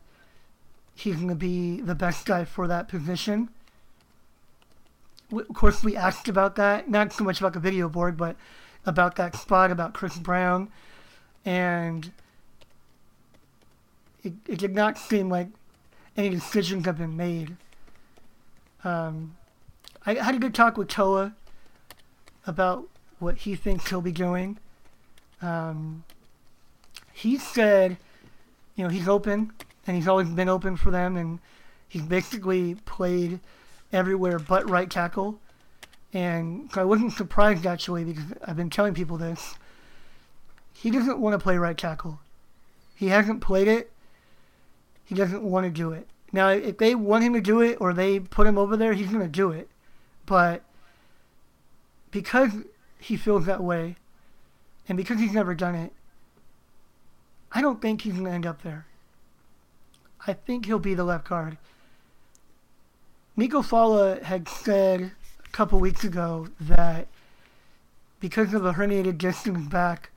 he's 0.97 1.15
going 1.17 1.29
to 1.29 1.35
be 1.37 1.81
the 1.81 1.95
best 1.95 2.27
guy 2.27 2.45
for 2.45 2.67
that 2.67 2.89
position. 2.89 3.49
Of 5.33 5.55
course, 5.55 5.85
we 5.85 5.97
asked 5.97 6.29
about 6.29 6.57
that, 6.57 6.91
not 6.91 7.13
so 7.13 7.23
much 7.23 7.41
about 7.41 7.53
the 7.53 7.61
video 7.61 7.89
board, 7.89 8.17
but 8.17 8.35
about 8.85 9.15
that 9.17 9.37
spot, 9.37 9.71
about 9.71 9.95
Chris 9.95 10.19
Brown. 10.19 10.71
And 11.45 12.11
it, 14.25 14.33
it 14.49 14.59
did 14.59 14.75
not 14.75 14.99
seem 14.99 15.29
like 15.29 15.49
any 16.17 16.31
decisions 16.31 16.87
have 16.87 16.99
been 16.99 17.17
made. 17.17 17.57
Um, 18.83 19.37
I 20.05 20.15
had 20.15 20.35
a 20.35 20.39
good 20.39 20.55
talk 20.55 20.77
with 20.77 20.89
Toa 20.89 21.35
about 22.47 22.89
what 23.21 23.39
he 23.39 23.55
thinks 23.55 23.89
he'll 23.89 24.01
be 24.01 24.13
doing. 24.13 24.59
Um, 25.43 26.05
he 27.13 27.39
said, 27.39 27.97
you 28.77 28.85
know, 28.85 28.91
he's 28.91 29.09
open, 29.09 29.53
and 29.87 29.97
he's 29.97 30.09
always 30.09 30.29
been 30.29 30.49
open 30.49 30.77
for 30.77 30.91
them, 30.91 31.17
and 31.17 31.39
he's 31.89 32.03
basically 32.03 32.77
played 32.87 33.41
everywhere 33.93 34.39
but 34.39 34.69
right 34.69 34.91
tackle. 34.91 35.39
And 36.13 36.71
so 36.73 36.81
I 36.81 36.85
wasn't 36.85 37.13
surprised 37.13 37.67
actually 37.67 38.05
because 38.05 38.25
I've 38.45 38.57
been 38.57 38.71
telling 38.71 38.95
people 38.95 39.17
this. 39.17 39.55
He 40.73 40.91
doesn't 40.91 41.19
want 41.19 41.35
to 41.35 41.39
play 41.43 41.57
right 41.57 41.77
tackle. 41.77 42.21
He 42.95 43.09
hasn't 43.09 43.41
played 43.41 43.69
it. 43.69 43.93
He 45.05 45.15
doesn't 45.15 45.43
want 45.43 45.65
to 45.65 45.71
do 45.71 45.93
it. 45.93 46.09
Now, 46.33 46.49
if 46.49 46.79
they 46.79 46.95
want 46.95 47.25
him 47.25 47.35
to 47.35 47.41
do 47.41 47.61
it 47.61 47.79
or 47.81 47.93
they 47.93 48.21
put 48.21 48.47
him 48.47 48.57
over 48.57 48.77
there, 48.77 48.93
he's 48.93 49.09
going 49.09 49.21
to 49.21 49.29
do 49.29 49.51
it. 49.51 49.69
But 50.27 50.63
because 52.11 52.53
he 52.99 53.17
feels 53.17 53.47
that 53.47 53.63
way 53.63 53.97
and 54.91 54.97
because 54.97 55.21
he's 55.21 55.33
never 55.33 55.55
done 55.55 55.77
it, 55.77 55.93
I 57.53 57.63
don't 57.63 57.81
think 57.81 58.03
he's 58.03 58.15
going 58.15 58.25
to 58.25 58.33
end 58.33 58.45
up 58.45 58.63
there. 58.63 58.87
I 60.27 60.33
think 60.33 60.67
he'll 60.67 60.81
be 60.81 60.95
the 60.95 61.05
left 61.05 61.29
guard. 61.29 61.59
Nico 63.37 63.63
Falah 63.63 64.21
had 64.21 64.49
said 64.49 65.13
a 65.45 65.49
couple 65.51 65.79
weeks 65.79 66.03
ago 66.03 66.49
that 66.61 67.07
because 68.19 68.53
of 68.53 68.65
a 68.65 68.73
herniated 68.73 69.17
disc 69.17 69.47
in 69.47 69.55
his 69.55 69.69
back, 69.69 70.11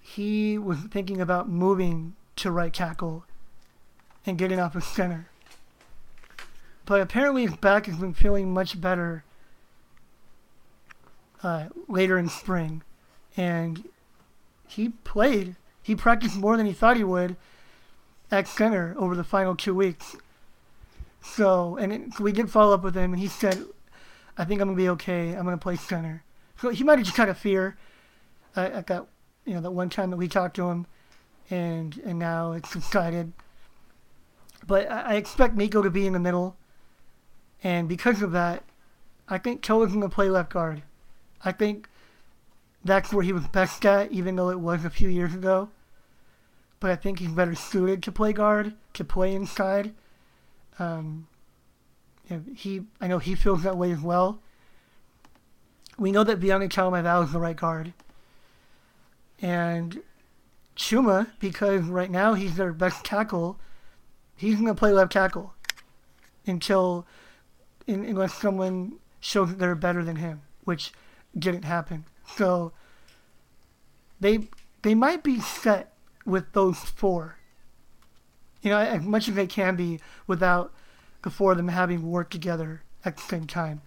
he 0.00 0.58
was 0.58 0.78
thinking 0.90 1.20
about 1.20 1.48
moving 1.48 2.16
to 2.34 2.50
right 2.50 2.74
tackle 2.74 3.24
and 4.26 4.36
getting 4.36 4.58
off 4.58 4.74
of 4.74 4.82
center. 4.82 5.28
But 6.86 7.00
apparently 7.00 7.46
his 7.46 7.54
back 7.54 7.86
has 7.86 7.98
been 7.98 8.14
feeling 8.14 8.52
much 8.52 8.80
better 8.80 9.22
uh, 11.44 11.66
later 11.86 12.18
in 12.18 12.28
spring. 12.28 12.82
And 13.36 13.88
he 14.66 14.90
played. 14.90 15.56
He 15.82 15.94
practiced 15.94 16.36
more 16.36 16.56
than 16.56 16.66
he 16.66 16.72
thought 16.72 16.96
he 16.96 17.04
would 17.04 17.36
at 18.30 18.48
center 18.48 18.94
over 18.98 19.14
the 19.14 19.24
final 19.24 19.54
two 19.54 19.74
weeks. 19.74 20.16
So, 21.22 21.76
and 21.76 21.92
it, 21.92 22.14
so 22.14 22.24
we 22.24 22.32
did 22.32 22.50
follow 22.50 22.74
up 22.74 22.82
with 22.82 22.94
him, 22.94 23.12
and 23.12 23.20
he 23.20 23.28
said, 23.28 23.64
I 24.36 24.44
think 24.44 24.60
I'm 24.60 24.68
to 24.68 24.74
be 24.74 24.88
okay. 24.90 25.34
I'm 25.34 25.46
to 25.46 25.56
play 25.56 25.76
center. 25.76 26.22
So 26.60 26.70
he 26.70 26.84
might 26.84 26.98
have 26.98 27.06
just 27.06 27.16
had 27.16 27.28
a 27.28 27.34
fear 27.34 27.76
uh, 28.56 28.70
at 28.72 28.86
that, 28.88 29.06
you 29.44 29.54
know, 29.54 29.60
that 29.60 29.70
one 29.70 29.88
time 29.88 30.10
that 30.10 30.16
we 30.16 30.28
talked 30.28 30.56
to 30.56 30.70
him, 30.70 30.86
and 31.50 32.00
and 32.04 32.18
now 32.18 32.52
it's 32.52 32.70
subsided. 32.70 33.32
But 34.66 34.90
I, 34.90 35.00
I 35.00 35.14
expect 35.14 35.56
Nico 35.56 35.82
to 35.82 35.90
be 35.90 36.06
in 36.06 36.12
the 36.12 36.18
middle, 36.18 36.56
and 37.62 37.88
because 37.88 38.22
of 38.22 38.32
that, 38.32 38.64
I 39.28 39.38
think 39.38 39.62
Toa's 39.62 39.90
going 39.90 40.02
to 40.02 40.08
play 40.08 40.28
left 40.28 40.52
guard. 40.52 40.82
I 41.44 41.52
think 41.52 41.88
that's 42.84 43.12
where 43.12 43.24
he 43.24 43.32
was 43.32 43.46
best 43.48 43.84
at, 43.86 44.12
even 44.12 44.36
though 44.36 44.50
it 44.50 44.60
was 44.60 44.84
a 44.84 44.90
few 44.90 45.08
years 45.08 45.34
ago. 45.34 45.70
But 46.80 46.90
I 46.90 46.96
think 46.96 47.18
he's 47.18 47.30
better 47.30 47.54
suited 47.54 48.02
to 48.02 48.12
play 48.12 48.32
guard, 48.32 48.74
to 48.94 49.04
play 49.04 49.34
inside. 49.34 49.94
Um, 50.78 51.26
he, 52.54 52.82
I 53.00 53.06
know 53.06 53.18
he 53.18 53.34
feels 53.34 53.62
that 53.62 53.76
way 53.76 53.90
as 53.90 54.00
well. 54.00 54.40
We 55.98 56.12
know 56.12 56.24
that 56.24 56.40
Viane 56.40 56.68
Talamaivao 56.68 57.24
is 57.24 57.32
the 57.32 57.38
right 57.38 57.56
guard. 57.56 57.94
And 59.40 60.02
Chuma 60.76 61.28
because 61.38 61.84
right 61.84 62.10
now 62.10 62.34
he's 62.34 62.56
their 62.56 62.72
best 62.72 63.04
tackle. 63.04 63.58
He's 64.36 64.56
gonna 64.56 64.74
play 64.74 64.92
left 64.92 65.12
tackle 65.12 65.54
until 66.46 67.06
in, 67.86 68.04
unless 68.04 68.34
someone 68.34 68.96
shows 69.20 69.50
that 69.50 69.58
they're 69.58 69.74
better 69.74 70.04
than 70.04 70.16
him, 70.16 70.42
which 70.64 70.92
didn't 71.38 71.64
happen. 71.64 72.04
So 72.36 72.72
they 74.20 74.48
they 74.82 74.94
might 74.94 75.22
be 75.22 75.40
set 75.40 75.92
with 76.24 76.52
those 76.52 76.78
four. 76.78 77.38
You 78.62 78.70
know, 78.70 78.78
as 78.78 79.02
much 79.02 79.28
as 79.28 79.34
they 79.34 79.46
can 79.46 79.76
be 79.76 80.00
without 80.26 80.72
the 81.22 81.30
four 81.30 81.52
of 81.52 81.56
them 81.56 81.68
having 81.68 82.10
worked 82.10 82.32
together 82.32 82.82
at 83.04 83.16
the 83.16 83.22
same 83.22 83.46
time. 83.46 83.82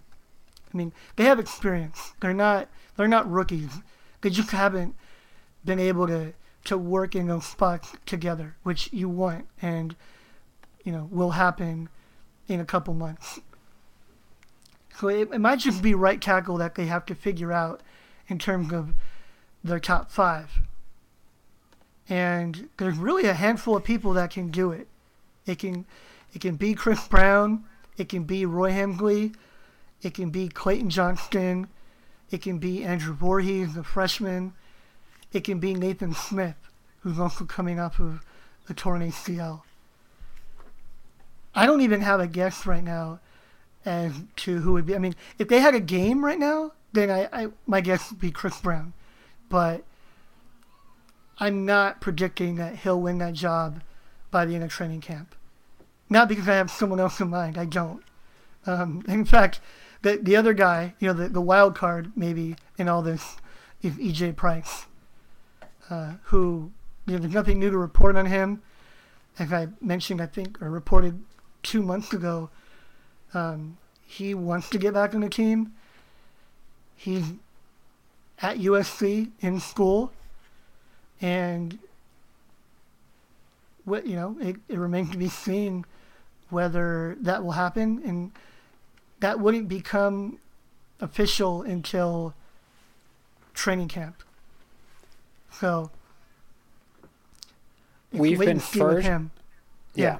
I 0.72 0.76
mean, 0.76 0.92
they 1.16 1.24
have 1.24 1.38
experience. 1.38 2.12
They're 2.20 2.34
not 2.34 2.68
they're 2.96 3.08
not 3.08 3.30
rookies. 3.30 3.80
They 4.20 4.30
just 4.30 4.50
haven't 4.50 4.94
been 5.64 5.78
able 5.78 6.06
to 6.06 6.34
to 6.64 6.76
work 6.76 7.14
in 7.14 7.28
those 7.28 7.46
spots 7.46 7.92
together, 8.06 8.56
which 8.62 8.92
you 8.92 9.08
want 9.08 9.46
and 9.62 9.96
you 10.84 10.92
know 10.92 11.08
will 11.10 11.30
happen 11.30 11.88
in 12.46 12.60
a 12.60 12.64
couple 12.64 12.94
months. 12.94 13.40
So 14.98 15.08
it, 15.08 15.28
it 15.32 15.38
might 15.38 15.60
just 15.60 15.80
be 15.80 15.94
right 15.94 16.20
tackle 16.20 16.56
that 16.58 16.74
they 16.74 16.86
have 16.86 17.06
to 17.06 17.14
figure 17.14 17.52
out 17.52 17.82
in 18.28 18.38
terms 18.38 18.72
of 18.72 18.94
their 19.64 19.80
top 19.80 20.10
five. 20.10 20.60
And 22.08 22.68
there's 22.78 22.96
really 22.96 23.26
a 23.26 23.34
handful 23.34 23.76
of 23.76 23.84
people 23.84 24.12
that 24.14 24.30
can 24.30 24.50
do 24.50 24.70
it. 24.72 24.88
It 25.46 25.58
can 25.58 25.86
it 26.34 26.40
can 26.40 26.56
be 26.56 26.74
Chris 26.74 27.06
Brown, 27.08 27.64
it 27.96 28.08
can 28.08 28.24
be 28.24 28.44
Roy 28.44 28.70
Hemsley, 28.70 29.34
it 30.02 30.14
can 30.14 30.30
be 30.30 30.48
Clayton 30.48 30.90
Johnston, 30.90 31.68
it 32.30 32.42
can 32.42 32.58
be 32.58 32.84
Andrew 32.84 33.16
Vorhees, 33.16 33.74
the 33.74 33.82
freshman, 33.82 34.52
it 35.32 35.44
can 35.44 35.58
be 35.58 35.74
Nathan 35.74 36.14
Smith, 36.14 36.56
who's 37.00 37.18
also 37.18 37.44
coming 37.44 37.80
off 37.80 37.98
of 37.98 38.24
a 38.68 38.74
torn 38.74 39.00
ACL. 39.00 39.62
I 41.54 41.64
don't 41.64 41.80
even 41.80 42.02
have 42.02 42.20
a 42.20 42.26
guess 42.26 42.66
right 42.66 42.84
now 42.84 43.20
as 43.88 44.12
to 44.36 44.58
who 44.58 44.74
would 44.74 44.86
be. 44.86 44.94
I 44.94 44.98
mean, 44.98 45.14
if 45.38 45.48
they 45.48 45.60
had 45.60 45.74
a 45.74 45.80
game 45.80 46.24
right 46.24 46.38
now, 46.38 46.72
then 46.92 47.10
I, 47.10 47.28
I 47.32 47.48
my 47.66 47.80
guess 47.80 48.10
would 48.10 48.20
be 48.20 48.30
Chris 48.30 48.60
Brown. 48.60 48.92
But 49.48 49.82
I'm 51.38 51.64
not 51.64 52.00
predicting 52.00 52.56
that 52.56 52.76
he'll 52.76 53.00
win 53.00 53.18
that 53.18 53.34
job 53.34 53.82
by 54.30 54.44
the 54.44 54.54
end 54.54 54.64
of 54.64 54.70
training 54.70 55.00
camp. 55.00 55.34
Not 56.10 56.28
because 56.28 56.48
I 56.48 56.54
have 56.54 56.70
someone 56.70 57.00
else 57.00 57.20
in 57.20 57.30
mind. 57.30 57.56
I 57.56 57.64
don't. 57.64 58.02
Um, 58.66 59.04
in 59.08 59.24
fact, 59.24 59.60
the 60.02 60.16
the 60.16 60.36
other 60.36 60.52
guy, 60.52 60.94
you 60.98 61.08
know, 61.08 61.14
the, 61.14 61.28
the 61.28 61.40
wild 61.40 61.74
card 61.74 62.12
maybe 62.14 62.56
in 62.76 62.88
all 62.88 63.02
this 63.02 63.36
is 63.82 63.94
EJ 63.94 64.36
Price, 64.36 64.86
uh, 65.88 66.14
who 66.24 66.72
you 67.06 67.14
know, 67.14 67.20
there's 67.20 67.34
nothing 67.34 67.58
new 67.58 67.70
to 67.70 67.78
report 67.78 68.16
on 68.16 68.26
him. 68.26 68.62
As 69.38 69.52
I 69.52 69.68
mentioned, 69.80 70.20
I 70.20 70.26
think, 70.26 70.60
or 70.60 70.68
reported 70.68 71.22
two 71.62 71.82
months 71.82 72.12
ago, 72.12 72.50
um, 73.34 73.76
he 74.06 74.34
wants 74.34 74.68
to 74.70 74.78
get 74.78 74.94
back 74.94 75.14
on 75.14 75.20
the 75.20 75.28
team. 75.28 75.74
He's 76.96 77.24
at 78.40 78.58
USC 78.58 79.30
in 79.40 79.60
school, 79.60 80.12
and 81.20 81.78
what 83.84 84.06
you 84.06 84.16
know, 84.16 84.36
it, 84.40 84.56
it 84.68 84.78
remains 84.78 85.10
to 85.10 85.18
be 85.18 85.28
seen 85.28 85.84
whether 86.50 87.16
that 87.20 87.44
will 87.44 87.52
happen, 87.52 88.02
and 88.04 88.32
that 89.20 89.38
wouldn't 89.40 89.68
become 89.68 90.38
official 91.00 91.62
until 91.62 92.34
training 93.54 93.88
camp. 93.88 94.22
So 95.52 95.90
we 98.12 98.30
We've 98.30 98.38
been 98.38 98.60
first- 98.60 99.06
him. 99.06 99.30
Yeah. 99.94 100.18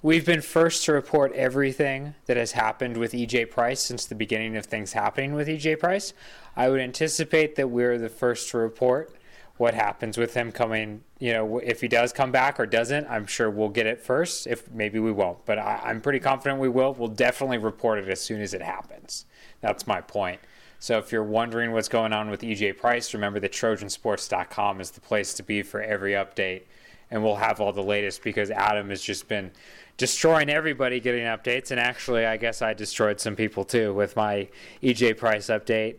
We've 0.00 0.24
been 0.24 0.42
first 0.42 0.84
to 0.84 0.92
report 0.92 1.32
everything 1.32 2.14
that 2.26 2.36
has 2.36 2.52
happened 2.52 2.96
with 2.98 3.10
EJ 3.12 3.50
Price 3.50 3.80
since 3.80 4.06
the 4.06 4.14
beginning 4.14 4.56
of 4.56 4.64
things 4.64 4.92
happening 4.92 5.34
with 5.34 5.48
EJ 5.48 5.80
Price. 5.80 6.12
I 6.54 6.68
would 6.68 6.78
anticipate 6.78 7.56
that 7.56 7.68
we're 7.68 7.98
the 7.98 8.08
first 8.08 8.48
to 8.50 8.58
report 8.58 9.16
what 9.56 9.74
happens 9.74 10.16
with 10.16 10.34
him 10.34 10.52
coming. 10.52 11.02
You 11.18 11.32
know, 11.32 11.58
if 11.58 11.80
he 11.80 11.88
does 11.88 12.12
come 12.12 12.30
back 12.30 12.60
or 12.60 12.66
doesn't, 12.66 13.08
I'm 13.08 13.26
sure 13.26 13.50
we'll 13.50 13.70
get 13.70 13.88
it 13.88 14.00
first. 14.00 14.46
If 14.46 14.70
maybe 14.70 15.00
we 15.00 15.10
won't, 15.10 15.44
but 15.44 15.58
I, 15.58 15.80
I'm 15.86 16.00
pretty 16.00 16.20
confident 16.20 16.60
we 16.60 16.68
will. 16.68 16.94
We'll 16.94 17.08
definitely 17.08 17.58
report 17.58 17.98
it 17.98 18.08
as 18.08 18.20
soon 18.20 18.40
as 18.40 18.54
it 18.54 18.62
happens. 18.62 19.26
That's 19.62 19.88
my 19.88 20.00
point. 20.00 20.40
So 20.78 20.98
if 20.98 21.10
you're 21.10 21.24
wondering 21.24 21.72
what's 21.72 21.88
going 21.88 22.12
on 22.12 22.30
with 22.30 22.42
EJ 22.42 22.76
Price, 22.76 23.14
remember 23.14 23.40
that 23.40 23.50
Trojansports.com 23.50 24.80
is 24.80 24.92
the 24.92 25.00
place 25.00 25.34
to 25.34 25.42
be 25.42 25.62
for 25.62 25.82
every 25.82 26.12
update 26.12 26.62
and 27.10 27.22
we'll 27.22 27.36
have 27.36 27.60
all 27.60 27.72
the 27.72 27.82
latest 27.82 28.22
because 28.22 28.50
Adam 28.50 28.90
has 28.90 29.02
just 29.02 29.28
been 29.28 29.50
destroying 29.98 30.48
everybody 30.48 30.98
getting 31.00 31.24
updates. 31.24 31.70
And 31.70 31.78
actually, 31.78 32.24
I 32.24 32.38
guess 32.38 32.62
I 32.62 32.72
destroyed 32.72 33.20
some 33.20 33.36
people 33.36 33.64
too 33.64 33.92
with 33.92 34.16
my 34.16 34.48
EJ 34.82 35.18
Price 35.18 35.48
update. 35.48 35.96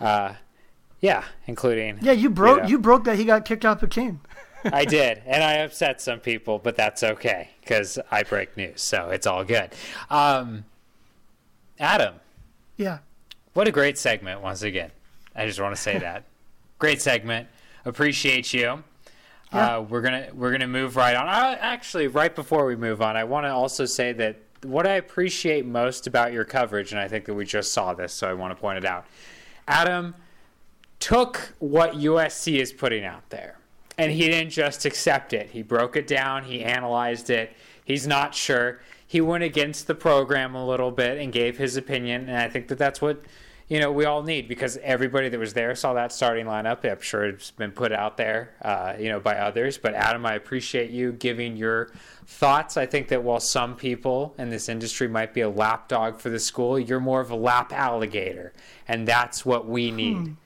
Uh, 0.00 0.34
yeah, 1.00 1.24
including 1.46 1.98
Yeah, 2.02 2.12
you 2.12 2.28
broke 2.30 2.62
know. 2.62 2.68
you 2.68 2.78
broke 2.78 3.04
that 3.04 3.16
he 3.16 3.24
got 3.24 3.44
kicked 3.44 3.64
off 3.64 3.80
the 3.80 3.86
team. 3.86 4.20
I 4.64 4.84
did, 4.98 5.22
and 5.26 5.42
I 5.42 5.54
upset 5.54 6.00
some 6.00 6.20
people, 6.20 6.58
but 6.58 6.76
that's 6.76 7.02
okay 7.02 7.50
because 7.60 7.98
I 8.10 8.22
break 8.22 8.56
news, 8.56 8.80
so 8.80 9.10
it's 9.10 9.26
all 9.26 9.44
good. 9.44 9.72
Um, 10.10 10.64
Adam, 11.80 12.14
Yeah. 12.76 12.98
what 13.54 13.66
a 13.66 13.72
great 13.72 13.98
segment 13.98 14.40
once 14.40 14.62
again. 14.62 14.92
I 15.34 15.46
just 15.46 15.60
want 15.60 15.74
to 15.74 15.80
say 15.80 15.98
that. 16.06 16.24
Great 16.78 17.02
segment. 17.02 17.48
Appreciate 17.84 18.54
you. 18.54 18.84
Yeah. 19.52 19.76
Uh, 19.76 19.80
we're 19.82 20.00
gonna 20.00 20.28
we're 20.32 20.52
gonna 20.52 20.66
move 20.66 20.96
right 20.96 21.14
on. 21.14 21.28
Uh, 21.28 21.56
actually, 21.60 22.06
right 22.06 22.34
before 22.34 22.64
we 22.64 22.76
move 22.76 23.02
on, 23.02 23.16
I 23.16 23.24
want 23.24 23.44
to 23.44 23.50
also 23.50 23.84
say 23.84 24.12
that 24.14 24.36
what 24.64 24.86
I 24.86 24.94
appreciate 24.94 25.66
most 25.66 26.06
about 26.06 26.32
your 26.32 26.44
coverage, 26.44 26.92
and 26.92 27.00
I 27.00 27.08
think 27.08 27.24
that 27.26 27.34
we 27.34 27.44
just 27.44 27.72
saw 27.72 27.94
this, 27.94 28.12
so 28.12 28.28
I 28.28 28.32
want 28.32 28.56
to 28.56 28.60
point 28.60 28.78
it 28.78 28.84
out. 28.84 29.06
Adam 29.68 30.14
took 31.00 31.52
what 31.58 31.92
USC 31.94 32.60
is 32.60 32.72
putting 32.72 33.04
out 33.04 33.28
there, 33.30 33.58
and 33.98 34.10
he 34.12 34.28
didn't 34.28 34.50
just 34.50 34.84
accept 34.84 35.32
it. 35.32 35.50
He 35.50 35.62
broke 35.62 35.96
it 35.96 36.06
down. 36.06 36.44
He 36.44 36.62
analyzed 36.62 37.28
it. 37.28 37.54
He's 37.84 38.06
not 38.06 38.34
sure. 38.34 38.80
He 39.06 39.20
went 39.20 39.44
against 39.44 39.86
the 39.86 39.94
program 39.94 40.54
a 40.54 40.66
little 40.66 40.90
bit 40.90 41.18
and 41.18 41.32
gave 41.32 41.58
his 41.58 41.76
opinion, 41.76 42.28
and 42.28 42.38
I 42.38 42.48
think 42.48 42.68
that 42.68 42.78
that's 42.78 43.02
what 43.02 43.22
you 43.72 43.80
know 43.80 43.90
we 43.90 44.04
all 44.04 44.22
need 44.22 44.48
because 44.48 44.76
everybody 44.82 45.30
that 45.30 45.40
was 45.40 45.54
there 45.54 45.74
saw 45.74 45.94
that 45.94 46.12
starting 46.12 46.44
lineup. 46.44 46.84
I'm 46.84 47.00
sure 47.00 47.24
it's 47.24 47.52
been 47.52 47.72
put 47.72 47.90
out 47.90 48.18
there, 48.18 48.50
uh, 48.60 48.92
you 48.98 49.08
know, 49.08 49.18
by 49.18 49.38
others. 49.38 49.78
But 49.78 49.94
Adam, 49.94 50.26
I 50.26 50.34
appreciate 50.34 50.90
you 50.90 51.12
giving 51.12 51.56
your 51.56 51.90
thoughts. 52.26 52.76
I 52.76 52.84
think 52.84 53.08
that 53.08 53.22
while 53.22 53.40
some 53.40 53.74
people 53.74 54.34
in 54.36 54.50
this 54.50 54.68
industry 54.68 55.08
might 55.08 55.32
be 55.32 55.40
a 55.40 55.48
lapdog 55.48 56.20
for 56.20 56.28
the 56.28 56.38
school, 56.38 56.78
you're 56.78 57.00
more 57.00 57.22
of 57.22 57.30
a 57.30 57.34
lap 57.34 57.72
alligator, 57.72 58.52
and 58.88 59.08
that's 59.08 59.46
what 59.46 59.66
we 59.66 59.90
need. 59.90 60.36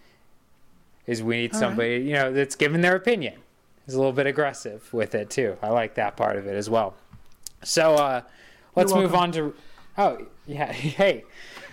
Is 1.08 1.20
we 1.20 1.36
need 1.38 1.54
All 1.54 1.58
somebody 1.58 1.96
you 1.96 2.12
know 2.12 2.32
that's 2.32 2.54
giving 2.54 2.80
their 2.80 2.94
opinion. 2.94 3.40
Is 3.88 3.94
a 3.94 3.98
little 3.98 4.12
bit 4.12 4.28
aggressive 4.28 4.88
with 4.94 5.16
it 5.16 5.30
too. 5.30 5.56
I 5.62 5.70
like 5.70 5.96
that 5.96 6.16
part 6.16 6.36
of 6.36 6.46
it 6.46 6.54
as 6.54 6.70
well. 6.70 6.94
So 7.64 7.96
uh, 7.96 8.22
let's 8.76 8.94
move 8.94 9.16
on 9.16 9.32
to. 9.32 9.52
Oh 9.98 10.26
yeah, 10.46 10.70
hey, 10.72 11.24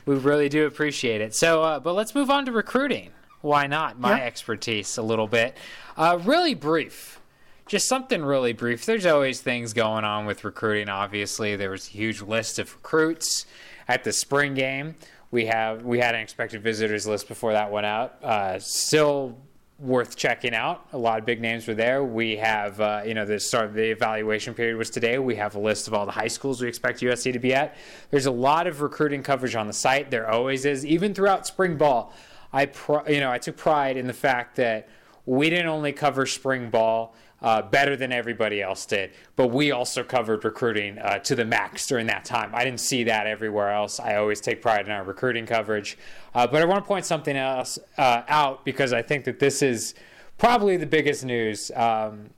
we 0.06 0.16
really 0.16 0.50
do 0.50 0.66
appreciate 0.66 1.22
it. 1.22 1.34
So, 1.36 1.64
uh, 1.64 1.80
but 1.80 1.94
let's 1.94 2.14
move 2.16 2.30
on 2.30 2.46
to 2.46 2.52
recruiting. 2.52 3.12
Why 3.42 3.68
not? 3.68 4.00
My 4.00 4.18
Yeah. 4.18 4.24
expertise 4.26 4.98
a 4.98 5.02
little 5.02 5.28
bit. 5.28 5.56
Uh, 5.98 6.20
really 6.24 6.54
brief. 6.56 7.20
Just 7.66 7.88
something 7.88 8.24
really 8.24 8.54
brief. 8.54 8.86
There's 8.86 9.06
always 9.06 9.42
things 9.42 9.74
going 9.74 10.04
on 10.04 10.26
with 10.26 10.44
recruiting. 10.44 10.90
Obviously, 10.90 11.56
there 11.56 11.70
was 11.72 11.88
a 11.88 11.92
huge 11.92 12.22
list 12.22 12.60
of 12.60 12.74
recruits 12.76 13.46
at 13.88 14.04
the 14.04 14.12
spring 14.12 14.54
game. 14.54 14.96
We 15.32 15.46
have 15.48 15.84
we 15.84 16.00
had 16.00 16.14
an 16.16 16.22
expected 16.22 16.62
visitors 16.62 17.08
list 17.08 17.28
before 17.28 17.54
that 17.54 17.72
went 17.72 17.86
out. 17.86 18.24
Uh, 18.24 18.60
still 18.60 19.38
worth 19.84 20.16
checking 20.16 20.56
out. 20.56 20.86
A 20.94 20.98
lot 20.98 21.20
of 21.20 21.26
big 21.26 21.42
names 21.42 21.68
were 21.68 21.74
there. 21.74 22.04
We 22.04 22.38
have, 22.38 22.80
uh, 22.80 23.02
you 23.06 23.14
know, 23.14 23.26
the 23.26 23.38
start 23.38 23.66
of 23.66 23.74
the 23.74 23.92
evaluation 23.92 24.54
period 24.54 24.78
was 24.78 24.90
today. 24.90 25.20
We 25.20 25.36
have 25.36 25.56
a 25.56 25.60
list 25.60 25.88
of 25.90 25.94
all 25.94 26.06
the 26.06 26.12
high 26.12 26.30
schools 26.30 26.62
we 26.62 26.70
expect 26.70 27.02
USC 27.02 27.34
to 27.34 27.40
be 27.40 27.54
at. 27.54 27.76
There's 28.10 28.26
a 28.26 28.32
lot 28.32 28.66
of 28.66 28.82
recruiting 28.82 29.24
coverage 29.24 29.56
on 29.56 29.68
the 29.68 29.74
site. 29.74 30.10
There 30.10 30.30
always 30.30 30.64
is, 30.64 30.86
even 30.86 31.14
throughout 31.14 31.46
spring 31.46 31.76
ball. 31.76 32.14
I, 32.54 32.68
pr- 32.68 33.10
you 33.10 33.20
know, 33.20 33.30
I 33.30 33.40
took 33.40 33.58
pride 33.58 33.98
in 33.98 34.08
the 34.08 34.14
fact 34.14 34.56
that 34.56 34.88
we 35.26 35.50
didn't 35.50 35.68
only 35.68 35.92
cover 35.92 36.26
spring 36.26 36.70
ball 36.70 37.14
uh, 37.44 37.62
better 37.62 37.96
than 37.96 38.12
everybody 38.12 38.62
else 38.62 38.86
did, 38.86 39.12
but 39.36 39.48
we 39.48 39.72
also 39.72 40.04
covered 40.04 40.44
recruiting 40.46 40.98
uh, 40.98 41.20
to 41.20 41.36
the 41.36 41.44
max 41.44 41.86
during 41.86 42.08
that 42.08 42.24
time. 42.24 42.50
I 42.56 42.64
didn't 42.64 42.80
see 42.80 43.04
that 43.04 43.28
everywhere 43.28 43.72
else. 43.72 44.00
I 44.00 44.16
always 44.16 44.40
take 44.40 44.62
pride 44.62 44.86
in 44.86 44.92
our 44.92 45.04
recruiting 45.04 45.46
coverage. 45.46 45.98
Uh, 46.34 46.48
but 46.48 46.62
I 46.62 46.66
want 46.66 46.84
to 46.84 46.88
point 46.88 47.06
something 47.06 47.36
else 47.36 47.78
uh, 47.98 48.24
out 48.30 48.64
because 48.64 48.94
I 48.94 49.02
think 49.02 49.26
that 49.26 49.40
this 49.40 49.62
is 49.62 49.94
probably 50.38 50.78
the 50.78 50.88
biggest 50.88 51.26
news. 51.26 51.70
Um, 51.76 52.30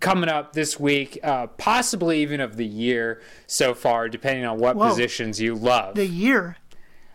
Coming 0.00 0.28
up 0.28 0.52
this 0.52 0.80
week, 0.80 1.20
uh, 1.22 1.46
possibly 1.46 2.22
even 2.22 2.40
of 2.40 2.56
the 2.56 2.66
year 2.66 3.22
so 3.46 3.72
far, 3.72 4.08
depending 4.08 4.44
on 4.44 4.58
what 4.58 4.74
Whoa. 4.74 4.88
positions 4.88 5.40
you 5.40 5.54
love. 5.54 5.94
The 5.94 6.04
year. 6.04 6.56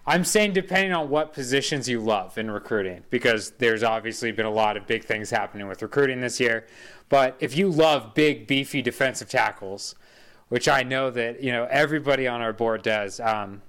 I'm 0.07 0.23
saying 0.23 0.53
depending 0.53 0.94
on 0.94 1.10
what 1.10 1.34
positions 1.34 1.90
you 1.90 1.99
love 1.99 2.38
in 2.38 2.49
recruiting, 2.52 3.03
because 3.10 3.52
there's 3.57 3.84
obviously 3.84 4.32
been 4.32 4.45
a 4.45 4.52
lot 4.52 4.77
of 4.77 4.86
big 4.86 5.03
things 5.03 5.32
happening 5.32 5.68
with 5.68 5.82
recruiting 5.82 6.22
this 6.22 6.40
year. 6.40 6.68
But 7.10 7.38
if 7.40 7.56
you 7.56 7.69
love 7.69 8.14
big, 8.14 8.48
beefy 8.48 8.82
defensive 8.82 9.30
tackles, 9.30 9.95
which 10.49 10.68
I 10.68 10.84
know 10.84 11.10
that 11.11 11.41
you 11.41 11.52
know 11.52 11.68
everybody 11.69 12.27
on 12.27 12.41
our 12.41 12.53
board 12.53 12.84
does, 12.84 13.19
um, 13.19 13.61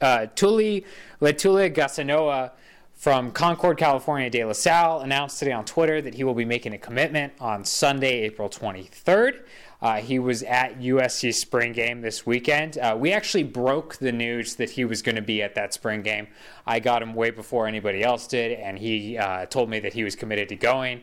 uh, 0.00 0.26
Tuli 0.34 0.84
Letuligasenoa 1.20 2.52
from 2.94 3.30
Concord, 3.30 3.76
California, 3.76 4.30
De 4.30 4.44
La 4.44 4.52
Salle 4.52 5.00
announced 5.00 5.38
today 5.38 5.52
on 5.52 5.64
Twitter 5.64 6.00
that 6.00 6.14
he 6.14 6.24
will 6.24 6.34
be 6.34 6.46
making 6.46 6.72
a 6.72 6.78
commitment 6.78 7.32
on 7.40 7.64
Sunday, 7.64 8.22
April 8.22 8.48
23rd. 8.48 9.42
Uh, 9.82 9.96
he 9.96 10.18
was 10.18 10.42
at 10.44 10.80
USC 10.80 11.34
spring 11.34 11.72
game 11.72 12.00
this 12.00 12.24
weekend. 12.24 12.78
Uh, 12.78 12.96
we 12.98 13.12
actually 13.12 13.42
broke 13.42 13.96
the 13.96 14.10
news 14.10 14.56
that 14.56 14.70
he 14.70 14.86
was 14.86 15.02
going 15.02 15.16
to 15.16 15.22
be 15.22 15.42
at 15.42 15.54
that 15.54 15.74
spring 15.74 16.00
game. 16.00 16.26
I 16.66 16.80
got 16.80 17.02
him 17.02 17.14
way 17.14 17.30
before 17.30 17.66
anybody 17.66 18.02
else 18.02 18.26
did, 18.26 18.58
and 18.58 18.78
he 18.78 19.18
uh, 19.18 19.44
told 19.46 19.68
me 19.68 19.78
that 19.80 19.92
he 19.92 20.02
was 20.02 20.16
committed 20.16 20.48
to 20.48 20.56
going. 20.56 21.02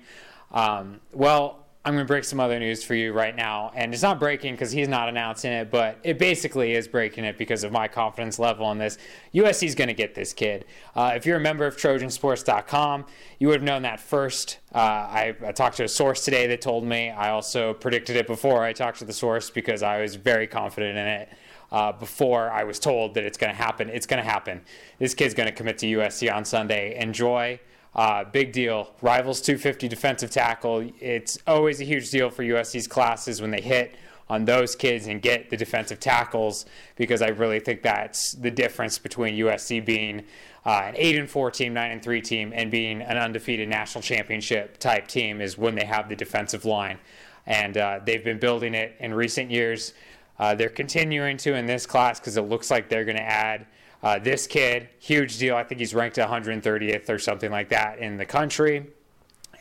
Um, 0.54 1.00
well, 1.12 1.64
I'm 1.86 1.96
going 1.96 2.06
to 2.06 2.08
break 2.08 2.24
some 2.24 2.40
other 2.40 2.60
news 2.60 2.82
for 2.82 2.96
you 2.96 3.12
right 3.12 3.36
now. 3.36 3.74
And 3.76 3.94
it's 3.94 4.04
not 4.04 4.18
breaking 4.18 4.54
because 4.54 4.72
he's 4.72 4.88
not 4.88 5.10
announcing 5.10 5.52
it, 5.52 5.70
but 5.70 5.98
it 6.04 6.18
basically 6.18 6.76
is 6.76 6.88
breaking 6.88 7.26
it 7.26 7.38
because 7.38 7.66
of 7.66 7.74
my 7.74 7.90
confidence 7.90 8.40
level 8.40 8.66
on 8.66 8.78
this. 8.78 8.98
USC 9.34 9.64
is 9.64 9.76
going 9.76 9.90
to 9.90 9.94
get 9.94 10.16
this 10.16 10.32
kid. 10.32 10.64
Uh, 10.96 11.12
if 11.14 11.26
you're 11.26 11.36
a 11.36 11.42
member 11.42 11.66
of 11.66 11.76
Trojansports.com, 11.76 13.06
you 13.38 13.50
would 13.50 13.56
have 13.56 13.64
known 13.64 13.82
that 13.82 14.00
first. 14.00 14.60
Uh, 14.74 14.78
I, 14.78 15.36
I, 15.46 15.52
talked 15.52 15.76
to 15.78 15.84
a 15.84 15.90
source 15.90 16.24
today 16.24 16.48
that 16.48 16.62
told 16.62 16.86
me. 16.86 17.10
I 17.10 17.32
also 17.32 17.74
predicted 17.74 18.16
it 18.16 18.28
before 18.28 18.64
I 18.64 18.72
talked 18.72 19.00
to 19.00 19.06
the 19.06 19.12
source 19.12 19.50
because 19.50 19.84
I 19.84 20.02
was 20.02 20.16
very 20.16 20.48
confident 20.48 20.98
in 20.98 21.06
it. 21.06 21.30
Uh, 21.70 21.92
before 21.92 22.52
I 22.52 22.64
was 22.66 22.78
told 22.78 23.16
that 23.16 23.24
it's 23.24 23.38
going 23.38 23.52
to 23.52 23.58
happen. 23.58 23.90
It's 23.90 24.06
going 24.06 24.24
to 24.24 24.30
happen. 24.30 24.62
This 25.00 25.16
kid's 25.16 25.34
going 25.34 25.50
to 25.50 25.56
commit 25.56 25.80
to 25.80 25.88
USC 25.88 26.32
on 26.32 26.46
Sunday. 26.46 26.96
Enjoy. 26.98 27.60
Uh, 27.96 28.24
big 28.24 28.52
deal. 28.52 28.92
Rivals 29.02 29.42
250 29.42 29.88
defensive 29.88 30.32
tackle. 30.32 30.90
It's 31.00 31.38
always 31.46 31.80
a 31.80 31.84
huge 31.84 32.10
deal 32.10 32.30
for 32.30 32.44
USC's 32.44 32.88
classes 32.88 33.42
when 33.42 33.52
they 33.52 33.62
hit 33.62 33.96
on 34.30 34.46
those 34.46 34.76
kids 34.76 35.08
and 35.08 35.22
get 35.22 35.50
the 35.50 35.58
defensive 35.58 36.00
tackles 36.00 36.66
because 36.96 37.22
I 37.22 37.28
really 37.28 37.60
think 37.60 37.84
that's 37.84 38.32
the 38.34 38.50
difference 38.50 38.98
between 38.98 39.36
USC 39.36 39.86
being 39.86 40.24
uh, 40.66 40.84
an 40.86 40.96
8 40.98 41.20
and 41.20 41.30
4 41.30 41.52
team, 41.52 41.74
9 41.74 41.92
and 41.92 42.02
3 42.02 42.22
team, 42.22 42.54
and 42.56 42.72
being 42.72 43.02
an 43.02 43.18
undefeated 43.18 43.68
national 43.68 44.02
championship 44.02 44.78
type 44.80 45.08
team 45.08 45.42
is 45.42 45.58
when 45.58 45.76
they 45.76 45.86
have 45.86 46.10
the 46.10 46.16
defensive 46.16 46.66
line. 46.66 46.98
And 47.46 47.78
uh, 47.78 48.00
they've 48.04 48.24
been 48.24 48.40
building 48.40 48.74
it 48.74 48.96
in 49.00 49.14
recent 49.14 49.52
years. 49.52 49.94
Uh, 50.40 50.56
they're 50.56 50.70
continuing 50.70 51.38
to 51.38 51.54
in 51.54 51.66
this 51.66 51.86
class 51.86 52.20
because 52.20 52.38
it 52.38 52.44
looks 52.44 52.72
like 52.72 52.90
they're 52.90 53.06
going 53.06 53.18
to 53.18 53.24
add 53.24 53.68
uh, 54.04 54.20
this 54.20 54.46
kid, 54.46 54.90
huge 55.00 55.38
deal. 55.38 55.56
I 55.56 55.64
think 55.64 55.80
he's 55.80 55.96
ranked 55.96 56.18
130th 56.18 57.10
or 57.10 57.18
something 57.18 57.50
like 57.50 57.70
that 57.70 58.00
in 58.00 58.18
the 58.18 58.26
country. 58.26 58.88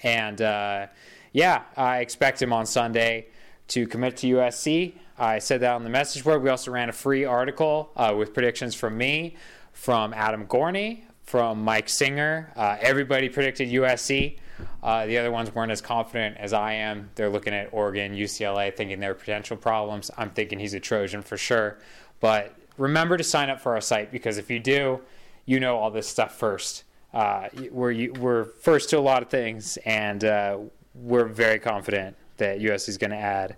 And 0.02 0.42
uh, 0.42 0.88
yeah, 1.32 1.62
I 1.76 2.00
expect 2.00 2.42
him 2.42 2.52
on 2.52 2.66
Sunday 2.66 3.28
to 3.68 3.86
commit 3.86 4.16
to 4.18 4.26
USC. 4.34 4.94
I 5.16 5.38
said 5.38 5.60
that 5.60 5.74
on 5.74 5.84
the 5.84 5.90
message 5.90 6.24
board. 6.24 6.42
We 6.42 6.50
also 6.50 6.72
ran 6.72 6.88
a 6.88 6.92
free 6.92 7.24
article 7.24 7.92
uh, 7.94 8.14
with 8.18 8.34
predictions 8.34 8.74
from 8.74 8.98
me, 8.98 9.36
from 9.72 10.12
Adam 10.12 10.46
Gorney, 10.46 11.04
from 11.22 11.62
Mike 11.62 11.88
Singer. 11.88 12.52
Uh, 12.56 12.76
everybody 12.80 13.28
predicted 13.28 13.68
USC. 13.68 14.38
Uh, 14.82 15.06
the 15.06 15.18
other 15.18 15.30
ones 15.30 15.54
weren't 15.54 15.70
as 15.70 15.80
confident 15.80 16.36
as 16.38 16.52
I 16.52 16.72
am. 16.72 17.10
They're 17.14 17.30
looking 17.30 17.54
at 17.54 17.68
Oregon, 17.72 18.14
UCLA, 18.14 18.74
thinking 18.74 18.98
there 18.98 19.12
are 19.12 19.14
potential 19.14 19.56
problems. 19.56 20.10
I'm 20.18 20.30
thinking 20.30 20.58
he's 20.58 20.74
a 20.74 20.80
Trojan 20.80 21.22
for 21.22 21.36
sure. 21.36 21.78
But 22.20 22.56
remember 22.76 23.16
to 23.16 23.24
sign 23.24 23.50
up 23.50 23.60
for 23.60 23.74
our 23.74 23.80
site 23.80 24.10
because 24.10 24.38
if 24.38 24.50
you 24.50 24.58
do, 24.58 25.00
you 25.46 25.60
know 25.60 25.76
all 25.76 25.90
this 25.90 26.08
stuff 26.08 26.34
first. 26.34 26.84
Uh, 27.12 27.48
we're 27.70 28.10
we're 28.12 28.44
first 28.44 28.88
to 28.90 28.98
a 28.98 29.00
lot 29.00 29.22
of 29.22 29.28
things, 29.28 29.76
and 29.84 30.24
uh, 30.24 30.58
we're 30.94 31.26
very 31.26 31.58
confident 31.58 32.16
that 32.38 32.60
USC 32.60 32.88
is 32.88 32.98
going 32.98 33.10
to 33.10 33.16
add 33.16 33.56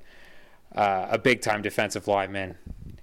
uh, 0.74 1.08
a 1.10 1.18
big 1.18 1.40
time 1.40 1.62
defensive 1.62 2.08
lineman. 2.08 2.56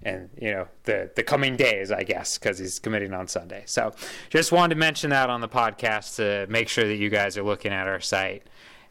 And 0.04 0.30
you 0.36 0.52
know 0.52 0.68
the 0.86 1.12
the 1.16 1.22
coming 1.22 1.56
days, 1.56 1.92
I 1.92 2.04
guess, 2.04 2.38
because 2.38 2.58
he's 2.58 2.80
committing 2.80 3.14
on 3.14 3.28
Sunday. 3.28 3.64
So, 3.68 3.94
just 4.32 4.52
wanted 4.52 4.74
to 4.74 4.80
mention 4.80 5.12
that 5.12 5.30
on 5.30 5.42
the 5.42 5.48
podcast 5.48 6.16
to 6.16 6.52
make 6.52 6.70
sure 6.70 6.88
that 6.88 6.96
you 6.96 7.10
guys 7.10 7.38
are 7.38 7.44
looking 7.44 7.72
at 7.72 7.88
our 7.88 8.00
site 8.00 8.44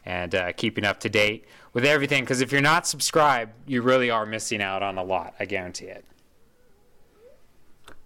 and 0.05 0.33
uh, 0.33 0.53
keeping 0.53 0.85
up 0.85 1.01
to 1.01 1.09
date 1.09 1.45
with 1.73 1.85
everything. 1.85 2.23
Because 2.23 2.39
if 2.39 2.53
you're 2.53 2.61
not 2.61 2.87
subscribed, 2.87 3.51
you 3.67 3.81
really 3.81 4.09
are 4.09 4.25
missing 4.25 4.61
out 4.61 4.81
on 4.81 4.97
a 4.97 5.03
lot. 5.03 5.35
I 5.37 5.45
guarantee 5.45 5.87
it. 5.87 6.05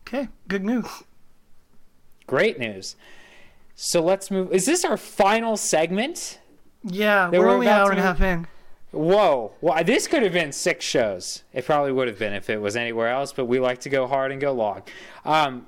Okay, 0.07 0.29
good 0.47 0.63
news. 0.63 0.85
Great 2.27 2.59
news. 2.59 2.95
So 3.75 4.01
let's 4.01 4.29
move. 4.29 4.53
Is 4.53 4.65
this 4.65 4.85
our 4.85 4.97
final 4.97 5.57
segment? 5.57 6.39
Yeah, 6.83 7.29
we're, 7.29 7.39
we're 7.39 7.49
only 7.49 7.67
an 7.67 7.73
hour 7.73 7.91
and 7.91 7.99
a 7.99 8.03
half 8.03 8.21
in. 8.21 8.47
Whoa. 8.91 9.51
Well, 9.59 9.83
this 9.83 10.07
could 10.07 10.23
have 10.23 10.31
been 10.31 10.51
six 10.51 10.85
shows. 10.85 11.43
It 11.53 11.65
probably 11.65 11.91
would 11.91 12.07
have 12.07 12.17
been 12.17 12.33
if 12.33 12.49
it 12.49 12.61
was 12.61 12.77
anywhere 12.77 13.09
else, 13.09 13.33
but 13.33 13.45
we 13.45 13.59
like 13.59 13.79
to 13.79 13.89
go 13.89 14.07
hard 14.07 14.31
and 14.31 14.39
go 14.39 14.53
long. 14.53 14.83
Um, 15.25 15.65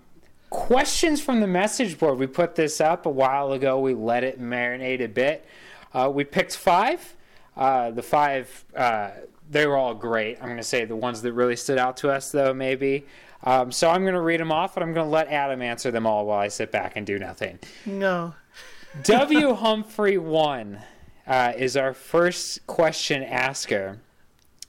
questions 0.49 1.19
from 1.19 1.41
the 1.41 1.47
message 1.47 1.99
board. 1.99 2.19
We 2.19 2.27
put 2.27 2.55
this 2.55 2.79
up 2.79 3.05
a 3.05 3.09
while 3.09 3.51
ago. 3.51 3.79
We 3.79 3.93
let 3.93 4.23
it 4.23 4.39
marinate 4.39 5.01
a 5.01 5.07
bit. 5.07 5.45
Uh, 5.93 6.09
we 6.13 6.23
picked 6.23 6.55
five. 6.55 7.15
Uh, 7.57 7.91
the 7.91 8.03
five, 8.03 8.63
uh, 8.75 9.09
they 9.49 9.65
were 9.65 9.75
all 9.75 9.95
great. 9.95 10.37
I'm 10.37 10.45
going 10.45 10.57
to 10.57 10.63
say 10.63 10.85
the 10.85 10.95
ones 10.95 11.21
that 11.23 11.33
really 11.33 11.55
stood 11.55 11.79
out 11.79 11.97
to 11.97 12.11
us, 12.11 12.31
though, 12.31 12.53
maybe. 12.53 13.05
Um, 13.47 13.71
so 13.71 13.89
I'm 13.89 14.01
going 14.01 14.13
to 14.13 14.19
read 14.19 14.41
them 14.41 14.51
off, 14.51 14.75
and 14.75 14.83
I'm 14.83 14.93
going 14.93 15.05
to 15.05 15.09
let 15.09 15.29
Adam 15.29 15.61
answer 15.61 15.89
them 15.89 16.05
all 16.05 16.25
while 16.25 16.39
I 16.39 16.49
sit 16.49 16.69
back 16.69 16.97
and 16.97 17.07
do 17.07 17.17
nothing. 17.17 17.59
No. 17.85 18.35
W. 19.03 19.53
Humphrey 19.53 20.17
1 20.17 20.77
uh, 21.25 21.53
is 21.55 21.77
our 21.77 21.93
first 21.93 22.67
question 22.67 23.23
asker. 23.23 24.01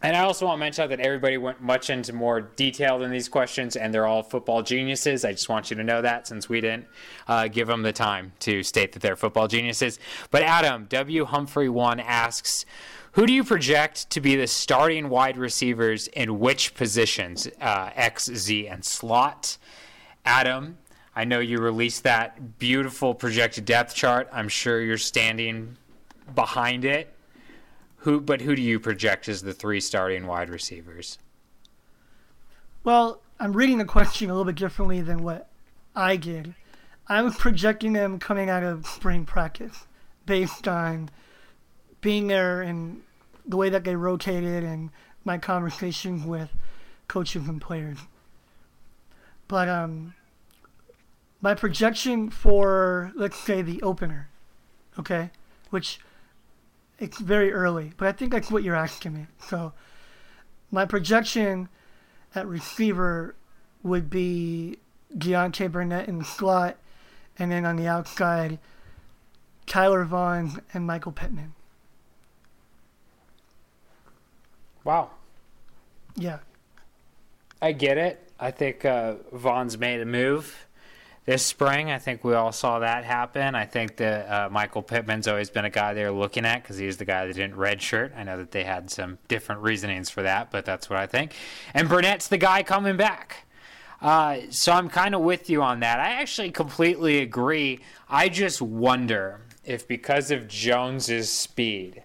And 0.01 0.17
I 0.17 0.21
also 0.21 0.47
want 0.47 0.59
to 0.59 0.61
mention 0.61 0.89
that 0.91 1.01
everybody 1.01 1.39
went 1.39 1.61
much 1.61 1.91
into 1.91 2.13
more 2.13 2.41
detail 2.41 3.01
than 3.01 3.11
these 3.11 3.29
questions, 3.29 3.75
and 3.75 3.93
they're 3.93 4.07
all 4.07 4.23
football 4.23 4.63
geniuses. 4.63 5.25
I 5.25 5.33
just 5.33 5.49
want 5.49 5.71
you 5.71 5.77
to 5.77 5.83
know 5.83 6.01
that 6.01 6.29
since 6.29 6.49
we 6.49 6.61
didn't 6.61 6.87
uh, 7.27 7.49
give 7.49 7.67
them 7.67 7.83
the 7.83 7.93
time 7.93 8.33
to 8.41 8.63
state 8.63 8.93
that 8.93 9.03
they're 9.03 9.17
football 9.17 9.49
geniuses. 9.49 9.99
But 10.31 10.43
Adam, 10.43 10.87
W. 10.89 11.25
Humphrey 11.25 11.69
1 11.69 11.99
asks 11.99 12.65
who 13.19 13.27
do 13.27 13.33
you 13.33 13.43
project 13.43 14.09
to 14.11 14.21
be 14.21 14.37
the 14.37 14.47
starting 14.47 15.09
wide 15.09 15.37
receivers 15.37 16.07
in 16.07 16.39
which 16.39 16.73
positions? 16.77 17.49
Uh, 17.61 17.91
X, 17.97 18.31
Z, 18.33 18.69
and 18.69 18.85
slot. 18.85 19.59
Adam, 20.25 20.79
I 21.17 21.25
know 21.25 21.41
you 21.41 21.59
released 21.59 22.05
that 22.05 22.61
beautiful 22.61 23.17
projected 23.17 23.65
depth 23.65 23.93
chart. 23.93 24.29
I'm 24.31 24.49
sure 24.49 24.81
you're 24.81 24.99
standing 24.99 25.77
behind 26.33 26.85
it. 26.85 27.13
Who, 27.97 28.21
but 28.21 28.41
who 28.41 28.55
do 28.55 28.63
you 28.63 28.79
project 28.79 29.29
as 29.29 29.43
the 29.43 29.53
three 29.53 29.81
starting 29.81 30.29
wide 30.29 30.49
receivers? 30.49 31.19
Well, 32.85 33.21
I'm 33.41 33.53
reading 33.53 33.79
the 33.79 33.85
question 33.85 34.31
a 34.31 34.33
little 34.33 34.45
bit 34.45 34.55
differently 34.55 35.01
than 35.01 35.25
what 35.25 35.49
I 35.97 36.19
did. 36.19 36.55
I'm 37.09 37.33
projecting 37.33 37.95
them 37.95 38.21
coming 38.21 38.49
out 38.49 38.63
of 38.63 38.87
spring 38.87 39.25
practice 39.25 39.89
based 40.25 40.69
on 40.69 41.11
being 42.01 42.29
there 42.29 42.63
and 42.63 43.03
the 43.49 43.57
way 43.57 43.71
that 43.71 43.83
they 43.85 43.97
rotated 43.97 44.63
and 44.63 44.91
my 45.25 45.39
conversations 45.39 46.25
with 46.25 46.51
coaches 47.09 47.49
and 47.49 47.61
players. 47.61 47.99
But 49.49 49.69
um, 49.69 50.15
my 51.41 51.55
projection 51.55 52.31
for 52.31 53.11
let's 53.17 53.39
say 53.39 53.63
the 53.63 53.81
opener, 53.83 54.29
okay, 54.99 55.31
which 55.71 55.99
it's 56.99 57.19
very 57.19 57.53
early, 57.53 57.93
but 57.97 58.07
I 58.07 58.13
think 58.13 58.33
that's 58.33 58.51
what 58.51 58.63
you're 58.63 58.77
asking 58.77 59.15
me. 59.15 59.27
So 59.49 59.73
my 60.71 60.85
projection 60.85 61.69
at 62.35 62.47
receiver 62.47 63.35
would 63.83 64.11
be 64.11 64.79
Deontay 65.17 65.73
Burnett 65.73 66.09
in 66.09 66.19
the 66.19 66.25
slot, 66.25 66.77
and 67.39 67.51
then 67.51 67.65
on 67.65 67.77
the 67.77 67.87
outside, 67.87 68.59
Tyler 69.67 70.05
Vaughn 70.05 70.61
and 70.75 70.87
Michael 70.87 71.13
Pittman. 71.13 71.55
Wow. 74.89 75.11
Yeah. 76.17 76.39
I 77.61 77.73
get 77.73 77.99
it. 77.99 78.33
I 78.41 78.53
think 78.53 78.87
uh, 78.87 79.17
Vaughn's 79.35 79.77
made 79.77 80.01
a 80.01 80.07
move 80.07 80.67
this 81.27 81.45
spring. 81.45 81.91
I 81.91 81.99
think 81.99 82.25
we 82.25 82.33
all 82.33 82.53
saw 82.53 82.79
that 82.79 83.05
happen. 83.05 83.55
I 83.55 83.67
think 83.67 83.97
that 83.97 84.27
uh, 84.31 84.49
Michael 84.49 84.81
Pittman's 84.81 85.29
always 85.29 85.51
been 85.51 85.67
a 85.67 85.71
guy 85.71 85.93
they're 85.93 86.11
looking 86.11 86.47
at 86.47 86.63
because 86.63 86.79
he's 86.79 86.97
the 86.97 87.05
guy 87.05 87.27
that 87.27 87.35
didn't 87.35 87.59
redshirt. 87.59 88.17
I 88.17 88.23
know 88.23 88.39
that 88.39 88.53
they 88.53 88.65
had 88.65 88.91
some 88.91 89.19
different 89.29 89.61
reasonings 89.61 90.09
for 90.09 90.23
that, 90.23 90.51
but 90.51 90.65
that's 90.65 90.89
what 90.89 90.99
I 90.99 91.07
think. 91.07 91.35
And 91.75 91.87
Burnett's 91.87 92.29
the 92.29 92.39
guy 92.39 92.63
coming 92.63 92.97
back. 92.97 93.47
Uh, 94.01 94.39
so 94.49 94.73
I'm 94.73 94.89
kind 94.89 95.15
of 95.15 95.21
with 95.21 95.51
you 95.51 95.61
on 95.61 95.81
that. 95.81 96.01
I 96.01 96.13
actually 96.13 96.51
completely 96.51 97.19
agree. 97.19 97.81
I 98.09 98.31
just 98.31 98.63
wonder 98.63 99.43
if 99.67 99.87
because 99.87 100.31
of 100.31 100.49
Jones's 100.49 101.31
speed 101.31 102.05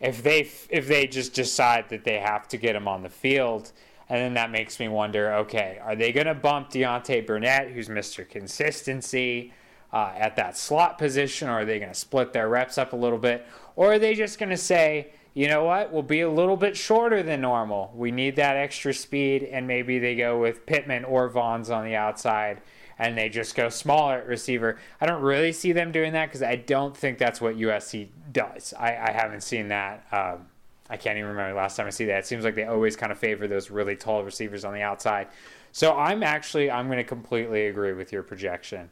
if 0.00 0.22
they 0.22 0.48
if 0.68 0.88
they 0.88 1.06
just 1.06 1.34
decide 1.34 1.88
that 1.88 2.04
they 2.04 2.18
have 2.18 2.48
to 2.48 2.56
get 2.56 2.76
him 2.76 2.88
on 2.88 3.02
the 3.02 3.08
field, 3.08 3.72
And 4.08 4.18
then 4.18 4.34
that 4.34 4.50
makes 4.50 4.78
me 4.78 4.88
wonder 4.88 5.34
okay, 5.34 5.78
are 5.82 5.96
they 5.96 6.12
going 6.12 6.26
to 6.26 6.34
bump 6.34 6.70
Deontay 6.70 7.26
Burnett, 7.26 7.70
who's 7.70 7.88
Mr. 7.88 8.28
Consistency, 8.28 9.52
uh, 9.92 10.12
at 10.16 10.36
that 10.36 10.56
slot 10.56 10.98
position, 10.98 11.48
or 11.48 11.60
are 11.60 11.64
they 11.64 11.78
going 11.78 11.92
to 11.92 11.98
split 11.98 12.32
their 12.32 12.48
reps 12.48 12.78
up 12.78 12.92
a 12.92 12.96
little 12.96 13.18
bit? 13.18 13.46
Or 13.76 13.94
are 13.94 13.98
they 13.98 14.14
just 14.14 14.38
going 14.38 14.50
to 14.50 14.56
say, 14.56 15.12
you 15.34 15.48
know 15.48 15.64
what, 15.64 15.92
we'll 15.92 16.02
be 16.02 16.22
a 16.22 16.30
little 16.30 16.56
bit 16.56 16.76
shorter 16.76 17.22
than 17.22 17.42
normal. 17.42 17.92
We 17.94 18.10
need 18.10 18.36
that 18.36 18.56
extra 18.56 18.94
speed, 18.94 19.44
and 19.44 19.66
maybe 19.66 19.98
they 19.98 20.16
go 20.16 20.40
with 20.40 20.66
Pittman 20.66 21.04
or 21.04 21.30
Vaughns 21.30 21.70
on 21.70 21.84
the 21.84 21.94
outside 21.94 22.62
and 22.98 23.16
they 23.16 23.28
just 23.28 23.54
go 23.54 23.68
smaller 23.68 24.18
at 24.18 24.26
receiver. 24.26 24.78
I 25.00 25.06
don't 25.06 25.22
really 25.22 25.52
see 25.52 25.72
them 25.72 25.92
doing 25.92 26.12
that 26.12 26.26
because 26.26 26.42
I 26.42 26.56
don't 26.56 26.96
think 26.96 27.18
that's 27.18 27.40
what 27.40 27.56
USC 27.56 28.08
does. 28.32 28.72
I, 28.78 28.96
I 28.96 29.10
haven't 29.12 29.42
seen 29.42 29.68
that. 29.68 30.06
Um, 30.12 30.46
I 30.88 30.96
can't 30.96 31.18
even 31.18 31.30
remember 31.30 31.52
the 31.52 31.58
last 31.58 31.76
time 31.76 31.86
I 31.86 31.90
see 31.90 32.06
that. 32.06 32.20
It 32.20 32.26
seems 32.26 32.44
like 32.44 32.54
they 32.54 32.64
always 32.64 32.96
kind 32.96 33.12
of 33.12 33.18
favor 33.18 33.46
those 33.46 33.70
really 33.70 33.96
tall 33.96 34.22
receivers 34.22 34.64
on 34.64 34.72
the 34.72 34.82
outside. 34.82 35.28
So 35.72 35.94
I'm 35.96 36.22
actually 36.22 36.70
I'm 36.70 36.86
going 36.86 36.98
to 36.98 37.04
completely 37.04 37.66
agree 37.66 37.92
with 37.92 38.12
your 38.12 38.22
projection. 38.22 38.88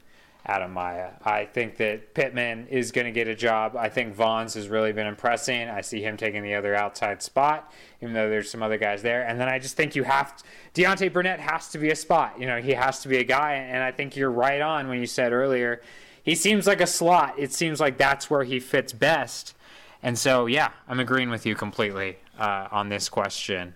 Adam 0.47 0.73
Maya. 0.73 1.13
I 1.25 1.47
think 1.47 1.79
that 1.79 2.13
Pittman 2.13 2.67
is 2.69 2.93
going 2.93 3.07
to 3.07 3.11
get 3.11 3.29
a 3.29 3.35
job. 3.35 3.77
I 3.77 3.89
think 3.89 4.15
Vaughns 4.15 4.55
has 4.55 4.69
really 4.69 4.93
been 4.93 5.07
impressing. 5.07 5.69
I 5.69 5.81
see 5.81 6.03
him 6.03 6.19
taking 6.19 6.43
the 6.43 6.55
other 6.55 6.75
outside 6.75 7.23
spot, 7.23 7.73
even 8.03 8.13
though 8.13 8.29
there's 8.29 8.51
some 8.51 8.63
other 8.63 8.77
guys 8.77 9.01
there. 9.01 9.27
And 9.27 9.41
then 9.41 9.49
I 9.49 9.59
just 9.59 9.75
think 9.75 9.97
you 9.97 10.03
have 10.03 10.37
to, 10.37 10.45
Deontay 10.75 11.13
Burnett 11.13 11.41
has 11.41 11.69
to 11.71 11.79
be 11.79 11.91
a 11.91 11.97
spot. 11.97 12.39
You 12.39 12.47
know, 12.47 12.61
he 12.61 12.73
has 12.73 13.01
to 13.01 13.09
be 13.09 13.17
a 13.17 13.25
guy. 13.25 13.55
And 13.55 13.83
I 13.83 13.91
think 13.91 14.17
you're 14.17 14.31
right 14.31 14.61
on 14.61 14.89
when 14.89 15.01
you 15.01 15.07
said 15.07 15.33
earlier, 15.33 15.81
he 16.23 16.35
seems 16.35 16.67
like 16.67 16.83
a 16.83 16.87
slot. 16.87 17.35
It 17.39 17.53
seems 17.53 17.81
like 17.81 17.97
that's 17.97 18.29
where 18.29 18.45
he 18.45 18.61
fits 18.61 18.93
best. 18.93 19.55
And 20.03 20.19
so, 20.19 20.45
yeah, 20.45 20.73
I'm 20.87 21.01
agreeing 21.01 21.31
with 21.31 21.47
you 21.47 21.55
completely 21.55 22.19
uh, 22.39 22.69
on 22.71 22.91
this 22.91 23.09
question. 23.09 23.75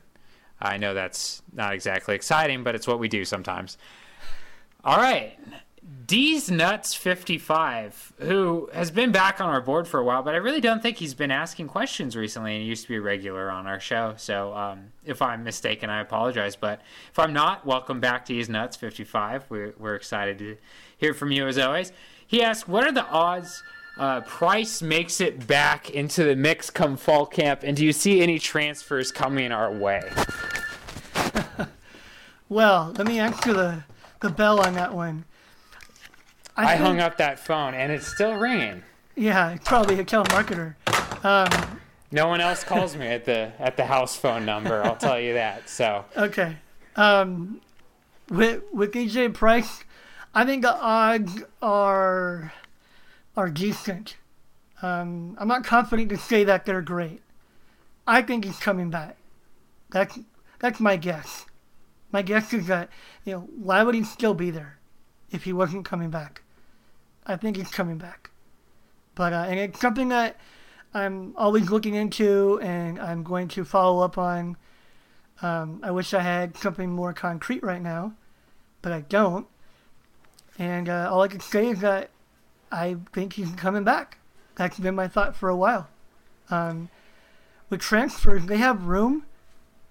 I 0.61 0.77
know 0.77 0.93
that's 0.93 1.41
not 1.55 1.73
exactly 1.73 2.15
exciting, 2.15 2.63
but 2.63 2.75
it's 2.75 2.87
what 2.87 2.99
we 2.99 3.09
do 3.09 3.25
sometimes. 3.25 3.79
All 4.85 4.99
right. 4.99 5.39
D's 6.07 6.51
Nuts 6.51 6.95
55, 6.95 8.15
who 8.21 8.69
has 8.73 8.91
been 8.91 9.13
back 9.13 9.41
on 9.41 9.49
our 9.49 9.61
board 9.61 9.87
for 9.87 10.01
a 10.01 10.05
while, 10.05 10.23
but 10.23 10.35
I 10.35 10.39
really 10.39 10.61
don't 10.61 10.83
think 10.83 10.97
he's 10.97 11.15
been 11.15 11.31
asking 11.31 11.69
questions 11.69 12.17
recently. 12.17 12.55
And 12.55 12.63
he 12.63 12.69
used 12.69 12.83
to 12.83 12.89
be 12.89 12.97
a 12.97 13.01
regular 13.01 13.51
on 13.51 13.67
our 13.67 13.81
show. 13.81 14.15
So 14.17 14.55
um, 14.55 14.93
if 15.05 15.21
I'm 15.21 15.45
mistaken, 15.45 15.91
I 15.91 16.01
apologize. 16.01 16.57
But 16.57 16.81
if 17.11 17.19
I'm 17.19 17.33
not, 17.33 17.67
welcome 17.67 18.01
back 18.01 18.25
to 18.27 18.33
D's 18.33 18.49
Nuts 18.49 18.77
55. 18.77 19.45
We're, 19.49 19.75
we're 19.79 19.95
excited 19.95 20.39
to 20.39 20.57
hear 20.97 21.15
from 21.15 21.31
you 21.31 21.47
as 21.47 21.59
always. 21.59 21.93
He 22.27 22.43
asked, 22.43 22.69
What 22.69 22.85
are 22.85 22.93
the 22.93 23.07
odds 23.07 23.63
uh, 23.99 24.23
Price 24.23 24.83
makes 24.83 25.21
it 25.21 25.47
back 25.47 25.91
into 25.91 26.25
the 26.25 26.37
mix 26.37 26.71
come 26.71 26.97
fall 26.97 27.27
camp? 27.27 27.61
And 27.63 27.77
do 27.77 27.85
you 27.85 27.93
see 27.93 28.23
any 28.23 28.39
transfers 28.39 29.13
coming 29.13 29.53
our 29.53 29.73
way? 29.73 30.03
Well, 32.51 32.95
let 32.97 33.07
me 33.07 33.19
answer 33.19 33.53
the, 33.53 33.85
the 34.21 34.31
bell 34.31 34.61
on 34.61 34.73
that 34.75 34.95
one. 34.95 35.27
I, 36.67 36.73
think- 36.73 36.81
hung 36.87 37.01
up 37.01 37.17
that 37.19 37.39
phone 37.39 37.75
and 37.75 37.91
it's 37.93 38.07
still 38.07 38.35
ringing. 38.35 38.83
Yeah, 39.17 39.57
probably 39.65 39.99
a 39.99 40.05
telemarketer. 40.05 40.75
Um, 41.25 41.81
No 42.13 42.29
one 42.29 42.41
else 42.41 42.63
calls 42.65 42.97
me 42.97 43.07
at 43.07 43.25
the 43.25 43.53
at 43.59 43.77
the 43.77 43.85
house 43.85 44.17
phone 44.17 44.45
number. 44.47 44.83
I'll 44.85 44.97
tell 44.97 45.21
you 45.21 45.35
that. 45.35 45.69
So 45.69 46.05
Okay. 46.17 46.57
Um, 46.97 47.61
with 48.31 48.63
with 48.73 48.93
EJ 48.93 49.35
Price, 49.35 49.85
I 50.35 50.45
think 50.45 50.63
the 50.63 50.75
odds 50.75 51.43
are 51.61 52.53
are 53.37 53.51
decent. 53.51 54.17
Um, 54.81 55.37
I'm 55.41 55.49
not 55.49 55.65
confident 55.65 56.09
to 56.11 56.17
say 56.17 56.45
that 56.45 56.65
they're 56.65 56.83
great. 56.83 57.21
I 58.07 58.23
think 58.23 58.45
he's 58.45 58.59
coming 58.59 58.91
back. 58.91 59.17
That's 59.91 60.19
that's 60.61 60.81
my 60.81 60.97
guess. 60.97 61.45
My 62.13 62.23
guess 62.23 62.53
is 62.55 62.67
that 62.69 62.89
you 63.25 63.33
know 63.35 63.41
why 63.57 63.83
would 63.83 63.95
he 63.95 64.03
still 64.05 64.35
be 64.35 64.51
there 64.51 64.79
if 65.31 65.45
he 65.45 65.53
wasn't 65.53 65.85
coming 65.85 66.11
back? 66.11 66.43
I 67.29 67.37
think 67.37 67.57
he's 67.57 67.69
coming 67.69 67.99
back. 67.99 68.31
But 69.15 69.33
uh, 69.33 69.47
and 69.49 69.61
it's 69.61 69.81
something 69.81 70.09
that 70.09 70.37
I'm 70.95 71.35
always 71.37 71.71
looking 71.71 71.95
into, 71.95 72.59
and 72.63 72.99
I'm 72.99 73.23
going 73.23 73.49
to 73.49 73.65
follow 73.65 74.03
up 74.03 74.17
on. 74.17 74.57
Um, 75.43 75.81
I 75.85 75.93
wish 75.93 76.15
I 76.15 76.21
had 76.21 76.57
something 76.57 76.91
more 76.91 77.13
concrete 77.13 77.63
right 77.63 77.83
now, 77.83 78.15
but 78.83 78.91
I 78.91 79.03
don't. 79.03 79.47
And 80.59 80.89
uh, 80.89 81.09
all 81.13 81.23
I 81.23 81.29
can 81.29 81.41
say 81.41 81.69
is 81.69 81.81
that 81.81 82.11
I 82.73 82.97
think 83.13 83.35
he's 83.35 83.53
coming 83.53 83.85
back. 83.85 84.19
That's 84.57 84.79
been 84.79 84.97
my 84.97 85.07
thought 85.07 85.37
for 85.37 85.49
a 85.49 85.57
while. 85.57 85.89
Um, 86.51 86.89
with 87.71 87.81
transfers, 87.81 88.47
they 88.47 88.57
have 88.57 88.87
room 88.87 89.27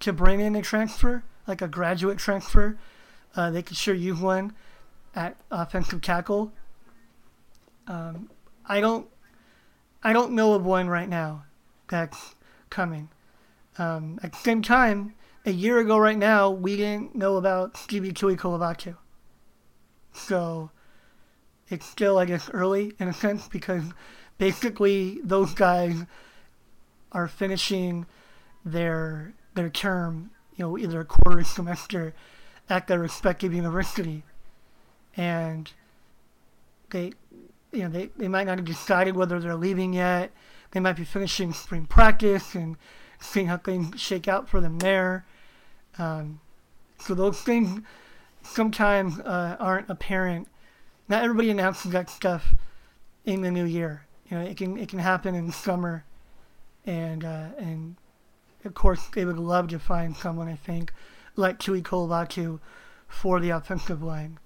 to 0.02 0.12
bring 0.12 0.40
in 0.42 0.56
a 0.56 0.62
transfer, 0.62 1.24
like 1.48 1.62
a 1.62 1.68
graduate 1.68 2.18
transfer. 2.18 2.78
Uh, 3.36 3.52
they 3.52 3.62
could 3.62 3.78
sure 3.78 3.94
use 3.94 4.20
one 4.20 4.54
at 5.16 5.38
offensive 5.52 6.02
tackle. 6.02 6.52
Um, 7.88 8.30
I 8.66 8.82
don't, 8.82 9.08
I 10.04 10.14
don't 10.14 10.34
know 10.34 10.54
of 10.54 10.66
one 10.66 10.88
right 10.88 11.10
now 11.10 11.46
that's 11.90 12.36
coming. 12.70 13.10
Um, 13.78 14.20
at 14.24 14.34
the 14.34 14.40
same 14.40 14.62
time, 14.62 15.14
a 15.46 15.52
year 15.52 15.80
ago 15.80 15.98
right 15.98 16.18
now, 16.18 16.50
we 16.50 16.76
didn't 16.76 17.16
know 17.16 17.38
about 17.38 17.78
Stevie 17.78 18.12
Tu'ikolovatu. 18.12 18.98
So 20.12 20.72
it's 21.70 21.86
still, 21.86 22.18
I 22.18 22.26
guess, 22.26 22.50
early 22.50 22.94
in 23.00 23.08
a 23.08 23.14
sense 23.14 23.48
because 23.48 23.84
basically 24.38 25.20
those 25.24 25.54
guys 25.54 26.04
are 27.12 27.28
finishing 27.28 28.06
their 28.66 29.34
their 29.56 29.70
term, 29.70 30.30
you 30.56 30.66
know, 30.66 30.78
either 30.78 31.00
a 31.00 31.06
quarter 31.06 31.44
semester 31.44 32.14
at 32.70 32.88
their 32.88 33.00
respective 33.00 33.54
university, 33.54 34.24
and 35.16 35.72
they, 36.92 37.14
you 37.72 37.84
know, 37.84 37.90
they, 37.90 38.10
they 38.18 38.28
might 38.28 38.48
not 38.48 38.58
have 38.58 38.66
decided 38.66 39.16
whether 39.16 39.40
they're 39.40 39.56
leaving 39.56 39.94
yet. 39.94 40.32
They 40.72 40.80
might 40.80 40.96
be 40.96 41.04
finishing 41.06 41.54
spring 41.54 41.86
practice 41.86 42.56
and 42.56 42.78
seeing 43.20 43.48
how 43.48 43.58
things 43.58 44.00
shake 44.00 44.28
out 44.28 44.48
for 44.50 44.62
them 44.62 44.80
there. 44.80 45.26
Um, 45.98 46.40
so 47.00 47.14
those 47.14 47.42
things 47.42 47.82
sometimes 48.44 49.20
uh, 49.20 49.56
aren't 49.60 49.90
apparent. 49.90 50.48
Not 51.10 51.24
everybody 51.24 51.50
announces 51.50 51.92
that 51.92 52.10
stuff 52.10 52.54
in 53.26 53.42
the 53.42 53.52
new 53.52 53.66
year. 53.66 54.06
You 54.30 54.38
know, 54.38 54.44
it 54.44 54.58
can 54.58 54.78
it 54.78 54.90
can 54.90 55.00
happen 55.00 55.36
in 55.36 55.52
summer, 55.52 56.04
and 56.86 57.24
uh, 57.24 57.48
and 57.58 57.96
of 58.66 58.74
course 58.74 59.08
they 59.14 59.24
would 59.24 59.38
love 59.40 59.70
to 59.70 59.80
find 59.80 60.16
someone 60.18 60.50
I 60.50 60.56
think 60.56 60.92
like 61.38 61.60
Tu'ikolovatu 61.60 62.60
for 63.08 63.40
the 63.40 63.52
offensive 63.52 64.04
line. 64.04 64.38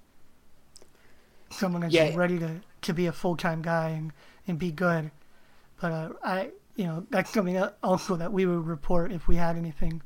Someone 1.49 1.81
that's 1.81 1.93
Yeah. 1.93 2.15
ready 2.15 2.37
to, 2.39 2.61
to 2.81 2.93
be 2.93 3.07
a 3.07 3.11
full 3.11 3.35
time 3.35 3.61
guy 3.61 3.89
and, 3.89 4.11
and 4.47 4.59
be 4.59 4.71
good. 4.71 5.11
But 5.79 5.91
uh, 5.91 6.09
I 6.23 6.49
you 6.75 6.85
know 6.85 7.05
that's 7.09 7.31
something 7.31 7.61
also 7.83 8.15
that 8.15 8.31
we 8.31 8.45
would 8.45 8.65
report 8.65 9.11
if 9.11 9.27
we 9.27 9.35
had 9.35 9.55
anything. 9.57 10.01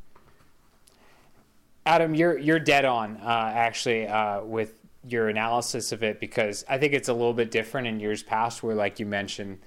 Adam, 1.85 2.15
you're 2.15 2.37
you're 2.37 2.59
dead 2.59 2.85
on 2.85 3.17
uh, 3.17 3.51
actually 3.53 4.07
uh, 4.07 4.41
with 4.41 4.73
your 5.07 5.29
analysis 5.29 5.91
of 5.91 6.03
it 6.03 6.19
because 6.19 6.65
I 6.67 6.77
think 6.77 6.93
it's 6.93 7.09
a 7.09 7.13
little 7.13 7.33
bit 7.33 7.51
different 7.51 7.87
in 7.87 7.99
years 7.99 8.23
past 8.23 8.63
where, 8.63 8.75
like 8.75 8.99
you 8.99 9.05
mentioned, 9.05 9.59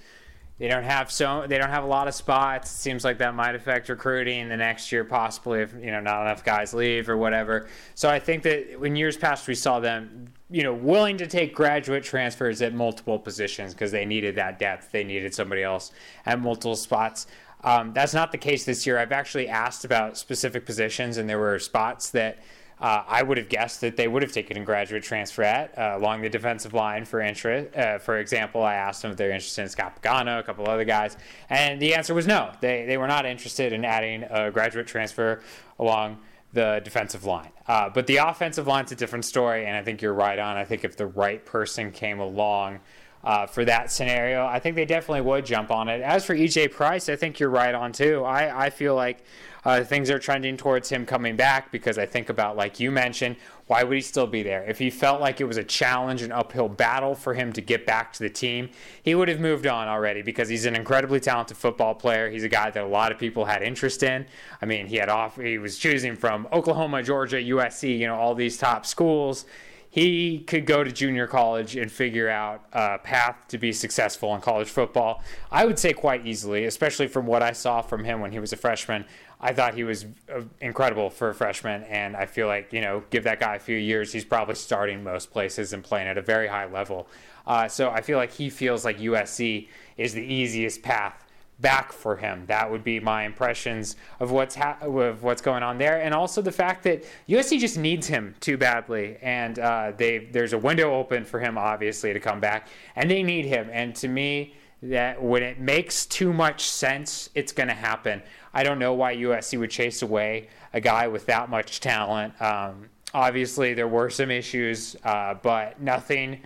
they 0.58 0.66
don't 0.66 0.82
have 0.82 1.12
so 1.12 1.46
they 1.46 1.58
don't 1.58 1.70
have 1.70 1.84
a 1.84 1.88
lot 1.88 2.08
of 2.08 2.14
spots. 2.14 2.70
It 2.72 2.76
seems 2.76 3.04
like 3.04 3.18
that 3.18 3.34
might 3.34 3.54
affect 3.54 3.88
recruiting 3.88 4.48
the 4.48 4.56
next 4.56 4.90
year, 4.90 5.04
possibly 5.04 5.60
if 5.60 5.72
you 5.74 5.92
know 5.92 6.00
not 6.00 6.22
enough 6.22 6.44
guys 6.44 6.74
leave 6.74 7.08
or 7.08 7.16
whatever. 7.16 7.68
So 7.94 8.08
I 8.08 8.18
think 8.18 8.42
that 8.42 8.82
in 8.84 8.96
years 8.96 9.16
past 9.16 9.46
we 9.46 9.54
saw 9.54 9.78
them, 9.78 10.26
you 10.50 10.62
know, 10.62 10.72
willing 10.72 11.18
to 11.18 11.26
take 11.26 11.54
graduate 11.54 12.02
transfers 12.02 12.62
at 12.62 12.72
multiple 12.72 13.18
positions 13.18 13.74
because 13.74 13.92
they 13.92 14.04
needed 14.04 14.36
that 14.36 14.58
depth. 14.58 14.90
They 14.92 15.04
needed 15.04 15.34
somebody 15.34 15.62
else 15.62 15.92
at 16.24 16.40
multiple 16.40 16.76
spots. 16.76 17.26
Um, 17.64 17.92
that's 17.92 18.14
not 18.14 18.32
the 18.32 18.38
case 18.38 18.64
this 18.64 18.86
year. 18.86 18.98
I've 18.98 19.12
actually 19.12 19.48
asked 19.48 19.84
about 19.84 20.16
specific 20.16 20.64
positions, 20.64 21.16
and 21.16 21.28
there 21.28 21.38
were 21.38 21.58
spots 21.58 22.10
that 22.10 22.38
uh, 22.80 23.02
I 23.08 23.22
would 23.22 23.36
have 23.38 23.48
guessed 23.48 23.80
that 23.80 23.96
they 23.96 24.06
would 24.06 24.22
have 24.22 24.32
taken 24.32 24.56
a 24.56 24.64
graduate 24.64 25.02
transfer 25.02 25.42
at 25.42 25.76
uh, 25.76 25.96
along 25.96 26.22
the 26.22 26.28
defensive 26.28 26.72
line. 26.72 27.04
For 27.04 27.20
interest, 27.20 27.76
uh, 27.76 27.98
for 27.98 28.18
example, 28.18 28.62
I 28.62 28.74
asked 28.74 29.02
them 29.02 29.10
if 29.10 29.16
they're 29.16 29.32
interested 29.32 29.62
in 29.62 29.68
Scott 29.68 30.00
Pagano, 30.00 30.38
a 30.38 30.42
couple 30.44 30.68
other 30.68 30.84
guys, 30.84 31.16
and 31.50 31.82
the 31.82 31.94
answer 31.94 32.14
was 32.14 32.26
no. 32.26 32.52
They 32.60 32.84
they 32.86 32.96
were 32.96 33.08
not 33.08 33.26
interested 33.26 33.72
in 33.72 33.84
adding 33.84 34.22
a 34.22 34.50
graduate 34.52 34.86
transfer 34.86 35.40
along 35.80 36.18
the 36.58 36.80
defensive 36.82 37.24
line. 37.24 37.50
Uh, 37.68 37.88
but 37.88 38.08
the 38.08 38.16
offensive 38.16 38.66
line's 38.66 38.90
a 38.90 38.96
different 38.96 39.24
story, 39.24 39.64
and 39.64 39.76
I 39.76 39.82
think 39.84 40.02
you're 40.02 40.12
right 40.12 40.38
on. 40.38 40.56
I 40.56 40.64
think 40.64 40.82
if 40.82 40.96
the 40.96 41.06
right 41.06 41.44
person 41.46 41.92
came 41.92 42.18
along 42.18 42.80
uh, 43.22 43.46
for 43.46 43.64
that 43.64 43.92
scenario, 43.92 44.44
I 44.44 44.58
think 44.58 44.74
they 44.74 44.84
definitely 44.84 45.20
would 45.20 45.46
jump 45.46 45.70
on 45.70 45.88
it. 45.88 46.00
As 46.00 46.24
for 46.24 46.34
EJ 46.34 46.72
Price, 46.72 47.08
I 47.08 47.14
think 47.14 47.38
you're 47.38 47.48
right 47.48 47.72
on 47.72 47.92
too. 47.92 48.24
I, 48.24 48.66
I 48.66 48.70
feel 48.70 48.96
like 48.96 49.24
uh, 49.64 49.84
things 49.84 50.10
are 50.10 50.18
trending 50.18 50.56
towards 50.56 50.88
him 50.88 51.06
coming 51.06 51.36
back 51.36 51.70
because 51.70 51.96
I 51.96 52.06
think 52.06 52.28
about, 52.28 52.56
like 52.56 52.80
you 52.80 52.90
mentioned, 52.90 53.36
why 53.68 53.84
would 53.84 53.94
he 53.94 54.00
still 54.00 54.26
be 54.26 54.42
there? 54.42 54.64
If 54.64 54.78
he 54.78 54.90
felt 54.90 55.20
like 55.20 55.40
it 55.40 55.44
was 55.44 55.58
a 55.58 55.64
challenge, 55.64 56.22
an 56.22 56.32
uphill 56.32 56.68
battle 56.68 57.14
for 57.14 57.34
him 57.34 57.52
to 57.52 57.60
get 57.60 57.86
back 57.86 58.12
to 58.14 58.22
the 58.22 58.30
team, 58.30 58.70
he 59.02 59.14
would 59.14 59.28
have 59.28 59.40
moved 59.40 59.66
on 59.66 59.88
already 59.88 60.22
because 60.22 60.48
he's 60.48 60.64
an 60.64 60.74
incredibly 60.74 61.20
talented 61.20 61.56
football 61.56 61.94
player. 61.94 62.30
He's 62.30 62.44
a 62.44 62.48
guy 62.48 62.70
that 62.70 62.82
a 62.82 62.86
lot 62.86 63.12
of 63.12 63.18
people 63.18 63.44
had 63.44 63.62
interest 63.62 64.02
in. 64.02 64.26
I 64.60 64.66
mean, 64.66 64.86
he 64.86 64.96
had 64.96 65.08
off, 65.08 65.36
he 65.36 65.58
was 65.58 65.78
choosing 65.78 66.16
from 66.16 66.48
Oklahoma, 66.52 67.02
Georgia, 67.02 67.36
USC, 67.36 67.98
you 67.98 68.06
know, 68.06 68.16
all 68.16 68.34
these 68.34 68.56
top 68.56 68.84
schools 68.84 69.44
he 69.90 70.40
could 70.40 70.66
go 70.66 70.84
to 70.84 70.92
junior 70.92 71.26
college 71.26 71.74
and 71.74 71.90
figure 71.90 72.28
out 72.28 72.62
a 72.72 72.98
path 72.98 73.36
to 73.48 73.58
be 73.58 73.72
successful 73.72 74.34
in 74.34 74.40
college 74.40 74.68
football. 74.68 75.22
I 75.50 75.64
would 75.64 75.78
say 75.78 75.92
quite 75.92 76.26
easily, 76.26 76.66
especially 76.66 77.08
from 77.08 77.26
what 77.26 77.42
I 77.42 77.52
saw 77.52 77.80
from 77.80 78.04
him 78.04 78.20
when 78.20 78.32
he 78.32 78.38
was 78.38 78.52
a 78.52 78.56
freshman. 78.56 79.06
I 79.40 79.52
thought 79.52 79.74
he 79.74 79.84
was 79.84 80.04
uh, 80.34 80.42
incredible 80.60 81.10
for 81.10 81.30
a 81.30 81.34
freshman, 81.34 81.84
and 81.84 82.16
I 82.16 82.26
feel 82.26 82.48
like 82.48 82.72
you 82.72 82.80
know, 82.80 83.04
give 83.10 83.24
that 83.24 83.38
guy 83.38 83.54
a 83.54 83.60
few 83.60 83.76
years, 83.76 84.12
he's 84.12 84.24
probably 84.24 84.56
starting 84.56 85.04
most 85.04 85.30
places 85.30 85.72
and 85.72 85.84
playing 85.84 86.08
at 86.08 86.18
a 86.18 86.22
very 86.22 86.48
high 86.48 86.66
level. 86.66 87.06
Uh, 87.46 87.68
so 87.68 87.90
I 87.90 88.00
feel 88.00 88.18
like 88.18 88.32
he 88.32 88.50
feels 88.50 88.84
like 88.84 88.98
USC 88.98 89.68
is 89.96 90.12
the 90.12 90.22
easiest 90.22 90.82
path 90.82 91.24
back 91.60 91.92
for 91.92 92.16
him. 92.16 92.44
That 92.46 92.70
would 92.70 92.84
be 92.84 93.00
my 93.00 93.24
impressions 93.24 93.96
of 94.20 94.30
what's 94.30 94.54
ha- 94.54 94.78
of 94.80 95.22
what's 95.22 95.42
going 95.42 95.62
on 95.62 95.78
there, 95.78 96.00
and 96.00 96.14
also 96.14 96.42
the 96.42 96.52
fact 96.52 96.82
that 96.84 97.04
USC 97.28 97.58
just 97.58 97.78
needs 97.78 98.06
him 98.06 98.34
too 98.40 98.56
badly, 98.56 99.18
and 99.22 99.58
uh, 99.58 99.92
they 99.96 100.18
there's 100.18 100.52
a 100.52 100.58
window 100.58 100.94
open 100.94 101.24
for 101.24 101.40
him 101.40 101.56
obviously 101.58 102.12
to 102.12 102.20
come 102.20 102.40
back, 102.40 102.68
and 102.96 103.10
they 103.10 103.22
need 103.22 103.44
him. 103.44 103.68
And 103.72 103.94
to 103.96 104.08
me, 104.08 104.54
that 104.82 105.20
when 105.22 105.42
it 105.42 105.58
makes 105.58 106.06
too 106.06 106.32
much 106.32 106.68
sense, 106.68 107.30
it's 107.34 107.52
going 107.52 107.68
to 107.68 107.74
happen. 107.74 108.22
I 108.58 108.64
don't 108.64 108.80
know 108.80 108.92
why 108.92 109.14
USC 109.14 109.56
would 109.60 109.70
chase 109.70 110.02
away 110.02 110.48
a 110.72 110.80
guy 110.80 111.06
with 111.06 111.26
that 111.26 111.48
much 111.48 111.78
talent. 111.78 112.34
Um, 112.42 112.88
obviously, 113.14 113.72
there 113.72 113.86
were 113.86 114.10
some 114.10 114.32
issues, 114.32 114.96
uh, 115.04 115.34
but 115.34 115.80
nothing 115.80 116.40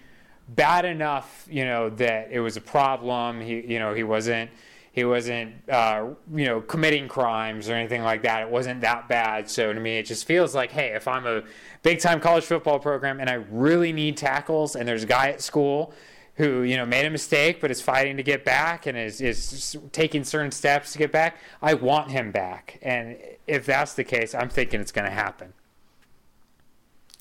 bad 0.51 0.85
enough, 0.85 1.47
you 1.51 1.65
know, 1.65 1.89
that 1.89 2.29
it 2.31 2.41
was 2.41 2.59
a 2.59 2.61
problem. 2.61 3.41
He, 3.41 3.61
you 3.61 3.79
know, 3.79 3.95
he 3.95 4.03
wasn't 4.03 4.51
he 4.93 5.07
wasn't 5.07 5.55
uh, 5.71 6.09
you 6.35 6.45
know 6.45 6.61
committing 6.61 7.09
crimes 7.09 7.71
or 7.71 7.73
anything 7.73 8.03
like 8.03 8.21
that. 8.25 8.43
It 8.43 8.51
wasn't 8.51 8.83
that 8.83 9.09
bad. 9.09 9.49
So 9.49 9.73
to 9.73 9.81
me, 9.81 9.97
it 9.97 10.03
just 10.03 10.27
feels 10.27 10.55
like, 10.55 10.71
hey, 10.71 10.89
if 10.89 11.09
I'm 11.09 11.27
a 11.27 11.45
big 11.83 11.99
time 11.99 12.21
college 12.21 12.45
football 12.45 12.79
program 12.79 13.21
and 13.21 13.31
I 13.31 13.43
really 13.51 13.91
need 13.91 14.19
tackles, 14.19 14.77
and 14.77 14.87
there's 14.87 15.05
a 15.05 15.07
guy 15.07 15.31
at 15.31 15.41
school 15.41 15.95
who 16.37 16.63
you 16.63 16.77
know 16.77 16.87
made 16.87 17.05
a 17.05 17.11
mistake 17.11 17.61
but 17.61 17.71
is 17.71 17.83
fighting 17.83 18.17
to 18.17 18.23
get 18.23 18.45
back 18.45 18.87
and 18.87 18.97
is 18.97 19.21
is 19.21 19.77
taking 19.93 20.25
certain 20.25 20.51
steps 20.51 20.93
to 20.93 20.99
get 20.99 21.13
back, 21.13 21.37
I 21.61 21.75
want 21.75 22.11
him 22.11 22.31
back. 22.33 22.79
And 22.83 23.17
if 23.47 23.67
that's 23.67 23.95
the 23.95 24.05
case, 24.05 24.35
I'm 24.35 24.49
thinking 24.49 24.81
it's 24.81 24.93
going 24.93 25.05
to 25.05 25.15
happen. 25.15 25.53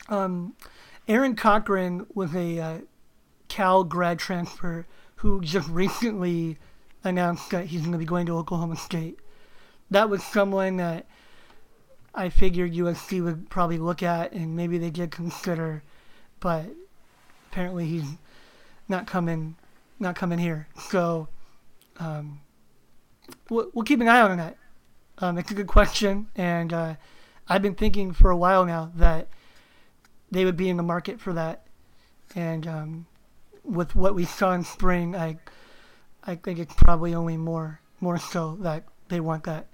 Um, 0.10 0.56
Aaron 1.08 1.36
Cochran 1.36 2.06
was 2.14 2.36
a 2.36 2.60
uh, 2.60 2.78
Cal 3.48 3.84
grad 3.84 4.20
transfer 4.20 4.86
who 5.16 5.42
just 5.42 5.70
recently 5.70 6.58
announced 7.04 7.50
that 7.52 7.66
he's 7.66 7.82
going 7.82 7.92
to 7.92 7.98
be 7.98 8.06
going 8.06 8.26
to 8.26 8.38
Oklahoma 8.38 8.76
State. 8.76 9.20
That 9.90 10.10
was 10.10 10.24
someone 10.24 10.78
that 10.78 11.06
I 12.14 12.30
figured 12.30 12.74
USC 12.74 13.24
would 13.24 13.50
probably 13.50 13.78
look 13.78 14.04
at 14.04 14.32
and 14.32 14.56
maybe 14.56 14.78
they 14.78 14.90
did 14.90 15.12
consider, 15.12 15.84
but 16.40 16.66
apparently 17.52 17.86
he's 17.86 18.06
not 18.92 19.08
coming, 19.08 19.56
not 20.00 20.16
coming 20.16 20.38
here. 20.38 20.68
So 20.90 21.28
um, 22.00 22.42
we'll, 23.50 23.72
we'll 23.74 23.86
keep 23.86 24.02
an 24.02 24.08
eye 24.08 24.22
on 24.22 24.38
that. 24.38 24.58
Um, 25.18 25.40
it's 25.40 25.50
a 25.50 25.56
good 25.56 25.68
question, 25.68 26.28
and 26.36 26.72
uh, 26.74 26.96
I've 27.48 27.62
been 27.64 27.76
thinking 27.76 28.14
for 28.14 28.30
a 28.30 28.38
while 28.38 28.66
now 28.66 28.92
that 28.96 29.28
they 30.30 30.46
would 30.46 30.58
be 30.58 30.70
in 30.70 30.78
the 30.78 30.84
market 30.84 31.20
for 31.20 31.34
that. 31.34 31.66
And 32.36 32.68
um, 32.68 33.06
with 33.64 33.96
what 33.96 34.16
we 34.16 34.26
saw 34.26 34.54
in 34.54 34.64
spring, 34.64 35.16
I 35.16 35.38
I 36.24 36.36
think 36.36 36.60
it's 36.60 36.74
probably 36.76 37.14
only 37.14 37.38
more 37.38 37.80
more 38.00 38.18
so 38.18 38.58
that 38.62 38.84
they 39.10 39.20
want 39.20 39.44
that. 39.44 39.68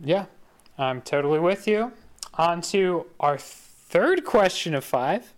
Yeah, 0.00 0.26
I'm 0.78 1.02
totally 1.02 1.38
with 1.38 1.68
you. 1.68 1.92
On 2.34 2.60
to 2.62 3.06
our 3.20 3.38
third 3.38 4.24
question 4.24 4.74
of 4.74 4.84
five. 4.84 5.34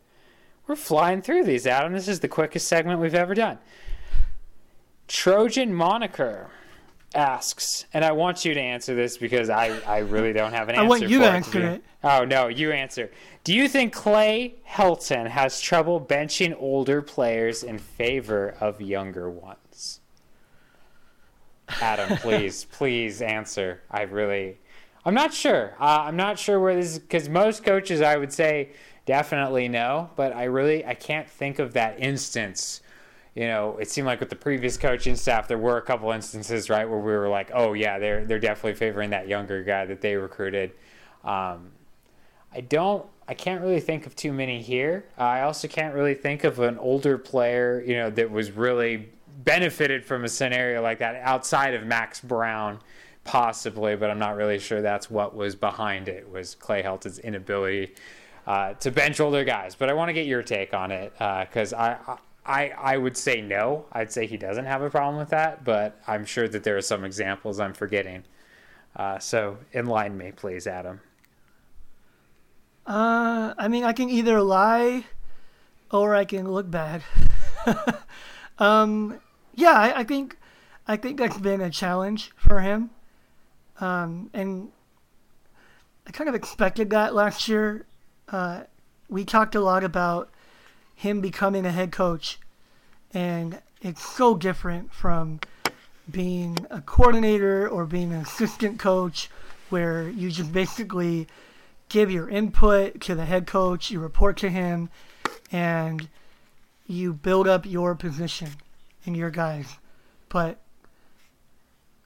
We're 0.67 0.77
flying 0.77 1.21
through 1.21 1.45
these, 1.45 1.67
Adam. 1.67 1.93
This 1.93 2.09
is 2.09 2.21
the 2.21 2.29
quickest 2.29 2.69
segment 2.69 3.01
we've 3.01 3.15
ever 3.15 3.35
done. 3.35 3.59
Trojan 5.09 5.75
Moniker 5.75 6.51
asks, 7.15 7.85
and 7.93 8.05
I 8.05 8.13
want 8.13 8.45
you 8.45 8.55
to 8.55 8.61
answer 8.61 8.95
this 8.95 9.19
because 9.19 9.51
I, 9.51 9.79
I 9.87 9.99
really 9.99 10.33
don't 10.33 10.53
have 10.53 10.69
an 10.69 10.77
answer. 10.77 10.85
I 10.85 10.89
want 10.89 11.09
you 11.09 11.19
for 11.19 11.25
to 11.25 11.31
answer 11.31 11.67
it. 11.67 11.85
Oh 12.03 12.25
no, 12.25 12.49
you 12.49 12.73
answer. 12.73 13.11
Do 13.45 13.55
you 13.55 13.69
think 13.69 13.93
Clay 13.93 14.55
Helton 14.69 15.29
has 15.29 15.61
trouble 15.61 16.01
benching 16.01 16.55
older 16.59 17.03
players 17.03 17.63
in 17.63 17.79
favor 17.79 18.57
of 18.61 18.81
younger 18.81 19.31
ones? 19.31 20.01
Adam, 21.81 22.17
please, 22.19 22.65
please 22.65 23.23
answer. 23.23 23.83
I 23.91 24.03
really, 24.03 24.59
I'm 25.05 25.15
not 25.15 25.33
sure. 25.33 25.75
Uh, 25.79 26.05
I'm 26.07 26.17
not 26.17 26.39
sure 26.39 26.59
where 26.59 26.75
this 26.75 26.93
is 26.93 26.99
because 26.99 27.29
most 27.29 27.65
coaches, 27.65 28.01
I 28.01 28.17
would 28.17 28.33
say, 28.33 28.73
definitely 29.07 29.69
no. 29.69 30.11
But 30.17 30.35
I 30.35 30.45
really, 30.45 30.85
I 30.85 30.95
can't 30.95 31.29
think 31.29 31.59
of 31.59 31.75
that 31.75 32.01
instance. 32.01 32.81
You 33.35 33.49
know, 33.49 33.77
it 33.79 33.91
seemed 33.91 34.07
like 34.07 34.21
with 34.21 34.31
the 34.31 34.37
previous 34.37 34.77
coaching 34.77 35.17
staff, 35.17 35.49
there 35.49 35.59
were 35.59 35.77
a 35.77 35.83
couple 35.83 36.11
instances, 36.13 36.71
right, 36.71 36.89
where 36.89 37.01
we 37.01 37.13
were 37.13 37.29
like, 37.29 37.51
oh 37.53 37.73
yeah, 37.73 37.99
they're 37.99 38.25
they're 38.25 38.39
definitely 38.39 38.75
favoring 38.75 39.11
that 39.11 39.27
younger 39.27 39.65
guy 39.65 39.87
that 39.87 40.01
they 40.01 40.15
recruited. 40.15 40.73
Um, 41.25 41.73
I 42.53 42.61
don't. 42.61 43.07
I 43.27 43.35
can't 43.35 43.63
really 43.63 43.81
think 43.81 44.07
of 44.07 44.15
too 44.15 44.33
many 44.33 44.61
here. 44.63 45.07
I 45.17 45.41
also 45.41 45.67
can't 45.67 45.95
really 45.95 46.15
think 46.15 46.45
of 46.45 46.61
an 46.61 46.79
older 46.79 47.17
player, 47.17 47.83
you 47.85 47.95
know, 47.95 48.11
that 48.11 48.31
was 48.31 48.51
really 48.51 49.09
benefited 49.39 50.05
from 50.05 50.25
a 50.25 50.29
scenario 50.29 50.83
like 50.83 50.99
that 50.99 51.17
outside 51.23 51.73
of 51.73 51.85
Max 51.85 52.21
Brown, 52.21 52.81
possibly. 53.25 53.97
But 53.97 54.11
I'm 54.11 54.19
not 54.19 54.37
really 54.37 54.59
sure 54.59 54.83
that's 54.83 55.11
what 55.11 55.35
was 55.35 55.57
behind 55.57 56.09
it. 56.09 56.31
Was 56.31 56.55
Clay 56.55 56.83
Helton's 56.83 57.19
inability 57.19 57.95
uh, 58.47 58.75
to 58.75 58.91
bench 58.91 59.21
older 59.21 59.45
guys? 59.45 59.75
But 59.75 59.91
I 59.91 59.93
want 59.93 60.09
to 60.09 60.13
get 60.13 60.27
your 60.27 60.43
take 60.43 60.75
on 60.75 60.91
it 60.91 61.13
because 61.13 61.73
I. 61.73 62.19
I, 62.47 62.75
I 62.77 62.99
would 62.99 63.17
say 63.17 63.41
no. 63.41 63.87
I'd 63.91 64.13
say 64.13 64.27
he 64.27 64.37
doesn't 64.37 64.67
have 64.67 64.83
a 64.83 64.91
problem 64.91 65.17
with 65.17 65.31
that, 65.31 65.65
but 65.65 65.99
I'm 66.07 66.27
sure 66.27 66.47
that 66.47 66.63
there 66.63 66.77
are 66.77 66.83
some 66.83 67.03
examples 67.03 67.59
I'm 67.59 67.73
forgetting. 67.73 68.25
Uh, 68.95 69.19
so 69.19 69.57
enlighten 69.73 70.19
me, 70.19 70.33
please, 70.33 70.67
Adam. 70.67 71.01
Uh, 72.87 73.55
I 73.57 73.69
mean, 73.69 73.85
I 73.85 73.93
can 73.93 74.11
either 74.11 74.43
lie 74.43 75.05
or 75.91 76.15
I 76.15 76.25
can 76.25 76.51
look 76.51 76.71
bad. 76.71 77.03
um, 78.59 79.21
yeah, 79.55 79.73
I, 79.73 80.01
I 80.01 80.05
think 80.05 80.37
I 80.87 80.97
think 80.97 81.19
that's 81.19 81.39
been 81.39 81.61
a 81.61 81.71
challenge 81.71 82.33
for 82.37 82.61
him. 82.61 82.91
Um, 83.81 84.31
and 84.35 84.71
I 86.07 86.11
kind 86.13 86.29
of 86.29 86.35
expected 86.35 86.91
that 86.91 87.15
last 87.15 87.49
year. 87.49 87.87
Uh, 88.29 88.63
we 89.09 89.25
talked 89.25 89.55
a 89.55 89.61
lot 89.61 89.85
about 89.85 90.31
him 90.95 91.21
becoming 91.21 91.67
a 91.67 91.73
head 91.73 91.93
coach, 91.93 92.39
and 93.13 93.61
it's 93.81 94.07
so 94.07 94.37
different 94.37 94.93
from 94.93 95.41
being 96.11 96.67
a 96.71 96.81
coordinator 96.81 97.69
or 97.69 97.85
being 97.87 98.13
an 98.13 98.21
assistant 98.21 98.79
coach, 98.79 99.31
where 99.71 100.09
you 100.09 100.31
just 100.31 100.53
basically 100.53 101.27
give 101.89 102.11
your 102.11 102.29
input 102.29 103.01
to 103.01 103.15
the 103.15 103.25
head 103.25 103.47
coach, 103.47 103.91
you 103.91 104.01
report 104.01 104.37
to 104.39 104.49
him, 104.49 104.89
and 105.53 106.09
you 106.87 107.13
build 107.13 107.49
up 107.49 107.65
your 107.65 107.95
position 107.95 108.49
and 109.07 109.17
your 109.17 109.31
guys. 109.31 109.79
But 110.29 110.61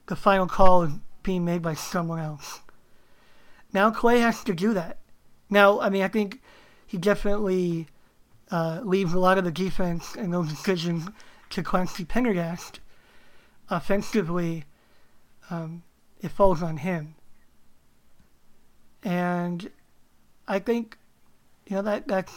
the 0.06 0.16
final 0.16 0.46
call 0.46 0.82
is 0.82 0.92
being 1.22 1.44
made 1.44 1.62
by 1.62 1.74
someone 1.74 2.18
else. 2.18 2.60
Now 3.72 3.90
Clay 3.90 4.20
has 4.20 4.42
to 4.44 4.54
do 4.54 4.72
that. 4.74 4.97
Now, 5.50 5.80
I 5.80 5.88
mean, 5.88 6.02
I 6.02 6.08
think 6.08 6.40
he 6.86 6.98
definitely 6.98 7.86
uh, 8.50 8.80
leaves 8.82 9.12
a 9.12 9.18
lot 9.18 9.38
of 9.38 9.44
the 9.44 9.50
defense 9.50 10.14
and 10.16 10.32
those 10.32 10.48
decisions 10.48 11.08
to 11.50 11.62
Clancy 11.62 12.04
Pendergast. 12.04 12.80
Offensively, 13.70 14.64
um, 15.50 15.82
it 16.20 16.30
falls 16.30 16.62
on 16.62 16.78
him. 16.78 17.14
And 19.02 19.70
I 20.46 20.58
think, 20.58 20.96
you 21.66 21.76
know, 21.76 21.82
that 21.82 22.08
that's 22.08 22.32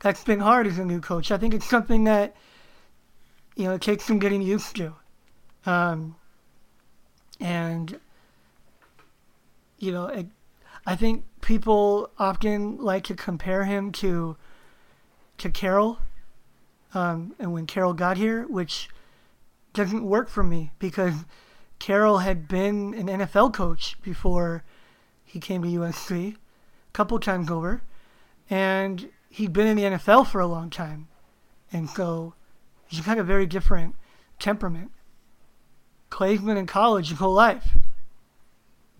that's 0.00 0.24
been 0.24 0.40
hard 0.40 0.66
as 0.66 0.78
a 0.78 0.84
new 0.84 1.00
coach. 1.00 1.30
I 1.30 1.38
think 1.38 1.54
it's 1.54 1.68
something 1.68 2.04
that, 2.04 2.34
you 3.56 3.64
know, 3.64 3.74
it 3.74 3.80
takes 3.80 4.04
some 4.04 4.18
getting 4.18 4.42
used 4.42 4.76
to. 4.76 4.94
Um, 5.64 6.16
and, 7.40 7.98
you 9.78 9.92
know, 9.92 10.06
it, 10.06 10.26
I 10.86 10.96
think 10.96 11.24
people 11.40 12.10
often 12.18 12.78
like 12.78 13.04
to 13.04 13.14
compare 13.14 13.64
him 13.64 13.92
to 13.92 14.36
to 15.38 15.50
Carroll 15.50 15.98
um, 16.94 17.34
and 17.38 17.52
when 17.52 17.66
Carroll 17.66 17.92
got 17.92 18.16
here, 18.16 18.46
which 18.46 18.88
doesn't 19.72 20.04
work 20.04 20.28
for 20.28 20.44
me 20.44 20.70
because 20.78 21.24
Carroll 21.80 22.18
had 22.18 22.46
been 22.46 22.94
an 22.94 23.08
NFL 23.08 23.52
coach 23.52 24.00
before 24.00 24.62
he 25.24 25.40
came 25.40 25.62
to 25.62 25.68
USC, 25.68 26.34
a 26.34 26.36
couple 26.92 27.18
times 27.18 27.50
over, 27.50 27.82
and 28.48 29.10
he'd 29.28 29.52
been 29.52 29.66
in 29.66 29.76
the 29.76 29.82
NFL 29.82 30.28
for 30.28 30.40
a 30.40 30.46
long 30.46 30.70
time, 30.70 31.08
and 31.72 31.90
so 31.90 32.34
he's 32.86 33.00
got 33.00 33.18
a 33.18 33.24
very 33.24 33.46
different 33.46 33.96
temperament. 34.38 34.92
Clay's 36.10 36.40
been 36.40 36.56
in 36.56 36.66
college 36.66 37.08
his 37.08 37.18
whole 37.18 37.34
life, 37.34 37.76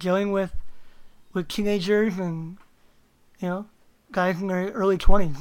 dealing 0.01 0.33
with 0.33 0.53
with 1.35 1.49
teenagers 1.49 2.17
and 2.19 2.57
you 3.41 3.49
know 3.49 3.67
guys 4.13 4.41
in 4.41 4.47
their 4.47 4.71
early 4.71 4.97
twenties, 4.97 5.37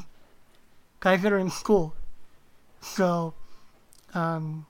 guys 0.99 1.21
that 1.21 1.31
are 1.31 1.37
in 1.37 1.51
school. 1.51 1.93
So, 2.81 3.33
um, 4.13 4.65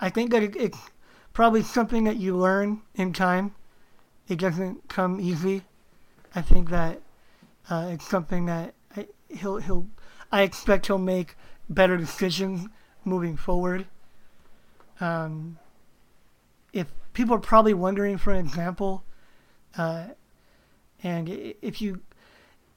I 0.00 0.10
think 0.10 0.32
that 0.32 0.42
it, 0.42 0.56
it's 0.56 0.78
probably 1.32 1.62
something 1.62 2.04
that 2.04 2.16
you 2.16 2.36
learn 2.36 2.80
in 2.96 3.12
time. 3.12 3.54
It 4.26 4.38
doesn't 4.38 4.88
come 4.88 5.20
easy. 5.20 5.62
I 6.34 6.40
think 6.40 6.70
that 6.70 7.00
uh, 7.70 7.90
it's 7.92 8.08
something 8.08 8.46
that 8.46 8.74
I, 8.96 9.06
he'll 9.28 9.58
he'll. 9.58 9.86
I 10.32 10.42
expect 10.42 10.86
he'll 10.86 10.98
make 10.98 11.36
better 11.68 11.96
decisions 11.96 12.66
moving 13.04 13.36
forward. 13.36 13.86
Um, 15.00 15.58
if 16.72 16.88
people 17.12 17.36
are 17.36 17.40
probably 17.40 17.74
wondering 17.74 18.18
for 18.18 18.32
example, 18.34 19.04
uh, 19.76 20.04
and 21.02 21.28
if 21.28 21.82
you, 21.82 22.00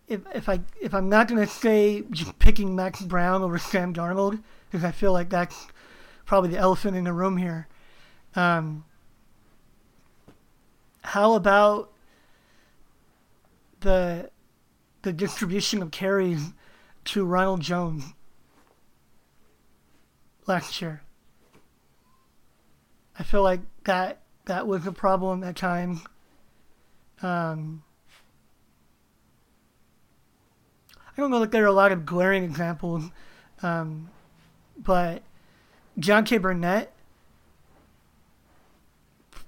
if 0.07 0.21
if 0.33 0.49
I 0.49 0.59
if 0.81 0.93
I'm 0.93 1.09
not 1.09 1.27
gonna 1.27 1.47
say 1.47 2.03
just 2.11 2.37
picking 2.39 2.75
Max 2.75 3.01
Brown 3.01 3.43
over 3.43 3.57
Sam 3.57 3.93
Darnold 3.93 4.41
because 4.69 4.83
I 4.83 4.91
feel 4.91 5.13
like 5.13 5.29
that's 5.29 5.67
probably 6.25 6.49
the 6.49 6.57
elephant 6.57 6.97
in 6.97 7.05
the 7.05 7.13
room 7.13 7.37
here. 7.37 7.67
Um, 8.35 8.85
how 11.01 11.33
about 11.33 11.91
the 13.79 14.29
the 15.03 15.13
distribution 15.13 15.81
of 15.81 15.91
carries 15.91 16.53
to 17.05 17.25
Ronald 17.25 17.61
Jones 17.61 18.03
last 20.45 20.81
year? 20.81 21.01
I 23.17 23.23
feel 23.23 23.41
like 23.41 23.61
that 23.85 24.21
that 24.45 24.67
was 24.67 24.85
a 24.85 24.91
problem 24.91 25.43
at 25.43 25.55
times. 25.55 26.01
Um, 27.21 27.83
I 30.95 31.21
don't 31.21 31.31
know 31.31 31.39
that 31.39 31.51
there 31.51 31.63
are 31.63 31.67
a 31.67 31.71
lot 31.71 31.91
of 31.91 32.05
glaring 32.05 32.43
examples, 32.43 33.05
um, 33.63 34.09
but 34.77 35.23
Deontay 35.99 36.41
Burnett 36.41 36.93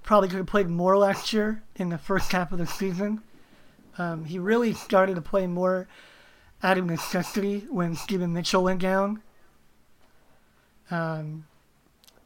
probably 0.01 0.29
could 0.29 0.37
have 0.37 0.47
played 0.47 0.67
more 0.67 0.97
last 0.97 1.31
year 1.31 1.61
in 1.75 1.89
the 1.89 1.97
first 1.99 2.31
half 2.31 2.51
of 2.51 2.57
the 2.57 2.65
season. 2.65 3.21
Um, 3.99 4.25
he 4.25 4.39
really 4.39 4.73
started 4.73 5.15
to 5.15 5.21
play 5.21 5.45
more 5.45 5.87
out 6.63 6.79
of 6.79 6.85
necessity 6.85 7.67
when 7.69 7.95
Steven 7.95 8.33
Mitchell 8.33 8.63
went 8.63 8.81
down. 8.81 9.21
Um, 10.89 11.45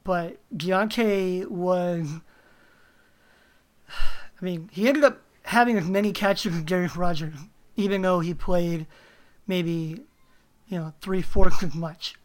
but 0.05 0.37
Deontay 0.55 1.47
was, 1.47 2.21
I 3.89 4.45
mean, 4.45 4.69
he 4.71 4.87
ended 4.87 5.03
up 5.03 5.22
having 5.43 5.77
as 5.77 5.87
many 5.87 6.11
catches 6.11 6.55
as 6.55 6.63
Darreus 6.63 6.95
Rogers, 6.95 7.35
even 7.75 8.01
though 8.01 8.19
he 8.19 8.33
played 8.33 8.87
maybe, 9.47 10.01
you 10.67 10.77
know, 10.77 10.93
three 11.01 11.21
fourths 11.21 11.63
as 11.63 11.75
much. 11.75 12.15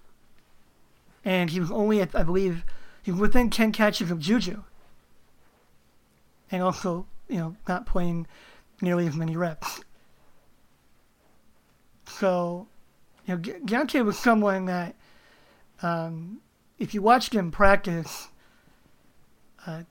And 1.24 1.50
he 1.50 1.60
was 1.60 1.70
only 1.70 2.00
at, 2.00 2.14
I 2.14 2.22
believe, 2.22 2.64
he 3.02 3.10
was 3.10 3.20
within 3.20 3.50
10 3.50 3.72
catches 3.72 4.10
of 4.10 4.20
Juju. 4.20 4.62
And 6.50 6.62
also, 6.62 7.06
you 7.28 7.38
know, 7.38 7.56
not 7.66 7.86
playing 7.86 8.26
nearly 8.80 9.06
as 9.06 9.14
many 9.14 9.36
reps. 9.36 9.80
So, 12.06 12.68
you 13.26 13.34
know, 13.34 13.40
Deontay 13.40 14.04
was 14.04 14.18
someone 14.18 14.66
that, 14.66 14.94
um, 15.82 16.40
if 16.78 16.94
you 16.94 17.02
watched 17.02 17.34
him 17.34 17.50
practice 17.50 18.28
uh, 19.66 19.82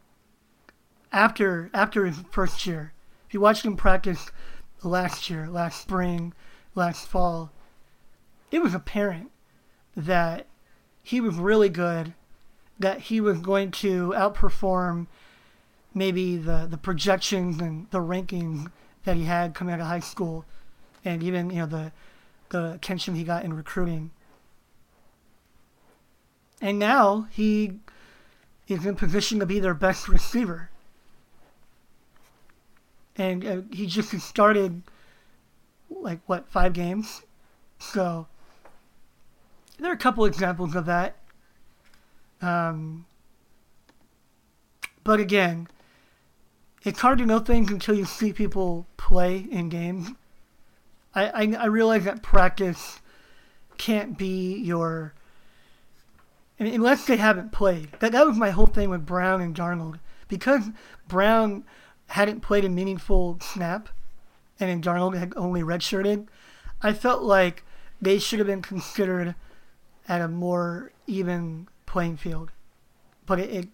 after 1.12 1.70
after 1.74 2.06
his 2.06 2.18
first 2.32 2.66
year, 2.66 2.94
if 3.28 3.34
you 3.34 3.40
watched 3.40 3.66
him 3.66 3.76
practice 3.76 4.32
last 4.84 5.30
year, 5.30 5.48
last 5.48 5.82
spring, 5.82 6.34
last 6.76 7.08
fall, 7.08 7.52
it 8.52 8.62
was 8.62 8.74
apparent 8.74 9.32
that 9.96 10.48
he 11.04 11.20
was 11.20 11.36
really 11.36 11.70
good, 11.70 12.14
that 12.80 13.02
he 13.02 13.20
was 13.20 13.40
going 13.40 13.72
to 13.72 14.14
outperform 14.16 15.08
maybe 15.94 16.38
the, 16.38 16.68
the 16.70 16.78
projections 16.78 17.60
and 17.60 17.90
the 17.92 18.00
rankings 18.00 18.72
that 19.04 19.16
he 19.16 19.24
had 19.24 19.54
coming 19.54 19.74
out 19.74 19.80
of 19.80 19.88
high 19.88 20.00
school, 20.00 20.46
and 21.04 21.24
even 21.24 21.50
you 21.50 21.58
know 21.58 21.66
the 21.66 21.92
the 22.50 22.74
attention 22.74 23.16
he 23.16 23.24
got 23.24 23.44
in 23.44 23.54
recruiting. 23.54 24.12
And 26.62 26.80
now 26.80 27.28
he 27.32 27.80
is 28.68 28.86
in 28.86 28.96
position 28.96 29.40
to 29.40 29.46
be 29.46 29.60
their 29.60 29.74
best 29.74 30.08
receiver. 30.10 30.70
And 33.18 33.46
uh, 33.46 33.62
he 33.72 33.88
just 33.88 34.12
started 34.20 34.84
like 35.90 36.20
what 36.28 36.50
five 36.50 36.74
games, 36.74 37.24
so 37.80 38.28
there 39.80 39.90
are 39.90 39.96
a 39.96 39.98
couple 39.98 40.26
examples 40.26 40.76
of 40.76 40.86
that. 40.86 41.16
Um, 42.42 43.06
but 45.04 45.20
again, 45.20 45.68
it's 46.84 47.00
hard 47.00 47.18
to 47.20 47.26
know 47.26 47.40
things 47.40 47.72
until 47.72 47.96
you 47.96 48.06
see 48.06 48.34
people 48.34 48.86
play 48.98 49.48
in 49.50 49.70
games. 49.70 50.10
I, 51.16 51.28
I, 51.28 51.56
I 51.60 51.66
realize 51.66 52.04
that 52.04 52.22
practice 52.22 53.00
can't 53.78 54.18
be 54.18 54.58
your. 54.58 55.14
Unless 56.60 57.06
they 57.06 57.18
haven't 57.18 57.52
played. 57.52 57.92
That, 58.00 58.12
that 58.14 58.26
was 58.26 58.36
my 58.36 58.50
whole 58.50 58.66
thing 58.66 58.90
with 58.90 59.06
Brown 59.06 59.42
and 59.42 59.56
Darnold. 59.56 60.00
Because 60.28 60.70
Brown 61.08 61.64
hadn't 62.08 62.42
played 62.42 62.66
a 62.66 62.70
meaningful 62.70 63.38
snap, 63.42 63.90
and 64.60 64.70
then 64.70 64.82
Darnold 64.82 65.18
had 65.18 65.34
only 65.36 65.62
redshirted, 65.62 66.28
I 66.82 66.94
felt 66.94 67.24
like 67.24 67.64
they 68.02 68.20
should 68.20 68.40
have 68.40 68.48
been 68.48 68.62
considered 68.62 69.36
at 70.08 70.22
a 70.22 70.28
more 70.28 70.92
even 71.06 71.68
playing 71.86 72.18
field. 72.18 72.52
But 73.26 73.40
it, 73.40 73.50
it 73.50 73.68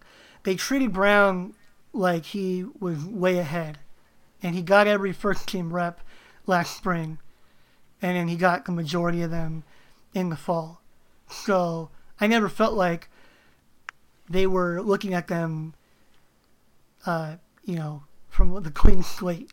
they 0.44 0.56
treated 0.56 0.94
Brown 0.94 1.54
like 1.94 2.26
he 2.26 2.66
was 2.80 3.06
way 3.06 3.38
ahead, 3.38 3.80
and 4.42 4.56
he 4.56 4.62
got 4.62 4.88
every 4.88 5.14
first 5.14 5.48
team 5.48 5.74
rep 5.74 6.02
last 6.46 6.76
spring, 6.76 7.20
and 8.02 8.18
then 8.18 8.28
he 8.28 8.36
got 8.36 8.66
the 8.66 8.72
majority 8.72 9.22
of 9.22 9.32
them 9.32 9.64
in 10.14 10.30
the 10.30 10.36
fall. 10.36 10.82
So 11.30 11.90
I 12.20 12.28
never 12.28 12.50
felt 12.50 12.74
like 12.74 13.10
they 14.30 14.48
were 14.48 14.82
looking 14.82 15.14
at 15.14 15.28
them, 15.28 15.74
uh, 17.06 17.36
you 17.66 17.76
know, 17.76 18.04
from 18.52 18.64
the 18.64 18.72
clean 18.72 19.02
slate, 19.04 19.52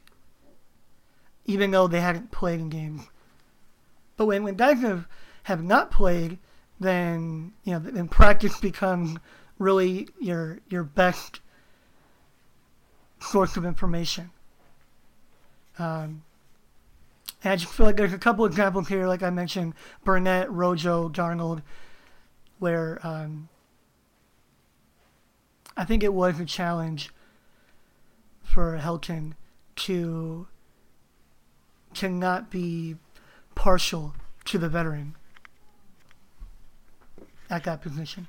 even 1.45 1.71
though 1.71 1.87
they 1.87 2.01
hadn't 2.01 2.33
played 2.33 2.59
in 2.59 2.69
games. 2.69 3.03
But 4.17 4.27
when 4.27 4.43
when 4.43 4.57
guys 4.57 4.81
have, 4.81 5.07
have 5.45 5.63
not 5.63 5.91
played, 5.91 6.39
then 6.79 7.53
you 7.63 7.73
know 7.73 7.79
then 7.79 8.09
practice 8.09 8.59
becomes 8.59 9.17
really 9.59 10.09
your 10.19 10.59
your 10.69 10.83
best 10.83 11.41
source 13.21 13.57
of 13.57 13.65
information. 13.65 14.31
Um, 15.79 16.25
and 17.43 17.53
I 17.53 17.57
just 17.57 17.73
feel 17.73 17.87
like 17.87 17.97
there's 17.97 18.13
a 18.13 18.19
couple 18.19 18.45
examples 18.45 18.89
here, 18.89 19.07
like 19.07 19.23
I 19.23 19.31
mentioned, 19.31 19.75
Burnett, 20.05 20.51
Rojo, 20.51 21.09
Darnold, 21.09 21.63
where 22.59 22.99
um, 23.07 23.49
I 25.77 25.85
think 25.85 26.03
it 26.03 26.13
was 26.13 26.39
a 26.39 26.45
challenge 26.45 27.11
for 28.53 28.79
Helton 28.83 29.35
to 29.77 30.47
to 31.95 32.09
not 32.09 32.51
be 32.51 32.97
partial 33.55 34.15
to 34.45 34.59
the 34.59 34.69
veteran 34.69 35.17
at 37.49 37.65
that 37.65 37.83
position. 37.83 38.29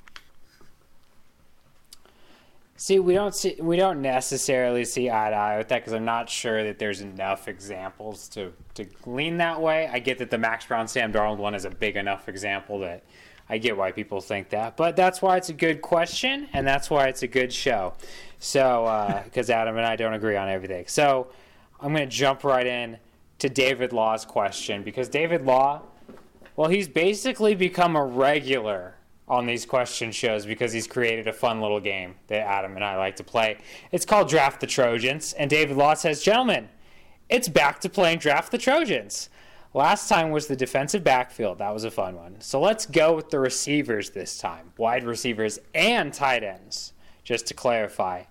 See, 2.76 2.98
we 2.98 3.14
don't 3.14 3.34
see 3.34 3.56
we 3.60 3.76
don't 3.76 4.00
necessarily 4.00 4.84
see 4.84 5.10
eye 5.10 5.30
to 5.30 5.36
eye 5.36 5.58
with 5.58 5.68
that 5.68 5.80
because 5.80 5.92
I'm 5.92 6.04
not 6.04 6.28
sure 6.28 6.64
that 6.64 6.78
there's 6.78 7.00
enough 7.00 7.48
examples 7.48 8.28
to 8.30 8.52
to 8.74 8.86
lean 9.06 9.38
that 9.38 9.60
way. 9.60 9.88
I 9.92 9.98
get 9.98 10.18
that 10.18 10.30
the 10.30 10.38
Max 10.38 10.66
Brown 10.66 10.88
Sam 10.88 11.12
Darnold 11.12 11.38
one 11.38 11.54
is 11.54 11.64
a 11.64 11.70
big 11.70 11.96
enough 11.96 12.28
example 12.28 12.80
that 12.80 13.04
I 13.48 13.58
get 13.58 13.76
why 13.76 13.92
people 13.92 14.20
think 14.20 14.50
that, 14.50 14.76
but 14.76 14.96
that's 14.96 15.20
why 15.20 15.36
it's 15.36 15.48
a 15.48 15.52
good 15.52 15.82
question 15.82 16.48
and 16.52 16.66
that's 16.66 16.90
why 16.90 17.08
it's 17.08 17.22
a 17.22 17.26
good 17.26 17.52
show. 17.52 17.94
So, 18.42 18.86
uh, 18.86 19.22
because 19.22 19.50
Adam 19.50 19.76
and 19.76 19.86
I 19.86 19.94
don't 19.94 20.14
agree 20.14 20.34
on 20.34 20.48
everything, 20.48 20.86
so 20.88 21.28
I'm 21.78 21.94
going 21.94 22.08
to 22.08 22.12
jump 22.12 22.42
right 22.42 22.66
in 22.66 22.98
to 23.38 23.48
David 23.48 23.92
Law's 23.92 24.24
question 24.24 24.82
because 24.82 25.08
David 25.08 25.46
Law 25.46 25.82
Well, 26.56 26.68
he's 26.68 26.88
basically 26.88 27.54
become 27.54 27.94
a 27.94 28.04
regular 28.04 28.96
on 29.28 29.46
these 29.46 29.64
question 29.64 30.10
shows 30.10 30.44
because 30.44 30.72
he's 30.72 30.88
created 30.88 31.28
a 31.28 31.32
fun 31.32 31.60
little 31.60 31.78
game 31.78 32.16
that 32.26 32.40
Adam 32.40 32.74
and 32.74 32.84
I 32.84 32.96
like 32.96 33.14
to 33.16 33.24
play. 33.24 33.58
It's 33.92 34.04
called 34.04 34.28
Draft 34.28 34.60
the 34.60 34.66
Trojans, 34.66 35.34
and 35.34 35.48
David 35.48 35.76
Law 35.76 35.94
says, 35.94 36.20
Gentlemen, 36.20 36.68
it's 37.28 37.48
back 37.48 37.80
to 37.82 37.88
playing 37.88 38.18
Draft 38.18 38.50
the 38.50 38.58
Trojans. 38.58 39.30
Last 39.72 40.08
time 40.08 40.32
was 40.32 40.48
the 40.48 40.56
defensive 40.56 41.04
backfield. 41.04 41.58
That 41.58 41.72
was 41.72 41.84
a 41.84 41.92
fun 41.92 42.16
one. 42.16 42.40
So 42.40 42.60
let's 42.60 42.86
go 42.86 43.14
with 43.14 43.30
the 43.30 43.38
receivers 43.38 44.10
this 44.10 44.36
time 44.36 44.72
wide 44.78 45.04
receivers 45.04 45.60
and 45.76 46.12
tight 46.12 46.42
ends, 46.42 46.92
just 47.22 47.46
to 47.46 47.54
clarify. 47.54 48.24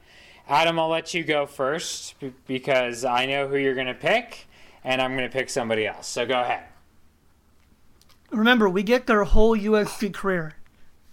Adam, 0.47 0.79
I'll 0.79 0.89
let 0.89 1.13
you 1.13 1.23
go 1.23 1.45
first 1.45 2.15
because 2.47 3.05
I 3.05 3.25
know 3.25 3.47
who 3.47 3.57
you're 3.57 3.75
going 3.75 3.87
to 3.87 3.93
pick, 3.93 4.47
and 4.83 5.01
I'm 5.01 5.15
going 5.15 5.29
to 5.29 5.33
pick 5.33 5.49
somebody 5.49 5.87
else. 5.87 6.07
So 6.07 6.25
go 6.25 6.41
ahead. 6.41 6.65
Remember, 8.31 8.69
we 8.69 8.83
get 8.83 9.07
their 9.07 9.23
whole 9.23 9.57
USC 9.57 10.13
career, 10.13 10.55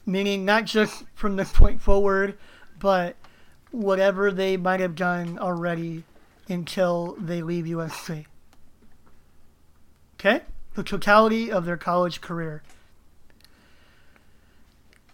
meaning 0.07 0.45
not 0.45 0.65
just 0.65 1.05
from 1.15 1.37
this 1.37 1.53
point 1.53 1.81
forward, 1.81 2.39
but 2.79 3.17
whatever 3.71 4.31
they 4.31 4.57
might 4.57 4.81
have 4.81 4.95
done 4.95 5.39
already 5.39 6.05
until 6.49 7.17
they 7.19 7.43
leave 7.43 7.65
USC. 7.67 8.27
Okay? 10.15 10.43
The 10.75 10.83
totality 10.83 11.51
of 11.51 11.65
their 11.65 11.77
college 11.77 12.21
career. 12.21 12.63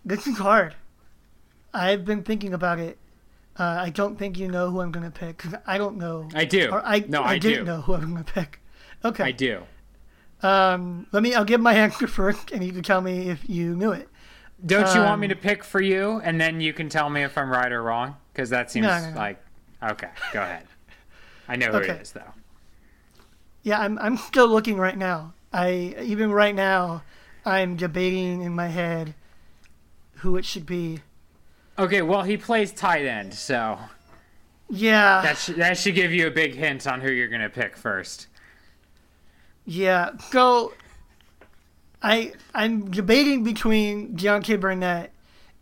This 0.04 0.26
is 0.26 0.38
hard. 0.38 0.74
I've 1.72 2.04
been 2.04 2.22
thinking 2.22 2.52
about 2.52 2.78
it. 2.78 2.98
Uh, 3.58 3.62
I 3.62 3.90
don't 3.90 4.18
think 4.18 4.38
you 4.38 4.48
know 4.48 4.70
who 4.70 4.80
I'm 4.80 4.90
going 4.90 5.04
to 5.10 5.16
pick. 5.16 5.44
I 5.66 5.78
don't 5.78 5.96
know. 5.96 6.28
I 6.34 6.44
do. 6.44 6.70
Or 6.70 6.84
I, 6.84 7.04
No, 7.08 7.22
I 7.22 7.38
didn't 7.38 7.60
do. 7.60 7.70
know 7.70 7.80
who 7.82 7.94
I'm 7.94 8.12
going 8.12 8.24
to 8.24 8.32
pick. 8.32 8.60
Okay. 9.04 9.24
I 9.24 9.30
do. 9.32 9.62
Um, 10.42 11.06
let 11.12 11.22
me. 11.22 11.34
I'll 11.34 11.44
give 11.44 11.60
my 11.60 11.74
answer 11.84 12.06
first, 12.06 12.50
and 12.50 12.64
you 12.64 12.72
can 12.72 12.82
tell 12.82 13.00
me 13.00 13.28
if 13.30 13.48
you 13.48 13.76
knew 13.76 13.92
it. 13.92 14.08
Don't 14.66 14.92
you 14.94 15.02
want 15.02 15.20
me 15.20 15.26
Um, 15.26 15.30
to 15.30 15.36
pick 15.36 15.62
for 15.62 15.80
you, 15.80 16.20
and 16.24 16.40
then 16.40 16.60
you 16.60 16.72
can 16.72 16.88
tell 16.88 17.10
me 17.10 17.22
if 17.22 17.36
I'm 17.38 17.50
right 17.50 17.70
or 17.70 17.82
wrong? 17.82 18.16
Because 18.32 18.50
that 18.50 18.70
seems 18.70 18.86
No, 18.86 18.98
no, 19.00 19.10
no. 19.10 19.16
like 19.16 19.42
okay. 19.82 20.08
Go 20.32 20.42
ahead. 20.42 20.66
I 21.48 21.56
know 21.56 21.66
who 21.66 21.76
Okay. 21.78 21.92
it 21.92 22.02
is, 22.02 22.12
though. 22.12 22.32
Yeah, 23.62 23.78
I'm. 23.80 23.98
I'm 23.98 24.16
still 24.16 24.48
looking 24.48 24.76
right 24.78 24.96
now. 24.96 25.34
I 25.52 25.94
even 26.02 26.32
right 26.32 26.54
now, 26.54 27.02
I'm 27.44 27.76
debating 27.76 28.42
in 28.42 28.52
my 28.54 28.68
head 28.68 29.14
who 30.16 30.36
it 30.36 30.44
should 30.44 30.66
be. 30.66 31.00
Okay, 31.78 32.02
well 32.02 32.22
he 32.22 32.36
plays 32.36 32.72
tight 32.72 33.04
end, 33.04 33.34
so 33.34 33.78
Yeah. 34.68 35.22
that 35.22 35.36
should 35.38 35.56
that 35.56 35.76
should 35.76 35.94
give 35.94 36.12
you 36.12 36.26
a 36.26 36.30
big 36.30 36.54
hint 36.54 36.86
on 36.86 37.00
who 37.00 37.10
you're 37.10 37.28
gonna 37.28 37.48
pick 37.50 37.76
first. 37.76 38.28
Yeah. 39.66 40.10
So, 40.30 40.74
I 42.02 42.32
I'm 42.54 42.90
debating 42.90 43.42
between 43.44 44.16
Deontay 44.16 44.60
Burnett 44.60 45.10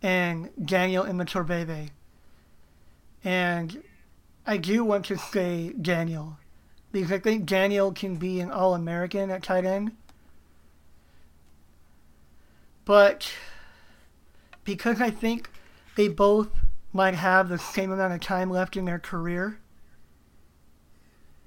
and 0.01 0.49
Daniel 0.63 1.05
Imatorbhebhe, 1.05 1.89
and 3.23 3.83
I 4.45 4.57
do 4.57 4.83
want 4.83 5.05
to 5.05 5.17
say 5.17 5.73
Daniel 5.81 6.37
because 6.91 7.11
I 7.11 7.19
think 7.19 7.45
Daniel 7.45 7.91
can 7.91 8.17
be 8.17 8.39
an 8.41 8.51
All-American 8.51 9.31
at 9.31 9.41
tight 9.41 9.65
end, 9.65 9.93
but 12.85 13.31
because 14.63 15.01
I 15.01 15.09
think 15.09 15.49
they 15.95 16.07
both 16.07 16.49
might 16.91 17.15
have 17.15 17.49
the 17.49 17.57
same 17.57 17.91
amount 17.91 18.13
of 18.13 18.19
time 18.21 18.49
left 18.49 18.77
in 18.77 18.85
their 18.85 18.99
career, 18.99 19.59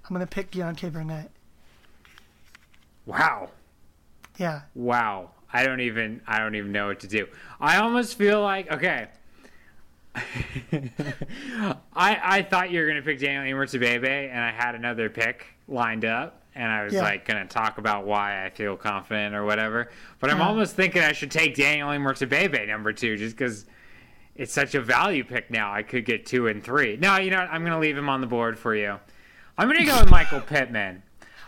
I'm 0.08 0.14
gonna 0.14 0.26
pick 0.26 0.50
Deontay 0.50 0.92
Burnett. 0.92 1.30
Wow. 3.06 3.50
Yeah. 4.38 4.62
Wow. 4.74 5.30
I 5.52 5.64
don't 5.64 5.80
even 5.80 6.20
I 6.26 6.38
don't 6.38 6.54
even 6.54 6.72
know 6.72 6.88
what 6.88 7.00
to 7.00 7.08
do. 7.08 7.26
I 7.60 7.78
almost 7.78 8.16
feel 8.18 8.40
like 8.42 8.70
okay. 8.72 9.08
I 10.14 11.76
I 11.94 12.42
thought 12.48 12.70
you 12.70 12.80
were 12.80 12.86
gonna 12.86 13.02
pick 13.02 13.18
Daniel 13.18 13.56
Imatorbhebhe 13.56 14.30
and 14.30 14.38
I 14.40 14.50
had 14.50 14.74
another 14.74 15.08
pick 15.10 15.46
lined 15.68 16.04
up 16.04 16.42
and 16.54 16.70
I 16.70 16.84
was 16.84 16.94
Yeah. 16.94 17.02
like 17.02 17.26
gonna 17.26 17.46
talk 17.46 17.78
about 17.78 18.06
why 18.06 18.44
I 18.44 18.50
feel 18.50 18.76
confident 18.76 19.34
or 19.34 19.44
whatever. 19.44 19.90
But 20.20 20.30
I'm 20.30 20.40
Uh-huh. 20.40 20.50
almost 20.50 20.74
thinking 20.76 21.02
I 21.02 21.12
should 21.12 21.30
take 21.30 21.54
Daniel 21.54 21.88
Imatorbhebhe 21.88 22.66
number 22.66 22.92
two 22.92 23.16
just 23.16 23.36
because 23.36 23.66
it's 24.38 24.52
such 24.52 24.74
a 24.74 24.80
value 24.80 25.24
pick 25.24 25.50
now. 25.50 25.72
I 25.72 25.82
could 25.82 26.04
get 26.04 26.26
two 26.26 26.48
and 26.48 26.62
three. 26.62 26.96
No, 26.96 27.16
you 27.16 27.30
know 27.30 27.38
what? 27.38 27.50
I'm 27.50 27.64
gonna 27.64 27.78
leave 27.78 27.96
him 27.96 28.08
on 28.08 28.20
the 28.20 28.26
board 28.26 28.58
for 28.58 28.74
you. 28.74 28.98
I'm 29.58 29.68
gonna 29.68 29.84
go 29.84 30.00
with 30.00 30.10
Michael 30.10 30.40
Pittman. 30.46 31.02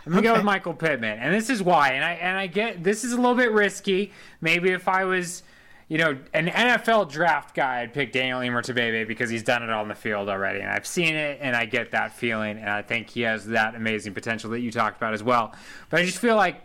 I'm 0.05 0.11
gonna 0.11 0.23
go 0.23 0.33
with 0.33 0.43
Michael 0.43 0.73
Pittman, 0.73 1.19
and 1.19 1.33
this 1.33 1.49
is 1.49 1.61
why. 1.61 1.91
And 1.91 2.03
I 2.03 2.13
and 2.13 2.37
I 2.37 2.47
get 2.47 2.83
this 2.83 3.03
is 3.03 3.13
a 3.13 3.15
little 3.15 3.35
bit 3.35 3.51
risky. 3.51 4.11
Maybe 4.41 4.71
if 4.71 4.87
I 4.87 5.03
was, 5.05 5.43
you 5.87 5.97
know, 5.97 6.17
an 6.33 6.47
NFL 6.47 7.11
draft 7.11 7.53
guy, 7.53 7.81
I'd 7.81 7.93
pick 7.93 8.11
Daniel 8.11 8.39
Imatorbhebhe 8.39 9.07
because 9.07 9.29
he's 9.29 9.43
done 9.43 9.61
it 9.61 9.69
on 9.69 9.87
the 9.87 9.95
field 9.95 10.29
already, 10.29 10.61
and 10.61 10.71
I've 10.71 10.87
seen 10.87 11.15
it, 11.15 11.39
and 11.41 11.55
I 11.55 11.65
get 11.65 11.91
that 11.91 12.13
feeling, 12.13 12.57
and 12.57 12.69
I 12.69 12.81
think 12.81 13.09
he 13.09 13.21
has 13.21 13.45
that 13.47 13.75
amazing 13.75 14.13
potential 14.13 14.49
that 14.51 14.61
you 14.61 14.71
talked 14.71 14.97
about 14.97 15.13
as 15.13 15.21
well. 15.21 15.53
But 15.89 15.99
I 15.99 16.05
just 16.05 16.17
feel 16.17 16.35
like 16.35 16.63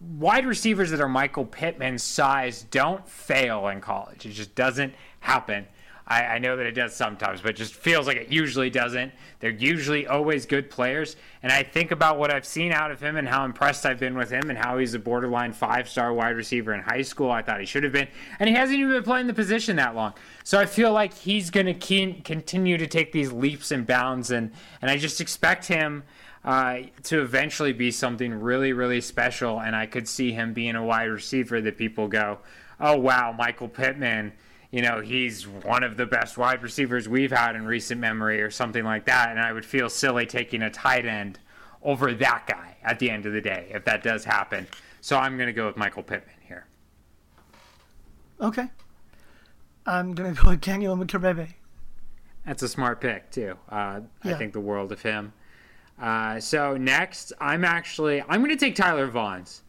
wide 0.00 0.46
receivers 0.46 0.90
that 0.90 1.00
are 1.00 1.08
Michael 1.08 1.44
Pittman's 1.44 2.02
size 2.02 2.62
don't 2.70 3.06
fail 3.08 3.68
in 3.68 3.80
college. 3.80 4.26
It 4.26 4.30
just 4.30 4.54
doesn't 4.54 4.94
happen. 5.26 5.66
I, 6.08 6.24
I 6.24 6.38
know 6.38 6.56
that 6.56 6.66
it 6.66 6.72
does 6.72 6.94
sometimes, 6.94 7.40
but 7.40 7.56
just 7.56 7.74
feels 7.74 8.06
like 8.06 8.16
it 8.16 8.28
usually 8.28 8.70
doesn't. 8.70 9.12
They're 9.40 9.50
usually 9.50 10.06
always 10.06 10.46
good 10.46 10.70
players. 10.70 11.16
And 11.42 11.50
I 11.50 11.64
think 11.64 11.90
about 11.90 12.16
what 12.16 12.30
I've 12.30 12.46
seen 12.46 12.70
out 12.70 12.92
of 12.92 13.00
him 13.00 13.16
and 13.16 13.26
how 13.26 13.44
impressed 13.44 13.84
I've 13.84 13.98
been 13.98 14.16
with 14.16 14.30
him 14.30 14.48
and 14.48 14.56
how 14.56 14.78
he's 14.78 14.94
a 14.94 15.00
borderline 15.00 15.52
five 15.52 15.88
star 15.88 16.12
wide 16.12 16.36
receiver 16.36 16.72
in 16.74 16.80
high 16.80 17.02
school. 17.02 17.32
I 17.32 17.42
thought 17.42 17.58
he 17.58 17.66
should 17.66 17.82
have 17.82 17.92
been. 17.92 18.06
And 18.38 18.48
he 18.48 18.54
hasn't 18.54 18.78
even 18.78 18.92
been 18.92 19.02
playing 19.02 19.26
the 19.26 19.34
position 19.34 19.74
that 19.76 19.96
long. 19.96 20.14
So 20.44 20.60
I 20.60 20.66
feel 20.66 20.92
like 20.92 21.12
he's 21.12 21.50
going 21.50 21.66
to 21.66 22.20
continue 22.22 22.78
to 22.78 22.86
take 22.86 23.10
these 23.10 23.32
leaps 23.32 23.72
and 23.72 23.84
bounds. 23.84 24.30
And, 24.30 24.52
and 24.80 24.90
I 24.90 24.96
just 24.98 25.20
expect 25.20 25.66
him 25.66 26.04
uh, 26.44 26.82
to 27.02 27.20
eventually 27.20 27.72
be 27.72 27.90
something 27.90 28.32
really, 28.32 28.72
really 28.72 29.00
special. 29.00 29.60
And 29.60 29.74
I 29.74 29.86
could 29.86 30.06
see 30.06 30.30
him 30.30 30.52
being 30.52 30.76
a 30.76 30.84
wide 30.84 31.06
receiver 31.06 31.60
that 31.62 31.76
people 31.76 32.06
go, 32.06 32.38
oh, 32.78 32.96
wow, 32.96 33.34
Michael 33.36 33.68
Pittman 33.68 34.32
you 34.70 34.82
know, 34.82 35.00
he's 35.00 35.46
one 35.46 35.82
of 35.82 35.96
the 35.96 36.06
best 36.06 36.36
wide 36.36 36.62
receivers 36.62 37.08
we've 37.08 37.32
had 37.32 37.56
in 37.56 37.66
recent 37.66 38.00
memory 38.00 38.42
or 38.42 38.50
something 38.50 38.84
like 38.84 39.06
that. 39.06 39.30
And 39.30 39.40
I 39.40 39.52
would 39.52 39.64
feel 39.64 39.88
silly 39.88 40.26
taking 40.26 40.62
a 40.62 40.70
tight 40.70 41.06
end 41.06 41.38
over 41.82 42.12
that 42.14 42.46
guy 42.46 42.76
at 42.82 42.98
the 42.98 43.10
end 43.10 43.26
of 43.26 43.32
the 43.32 43.40
day 43.40 43.68
if 43.70 43.84
that 43.84 44.02
does 44.02 44.24
happen. 44.24 44.66
So 45.00 45.16
I'm 45.16 45.36
going 45.36 45.46
to 45.46 45.52
go 45.52 45.66
with 45.66 45.76
Michael 45.76 46.02
Pittman 46.02 46.34
here. 46.40 46.66
Okay. 48.40 48.68
I'm 49.86 50.14
gonna 50.14 50.32
go 50.32 50.50
with 50.50 50.60
Daniel 50.60 50.96
Imatorbhebhe. 50.96 51.54
That's 52.44 52.62
a 52.62 52.68
smart 52.68 53.00
pick, 53.00 53.30
too. 53.30 53.56
Uh, 53.68 54.00
I 54.22 54.34
think 54.34 54.52
the 54.52 54.60
world 54.60 54.92
of 54.92 55.02
him. 55.02 55.32
Uh, 56.00 56.38
so 56.38 56.76
next, 56.76 57.32
I'm 57.40 57.64
actually 57.64 58.22
I'm 58.22 58.40
going 58.40 58.50
to 58.50 58.56
take 58.56 58.74
Tyler 58.74 59.08
Vaughns. 59.08 59.62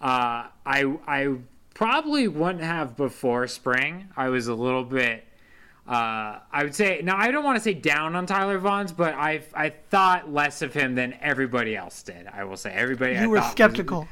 Uh, 0.00 0.46
I 0.64 0.96
I 1.06 1.36
probably 1.76 2.26
wouldn't 2.26 2.64
have 2.64 2.96
before 2.96 3.46
spring. 3.46 4.08
I 4.16 4.30
was 4.30 4.48
a 4.48 4.54
little 4.54 4.82
bit. 4.82 5.24
Uh, 5.86 6.38
I 6.50 6.62
would 6.64 6.74
say 6.74 7.02
now 7.04 7.16
I 7.18 7.30
don't 7.30 7.44
want 7.44 7.58
to 7.58 7.62
say 7.62 7.74
down 7.74 8.16
on 8.16 8.24
Tyler 8.24 8.58
Vaughns, 8.58 8.96
but 8.96 9.12
I 9.14 9.42
I 9.54 9.68
thought 9.90 10.32
less 10.32 10.62
of 10.62 10.72
him 10.72 10.94
than 10.94 11.14
everybody 11.20 11.76
else 11.76 12.02
did. 12.02 12.26
I 12.32 12.44
will 12.44 12.56
say 12.56 12.72
everybody. 12.72 13.16
I 13.18 13.22
You 13.22 13.28
were 13.30 13.38
thought 13.38 13.44
was- 13.44 13.52
skeptical. 13.52 14.08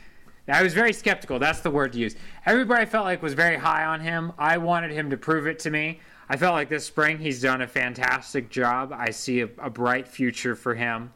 I 0.46 0.62
was 0.62 0.74
very 0.74 0.92
skeptical. 0.92 1.38
That's 1.38 1.60
the 1.60 1.70
word 1.70 1.94
to 1.94 1.98
use. 1.98 2.16
Everybody 2.44 2.82
I 2.82 2.84
felt 2.84 3.06
like 3.06 3.22
was 3.22 3.32
very 3.32 3.56
high 3.56 3.86
on 3.86 4.00
him. 4.00 4.30
I 4.38 4.58
wanted 4.58 4.90
him 4.90 5.08
to 5.08 5.16
prove 5.16 5.46
it 5.46 5.58
to 5.60 5.70
me. 5.70 6.00
I 6.28 6.36
felt 6.36 6.52
like 6.52 6.68
this 6.68 6.84
spring 6.84 7.16
he's 7.18 7.40
done 7.40 7.62
a 7.62 7.66
fantastic 7.66 8.50
job. 8.50 8.92
I 8.92 9.08
see 9.08 9.40
a, 9.40 9.48
a 9.58 9.70
bright 9.70 10.06
future 10.06 10.54
for 10.54 10.74
him. 10.74 11.13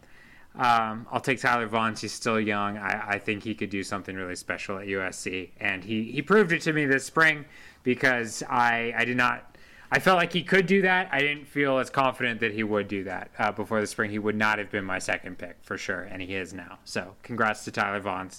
Um, 0.59 1.07
I'll 1.13 1.21
take 1.21 1.41
Tyler 1.41 1.67
Vaughn. 1.67 1.95
He's 1.95 2.13
still 2.13 2.41
young. 2.41 2.79
I, 2.79 3.11
I 3.11 3.19
think 3.19 3.45
he 3.45 3.55
could 3.55 3.71
do 3.71 3.85
something 3.85 4.17
really 4.17 4.35
special 4.35 4.79
at 4.79 4.89
USC, 4.89 5.51
and 5.61 5.85
he, 5.85 6.11
he 6.11 6.21
proved 6.21 6.51
it 6.51 6.63
to 6.63 6.73
me 6.73 6.85
this 6.85 7.05
spring 7.05 7.45
because 7.85 8.43
I 8.43 8.93
I 8.97 9.05
did 9.05 9.17
not. 9.17 9.57
I 9.91 10.01
felt 10.01 10.19
like 10.19 10.33
he 10.33 10.43
could 10.43 10.67
do 10.67 10.83
that. 10.83 11.09
I 11.13 11.21
didn't 11.21 11.47
feel 11.47 11.79
as 11.79 11.89
confident 11.89 12.41
that 12.41 12.53
he 12.53 12.63
would 12.63 12.89
do 12.89 13.05
that 13.05 13.31
uh, 13.39 13.53
before 13.53 13.81
the 13.81 13.87
spring. 13.87 14.11
He 14.11 14.19
would 14.19 14.37
not 14.37 14.59
have 14.59 14.71
been 14.71 14.85
my 14.85 14.99
second 14.99 15.39
pick 15.39 15.57
for 15.63 15.79
sure, 15.79 16.03
and 16.03 16.21
he 16.21 16.35
is 16.35 16.53
now. 16.53 16.79
So 16.85 17.15
congrats 17.23 17.65
to 17.65 17.71
Tyler 17.71 18.01
Vaughn 18.01 18.31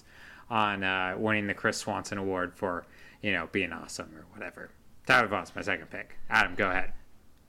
on 0.49 0.83
uh, 0.83 1.15
winning 1.17 1.47
the 1.47 1.53
Chris 1.53 1.77
Swanson 1.77 2.17
Award 2.17 2.53
for 2.53 2.85
you 3.21 3.31
know 3.31 3.47
being 3.53 3.71
awesome 3.71 4.09
or 4.13 4.25
whatever. 4.33 4.71
Tyler 5.05 5.29
Vaughns, 5.29 5.55
my 5.55 5.61
second 5.61 5.89
pick. 5.89 6.17
Adam, 6.29 6.53
go 6.53 6.69
ahead. 6.69 6.91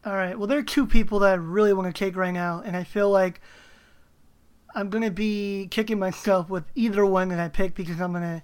All 0.07 0.15
right. 0.15 0.39
Well, 0.39 0.47
there 0.47 0.59
are 0.59 0.63
two 0.63 0.87
people 0.87 1.19
that 1.19 1.33
I 1.33 1.35
really 1.35 1.75
want 1.75 1.95
to 1.95 1.99
take 1.99 2.17
right 2.17 2.31
now, 2.31 2.63
and 2.65 2.77
I 2.77 2.85
feel 2.85 3.11
like 3.11 3.41
I'm 4.75 4.91
gonna 4.91 5.11
be 5.11 5.69
kicking 5.71 5.99
myself 5.99 6.49
with 6.49 6.65
either 6.75 7.05
one 7.05 7.29
that 7.31 7.41
I 7.41 7.49
pick 7.49 7.75
because 7.75 8.01
I'm 8.01 8.13
gonna 8.13 8.43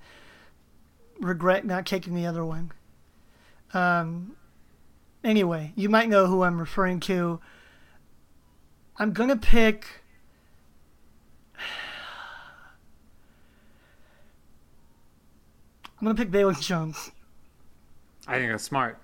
regret 1.20 1.64
not 1.64 1.86
taking 1.86 2.14
the 2.14 2.26
other 2.26 2.44
one. 2.44 2.72
Um. 3.72 4.36
Anyway, 5.24 5.72
you 5.74 5.88
might 5.88 6.08
know 6.08 6.26
who 6.26 6.42
I'm 6.42 6.58
referring 6.58 7.00
to. 7.00 7.40
I'm 8.96 9.12
gonna 9.12 9.36
pick. 9.36 9.86
I'm 15.98 16.04
gonna 16.04 16.14
pick 16.14 16.30
Velus 16.30 16.60
Jones. 16.60 17.10
I 18.26 18.38
think 18.38 18.50
that's 18.50 18.64
smart. 18.64 18.98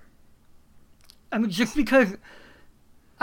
I 1.31 1.37
mean, 1.37 1.49
just 1.49 1.75
because 1.75 2.15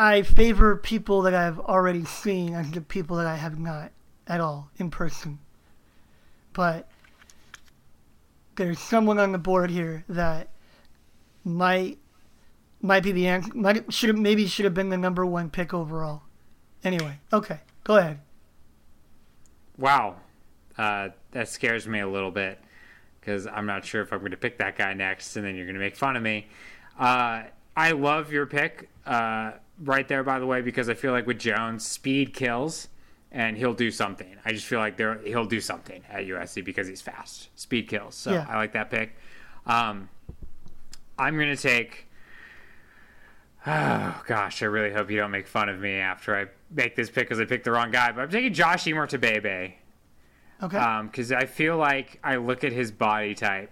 I 0.01 0.23
favor 0.23 0.77
people 0.77 1.21
that 1.23 1.35
I've 1.35 1.59
already 1.59 2.07
seen 2.07 2.55
and 2.55 2.73
the 2.73 2.81
people 2.81 3.19
that 3.19 3.27
I 3.27 3.37
have 3.37 3.59
not 3.59 3.93
at 4.27 4.41
all 4.41 4.71
in 4.79 4.91
person. 4.91 5.39
But 6.55 6.89
there's 8.57 8.79
someone 8.79 9.19
on 9.19 9.33
the 9.33 9.39
board 9.39 9.71
here 9.71 10.03
that 10.09 10.49
might 11.45 11.99
might 12.81 13.03
be 13.03 13.13
the 13.13 13.29
answer. 13.29 13.85
Should 13.91 14.17
maybe 14.17 14.47
should 14.47 14.65
have 14.65 14.73
been 14.73 14.89
the 14.89 14.97
number 14.97 15.27
one 15.27 15.51
pick 15.51 15.75
overall. 15.75 16.23
Anyway, 16.83 17.21
okay, 17.31 17.61
go 17.85 17.99
ahead. 17.99 18.21
Wow, 19.77 20.17
uh, 20.79 21.11
that 21.33 21.51
scares 21.51 21.87
me 21.87 22.01
a 22.01 22.09
little 22.09 22.31
bit 22.31 22.59
because 23.21 23.47
I'm 23.47 23.67
not 23.67 23.85
sure 23.85 24.01
if 24.01 24.15
I'm 24.15 24.21
going 24.21 24.31
to 24.31 24.39
pick 24.39 24.57
that 24.61 24.79
guy 24.79 24.95
next, 24.95 25.37
and 25.37 25.45
then 25.45 25.57
you're 25.57 25.67
going 25.67 25.75
to 25.75 25.81
make 25.81 25.95
fun 25.95 26.17
of 26.17 26.23
me. 26.23 26.47
Uh, 26.99 27.43
I 27.77 27.91
love 27.91 28.33
your 28.33 28.47
pick 28.47 28.89
uh, 29.05 29.53
right 29.83 30.07
there, 30.09 30.23
by 30.23 30.39
the 30.39 30.47
way, 30.47 30.61
because 30.63 30.89
I 30.89 30.95
feel 30.95 31.13
like 31.13 31.27
with 31.27 31.39
Jones, 31.39 31.87
speed 31.87 32.35
kills, 32.35 32.89
and 33.33 33.57
he'll 33.57 33.75
do 33.75 33.91
something. 33.91 34.37
I 34.45 34.53
just 34.53 34.67
feel 34.67 34.79
like 34.81 34.97
there 34.97 35.19
he'll 35.19 35.45
do 35.47 35.61
something 35.61 36.03
at 36.11 36.27
USC 36.27 36.65
because 36.65 36.89
he's 36.89 37.01
fast. 37.03 37.49
Speed 37.59 37.89
kills, 37.89 38.15
so 38.15 38.33
Yeah. 38.33 38.47
I 38.49 38.57
like 38.57 38.73
that 38.73 38.91
pick. 38.91 39.15
Um, 39.67 40.09
I'm 41.19 41.37
going 41.37 41.55
to 41.55 41.61
take. 41.63 42.07
Oh 43.67 44.23
gosh, 44.27 44.63
I 44.63 44.67
really 44.67 44.91
hope 44.93 45.11
you 45.11 45.19
don't 45.19 45.31
make 45.31 45.47
fun 45.47 45.69
of 45.69 45.79
me 45.79 45.97
after 45.97 46.35
I 46.35 46.47
make 46.71 46.97
this 46.97 47.11
pick 47.11 47.29
because 47.29 47.41
I 47.41 47.45
picked 47.45 47.65
the 47.65 47.73
wrong 47.73 47.91
guy. 47.91 48.11
But 48.13 48.23
I'm 48.23 48.31
taking 48.31 48.55
Josh 48.55 48.85
Imatorbhebhe 48.85 49.73
Okay. 50.63 51.01
because 51.05 51.31
I 51.31 51.45
feel 51.45 51.77
like 51.77 52.19
I 52.25 52.37
look 52.37 52.65
at 52.65 52.73
his 52.73 52.91
body 52.91 53.35
type, 53.35 53.71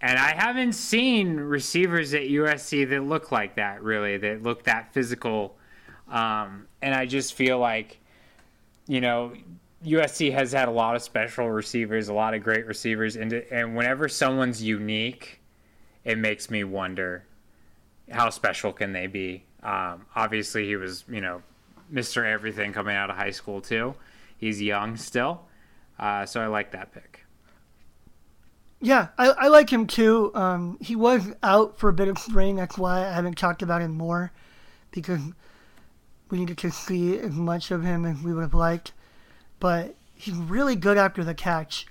and 0.00 0.18
I 0.18 0.34
haven't 0.34 0.74
seen 0.74 1.36
receivers 1.36 2.14
at 2.14 2.22
USC 2.22 2.88
that 2.90 3.02
look 3.04 3.32
like 3.32 3.56
that. 3.56 3.82
Really, 3.82 4.16
that 4.18 4.42
look 4.42 4.64
that 4.64 4.92
physical, 4.92 5.56
um, 6.10 6.66
and 6.82 6.94
I 6.94 7.06
just 7.06 7.34
feel 7.34 7.58
like, 7.58 7.98
you 8.86 9.00
know, 9.00 9.32
USC 9.84 10.32
has 10.32 10.52
had 10.52 10.68
a 10.68 10.72
lot 10.72 10.96
of 10.96 11.02
special 11.02 11.50
receivers, 11.50 12.08
a 12.08 12.14
lot 12.14 12.34
of 12.34 12.42
great 12.42 12.66
receivers, 12.66 13.16
and 13.16 13.32
and 13.32 13.76
whenever 13.76 14.08
someone's 14.08 14.62
unique, 14.62 15.40
it 16.04 16.18
makes 16.18 16.50
me 16.50 16.64
wonder 16.64 17.24
how 18.10 18.30
special 18.30 18.72
can 18.72 18.92
they 18.92 19.06
be. 19.06 19.44
Um, 19.62 20.06
obviously, 20.14 20.66
he 20.66 20.76
was 20.76 21.04
you 21.08 21.20
know 21.20 21.42
Mr. 21.92 22.24
Everything 22.24 22.72
coming 22.72 22.96
out 22.96 23.10
of 23.10 23.16
high 23.16 23.30
school 23.30 23.60
too. 23.60 23.94
He's 24.38 24.60
young 24.60 24.96
still. 24.96 25.42
Uh, 25.98 26.26
so 26.26 26.42
I 26.42 26.46
like 26.46 26.72
that 26.72 26.92
pick. 26.92 27.15
Yeah, 28.80 29.08
I, 29.16 29.28
I 29.28 29.48
like 29.48 29.70
him 29.70 29.86
too. 29.86 30.30
Um, 30.34 30.76
he 30.80 30.96
was 30.96 31.32
out 31.42 31.78
for 31.78 31.88
a 31.88 31.92
bit 31.94 32.08
of 32.08 32.18
spring. 32.18 32.56
That's 32.56 32.76
why 32.76 33.06
I 33.06 33.12
haven't 33.12 33.38
talked 33.38 33.62
about 33.62 33.80
him 33.80 33.92
more 33.96 34.32
because 34.90 35.20
we 36.30 36.38
needed 36.38 36.58
to 36.58 36.70
see 36.70 37.18
as 37.18 37.32
much 37.32 37.70
of 37.70 37.82
him 37.82 38.04
as 38.04 38.22
we 38.22 38.34
would 38.34 38.42
have 38.42 38.54
liked. 38.54 38.92
But 39.60 39.96
he's 40.14 40.34
really 40.34 40.76
good 40.76 40.98
after 40.98 41.24
the 41.24 41.34
catch. 41.34 41.86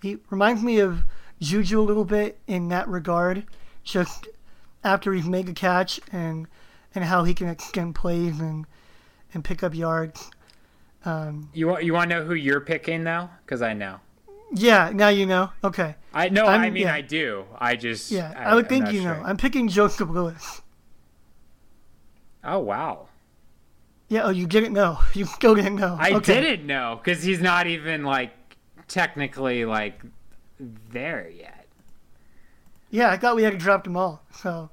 He 0.00 0.18
reminds 0.30 0.62
me 0.62 0.78
of 0.78 1.04
Juju 1.40 1.80
a 1.80 1.82
little 1.82 2.04
bit 2.04 2.38
in 2.46 2.68
that 2.68 2.88
regard. 2.88 3.44
Just 3.82 4.28
after 4.84 5.12
he's 5.12 5.26
made 5.26 5.46
the 5.46 5.52
catch 5.52 6.00
and 6.12 6.46
and 6.94 7.04
how 7.04 7.24
he 7.24 7.34
can 7.34 7.48
extend 7.48 7.94
plays 7.94 8.40
and 8.40 8.66
and 9.34 9.44
pick 9.44 9.62
up 9.62 9.74
yards. 9.74 10.30
Um, 11.04 11.50
You 11.52 11.68
want 11.68 11.84
you 11.84 11.92
want 11.92 12.10
to 12.10 12.16
know 12.18 12.24
who 12.24 12.34
you're 12.34 12.60
picking 12.60 13.04
though? 13.04 13.28
Because 13.44 13.62
I 13.62 13.74
know. 13.74 14.00
Yeah, 14.52 14.90
now 14.94 15.08
you 15.08 15.26
know. 15.26 15.50
Okay. 15.62 15.94
I 16.12 16.28
know. 16.28 16.46
i 16.46 16.70
mean, 16.70 16.84
yeah. 16.84 16.94
I 16.94 17.00
do. 17.00 17.44
I 17.58 17.76
just. 17.76 18.10
Yeah, 18.10 18.32
I, 18.36 18.54
would 18.54 18.64
I'm 18.64 18.68
think 18.68 18.92
you 18.92 19.02
know. 19.02 19.22
I'm 19.24 19.36
picking 19.36 19.68
Joseph 19.68 20.08
Lewis. 20.08 20.62
Oh 22.44 22.60
wow! 22.60 23.08
Yeah, 24.08 24.24
oh, 24.24 24.30
you 24.30 24.46
didn't 24.46 24.72
know. 24.72 24.98
You 25.14 25.24
still 25.24 25.54
didn't 25.54 25.76
know. 25.76 25.96
I 25.98 26.12
okay. 26.12 26.40
didn't 26.40 26.66
know 26.66 27.00
because 27.02 27.22
he's 27.22 27.40
not 27.40 27.66
even 27.66 28.04
like 28.04 28.32
technically 28.88 29.64
like 29.64 30.00
there 30.90 31.28
yet. 31.28 31.66
Yeah, 32.90 33.10
I 33.10 33.16
thought 33.16 33.36
we 33.36 33.42
had 33.42 33.52
to 33.52 33.58
drop 33.58 33.84
them 33.84 33.96
all. 33.96 34.22
So, 34.32 34.70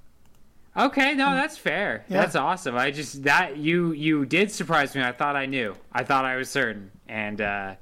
Okay, 0.75 1.13
no, 1.13 1.35
that's 1.35 1.57
fair. 1.57 2.03
Yeah. 2.09 2.21
That's 2.21 2.35
awesome. 2.35 2.75
I 2.75 2.89
just 2.89 3.23
that 3.23 3.57
you 3.57 3.91
you 3.91 4.25
did 4.25 4.51
surprise 4.51 4.95
me. 4.95 5.03
I 5.03 5.11
thought 5.11 5.35
I 5.35 5.45
knew. 5.45 5.75
I 5.91 6.03
thought 6.03 6.25
I 6.25 6.35
was 6.35 6.49
certain. 6.49 6.91
And 7.07 7.41
uh 7.41 7.75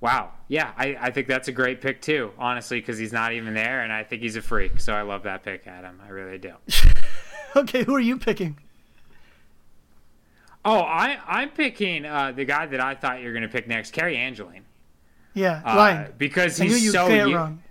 wow. 0.00 0.30
Yeah, 0.48 0.72
I 0.76 0.96
I 1.00 1.10
think 1.10 1.26
that's 1.28 1.48
a 1.48 1.52
great 1.52 1.80
pick 1.80 2.00
too, 2.02 2.32
honestly, 2.38 2.80
cuz 2.82 2.98
he's 2.98 3.12
not 3.12 3.32
even 3.32 3.54
there 3.54 3.82
and 3.82 3.92
I 3.92 4.02
think 4.04 4.22
he's 4.22 4.36
a 4.36 4.42
freak. 4.42 4.80
So 4.80 4.94
I 4.94 5.02
love 5.02 5.22
that 5.24 5.42
pick, 5.44 5.66
Adam. 5.66 6.00
I 6.04 6.08
really 6.10 6.38
do. 6.38 6.54
okay, 7.56 7.84
who 7.84 7.94
are 7.94 8.00
you 8.00 8.16
picking? 8.18 8.58
Oh, 10.64 10.80
I 10.80 11.18
I'm 11.26 11.50
picking 11.50 12.04
uh 12.04 12.32
the 12.32 12.44
guy 12.44 12.66
that 12.66 12.80
I 12.80 12.94
thought 12.94 13.20
you 13.20 13.26
were 13.26 13.32
going 13.32 13.42
to 13.42 13.48
pick 13.48 13.66
next, 13.66 13.92
Cary 13.92 14.16
Angeline. 14.16 14.64
Yeah, 15.32 15.62
Uh, 15.64 16.08
because 16.18 16.56
he's 16.56 16.90
so 16.92 17.06
it 17.08 17.32
wrong. 17.34 17.62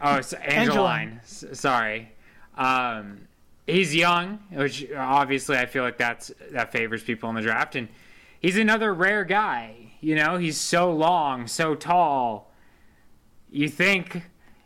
Oh, 0.00 0.16
it's 0.16 0.32
Angeline. 0.32 1.20
S- 1.22 1.44
sorry. 1.52 2.10
Um, 2.56 3.28
he's 3.66 3.94
young, 3.94 4.38
which 4.50 4.90
obviously 4.96 5.58
I 5.58 5.66
feel 5.66 5.84
like 5.84 5.98
that's 5.98 6.32
that 6.52 6.72
favors 6.72 7.02
people 7.04 7.28
in 7.28 7.36
the 7.36 7.42
draft, 7.42 7.76
and 7.76 7.88
he's 8.40 8.56
another 8.56 8.92
rare 8.94 9.24
guy. 9.24 9.81
You 10.02 10.16
know, 10.16 10.36
he's 10.36 10.58
so 10.58 10.92
long, 10.92 11.46
so 11.46 11.76
tall. 11.76 12.50
You 13.52 13.68
think 13.68 14.22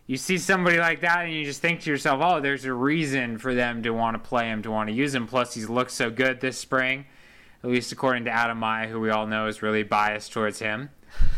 you 0.07 0.17
see 0.17 0.39
somebody 0.39 0.79
like 0.79 1.03
that, 1.03 1.27
and 1.27 1.35
you 1.35 1.45
just 1.45 1.61
think 1.61 1.81
to 1.83 1.91
yourself, 1.91 2.21
"Oh, 2.25 2.41
there's 2.41 2.65
a 2.65 2.73
reason 2.73 3.37
for 3.37 3.55
them 3.55 3.83
to 3.83 3.91
want 3.91 4.15
to 4.15 4.29
play 4.29 4.47
him, 4.47 4.63
to 4.63 4.71
want 4.71 4.89
to 4.89 4.95
use 4.95 5.15
him." 5.15 5.27
Plus, 5.27 5.53
he's 5.53 5.69
looked 5.69 5.91
so 5.91 6.09
good 6.09 6.41
this 6.41 6.57
spring, 6.57 7.05
at 7.63 7.69
least 7.69 7.93
according 7.93 8.25
to 8.25 8.31
Adam 8.31 8.59
Maya, 8.59 8.89
who 8.89 8.99
we 8.99 9.11
all 9.11 9.27
know 9.27 9.47
is 9.47 9.61
really 9.61 9.83
biased 9.83 10.33
towards 10.33 10.59
him. 10.59 10.89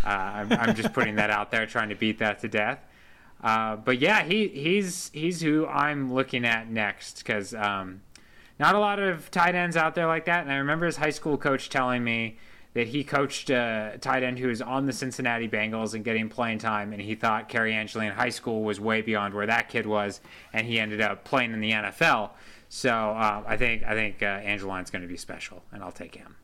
Uh, 0.05 0.09
I'm, 0.09 0.53
I'm 0.53 0.75
just 0.77 0.93
putting 0.93 1.17
that 1.17 1.31
out 1.31 1.51
there, 1.51 1.67
trying 1.67 1.89
to 1.89 1.97
beat 1.97 2.21
that 2.21 2.39
to 2.41 2.49
death. 2.49 2.79
Uh, 3.43 3.75
but 3.75 3.99
yeah, 3.99 4.23
he 4.23 4.47
he's 4.47 5.11
he's 5.13 5.41
who 5.41 5.67
I'm 5.67 6.15
looking 6.15 6.45
at 6.45 6.71
next 6.71 7.19
because 7.19 7.53
um, 7.53 8.03
not 8.61 8.77
a 8.77 8.79
lot 8.79 9.01
of 9.01 9.29
tight 9.33 9.57
ends 9.57 9.77
out 9.77 9.97
there 9.97 10.07
like 10.07 10.27
that. 10.27 10.45
And 10.45 10.53
I 10.53 10.57
remember 10.57 10.87
his 10.87 10.99
high 10.99 11.11
school 11.11 11.37
coach 11.37 11.69
telling 11.69 12.05
me 12.05 12.39
that 12.79 12.87
he 12.87 13.03
coached 13.03 13.51
a 13.51 13.99
tight 14.01 14.23
end 14.23 14.39
who 14.39 14.47
was 14.47 14.63
on 14.63 14.87
the 14.87 14.93
Cincinnati 14.93 15.49
Bengals 15.49 15.95
and 15.95 16.05
getting 16.05 16.29
playing 16.29 16.59
time, 16.59 16.93
and 16.93 17.03
he 17.03 17.17
thought 17.17 17.49
Cary 17.49 17.75
Angeline 17.75 18.07
in 18.07 18.13
high 18.13 18.29
school 18.29 18.63
was 18.63 18.79
way 18.79 19.03
beyond 19.03 19.35
where 19.35 19.47
that 19.47 19.69
kid 19.69 19.85
was, 19.85 20.21
and 20.53 20.65
he 20.65 20.79
ended 20.79 21.01
up 21.01 21.25
playing 21.25 21.53
in 21.53 21.61
the 21.61 21.73
NFL. 21.73 22.31
So 22.69 22.91
uh, 22.91 23.43
I 23.45 23.57
think 23.57 23.83
I 23.83 23.95
think 23.95 24.23
uh, 24.23 24.27
Angeline's 24.27 24.93
going 24.93 25.03
to 25.03 25.09
be 25.09 25.17
special, 25.17 25.65
and 25.73 25.83
I'll 25.83 25.91
take 25.91 26.15
him. 26.15 26.37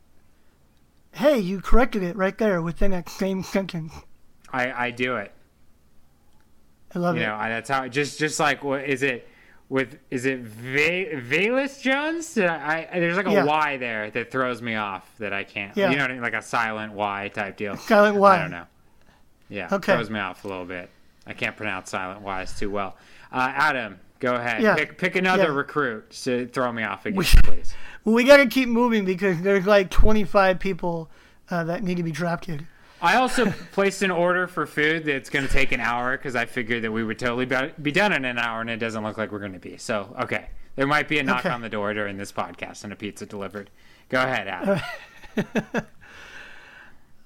Hey, 1.13 1.39
you 1.39 1.61
corrected 1.61 2.03
it 2.03 2.17
right 2.17 2.37
there 2.37 2.61
within 2.61 2.91
that 2.91 3.07
same 3.07 3.41
sentence. 3.41 3.93
I, 4.51 4.87
I 4.87 4.91
do 4.91 5.15
it. 5.15 5.31
I 6.93 6.99
love 6.99 7.15
You 7.15 7.21
it. 7.21 7.23
You 7.23 7.29
know, 7.29 7.35
I, 7.37 7.47
that's 7.47 7.69
how. 7.69 7.87
Just, 7.87 8.19
just 8.19 8.41
like, 8.41 8.61
what 8.61 8.83
is 8.83 9.03
it? 9.03 9.25
With 9.67 9.97
is 10.11 10.25
it 10.25 10.41
Va- 10.41 11.19
Velus 11.21 11.81
Jones? 11.81 12.37
I, 12.37 12.87
I, 12.91 12.99
there's 12.99 13.17
like 13.17 13.25
a 13.27 13.31
Yeah. 13.31 13.45
Y 13.45 13.77
there 13.77 14.11
that 14.11 14.31
throws 14.31 14.61
me 14.61 14.75
off 14.75 15.09
that 15.17 15.33
I 15.33 15.43
can't. 15.43 15.75
Yeah. 15.75 15.89
You 15.89 15.95
know 15.97 16.03
what 16.03 16.11
I 16.11 16.13
mean? 16.13 16.21
Like 16.23 16.35
a 16.35 16.41
silent 16.41 16.93
Y 16.93 17.31
type 17.33 17.57
deal. 17.57 17.75
Silent 17.77 18.17
Y. 18.17 18.35
I 18.35 18.41
don't 18.41 18.51
know. 18.51 18.65
Yeah, 19.49 19.67
Okay. 19.71 19.93
throws 19.93 20.09
me 20.09 20.19
off 20.19 20.43
a 20.45 20.47
little 20.47 20.65
bit. 20.65 20.89
I 21.27 21.33
can't 21.33 21.55
pronounce 21.57 21.89
silent 21.89 22.21
Y's 22.21 22.57
too 22.59 22.69
well. 22.69 22.95
Uh, 23.31 23.51
Adam, 23.55 23.99
go 24.19 24.35
ahead. 24.35 24.61
Yeah. 24.61 24.75
Pick, 24.75 24.97
pick 24.99 25.15
another 25.15 25.43
Yeah. 25.45 25.49
recruit 25.55 26.11
to 26.23 26.47
throw 26.47 26.71
me 26.71 26.83
off 26.83 27.05
again, 27.07 27.17
We- 27.17 27.25
please. 27.43 27.73
Well, 28.03 28.13
we 28.13 28.23
got 28.23 28.37
to 28.37 28.45
keep 28.45 28.69
moving 28.69 29.03
because 29.03 29.41
there's 29.41 29.65
like 29.65 29.89
25 29.89 30.59
people 30.59 31.09
uh, 31.49 31.63
that 31.63 31.83
need 31.83 31.97
to 31.97 32.03
be 32.03 32.11
drafted. 32.11 32.67
I 33.01 33.17
also 33.17 33.45
placed 33.71 34.01
an 34.01 34.11
order 34.11 34.47
for 34.47 34.65
food 34.65 35.05
that's 35.05 35.29
going 35.29 35.45
to 35.45 35.51
take 35.51 35.71
an 35.71 35.79
hour 35.79 36.17
because 36.17 36.35
I 36.35 36.45
figured 36.45 36.83
that 36.83 36.91
we 36.91 37.03
would 37.03 37.19
totally 37.19 37.45
be- 37.45 37.91
done 37.91 38.13
in 38.13 38.25
an 38.25 38.37
hour, 38.37 38.61
and 38.61 38.69
it 38.69 38.77
doesn't 38.77 39.03
look 39.03 39.17
like 39.17 39.31
we're 39.31 39.39
going 39.39 39.53
to 39.53 39.59
be. 39.59 39.77
So, 39.77 40.15
okay, 40.21 40.47
there 40.75 40.87
might 40.87 41.07
be 41.07 41.19
a 41.19 41.23
knock 41.23 41.39
Okay. 41.45 41.49
on 41.49 41.61
the 41.61 41.69
door 41.69 41.93
during 41.93 42.17
this 42.17 42.31
podcast 42.31 42.83
and 42.83 42.91
a 42.93 42.95
pizza 42.95 43.25
delivered. 43.25 43.69
Go 44.09 44.21
ahead, 44.21 44.47
Adam. 44.47 44.79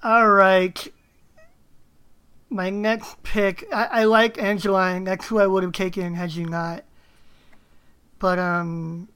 All 0.02 0.28
right. 0.30 0.88
My 2.48 2.68
next 2.70 3.22
pick, 3.22 3.64
I, 3.72 3.84
I 3.84 4.04
like 4.04 4.36
Angeline. 4.42 5.04
That's 5.04 5.28
who 5.28 5.38
I 5.38 5.46
would 5.46 5.62
have 5.62 5.72
taken 5.72 6.14
had 6.14 6.32
you 6.32 6.46
not. 6.46 6.84
But 8.18 8.38
um, 8.38 9.08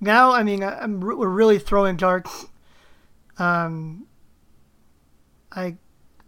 now 0.00 0.32
I 0.32 0.42
mean 0.42 0.62
I'm 0.64 1.02
re- 1.02 1.14
we're 1.14 1.28
really 1.28 1.58
throwing 1.58 1.96
darts. 1.96 2.46
Um, 3.38 4.06
I 5.52 5.76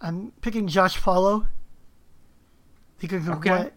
I'm 0.00 0.32
picking 0.40 0.66
Josh 0.68 0.98
Falo 1.00 1.46
because 2.98 3.26
of 3.28 3.38
Okay. 3.38 3.50
what 3.50 3.72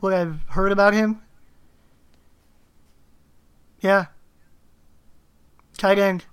what 0.00 0.14
I've 0.14 0.40
heard 0.48 0.72
about 0.72 0.94
him. 0.94 1.20
Yeah. 3.80 4.06
Tight 5.76 5.98
end. 5.98 6.24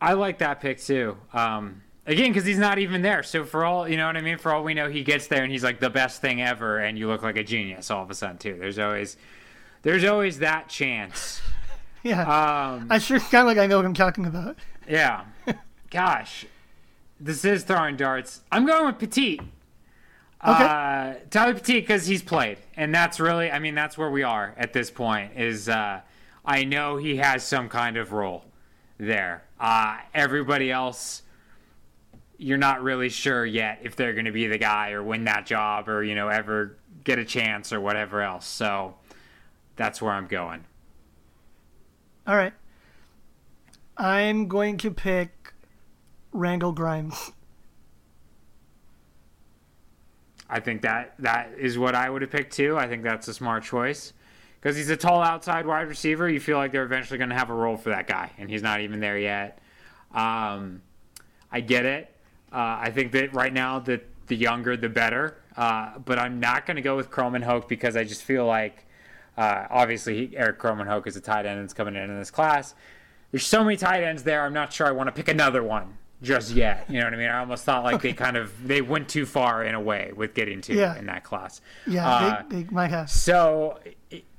I 0.00 0.14
like 0.14 0.38
that 0.38 0.60
pick 0.60 0.80
too. 0.80 1.16
Um, 1.32 1.82
Again, 2.06 2.30
because 2.32 2.44
he's 2.44 2.58
not 2.58 2.78
even 2.78 3.00
there. 3.00 3.22
So 3.22 3.44
for 3.44 3.64
all 3.64 3.88
you 3.88 3.96
know 3.96 4.06
what 4.06 4.16
I 4.16 4.20
mean. 4.20 4.36
For 4.36 4.52
all 4.52 4.62
we 4.62 4.74
know, 4.74 4.90
he 4.90 5.02
gets 5.02 5.26
there 5.28 5.42
and 5.42 5.50
he's 5.50 5.64
like 5.64 5.80
the 5.80 5.88
best 5.88 6.20
thing 6.20 6.42
ever, 6.42 6.78
and 6.78 6.98
you 6.98 7.08
look 7.08 7.22
like 7.22 7.36
a 7.38 7.44
genius 7.44 7.90
all 7.90 8.02
of 8.02 8.10
a 8.10 8.14
sudden 8.14 8.36
too. 8.36 8.56
There's 8.60 8.78
always, 8.78 9.16
there's 9.82 10.04
always 10.04 10.38
that 10.40 10.68
chance. 10.68 11.40
Yeah. 12.02 12.20
Um, 12.20 12.88
I 12.90 12.98
sure 12.98 13.18
sound 13.18 13.46
like 13.46 13.56
I 13.56 13.66
know 13.66 13.78
what 13.78 13.86
I'm 13.86 13.94
talking 13.94 14.26
about. 14.26 14.58
yeah. 14.86 15.24
Gosh, 15.90 16.44
this 17.20 17.44
is 17.44 17.64
throwing 17.64 17.96
darts. 17.96 18.42
I'm 18.50 18.66
going 18.66 18.86
with 18.86 18.98
Petite. 18.98 19.40
Uh, 20.40 21.14
Tyler 21.30 21.54
Petite 21.54 21.84
because 21.84 22.06
he's 22.06 22.22
played, 22.22 22.58
and 22.76 22.94
that's 22.94 23.18
really, 23.18 23.50
I 23.50 23.58
mean, 23.58 23.74
that's 23.74 23.96
where 23.96 24.10
we 24.10 24.22
are 24.22 24.54
at 24.58 24.74
this 24.74 24.90
point. 24.90 25.32
Is 25.38 25.70
uh, 25.70 26.02
I 26.44 26.64
know 26.64 26.98
he 26.98 27.16
has 27.16 27.42
some 27.42 27.70
kind 27.70 27.96
of 27.96 28.12
role 28.12 28.44
there. 28.98 29.44
Uh, 29.58 29.98
everybody 30.12 30.70
else, 30.70 31.22
you're 32.36 32.58
not 32.58 32.82
really 32.82 33.08
sure 33.08 33.46
yet 33.46 33.80
if 33.82 33.96
they're 33.96 34.12
going 34.12 34.26
to 34.26 34.32
be 34.32 34.46
the 34.46 34.58
guy 34.58 34.90
or 34.90 35.02
win 35.02 35.24
that 35.24 35.46
job 35.46 35.88
or 35.88 36.04
you 36.04 36.14
know 36.14 36.28
ever 36.28 36.76
get 37.04 37.18
a 37.18 37.24
chance 37.24 37.72
or 37.72 37.80
whatever 37.80 38.20
else. 38.20 38.46
So 38.46 38.96
that's 39.76 40.02
where 40.02 40.12
I'm 40.12 40.26
going. 40.26 40.64
All 42.26 42.36
right. 42.36 42.52
I'm 43.96 44.48
going 44.48 44.76
to 44.78 44.90
pick 44.90 45.43
Randal 46.34 46.72
Grimes. 46.72 47.32
I 50.50 50.60
think 50.60 50.82
that 50.82 51.14
that 51.20 51.52
is 51.58 51.78
what 51.78 51.94
I 51.94 52.10
would 52.10 52.22
have 52.22 52.30
picked 52.30 52.52
too. 52.52 52.76
I 52.76 52.86
think 52.86 53.02
that's 53.02 53.28
a 53.28 53.34
smart 53.34 53.64
choice 53.64 54.12
because 54.60 54.76
he's 54.76 54.90
a 54.90 54.96
tall 54.96 55.22
outside 55.22 55.64
wide 55.64 55.88
receiver. 55.88 56.28
You 56.28 56.40
feel 56.40 56.58
like 56.58 56.72
they're 56.72 56.84
eventually 56.84 57.18
going 57.18 57.30
to 57.30 57.36
have 57.36 57.50
a 57.50 57.54
role 57.54 57.76
for 57.76 57.90
that 57.90 58.06
guy, 58.06 58.30
and 58.36 58.50
he's 58.50 58.62
not 58.62 58.80
even 58.80 59.00
there 59.00 59.16
yet. 59.16 59.60
Um, 60.12 60.82
I 61.50 61.60
get 61.60 61.86
it. 61.86 62.14
Uh, 62.52 62.78
I 62.80 62.90
think 62.90 63.12
that 63.12 63.32
right 63.32 63.52
now, 63.52 63.78
the 63.78 64.00
the 64.26 64.36
younger 64.36 64.76
the 64.76 64.88
better. 64.88 65.38
Uh, 65.56 65.98
but 65.98 66.18
I'm 66.18 66.40
not 66.40 66.66
going 66.66 66.76
to 66.76 66.82
go 66.82 66.96
with 66.96 67.10
Krommenhoek 67.12 67.68
because 67.68 67.96
I 67.96 68.02
just 68.02 68.24
feel 68.24 68.44
like, 68.44 68.86
uh, 69.38 69.66
obviously, 69.70 70.26
he, 70.26 70.36
Erik 70.36 70.58
Krommenhoek 70.58 71.06
is 71.06 71.16
a 71.16 71.20
tight 71.20 71.46
end 71.46 71.62
that's 71.62 71.72
coming 71.72 71.94
in 71.94 72.10
in 72.10 72.18
this 72.18 72.32
class. 72.32 72.74
There's 73.30 73.46
so 73.46 73.62
many 73.62 73.76
tight 73.76 74.02
ends 74.02 74.24
there. 74.24 74.44
I'm 74.44 74.52
not 74.52 74.72
sure 74.72 74.86
I 74.86 74.90
want 74.90 75.06
to 75.06 75.12
pick 75.12 75.28
another 75.28 75.62
one 75.62 75.96
just 76.24 76.50
yet. 76.52 76.86
You 76.88 76.98
know 76.98 77.04
what 77.06 77.14
I 77.14 77.16
mean? 77.18 77.28
I 77.30 77.38
almost 77.38 77.64
thought 77.64 77.84
like 77.84 78.02
they 78.02 78.12
kind 78.12 78.36
of 78.36 78.52
they 78.66 78.80
went 78.82 79.08
too 79.08 79.26
far 79.26 79.62
in 79.62 79.74
a 79.74 79.80
way 79.80 80.10
with 80.16 80.34
getting 80.34 80.60
to 80.62 80.74
Yeah. 80.74 80.96
in 80.98 81.06
that 81.06 81.22
class. 81.24 81.60
Yeah, 81.86 82.08
Uh, 82.08 82.42
they, 82.48 82.62
they 82.64 82.70
might 82.70 82.90
have. 82.90 83.08
so, 83.10 83.78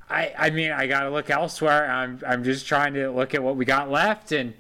I 0.09 0.33
I 0.37 0.49
mean 0.49 0.71
I 0.71 0.87
got 0.87 1.01
to 1.01 1.09
look 1.09 1.29
elsewhere. 1.29 1.89
I'm 1.89 2.19
I'm 2.27 2.43
just 2.43 2.67
trying 2.67 2.93
to 2.95 3.09
look 3.11 3.33
at 3.33 3.41
what 3.41 3.55
we 3.55 3.65
got 3.65 3.89
left, 3.89 4.31
and 4.31 4.53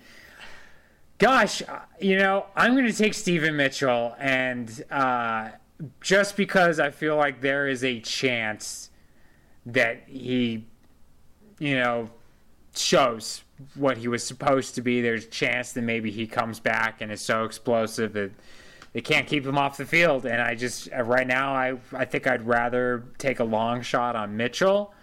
gosh, 1.17 1.61
uh, 1.63 1.79
you 1.99 2.17
know 2.17 2.45
I'm 2.55 2.73
going 2.73 2.87
to 2.87 2.93
take 2.93 3.13
Steven 3.13 3.55
Mitchell, 3.55 4.15
and 4.19 4.83
uh, 4.91 5.49
just 6.01 6.35
because 6.37 6.79
I 6.79 6.89
feel 6.91 7.15
like 7.15 7.41
there 7.41 7.67
is 7.67 7.83
a 7.83 7.99
chance 7.99 8.89
that 9.67 10.03
he, 10.07 10.65
you 11.59 11.75
know, 11.75 12.09
shows 12.75 13.43
what 13.75 13.97
he 13.97 14.07
was 14.07 14.23
supposed 14.23 14.75
to 14.75 14.81
be. 14.81 15.01
There's 15.01 15.25
a 15.25 15.29
chance 15.29 15.71
that 15.73 15.81
maybe 15.81 16.11
he 16.11 16.27
comes 16.27 16.59
back 16.59 17.01
and 17.01 17.11
is 17.11 17.21
so 17.21 17.43
explosive 17.43 18.13
that 18.13 18.31
they 18.93 19.01
can't 19.01 19.27
keep 19.27 19.45
him 19.45 19.57
off 19.57 19.77
the 19.77 19.85
field. 19.85 20.25
And 20.25 20.41
I 20.41 20.55
just 20.55 20.89
uh, 20.91 21.03
right 21.03 21.27
now 21.27 21.53
I 21.53 21.77
I 21.93 22.05
think 22.05 22.27
I'd 22.27 22.45
rather 22.45 23.05
take 23.17 23.39
a 23.39 23.43
long 23.43 23.81
shot 23.81 24.15
on 24.15 24.35
Mitchell 24.35 24.93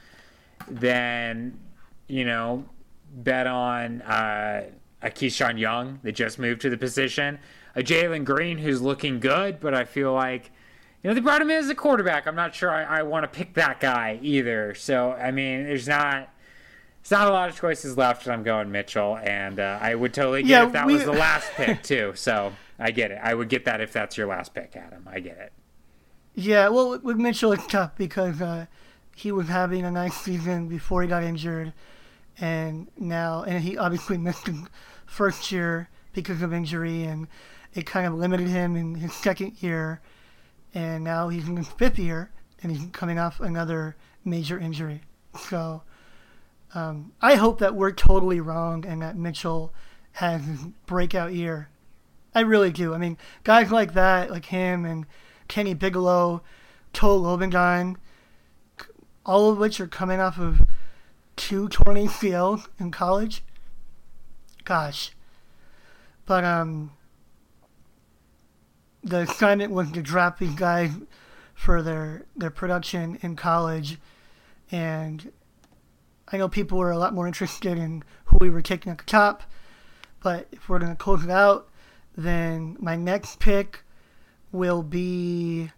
than 0.69 1.59
you 2.09 2.25
know 2.25 2.65
bet 3.15 3.47
on 3.47 4.03
uh, 4.03 4.65
a 5.03 5.11
Keyshawn 5.11 5.59
Young 5.59 6.01
that 6.03 6.13
just 6.13 6.39
moved 6.39 6.61
to 6.63 6.71
the 6.71 6.79
position, 6.79 7.39
a 7.75 7.83
Jalen 7.83 8.25
Greene 8.25 8.59
who's 8.59 8.81
looking 8.81 9.21
good, 9.21 9.61
but 9.61 9.75
I 9.75 9.85
feel 9.85 10.13
like. 10.13 10.51
You 11.03 11.09
know, 11.11 11.15
they 11.15 11.21
brought 11.21 11.43
him 11.43 11.51
in 11.51 11.57
as 11.57 11.69
a 11.69 11.75
quarterback. 11.75 12.29
I'm 12.29 12.37
not 12.37 12.55
sure 12.55 12.71
I, 12.71 13.01
I 13.01 13.03
want 13.03 13.25
to 13.25 13.29
pick 13.29 13.55
that 13.55 13.81
guy 13.81 14.21
either. 14.23 14.73
So, 14.77 15.11
I 15.11 15.33
mean, 15.33 15.65
there's 15.65 15.89
not 15.89 16.33
it's 17.03 17.11
not 17.11 17.29
a 17.29 17.31
lot 17.33 17.51
of 17.51 17.57
choices 17.59 17.99
left, 17.99 18.25
and 18.27 18.33
I'm 18.33 18.43
going 18.43 18.71
Mitchell. 18.73 19.19
And 19.23 19.61
uh, 19.61 19.79
I 19.83 19.95
would 19.95 20.15
totally 20.15 20.43
get 20.43 20.49
Yeah, 20.49 20.63
it 20.63 20.67
if 20.69 20.73
that 20.73 20.87
we- 20.87 20.95
was 20.95 21.05
the 21.05 21.13
last 21.13 21.51
pick 21.57 21.83
too. 21.83 22.13
So 22.15 22.53
I 22.79 22.91
get 22.93 23.11
it. 23.11 23.19
I 23.23 23.35
would 23.35 23.49
get 23.51 23.65
that 23.67 23.81
if 23.81 23.93
that's 23.93 24.17
your 24.17 24.29
last 24.29 24.55
pick, 24.55 24.75
Adam. 24.77 25.07
I 25.11 25.21
get 25.21 25.37
it. 25.39 25.53
Yeah, 26.35 26.69
well, 26.69 26.99
with- 26.99 27.17
Mitchell, 27.19 27.53
it's 27.53 27.67
tough 27.67 27.93
because 27.97 28.41
uh, 28.41 28.67
he 29.15 29.31
was 29.33 29.49
having 29.49 29.85
a 29.85 29.91
nice 29.91 30.15
season 30.17 30.69
before 30.69 31.03
he 31.03 31.09
got 31.09 31.23
injured, 31.23 31.73
and 32.41 32.89
now, 32.99 33.43
and 33.43 33.63
he 33.63 33.77
obviously 33.77 34.17
missed 34.17 34.47
the 34.47 34.67
first 35.05 35.53
year 35.53 35.89
because 36.15 36.41
of 36.41 36.53
injury, 36.55 37.03
and 37.05 37.27
it 37.75 37.85
kind 37.87 38.07
of 38.07 38.15
limited 38.15 38.49
him 38.49 38.77
in 38.77 38.95
his 38.95 39.13
second 39.13 39.63
year, 39.63 40.01
and 40.75 41.05
now 41.05 41.29
he's 41.29 41.47
in 41.49 41.57
his 41.57 41.69
fifth 41.69 41.99
year, 41.99 42.31
and 42.63 42.73
he's 42.73 42.87
coming 42.93 43.19
off 43.19 43.41
another 43.41 43.97
major 44.25 44.59
injury. 44.59 45.03
So, 45.49 45.83
um, 46.75 47.13
I 47.21 47.35
hope 47.35 47.59
that 47.59 47.75
we're 47.75 47.93
totally 47.93 48.41
wrong 48.41 48.85
and 48.87 49.03
that 49.03 49.17
Mitchell 49.17 49.73
has 50.13 50.43
breakout 50.87 51.33
year. 51.33 51.69
I 52.35 52.41
really 52.41 52.73
do. 52.73 52.95
I 52.95 52.99
mean, 52.99 53.19
guys 53.45 53.71
like 53.71 53.95
that, 53.95 54.31
like 54.31 54.47
him 54.47 54.85
and 54.85 55.07
Kenny 55.49 55.75
Bigelow, 55.75 56.43
Toa 56.93 57.19
Lobendahn, 57.19 57.97
all 59.25 59.51
of 59.51 59.59
which 59.59 59.81
are 59.81 59.87
coming 59.87 60.19
off 60.19 60.39
of 60.39 60.63
two 61.37 61.69
torn 61.69 61.97
ACLs 61.97 62.69
in 62.79 62.91
college. 62.91 63.43
Gosh. 64.65 65.13
But 66.25 66.45
um, 66.45 66.93
the 69.03 69.21
assignment 69.21 69.73
was 69.73 69.91
to 69.93 70.03
draft 70.03 70.39
these 70.39 70.55
guys 70.55 70.93
for 71.55 71.83
their 71.83 72.25
their 72.37 72.51
production 72.51 73.19
in 73.23 73.37
college, 73.37 73.99
and 74.71 75.31
I 76.33 76.39
know 76.39 76.49
people 76.49 76.79
were 76.79 76.91
a 76.91 76.99
lot 76.99 77.15
more 77.15 77.27
interested 77.27 77.77
in 77.77 78.03
who 78.25 78.39
we 78.41 78.49
were 78.49 78.63
taking 78.63 78.91
at 78.91 78.99
the 78.99 79.05
top. 79.05 79.43
But 80.23 80.49
if 80.51 80.69
we're 80.69 80.79
gonna 80.79 80.97
close 80.97 81.23
it 81.25 81.31
out, 81.31 81.69
then 82.17 82.77
my 82.81 82.97
next 82.97 83.39
pick 83.39 83.85
will 84.51 84.83
be 84.83 85.71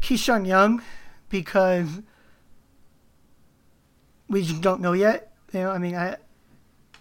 Keyshawn 0.00 0.46
Young 0.46 0.82
because 1.28 2.00
we 4.28 4.42
just 4.42 4.62
don't 4.62 4.80
know 4.80 4.92
yet. 4.92 5.32
You 5.52 5.60
know, 5.60 5.70
I 5.70 5.78
mean, 5.78 5.94
I 5.94 6.16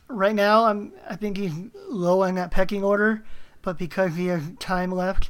right 0.08 0.36
now 0.36 0.66
I'm 0.66 0.92
I 1.10 1.16
think 1.16 1.38
he's 1.38 1.54
low 1.88 2.24
on 2.24 2.36
that 2.36 2.52
pecking 2.52 2.84
order, 2.84 3.24
but 3.62 3.78
because 3.78 4.16
he 4.16 4.28
has 4.28 4.44
time 4.60 4.92
left, 4.92 5.30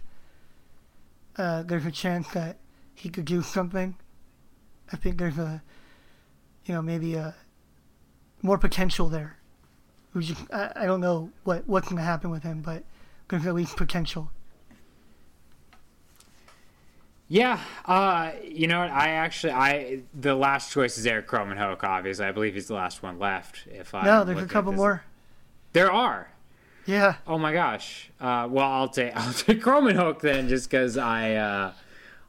uh, 1.37 1.63
there's 1.63 1.85
a 1.85 1.91
chance 1.91 2.27
that 2.29 2.57
he 2.95 3.09
could 3.09 3.25
do 3.25 3.41
something. 3.41 3.95
I 4.91 4.97
think 4.97 5.17
there's 5.17 5.37
a, 5.37 5.61
you 6.65 6.73
know, 6.73 6.81
maybe 6.81 7.15
a 7.15 7.35
more 8.41 8.57
potential 8.57 9.09
there. 9.09 9.37
Just, 10.17 10.41
I, 10.51 10.71
I 10.75 10.85
don't 10.85 11.01
know 11.01 11.31
what 11.43 11.67
what's 11.67 11.87
gonna 11.87 12.01
happen 12.01 12.29
with 12.29 12.43
him, 12.43 12.61
but 12.61 12.83
there's 13.29 13.45
at 13.45 13.53
least 13.53 13.77
potential. 13.77 14.31
Yeah, 17.29 17.61
uh, 17.85 18.31
you 18.43 18.67
know 18.67 18.79
what? 18.79 18.91
I 18.91 19.11
actually, 19.11 19.53
I 19.53 20.01
the 20.13 20.35
last 20.35 20.73
choice 20.73 20.97
is 20.97 21.07
Erik 21.07 21.29
Krommenhoek. 21.29 21.81
Obviously, 21.81 22.25
I 22.25 22.33
believe 22.33 22.55
he's 22.55 22.67
the 22.67 22.73
last 22.73 23.01
one 23.01 23.19
left. 23.19 23.67
If 23.71 23.95
I 23.95 24.03
No, 24.03 24.25
there's 24.25 24.41
a 24.41 24.47
couple 24.47 24.73
more. 24.73 25.03
There 25.71 25.89
are. 25.89 26.29
Yeah. 26.85 27.15
Oh 27.25 27.37
my 27.37 27.53
gosh. 27.53 28.09
Uh, 28.19 28.49
well, 28.51 28.69
I'll 28.69 28.89
take 28.89 29.15
I'll 29.15 29.31
take 29.31 29.61
Krommenhoek 29.61 30.19
then, 30.19 30.49
just 30.49 30.69
because 30.69 30.97
I 30.97 31.35
uh, 31.35 31.73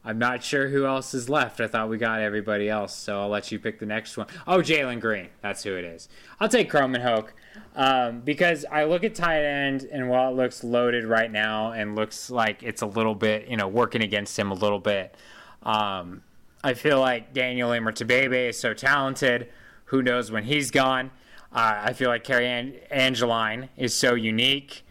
I'm 0.04 0.18
not 0.18 0.42
sure 0.42 0.68
who 0.68 0.84
else 0.84 1.14
is 1.14 1.28
left. 1.28 1.60
I 1.60 1.68
thought 1.68 1.88
we 1.88 1.96
got 1.96 2.20
everybody 2.20 2.68
else, 2.68 2.94
so 2.94 3.20
I'll 3.20 3.28
let 3.28 3.52
you 3.52 3.58
pick 3.60 3.78
the 3.78 3.86
next 3.86 4.16
one. 4.16 4.26
Oh, 4.48 4.58
Jalen 4.58 5.00
Greene. 5.00 5.28
That's 5.42 5.62
who 5.62 5.76
it 5.76 5.84
is. 5.84 6.08
I'll 6.40 6.48
take 6.48 6.70
Krommenhoek 6.70 7.28
um, 7.76 8.20
because 8.20 8.64
I 8.70 8.84
look 8.84 9.04
at 9.04 9.14
tight 9.14 9.44
end, 9.44 9.82
and 9.92 10.08
while 10.08 10.32
it 10.32 10.34
looks 10.34 10.64
loaded 10.64 11.04
right 11.04 11.30
now 11.30 11.70
and 11.70 11.94
looks 11.94 12.30
like 12.30 12.64
it's 12.64 12.82
a 12.82 12.86
little 12.86 13.14
bit, 13.14 13.46
you 13.46 13.56
know, 13.56 13.68
working 13.68 14.02
against 14.02 14.36
him 14.36 14.50
a 14.50 14.54
little 14.54 14.80
bit, 14.80 15.14
um, 15.62 16.22
I 16.64 16.74
feel 16.74 16.98
like 16.98 17.32
Daniel 17.32 17.70
Imatorbhebhe 17.70 18.48
is 18.48 18.58
so 18.58 18.74
talented. 18.74 19.50
Who 19.86 20.02
knows 20.02 20.32
when 20.32 20.44
he's 20.44 20.72
gone? 20.72 21.12
Uh, 21.52 21.82
I 21.84 21.92
feel 21.92 22.08
like 22.08 22.24
Cary 22.24 22.48
An- 22.48 22.74
Angeline 22.90 23.68
is 23.76 23.94
so 23.94 24.14
unique. 24.14 24.84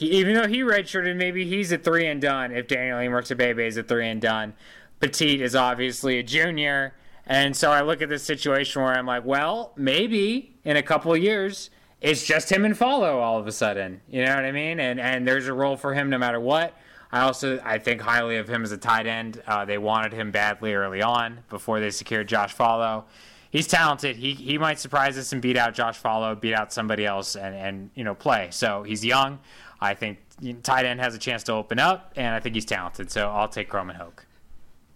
He, 0.00 0.06
even 0.18 0.34
though 0.34 0.48
he 0.48 0.62
redshirted, 0.62 1.16
maybe 1.16 1.44
he's 1.44 1.70
a 1.72 1.78
three 1.78 2.06
and 2.06 2.22
done. 2.22 2.52
If 2.52 2.68
Daniel 2.68 2.98
Imatorbhebhe 2.98 3.66
is 3.66 3.76
a 3.76 3.82
three 3.82 4.08
and 4.08 4.20
done, 4.20 4.54
Petite 4.98 5.42
is 5.42 5.54
obviously 5.54 6.18
a 6.18 6.22
junior, 6.22 6.94
and 7.26 7.54
so 7.54 7.70
I 7.70 7.82
look 7.82 8.00
at 8.00 8.08
this 8.08 8.22
situation 8.22 8.82
where 8.82 8.92
I'm 8.92 9.06
like, 9.06 9.26
well, 9.26 9.72
maybe 9.76 10.56
in 10.64 10.78
a 10.78 10.82
couple 10.82 11.12
of 11.12 11.22
years 11.22 11.68
it's 12.00 12.24
just 12.24 12.50
him 12.50 12.64
and 12.64 12.74
Falo 12.74 13.16
all 13.16 13.38
of 13.38 13.46
a 13.46 13.52
sudden. 13.52 14.00
You 14.08 14.24
know 14.24 14.34
what 14.34 14.44
I 14.44 14.52
mean? 14.52 14.80
And 14.80 14.98
and 14.98 15.28
there's 15.28 15.48
a 15.48 15.52
role 15.52 15.76
for 15.76 15.92
him 15.92 16.08
no 16.08 16.18
matter 16.18 16.40
what. 16.40 16.74
I 17.12 17.20
also 17.20 17.60
I 17.62 17.78
think 17.78 18.00
highly 18.00 18.36
of 18.36 18.48
him 18.48 18.62
as 18.62 18.72
a 18.72 18.78
tight 18.78 19.06
end. 19.06 19.42
Uh, 19.46 19.64
they 19.64 19.78
wanted 19.78 20.12
him 20.14 20.30
badly 20.30 20.72
early 20.72 21.02
on 21.02 21.40
before 21.50 21.78
they 21.78 21.90
secured 21.90 22.26
Josh 22.28 22.56
Falo. 22.56 23.04
He's 23.50 23.66
talented. 23.66 24.16
He 24.16 24.32
he 24.32 24.56
might 24.56 24.78
surprise 24.78 25.18
us 25.18 25.32
and 25.32 25.42
beat 25.42 25.56
out 25.56 25.74
Josh 25.74 26.00
Falo, 26.00 26.40
beat 26.40 26.54
out 26.54 26.72
somebody 26.72 27.04
else, 27.04 27.36
and 27.36 27.54
and 27.54 27.90
you 27.94 28.04
know 28.04 28.14
play. 28.14 28.48
So 28.50 28.82
he's 28.82 29.04
young. 29.04 29.38
I 29.80 29.94
think 29.94 30.18
tight 30.62 30.84
end 30.84 31.00
has 31.00 31.14
a 31.14 31.18
chance 31.18 31.42
to 31.44 31.52
open 31.52 31.78
up, 31.78 32.12
and 32.16 32.34
I 32.34 32.40
think 32.40 32.54
he's 32.54 32.64
talented. 32.66 33.10
So 33.10 33.30
I'll 33.30 33.48
take 33.48 33.70
Krommenhoek. 33.70 34.24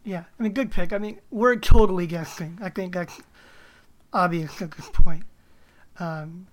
Yeah, 0.05 0.25
I 0.39 0.43
mean, 0.43 0.53
good 0.53 0.71
pick. 0.71 0.93
I 0.93 0.99
mean, 0.99 1.19
we're 1.31 1.57
totally 1.57 2.07
guessing. 2.07 2.59
I 2.63 2.69
think 2.69 2.93
that's 2.93 3.21
obvious 4.13 4.61
at 4.61 4.73
this 4.73 4.91
point. 4.91 5.25
Um, 5.99 6.47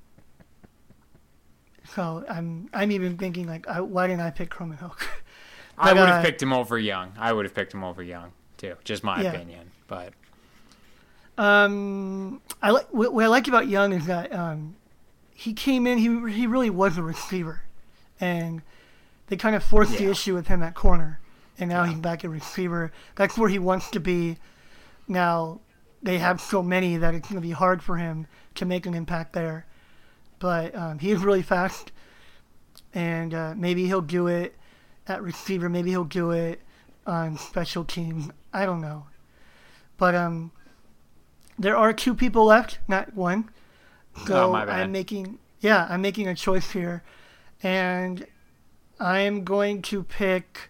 so 1.93 2.23
I'm 2.29 2.69
I'm 2.73 2.91
even 2.91 3.17
thinking 3.17 3.47
like, 3.47 3.67
I, 3.67 3.81
why 3.81 4.07
didn't 4.07 4.21
I 4.21 4.29
pick 4.31 4.49
Krommenhoek? 4.49 5.01
I 5.77 5.93
would 5.93 6.07
have 6.07 6.19
uh, 6.19 6.21
picked 6.21 6.41
him 6.41 6.53
over 6.53 6.77
Young. 6.77 7.11
I 7.17 7.33
would 7.33 7.43
have 7.45 7.53
picked 7.55 7.73
him 7.73 7.83
over 7.83 8.01
Young 8.03 8.31
too. 8.57 8.75
Just 8.83 9.03
my 9.03 9.21
Yeah. 9.21 9.33
opinion, 9.33 9.71
but 9.87 10.13
Um, 11.37 12.41
I 12.61 12.69
like 12.71 12.87
what, 12.93 13.13
what 13.13 13.23
I 13.25 13.27
like 13.27 13.47
about 13.47 13.67
Young 13.67 13.93
is 13.93 14.05
that 14.05 14.31
um, 14.33 14.75
he 15.33 15.53
came 15.53 15.87
in. 15.87 15.97
He 15.97 16.31
he 16.31 16.45
really 16.47 16.69
was 16.69 16.97
a 16.97 17.03
receiver, 17.03 17.63
and 18.22 18.61
they 19.27 19.35
kind 19.35 19.56
of 19.56 19.64
forced 19.64 19.98
the 19.98 20.10
issue 20.10 20.34
with 20.34 20.48
him 20.48 20.64
at 20.64 20.76
corner, 20.76 21.19
and 21.60 21.69
now 21.69 21.84
he's 21.84 21.99
back 21.99 22.23
at 22.23 22.30
receiver. 22.30 22.91
That's 23.15 23.38
where 23.38 23.49
he 23.49 23.60
wants 23.60 23.89
to 23.91 23.99
be. 23.99 24.38
Now 25.07 25.60
they 26.02 26.19
have 26.19 26.39
so 26.39 26.64
many 26.64 26.95
that 26.98 27.14
it's 27.14 27.27
going 27.27 27.41
to 27.41 27.45
be 27.48 27.52
hard 27.53 27.84
for 27.84 27.98
him 27.98 28.27
to 28.56 28.65
make 28.65 28.85
an 28.85 28.93
impact 28.93 29.34
there, 29.34 29.65
but 30.39 30.73
um, 30.76 30.99
he 30.99 31.11
is 31.11 31.22
really 31.22 31.41
fast, 31.41 31.91
and 32.93 33.34
uh, 33.34 33.53
maybe 33.57 33.88
he'll 33.88 34.02
do 34.02 34.27
it 34.27 34.56
at 35.07 35.22
receiver. 35.22 35.68
Maybe 35.68 35.89
he'll 35.89 36.03
do 36.03 36.31
it 36.31 36.61
on 37.07 37.38
special 37.38 37.84
teams. 37.84 38.30
I 38.53 38.65
don't 38.65 38.81
know, 38.81 39.07
but 39.98 40.14
um 40.14 40.52
there 41.57 41.77
are 41.77 41.93
two 41.93 42.15
people 42.15 42.45
left, 42.45 42.80
not 42.88 43.14
one. 43.14 43.49
So 44.26 44.49
Oh, 44.49 44.52
my 44.52 44.65
bad. 44.65 44.81
I'm 44.81 44.91
making 44.91 45.39
yeah, 45.60 45.88
I'm 45.89 46.02
making 46.02 46.27
a 46.27 46.35
choice 46.35 46.72
here, 46.72 47.03
and 47.63 48.25
I 48.99 49.19
am 49.19 49.43
going 49.43 49.81
to 49.83 50.03
pick. 50.03 50.69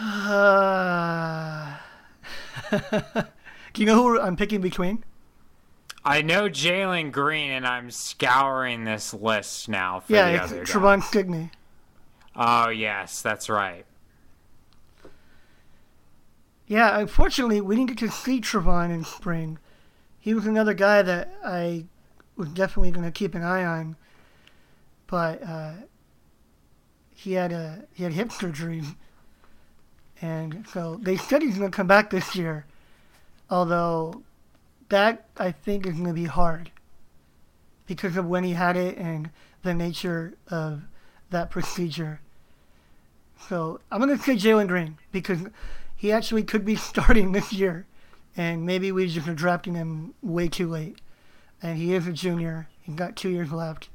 Uh, 0.00 1.76
do 2.70 3.82
you 3.82 3.86
know 3.86 3.96
who 3.96 4.20
I'm 4.20 4.36
picking 4.36 4.60
between? 4.60 5.04
I 6.04 6.22
know 6.22 6.48
Jalen 6.48 7.12
Greene, 7.12 7.50
and 7.50 7.66
I'm 7.66 7.90
scouring 7.90 8.84
this 8.84 9.12
list 9.12 9.68
now 9.68 10.00
for 10.00 10.12
yeah, 10.12 10.30
the 10.30 10.34
it's 10.44 10.52
other 10.52 10.64
guy. 10.64 10.72
Trevon 10.72 11.02
Sidney. 11.02 11.50
Oh 12.36 12.68
yes, 12.68 13.20
that's 13.20 13.48
right. 13.48 13.84
Yeah, 16.68 16.98
unfortunately, 16.98 17.60
we 17.60 17.76
didn't 17.76 17.88
get 17.88 17.98
to 17.98 18.10
see 18.10 18.40
Trevon 18.40 18.90
in 18.90 19.02
spring. 19.02 19.58
He 20.20 20.34
was 20.34 20.46
another 20.46 20.74
guy 20.74 21.02
that 21.02 21.32
I 21.44 21.86
was 22.36 22.50
definitely 22.50 22.90
going 22.90 23.06
to 23.06 23.10
keep 23.10 23.34
an 23.34 23.42
eye 23.42 23.64
on, 23.64 23.96
but 25.08 25.42
uh, 25.42 25.72
he 27.14 27.32
had 27.32 27.50
a 27.50 27.84
he 27.92 28.04
had 28.04 28.12
hip 28.12 28.30
surgery, 28.30 28.82
and 30.22 30.64
so 30.72 31.00
they 31.02 31.16
said 31.16 31.42
he's 31.42 31.58
going 31.58 31.70
to 31.70 31.76
come 31.76 31.88
back 31.88 32.10
this 32.10 32.36
year. 32.36 32.64
Although 33.50 34.22
that 34.90 35.26
I 35.36 35.50
think 35.50 35.86
is 35.86 35.94
going 35.94 36.06
to 36.06 36.12
be 36.12 36.24
hard 36.24 36.70
because 37.86 38.16
of 38.16 38.26
when 38.26 38.44
he 38.44 38.52
had 38.52 38.76
it 38.76 38.96
and 38.96 39.30
the 39.62 39.74
nature 39.74 40.34
of 40.48 40.82
that 41.30 41.50
procedure. 41.50 42.20
So 43.48 43.80
I'm 43.90 44.00
going 44.00 44.16
to 44.16 44.22
say 44.22 44.36
Jalen 44.36 44.68
Greene 44.68 44.98
because 45.12 45.40
he 45.96 46.12
actually 46.12 46.42
could 46.42 46.64
be 46.64 46.76
starting 46.76 47.32
this 47.32 47.52
year, 47.52 47.86
and 48.36 48.64
maybe 48.64 48.92
we 48.92 49.08
just 49.08 49.28
are 49.28 49.34
drafting 49.34 49.74
him 49.74 50.14
way 50.22 50.48
too 50.48 50.68
late. 50.68 51.00
And 51.60 51.76
he 51.76 51.94
is 51.94 52.06
a 52.06 52.12
junior. 52.12 52.68
He's 52.80 52.94
got 52.94 53.16
two 53.16 53.30
years 53.30 53.50
left. 53.50 53.88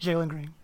Jalen 0.00 0.28
Greene. 0.28 0.54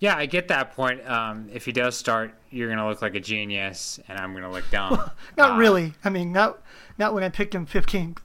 Yeah, 0.00 0.16
I 0.16 0.26
get 0.26 0.48
that 0.48 0.74
point. 0.74 1.06
Um, 1.08 1.48
if 1.52 1.64
he 1.64 1.72
does 1.72 1.96
start, 1.96 2.34
you're 2.50 2.68
gonna 2.68 2.86
look 2.86 3.00
like 3.00 3.14
a 3.14 3.20
genius, 3.20 3.98
and 4.08 4.18
I'm 4.18 4.34
gonna 4.34 4.50
look 4.50 4.68
dumb. 4.70 5.10
Not 5.36 5.52
Uh, 5.52 5.56
really. 5.56 5.94
I 6.04 6.10
mean, 6.10 6.32
not 6.32 6.60
not 6.98 7.14
when 7.14 7.22
I 7.24 7.28
picked 7.28 7.54
him 7.54 7.66
15th. 7.66 8.18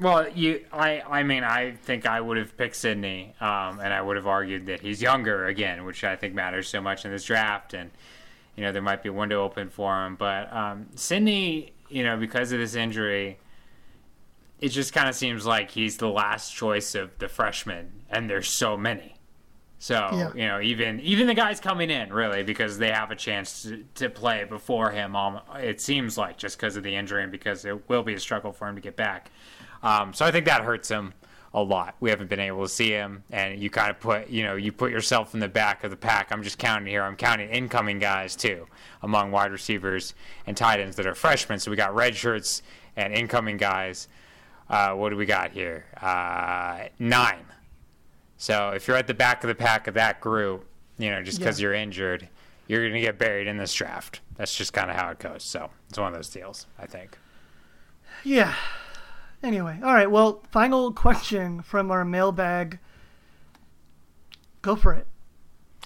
Well, 0.00 0.28
you, 0.28 0.64
I, 0.72 1.00
I 1.00 1.22
mean, 1.24 1.42
I 1.42 1.72
think 1.72 2.06
I 2.06 2.20
would 2.20 2.36
have 2.36 2.56
picked 2.56 2.76
Sidney, 2.76 3.34
um, 3.40 3.80
and 3.80 3.92
I 3.92 4.00
would 4.00 4.14
have 4.16 4.28
argued 4.28 4.66
that 4.66 4.78
he's 4.80 5.02
younger 5.02 5.46
again, 5.46 5.84
which 5.84 6.04
I 6.04 6.14
think 6.14 6.34
matters 6.34 6.68
so 6.68 6.80
much 6.80 7.04
in 7.04 7.10
this 7.10 7.24
draft, 7.24 7.74
and 7.74 7.90
you 8.56 8.62
know 8.62 8.70
there 8.70 8.82
might 8.82 9.02
be 9.02 9.08
a 9.08 9.12
window 9.12 9.42
open 9.42 9.70
for 9.70 10.06
him. 10.06 10.14
But 10.14 10.52
um, 10.52 10.86
Sidney, 10.94 11.72
you 11.88 12.04
know, 12.04 12.16
because 12.16 12.52
of 12.52 12.60
this 12.60 12.76
injury, 12.76 13.38
it 14.60 14.68
just 14.70 14.92
kind 14.92 15.08
of 15.08 15.14
seems 15.14 15.46
like 15.46 15.70
he's 15.70 15.96
the 15.98 16.08
last 16.08 16.54
choice 16.54 16.94
of 16.94 17.10
the 17.18 17.28
freshmen, 17.28 17.90
and 18.10 18.28
there's 18.28 18.48
so 18.48 18.76
many. 18.76 19.14
So 19.80 19.94
Yeah. 20.12 20.32
you 20.34 20.48
know, 20.48 20.60
even 20.60 20.98
even 21.00 21.26
the 21.28 21.34
guys 21.34 21.60
coming 21.60 21.88
in 21.90 22.12
really 22.12 22.42
because 22.42 22.78
they 22.78 22.90
have 22.90 23.12
a 23.12 23.16
chance 23.16 23.62
to, 23.62 23.84
to 23.94 24.10
play 24.10 24.42
before 24.44 24.90
him. 24.90 25.14
Um, 25.14 25.40
it 25.56 25.80
seems 25.80 26.18
like 26.18 26.36
just 26.36 26.58
because 26.58 26.76
of 26.76 26.82
the 26.82 26.96
injury 26.96 27.22
and 27.22 27.30
because 27.30 27.64
it 27.64 27.88
will 27.88 28.02
be 28.02 28.14
a 28.14 28.18
struggle 28.20 28.52
for 28.52 28.66
him 28.68 28.74
to 28.74 28.80
get 28.80 28.96
back. 28.96 29.30
Um, 29.84 30.12
so 30.12 30.24
I 30.26 30.32
think 30.32 30.46
that 30.46 30.62
hurts 30.62 30.88
him 30.88 31.14
a 31.54 31.62
lot. 31.62 31.94
We 32.00 32.10
haven't 32.10 32.28
been 32.28 32.40
able 32.40 32.62
to 32.64 32.68
see 32.68 32.90
him, 32.90 33.22
and 33.30 33.58
you 33.62 33.70
kind 33.70 33.90
of 33.90 34.00
put 34.00 34.28
you 34.28 34.42
know 34.42 34.56
you 34.56 34.72
put 34.72 34.90
yourself 34.90 35.32
in 35.34 35.38
the 35.40 35.48
back 35.48 35.84
of 35.84 35.90
the 35.92 35.96
pack. 35.96 36.32
I'm 36.32 36.42
just 36.42 36.58
counting 36.58 36.88
here. 36.88 37.04
I'm 37.04 37.14
counting 37.14 37.48
incoming 37.48 38.00
guys 38.00 38.34
too 38.34 38.66
among 39.02 39.30
wide 39.30 39.52
receivers 39.52 40.12
and 40.48 40.56
tight 40.56 40.80
ends 40.80 40.96
that 40.96 41.06
are 41.06 41.14
freshmen. 41.14 41.60
So 41.60 41.70
we 41.70 41.76
got 41.76 41.94
red 41.94 42.16
shirts 42.16 42.62
and 42.96 43.14
incoming 43.14 43.56
guys. 43.58 44.08
Uh, 44.68 44.92
what 44.94 45.10
do 45.10 45.16
we 45.16 45.26
got 45.26 45.50
here? 45.52 45.84
Uh, 46.00 46.84
nine. 46.98 47.44
So 48.36 48.70
if 48.70 48.86
you're 48.86 48.96
at 48.96 49.06
the 49.06 49.14
back 49.14 49.42
of 49.44 49.48
the 49.48 49.54
pack 49.54 49.86
of 49.86 49.94
that 49.94 50.20
group, 50.20 50.66
you 50.98 51.10
know, 51.10 51.22
just 51.22 51.38
because 51.38 51.58
Yeah. 51.60 51.64
you're 51.64 51.74
injured, 51.74 52.28
you're 52.66 52.82
going 52.82 52.92
to 52.94 53.00
get 53.00 53.18
buried 53.18 53.46
in 53.46 53.56
this 53.56 53.72
draft. 53.72 54.20
That's 54.36 54.54
just 54.54 54.72
kind 54.72 54.90
of 54.90 54.96
how 54.96 55.10
it 55.10 55.18
goes. 55.18 55.42
So 55.42 55.70
it's 55.88 55.98
one 55.98 56.08
of 56.08 56.14
those 56.14 56.28
deals, 56.28 56.66
I 56.78 56.86
think. 56.86 57.16
Yeah. 58.24 58.54
Anyway, 59.42 59.78
all 59.82 59.94
right. 59.94 60.10
Well, 60.10 60.42
final 60.50 60.92
question 60.92 61.62
from 61.62 61.90
our 61.90 62.04
mailbag. 62.04 62.78
Go 64.62 64.76
for 64.76 64.92
it. 64.92 65.06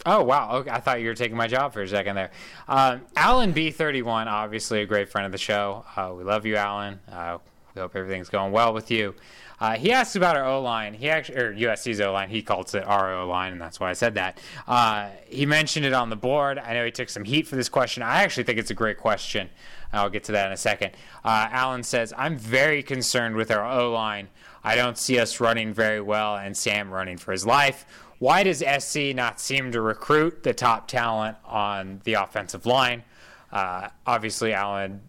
Oh 0.06 0.22
wow! 0.24 0.56
Okay, 0.56 0.70
I 0.70 0.80
thought 0.80 1.00
you 1.02 1.08
were 1.08 1.14
taking 1.14 1.36
my 1.36 1.46
job 1.46 1.74
for 1.74 1.82
a 1.82 1.86
second 1.86 2.16
there. 2.16 2.30
Um, 2.66 3.02
Alan 3.14 3.52
B 3.52 3.70
thirty 3.70 4.00
one, 4.02 4.26
obviously 4.26 4.80
a 4.80 4.86
great 4.86 5.10
friend 5.10 5.26
of 5.26 5.32
the 5.32 5.38
show. 5.38 5.84
Uh, 5.94 6.12
we 6.16 6.24
love 6.24 6.46
you, 6.46 6.56
Alan. 6.56 6.98
Uh, 7.10 7.38
we 7.74 7.80
hope 7.80 7.96
everything's 7.96 8.28
going 8.28 8.52
well 8.52 8.72
with 8.72 8.90
you. 8.90 9.14
Uh, 9.62 9.76
he 9.76 9.92
asked 9.92 10.16
about 10.16 10.36
our 10.36 10.44
O 10.44 10.60
line. 10.60 10.92
He 10.92 11.08
actually, 11.08 11.38
or 11.38 11.54
USC's 11.54 12.00
O 12.00 12.12
line. 12.12 12.28
He 12.28 12.42
calls 12.42 12.74
it 12.74 12.84
our 12.84 13.14
O 13.14 13.28
line, 13.28 13.52
and 13.52 13.60
that's 13.60 13.78
why 13.78 13.90
I 13.90 13.92
said 13.92 14.14
that. 14.14 14.40
Uh, 14.66 15.10
he 15.26 15.46
mentioned 15.46 15.86
it 15.86 15.92
on 15.92 16.10
the 16.10 16.16
board. 16.16 16.58
I 16.58 16.74
know 16.74 16.84
he 16.84 16.90
took 16.90 17.08
some 17.08 17.22
heat 17.22 17.46
for 17.46 17.54
this 17.54 17.68
question. 17.68 18.02
I 18.02 18.24
actually 18.24 18.42
think 18.42 18.58
it's 18.58 18.72
a 18.72 18.74
great 18.74 18.98
question. 18.98 19.48
I'll 19.92 20.10
get 20.10 20.24
to 20.24 20.32
that 20.32 20.46
in 20.46 20.52
a 20.52 20.56
second. 20.56 20.92
Uh, 21.24 21.48
Alan 21.52 21.84
says, 21.84 22.12
"I'm 22.16 22.36
very 22.36 22.82
concerned 22.82 23.36
with 23.36 23.52
our 23.52 23.64
O 23.64 23.92
line. 23.92 24.28
I 24.64 24.74
don't 24.74 24.98
see 24.98 25.20
us 25.20 25.38
running 25.38 25.72
very 25.72 26.00
well, 26.00 26.36
and 26.36 26.56
Sam 26.56 26.90
running 26.90 27.16
for 27.16 27.30
his 27.30 27.46
life." 27.46 27.86
Why 28.18 28.42
does 28.42 28.64
SC 28.64 29.14
not 29.14 29.38
seem 29.38 29.70
to 29.72 29.80
recruit 29.80 30.42
the 30.42 30.54
top 30.54 30.88
talent 30.88 31.36
on 31.44 32.00
the 32.02 32.14
offensive 32.14 32.66
line? 32.66 33.04
Uh, 33.52 33.90
obviously, 34.06 34.52
Alan 34.54 35.02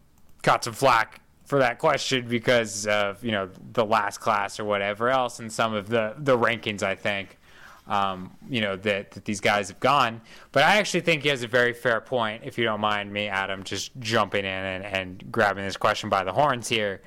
got 0.44 0.64
some 0.64 0.73
flack 0.73 1.22
for 1.54 1.60
that 1.60 1.78
question 1.78 2.28
because 2.28 2.88
of 2.88 3.24
you 3.24 3.32
know 3.32 3.48
the 3.74 3.86
last 3.86 4.20
class 4.20 4.60
or 4.60 4.64
whatever 4.64 5.12
else, 5.12 5.38
and 5.38 5.54
some 5.54 5.76
of 5.76 5.88
the 5.88 6.16
the 6.18 6.36
rankings. 6.36 6.82
I 6.82 6.96
think 6.96 7.38
um, 7.86 8.32
you 8.50 8.60
know 8.60 8.76
that, 8.76 9.12
that 9.12 9.24
these 9.26 9.40
guys 9.40 9.68
have 9.68 9.80
gone, 9.80 10.20
but 10.52 10.64
I 10.64 10.78
actually 10.78 11.02
think 11.02 11.22
he 11.22 11.30
has 11.30 11.44
a 11.44 11.48
very 11.48 11.74
fair 11.74 12.02
point. 12.02 12.42
If 12.44 12.58
you 12.58 12.64
don't 12.64 12.82
mind 12.82 13.14
me, 13.14 13.28
Adam, 13.28 13.62
just 13.64 13.92
jumping 14.00 14.46
in 14.46 14.48
and, 14.48 14.84
and 14.84 15.32
grabbing 15.32 15.64
this 15.64 15.78
question 15.78 16.10
by 16.10 16.24
the 16.24 16.32
horns 16.32 16.68
here, 16.68 17.04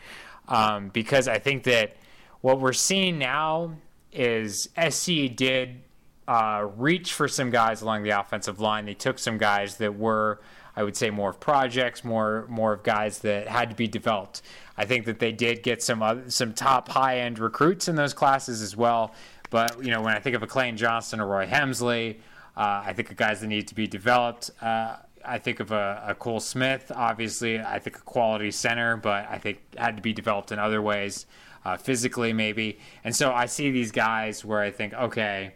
um, 0.47 0.91
because 0.91 1.27
I 1.27 1.41
think 1.41 1.65
that 1.65 1.97
what 2.41 2.61
we're 2.61 2.73
seeing 2.73 3.19
now 3.19 3.75
is 4.13 4.69
SC 4.79 5.35
did 5.35 5.83
uh, 6.29 6.69
reach 6.77 7.15
for 7.15 7.27
some 7.27 7.51
guys 7.51 7.83
along 7.83 8.05
the 8.05 8.11
offensive 8.11 8.61
line. 8.61 8.85
They 8.85 8.95
took 8.95 9.19
some 9.19 9.39
guys 9.39 9.79
that 9.79 9.99
were, 9.99 10.41
I 10.77 10.83
would 10.83 10.97
say, 10.97 11.11
more 11.11 11.31
of 11.31 11.41
projects, 11.41 12.05
more 12.05 12.47
more 12.49 12.75
of 12.75 12.83
guys 12.83 13.21
that 13.21 13.49
had 13.49 13.71
to 13.71 13.77
be 13.77 13.89
developed. 13.89 14.43
I 14.77 14.85
think 14.85 15.07
that 15.07 15.19
they 15.19 15.33
did 15.33 15.63
get 15.63 15.83
some 15.83 16.31
some 16.31 16.53
top 16.53 16.89
high 16.89 17.21
end 17.21 17.39
recruits 17.39 17.89
in 17.89 17.97
those 17.97 18.13
classes 18.13 18.61
as 18.63 18.77
well. 18.77 19.15
But 19.51 19.83
you 19.83 19.91
know, 19.91 20.03
when 20.03 20.15
I 20.15 20.21
think 20.21 20.37
of 20.37 20.43
a 20.43 20.47
Clayton 20.47 20.77
Johnson 20.77 21.21
or 21.21 21.27
Roy 21.27 21.47
Hemsley, 21.47 22.17
uh, 22.57 22.83
I 22.87 22.93
think 22.93 23.11
of 23.11 23.17
guys 23.17 23.41
that 23.41 23.47
need 23.47 23.69
to 23.69 23.75
be 23.75 23.87
developed. 23.87 24.51
Uh, 24.61 24.97
I 25.25 25.39
think 25.39 25.61
of 25.61 25.73
a, 25.73 26.05
a 26.07 26.15
Cole 26.15 26.41
Smith, 26.41 26.93
obviously. 26.95 27.61
I 27.61 27.79
think 27.79 27.97
a 27.97 28.01
quality 28.01 28.51
center, 28.51 28.97
but 28.97 29.27
I 29.29 29.39
think 29.39 29.59
had 29.77 29.97
to 29.97 30.03
be 30.03 30.13
developed 30.13 30.53
in 30.53 30.59
other 30.59 30.81
ways, 30.81 31.27
uh, 31.65 31.77
physically 31.77 32.33
maybe. 32.33 32.79
And 33.03 33.15
so 33.15 33.33
I 33.33 33.47
see 33.47 33.71
these 33.71 33.91
guys 33.91 34.45
where 34.45 34.61
I 34.61 34.71
think, 34.71 34.95
okay, 34.95 35.55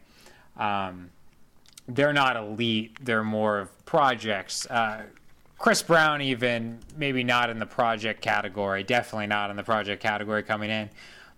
um, 0.56 1.10
they're 1.94 2.12
not 2.12 2.36
elite. 2.36 2.96
They're 3.04 3.24
more 3.24 3.58
of 3.58 3.84
projects. 3.84 4.66
Uh, 4.66 5.02
Chris 5.58 5.82
Brown, 5.82 6.22
even 6.22 6.78
maybe 6.96 7.22
not 7.22 7.50
in 7.50 7.58
the 7.58 7.66
project 7.66 8.22
category. 8.22 8.82
Definitely 8.82 9.26
not 9.26 9.50
in 9.50 9.56
the 9.56 9.62
project 9.62 10.02
category 10.02 10.42
coming 10.42 10.70
in. 10.70 10.88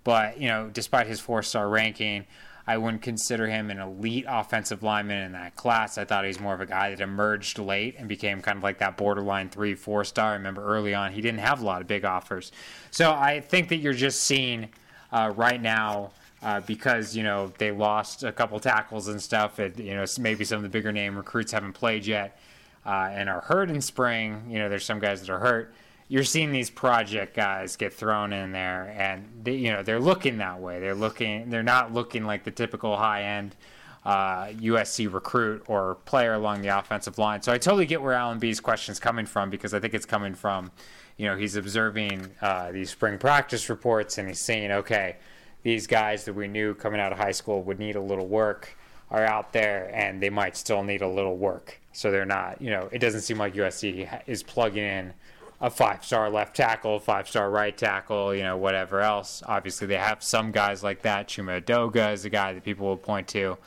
But 0.04 0.40
you 0.40 0.48
know, 0.48 0.70
despite 0.72 1.06
his 1.06 1.20
four-star 1.20 1.68
ranking, 1.68 2.26
I 2.66 2.78
wouldn't 2.78 3.02
consider 3.02 3.48
him 3.48 3.70
an 3.70 3.78
elite 3.78 4.24
offensive 4.28 4.82
lineman 4.82 5.24
in 5.24 5.32
that 5.32 5.56
class. 5.56 5.98
I 5.98 6.04
thought 6.04 6.24
he's 6.24 6.38
more 6.38 6.54
of 6.54 6.60
a 6.60 6.66
guy 6.66 6.90
that 6.90 7.00
emerged 7.00 7.58
late 7.58 7.96
and 7.98 8.08
became 8.08 8.40
kind 8.40 8.56
of 8.56 8.62
like 8.62 8.78
that 8.78 8.96
borderline 8.96 9.48
three, 9.48 9.74
four 9.74 10.04
star. 10.04 10.30
I 10.30 10.34
remember 10.34 10.64
early 10.64 10.94
on 10.94 11.12
he 11.12 11.20
didn't 11.20 11.40
have 11.40 11.60
a 11.60 11.64
lot 11.64 11.80
of 11.80 11.88
big 11.88 12.04
offers. 12.04 12.52
So 12.92 13.12
I 13.12 13.40
think 13.40 13.68
that 13.70 13.76
you're 13.76 13.92
just 13.92 14.20
seeing 14.20 14.68
uh, 15.10 15.32
right 15.36 15.60
now. 15.60 16.12
Uh, 16.42 16.60
because 16.60 17.14
you 17.14 17.22
know 17.22 17.52
they 17.58 17.70
lost 17.70 18.24
a 18.24 18.32
couple 18.32 18.58
tackles 18.58 19.06
and 19.06 19.22
stuff, 19.22 19.60
and 19.60 19.78
you 19.78 19.94
know 19.94 20.04
maybe 20.18 20.44
some 20.44 20.56
of 20.56 20.62
the 20.64 20.68
bigger 20.68 20.90
name 20.90 21.16
recruits 21.16 21.52
haven't 21.52 21.72
played 21.72 22.04
yet 22.04 22.38
uh, 22.84 23.08
and 23.12 23.28
are 23.28 23.42
hurt 23.42 23.70
in 23.70 23.80
spring. 23.80 24.42
You 24.48 24.58
know 24.58 24.68
there's 24.68 24.84
some 24.84 24.98
guys 24.98 25.20
that 25.20 25.30
are 25.30 25.38
hurt 25.38 25.72
you're 26.08 26.24
seeing 26.24 26.52
these 26.52 26.68
project 26.68 27.34
guys 27.34 27.76
get 27.76 27.90
thrown 27.90 28.34
in 28.34 28.52
there, 28.52 28.94
and 28.98 29.26
they, 29.44 29.54
you 29.54 29.70
know 29.72 29.82
they're 29.82 29.98
looking 29.98 30.36
that 30.38 30.60
way. 30.60 30.78
They're 30.78 30.94
looking. 30.94 31.48
They're 31.48 31.62
not 31.62 31.94
looking 31.94 32.24
like 32.24 32.44
the 32.44 32.50
typical 32.50 32.98
high 32.98 33.22
end 33.22 33.56
uh, 34.04 34.48
USC 34.48 35.12
recruit 35.12 35.62
or 35.68 35.96
player 36.04 36.34
along 36.34 36.62
the 36.62 36.68
offensive 36.68 37.18
line. 37.18 37.42
So 37.42 37.52
I 37.52 37.58
totally 37.58 37.86
get 37.86 38.02
where 38.02 38.12
Alan 38.12 38.38
B's 38.38 38.60
question 38.60 38.92
is 38.92 38.98
coming 38.98 39.26
from 39.26 39.50
because 39.50 39.74
I 39.74 39.80
think 39.80 39.94
it's 39.94 40.06
coming 40.06 40.34
from, 40.34 40.70
you 41.16 41.26
know, 41.26 41.36
he's 41.36 41.56
observing 41.56 42.28
uh, 42.40 42.72
these 42.72 42.90
spring 42.90 43.18
practice 43.18 43.68
reports 43.68 44.18
and 44.18 44.28
he's 44.28 44.40
saying, 44.40 44.70
okay, 44.72 45.16
these 45.62 45.86
guys 45.86 46.24
that 46.24 46.34
we 46.34 46.48
knew 46.48 46.74
coming 46.74 47.00
out 47.00 47.12
of 47.12 47.18
high 47.18 47.32
school 47.32 47.62
would 47.62 47.78
need 47.78 47.96
a 47.96 48.00
little 48.00 48.26
work 48.26 48.76
are 49.10 49.24
out 49.24 49.52
there 49.52 49.90
and 49.94 50.22
they 50.22 50.30
might 50.30 50.56
still 50.56 50.82
need 50.82 51.02
a 51.02 51.08
little 51.08 51.36
work. 51.36 51.78
So 51.92 52.10
they're 52.10 52.24
not, 52.24 52.60
you 52.62 52.70
know, 52.70 52.88
it 52.90 52.98
doesn't 52.98 53.20
seem 53.20 53.38
like 53.38 53.54
USC 53.54 54.22
is 54.26 54.42
plugging 54.42 54.84
in 54.84 55.12
a 55.60 55.70
five 55.70 56.04
star 56.04 56.30
left 56.30 56.56
tackle, 56.56 56.98
five 56.98 57.28
star 57.28 57.50
right 57.50 57.76
tackle, 57.76 58.34
you 58.34 58.42
know, 58.42 58.56
whatever 58.56 59.00
else. 59.00 59.42
Obviously, 59.46 59.86
they 59.86 59.96
have 59.96 60.22
some 60.22 60.50
guys 60.50 60.82
like 60.82 61.02
that. 61.02 61.28
Chuma 61.28 61.62
Edoga 61.62 62.12
is 62.12 62.24
a 62.24 62.30
guy 62.30 62.54
that 62.54 62.64
people 62.64 62.86
will 62.86 62.96
point 62.96 63.28
to, 63.28 63.58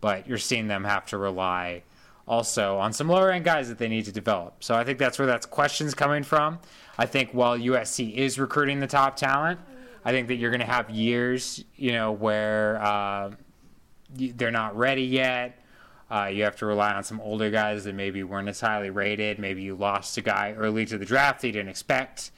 but 0.00 0.26
you're 0.26 0.38
seeing 0.38 0.68
them 0.68 0.84
have 0.84 1.04
to 1.06 1.18
rely 1.18 1.82
also 2.26 2.78
on 2.78 2.92
some 2.92 3.08
lower 3.08 3.30
end 3.32 3.44
guys 3.44 3.68
that 3.68 3.78
they 3.78 3.88
need 3.88 4.04
to 4.04 4.12
develop. 4.12 4.62
So 4.62 4.74
I 4.76 4.84
think 4.84 4.98
that's 4.98 5.18
where 5.18 5.26
that's 5.26 5.44
questions 5.44 5.94
coming 5.94 6.22
from. 6.22 6.60
I 6.96 7.06
think 7.06 7.32
while 7.32 7.58
USC 7.58 8.14
is 8.14 8.38
recruiting 8.38 8.78
the 8.78 8.86
top 8.86 9.16
talent, 9.16 9.58
I 10.04 10.10
think 10.10 10.28
that 10.28 10.36
you're 10.36 10.50
going 10.50 10.60
to 10.60 10.66
have 10.66 10.90
years, 10.90 11.64
you 11.76 11.92
know, 11.92 12.12
where 12.12 12.82
uh, 12.82 13.30
they're 14.14 14.50
not 14.50 14.76
ready 14.76 15.04
yet 15.04 15.58
uh, 16.12 16.26
you 16.26 16.44
have 16.44 16.56
to 16.56 16.66
rely 16.66 16.92
on 16.92 17.02
some 17.02 17.18
older 17.22 17.50
guys 17.50 17.84
that 17.84 17.94
maybe 17.94 18.22
weren't 18.22 18.46
as 18.46 18.60
highly 18.60 18.90
rated. 18.90 19.38
Maybe 19.38 19.62
you 19.62 19.74
lost 19.74 20.18
a 20.18 20.20
guy 20.20 20.52
early 20.58 20.84
to 20.84 20.98
the 20.98 21.06
draft 21.06 21.40
that 21.40 21.46
you 21.46 21.52
didn't 21.54 21.70
expect. 21.70 22.32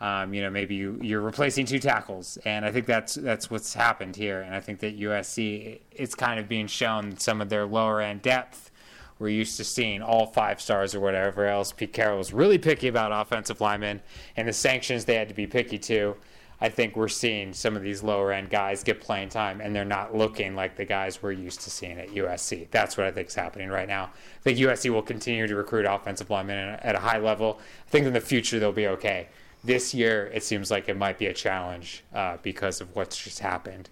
Um, 0.00 0.32
you 0.32 0.40
know, 0.40 0.48
maybe 0.48 0.76
you, 0.76 0.98
you're 1.02 1.20
replacing 1.20 1.66
two 1.66 1.78
tackles, 1.78 2.38
and 2.46 2.64
I 2.64 2.72
think 2.72 2.86
that's 2.86 3.16
that's 3.16 3.50
what's 3.50 3.74
happened 3.74 4.16
here. 4.16 4.40
And 4.40 4.54
I 4.54 4.60
think 4.60 4.80
that 4.80 4.98
USC 4.98 5.80
it's 5.92 6.14
kind 6.14 6.40
of 6.40 6.48
being 6.48 6.68
shown 6.68 7.18
some 7.18 7.42
of 7.42 7.50
their 7.50 7.66
lower 7.66 8.00
end 8.00 8.22
depth. 8.22 8.70
We're 9.18 9.28
used 9.28 9.58
to 9.58 9.64
seeing 9.64 10.00
all 10.00 10.26
five 10.26 10.58
stars 10.58 10.94
or 10.94 11.00
whatever 11.00 11.44
else. 11.46 11.70
Pete 11.70 11.92
Carroll 11.92 12.16
was 12.16 12.32
really 12.32 12.56
picky 12.56 12.88
about 12.88 13.12
offensive 13.12 13.60
linemen, 13.60 14.00
and 14.36 14.48
the 14.48 14.54
sanctions 14.54 15.04
they 15.04 15.16
had 15.16 15.28
to 15.28 15.34
be 15.34 15.46
picky 15.46 15.78
too. 15.78 16.16
I 16.60 16.68
think 16.68 16.96
we're 16.96 17.08
seeing 17.08 17.52
some 17.52 17.76
of 17.76 17.82
these 17.82 18.02
lower 18.02 18.32
end 18.32 18.50
guys 18.50 18.82
get 18.82 19.00
playing 19.00 19.28
time 19.28 19.60
and 19.60 19.74
they're 19.74 19.84
not 19.84 20.16
looking 20.16 20.56
like 20.56 20.76
the 20.76 20.84
guys 20.84 21.22
we're 21.22 21.32
used 21.32 21.60
to 21.62 21.70
seeing 21.70 21.98
at 21.98 22.08
USC. 22.10 22.68
That's 22.70 22.96
what 22.96 23.06
I 23.06 23.12
think 23.12 23.28
is 23.28 23.34
happening 23.34 23.68
right 23.68 23.86
now. 23.86 24.04
I 24.04 24.42
think 24.42 24.58
USC 24.58 24.90
will 24.90 25.02
continue 25.02 25.46
to 25.46 25.54
recruit 25.54 25.86
offensive 25.86 26.30
linemen 26.30 26.78
at 26.82 26.96
a 26.96 26.98
high 26.98 27.18
level. 27.18 27.60
I 27.86 27.90
think 27.90 28.06
in 28.06 28.12
the 28.12 28.20
future 28.20 28.58
they'll 28.58 28.72
be 28.72 28.88
okay. 28.88 29.28
This 29.62 29.94
year, 29.94 30.30
it 30.32 30.42
seems 30.42 30.70
like 30.70 30.88
it 30.88 30.96
might 30.96 31.18
be 31.18 31.26
a 31.26 31.34
challenge 31.34 32.04
uh, 32.14 32.38
because 32.42 32.80
of 32.80 32.94
what's 32.94 33.22
just 33.22 33.40
happened, 33.40 33.88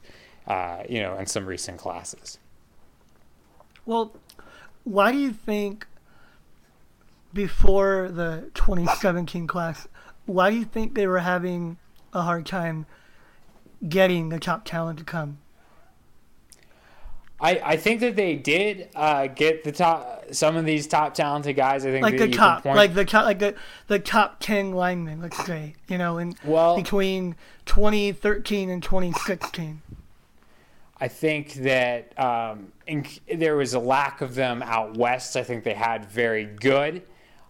uh, 0.46 0.82
you 0.88 1.00
know, 1.00 1.16
in 1.18 1.26
some 1.26 1.46
recent 1.46 1.78
classes. 1.78 2.38
Well, 3.84 4.12
why 4.84 5.12
do 5.12 5.18
you 5.18 5.32
think 5.32 5.86
before 7.32 8.08
the 8.10 8.50
2017 8.54 9.46
class, 9.46 9.86
why 10.24 10.50
do 10.50 10.56
you 10.56 10.64
think 10.64 10.94
they 10.94 11.06
were 11.06 11.18
having 11.18 11.76
a 12.16 12.22
hard 12.22 12.46
time 12.46 12.86
getting 13.86 14.30
the 14.30 14.40
top 14.40 14.64
talent 14.64 14.98
to 14.98 15.04
come. 15.04 15.38
I, 17.38 17.60
I 17.62 17.76
think 17.76 18.00
that 18.00 18.16
they 18.16 18.34
did 18.34 18.88
uh, 18.94 19.26
get 19.26 19.62
the 19.62 19.72
top 19.72 20.24
some 20.32 20.56
of 20.56 20.64
these 20.64 20.86
top 20.86 21.12
talented 21.12 21.54
guys. 21.54 21.84
I 21.84 21.90
think 21.90 22.02
like 22.02 22.16
the 22.16 22.30
top, 22.30 22.64
like 22.64 22.94
the 22.94 23.04
top, 23.04 23.26
like 23.26 23.38
the 23.38 23.54
the 23.88 23.98
top 23.98 24.40
ten 24.40 24.72
linemen. 24.72 25.20
Let's 25.20 25.44
say 25.44 25.74
you 25.86 25.98
know 25.98 26.16
in 26.16 26.34
well, 26.44 26.76
between 26.76 27.36
2013 27.66 28.70
and 28.70 28.82
2016. 28.82 29.82
I 30.98 31.08
think 31.08 31.52
that 31.54 32.18
um, 32.18 32.72
in, 32.86 33.06
there 33.34 33.56
was 33.56 33.74
a 33.74 33.80
lack 33.80 34.22
of 34.22 34.34
them 34.34 34.62
out 34.62 34.96
west. 34.96 35.36
I 35.36 35.42
think 35.42 35.62
they 35.62 35.74
had 35.74 36.06
very 36.06 36.46
good 36.46 37.02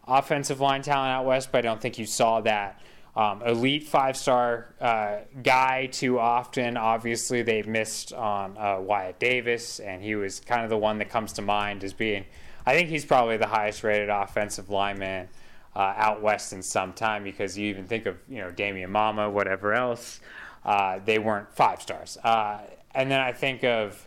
offensive 0.08 0.60
line 0.60 0.82
talent 0.82 1.10
out 1.10 1.26
west, 1.26 1.50
but 1.52 1.58
I 1.58 1.62
don't 1.62 1.80
think 1.80 1.98
you 1.98 2.06
saw 2.06 2.40
that 2.40 2.80
um, 3.16 3.42
elite 3.42 3.84
five 3.84 4.16
star 4.16 4.74
uh, 4.78 5.18
guy 5.42 5.86
too 5.86 6.18
often. 6.18 6.76
Obviously, 6.76 7.42
they 7.42 7.62
missed 7.62 8.12
on 8.12 8.56
uh, 8.58 8.78
Wyatt 8.78 9.18
Davis, 9.18 9.80
and 9.80 10.02
he 10.02 10.14
was 10.14 10.40
kind 10.40 10.62
of 10.64 10.70
the 10.70 10.76
one 10.76 10.98
that 10.98 11.08
comes 11.08 11.32
to 11.34 11.42
mind 11.42 11.82
as 11.82 11.94
being. 11.94 12.26
I 12.66 12.74
think 12.74 12.90
he's 12.90 13.06
probably 13.06 13.38
the 13.38 13.46
highest 13.46 13.82
rated 13.82 14.10
offensive 14.10 14.68
lineman 14.68 15.28
uh, 15.74 15.94
out 15.96 16.20
west 16.20 16.52
in 16.52 16.62
some 16.62 16.92
time 16.92 17.24
because 17.24 17.56
you 17.56 17.68
even 17.68 17.86
think 17.86 18.04
of 18.04 18.16
you 18.28 18.38
know 18.38 18.50
Damian 18.50 18.90
Mama, 18.90 19.30
whatever 19.30 19.72
else. 19.72 20.20
Uh, 20.64 20.98
they 21.04 21.18
weren't 21.18 21.50
five 21.52 21.80
stars, 21.80 22.18
uh, 22.22 22.58
and 22.94 23.10
then 23.10 23.20
I 23.20 23.32
think 23.32 23.64
of 23.64 24.06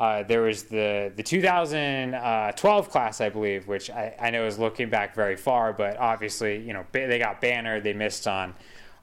uh, 0.00 0.22
there 0.22 0.40
was 0.40 0.62
the 0.62 1.12
the 1.14 1.22
2012 1.22 2.90
class, 2.90 3.20
I 3.20 3.28
believe, 3.28 3.68
which 3.68 3.90
I, 3.90 4.16
I, 4.18 4.30
know 4.30 4.46
is 4.46 4.58
looking 4.58 4.88
back 4.88 5.14
very 5.14 5.36
far, 5.36 5.74
but 5.74 5.98
obviously, 5.98 6.56
you 6.56 6.72
know, 6.72 6.86
they 6.90 7.18
got 7.18 7.42
Banner. 7.42 7.82
They 7.82 7.92
missed 7.92 8.26
on, 8.26 8.54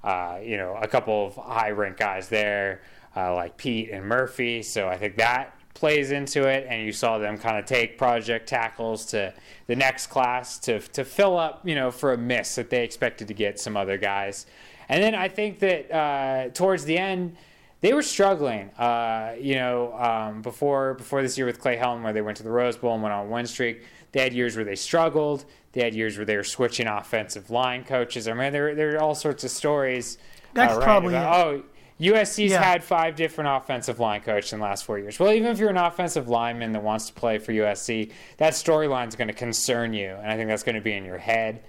uh, 0.03 0.39
you 0.41 0.57
know, 0.57 0.75
a 0.81 0.87
couple 0.87 1.27
of 1.27 1.35
high 1.35 1.69
rank 1.69 1.97
guys 1.97 2.29
there, 2.29 2.81
uh, 3.15 3.35
like 3.35 3.57
Peat 3.57 3.91
and 3.91 4.05
Murphy. 4.07 4.63
So 4.63 4.87
I 4.87 4.97
think 4.97 5.17
that 5.17 5.53
plays 5.75 6.09
into 6.09 6.47
it, 6.47 6.65
and 6.67 6.83
you 6.83 6.91
saw 6.91 7.19
them 7.19 7.37
kind 7.37 7.59
of 7.59 7.65
take 7.65 7.99
project 7.99 8.49
tackles 8.49 9.05
to 9.07 9.31
the 9.67 9.75
next 9.75 10.07
class 10.07 10.57
to 10.61 10.79
to 10.79 11.05
fill 11.05 11.37
up, 11.37 11.61
you 11.63 11.75
know, 11.75 11.91
for 11.91 12.13
a 12.13 12.17
miss 12.17 12.55
that 12.55 12.71
they 12.71 12.83
expected 12.83 13.27
to 13.27 13.35
get 13.35 13.59
some 13.59 13.77
other 13.77 13.99
guys. 13.99 14.47
And 14.89 15.03
then 15.03 15.13
I 15.13 15.27
think 15.27 15.59
that 15.59 15.91
uh, 15.95 16.49
towards 16.55 16.85
the 16.85 16.97
end 16.97 17.37
they 17.81 17.93
were 17.93 18.01
struggling. 18.01 18.69
Uh, 18.71 19.35
you 19.39 19.55
know, 19.55 19.93
um, 19.93 20.41
before 20.41 20.95
before 20.95 21.21
this 21.21 21.37
year 21.37 21.45
with 21.45 21.59
Clay 21.59 21.77
Helton, 21.77 22.03
where 22.03 22.13
they 22.13 22.21
went 22.21 22.37
to 22.37 22.43
the 22.43 22.49
Rose 22.49 22.77
Bowl 22.77 22.93
and 22.93 23.03
went 23.03 23.13
on 23.13 23.27
a 23.27 23.29
win 23.29 23.45
streak. 23.45 23.83
They 24.11 24.21
had 24.21 24.33
years 24.33 24.55
where 24.55 24.65
they 24.65 24.75
struggled. 24.75 25.45
They 25.73 25.83
had 25.83 25.93
years 25.93 26.17
where 26.17 26.25
they 26.25 26.37
were 26.37 26.43
switching 26.43 26.87
offensive 26.87 27.49
line 27.49 27.83
coaches. 27.83 28.27
I 28.27 28.33
mean, 28.33 28.51
there 28.51 28.73
there 28.73 28.95
are 28.95 29.01
all 29.01 29.15
sorts 29.15 29.43
of 29.43 29.51
stories. 29.51 30.17
That's 30.53 30.73
uh, 30.73 30.77
right, 30.77 30.83
probably 30.83 31.15
about, 31.15 31.45
oh. 31.45 31.63
USC's 31.99 32.51
yeah. 32.51 32.61
had 32.61 32.83
five 32.83 33.15
different 33.15 33.49
offensive 33.49 33.99
line 33.99 34.21
coaches 34.21 34.53
in 34.53 34.59
the 34.59 34.65
last 34.65 34.85
four 34.85 34.99
years. 34.99 35.19
Well, 35.19 35.31
even 35.33 35.49
if 35.51 35.57
you're 35.57 35.71
an 35.71 35.77
offensive 35.77 36.29
lineman 36.29 36.71
that 36.73 36.83
wants 36.83 37.07
to 37.07 37.13
play 37.13 37.39
for 37.39 37.51
USC, 37.53 38.11
that 38.37 38.53
storyline 38.53 39.07
is 39.07 39.15
going 39.15 39.29
to 39.29 39.33
concern 39.33 39.93
you, 39.93 40.09
and 40.09 40.31
I 40.31 40.35
think 40.35 40.47
that's 40.47 40.61
going 40.61 40.75
to 40.75 40.81
be 40.81 40.93
in 40.93 41.03
your 41.03 41.17
head. 41.17 41.63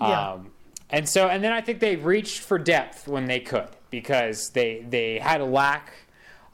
Yeah. 0.00 0.34
Um, 0.34 0.52
and 0.90 1.08
so, 1.08 1.26
and 1.26 1.42
then 1.42 1.52
I 1.52 1.60
think 1.60 1.80
they 1.80 1.96
reached 1.96 2.40
for 2.40 2.58
depth 2.58 3.08
when 3.08 3.26
they 3.26 3.40
could 3.40 3.66
because 3.92 4.48
they 4.50 4.84
they 4.88 5.20
had 5.20 5.40
a 5.40 5.44
lack 5.44 5.92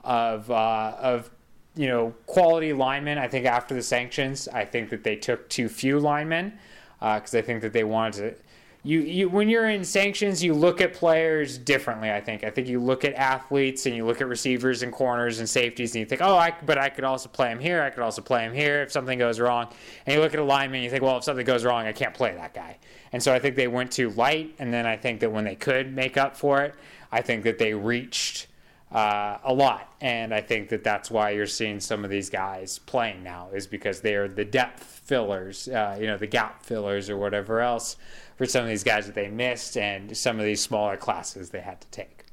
of 0.05 0.51
uh, 0.51 0.95
of 1.01 1.31
you 1.75 1.87
know 1.87 2.15
quality 2.27 2.75
linemen. 2.75 3.17
I 3.17 3.29
think 3.29 3.47
after 3.47 3.75
the 3.75 3.83
sanctions, 3.83 4.47
I 4.49 4.67
think 4.67 4.91
that 4.91 5.05
they 5.05 5.17
took 5.17 5.49
too 5.49 5.71
few 5.71 5.99
linemen 5.99 6.59
because 7.01 7.35
uh, 7.35 7.39
I 7.39 7.43
think 7.43 7.63
that 7.63 7.73
they 7.73 7.85
wanted 7.85 8.37
to. 8.37 8.43
You, 8.85 9.01
you 9.01 9.29
when 9.29 9.49
you're 9.49 9.69
in 9.69 9.85
sanctions, 9.85 10.43
you 10.43 10.55
look 10.55 10.81
at 10.81 10.95
players 10.95 11.59
differently. 11.59 12.11
I 12.11 12.21
think. 12.21 12.43
I 12.45 12.51
think 12.51 12.69
you 12.69 12.81
look 12.81 13.05
at 13.05 13.15
athletes 13.15 13.87
and 13.87 13.95
you 13.95 14.05
look 14.05 14.21
at 14.21 14.29
receivers 14.29 14.83
and 14.83 14.93
corners 14.93 15.41
and 15.41 15.49
safeties, 15.49 15.95
and 15.95 16.01
you 16.01 16.07
think, 16.07 16.21
oh, 16.23 16.37
I 16.37 16.55
but 16.65 16.79
I 16.79 16.89
could 16.89 17.05
also 17.05 17.29
play 17.29 17.51
him 17.51 17.59
here. 17.59 17.83
I 17.83 17.91
could 17.91 18.03
also 18.03 18.23
play 18.23 18.45
him 18.45 18.55
here 18.55 18.83
if 18.83 18.93
something 18.93 19.19
goes 19.19 19.41
wrong. 19.41 19.69
And 20.07 20.15
you 20.15 20.21
look 20.21 20.35
at 20.35 20.41
a 20.41 20.45
lineman, 20.45 20.77
and 20.77 20.85
you 20.85 20.91
think, 20.91 21.03
well, 21.03 21.19
if 21.19 21.25
something 21.25 21.47
goes 21.47 21.65
wrong, 21.65 21.87
I 21.87 21.93
can't 21.93 22.15
play 22.15 22.35
that 22.35 22.55
guy. 22.55 22.79
And 23.13 23.23
so 23.23 23.33
I 23.33 23.39
think 23.39 23.57
they 23.57 23.69
went 23.69 23.91
too 23.93 24.11
light, 24.11 24.55
and 24.59 24.73
then 24.73 24.87
I 24.87 24.97
think 24.97 25.21
that 25.21 25.31
when 25.31 25.45
they 25.45 25.55
could 25.55 25.95
make 25.95 26.17
up 26.17 26.37
for 26.37 26.63
it, 26.63 26.75
I 27.11 27.23
think 27.23 27.45
that 27.45 27.59
they 27.59 27.75
reached 27.75 28.47
uh, 28.93 29.39
a 29.45 29.53
lot, 29.53 29.93
and 30.01 30.33
I 30.33 30.41
think 30.41 30.71
that 30.71 30.83
that's 30.83 31.11
why 31.11 31.31
you're 31.31 31.47
seeing 31.47 31.81
some 31.81 32.05
of 32.05 32.11
these 32.11 32.31
guys 32.31 32.79
playing 32.79 33.23
now 33.23 33.49
is 33.53 33.67
because 33.67 34.01
they're 34.01 34.29
the 34.29 34.45
depth 34.45 34.83
fillers, 34.83 35.69
uh, 35.69 35.97
you 36.01 36.07
know, 36.07 36.17
the 36.17 36.27
gap 36.27 36.63
fillers 36.63 37.11
or 37.11 37.17
whatever 37.17 37.61
else 37.61 37.97
for 38.37 38.47
some 38.47 38.63
of 38.63 38.69
these 38.69 38.85
guys 38.85 39.07
that 39.07 39.15
they 39.15 39.29
missed 39.29 39.77
and 39.77 40.17
some 40.17 40.39
of 40.39 40.45
these 40.45 40.63
smaller 40.63 40.97
classes 40.97 41.51
they 41.51 41.61
had 41.61 41.81
to 41.81 41.89
take. 41.89 42.25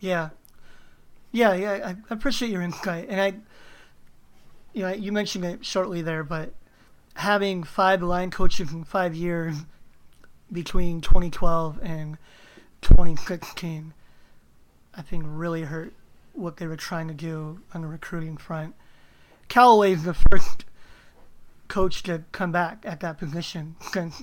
Yeah, 0.00 0.30
yeah, 1.32 1.54
yeah. 1.54 1.94
I 2.10 2.12
appreciate 2.12 2.50
your 2.50 2.62
insight, 2.62 3.08
and 3.08 3.20
I, 3.20 3.34
you 4.74 4.82
know, 4.82 4.92
you 4.92 5.12
mentioned 5.12 5.44
it 5.44 5.64
shortly 5.64 6.02
there, 6.02 6.24
but 6.24 6.52
having 7.14 7.62
five 7.62 8.02
line 8.02 8.30
coaches 8.30 8.72
in 8.72 8.84
five 8.84 9.14
years 9.14 9.56
between 10.52 11.00
2012 11.00 11.78
and 11.82 12.18
2016, 12.82 13.92
I 14.94 15.02
think 15.02 15.24
really 15.26 15.62
hurt 15.62 15.92
what 16.32 16.56
they 16.56 16.66
were 16.66 16.76
trying 16.76 17.08
to 17.08 17.14
do 17.14 17.60
on 17.74 17.82
the 17.82 17.86
recruiting 17.86 18.36
front. 18.36 18.74
Callaway 19.48 19.92
is 19.92 20.04
the 20.04 20.14
first 20.14 20.64
coach 21.68 22.02
to 22.04 22.22
come 22.32 22.52
back 22.52 22.84
at 22.84 23.00
that 23.00 23.18
position 23.18 23.76
since 23.92 24.22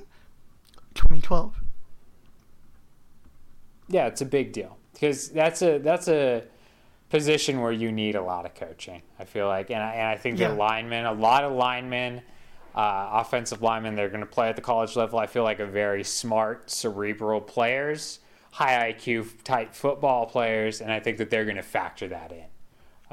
2012. 0.95 1.55
Yeah, 3.89 4.07
it's 4.07 4.21
a 4.21 4.25
big 4.25 4.51
deal 4.51 4.77
because 4.93 5.29
that's 5.29 5.61
a 5.61 5.77
that's 5.77 6.07
a 6.07 6.43
position 7.09 7.61
where 7.61 7.71
you 7.71 7.91
need 7.91 8.15
a 8.15 8.21
lot 8.21 8.45
of 8.45 8.53
coaching. 8.53 9.01
I 9.17 9.23
feel 9.23 9.47
like, 9.47 9.69
and 9.71 9.81
I, 9.81 9.93
and 9.93 10.07
I 10.07 10.17
think 10.17 10.39
Yeah. 10.39 10.49
the 10.49 10.55
linemen, 10.55 11.05
a 11.05 11.13
lot 11.13 11.45
of 11.45 11.53
linemen, 11.53 12.21
uh, 12.75 13.09
offensive 13.13 13.61
linemen, 13.61 13.95
they're 13.95 14.09
going 14.09 14.19
to 14.19 14.25
play 14.25 14.49
at 14.49 14.57
the 14.57 14.61
college 14.61 14.95
level. 14.97 15.17
I 15.17 15.25
feel 15.25 15.43
like 15.43 15.61
are 15.61 15.65
very 15.65 16.03
smart, 16.03 16.69
cerebral 16.69 17.39
players, 17.39 18.19
high 18.57 18.91
IQ 18.91 19.43
type 19.43 19.71
football 19.71 20.25
players, 20.25 20.81
and 20.81 20.91
I 20.91 20.99
think 20.99 21.19
that 21.19 21.29
they're 21.29 21.45
going 21.45 21.57
to 21.57 21.61
factor 21.61 22.07
that 22.07 22.31
in 22.31 22.45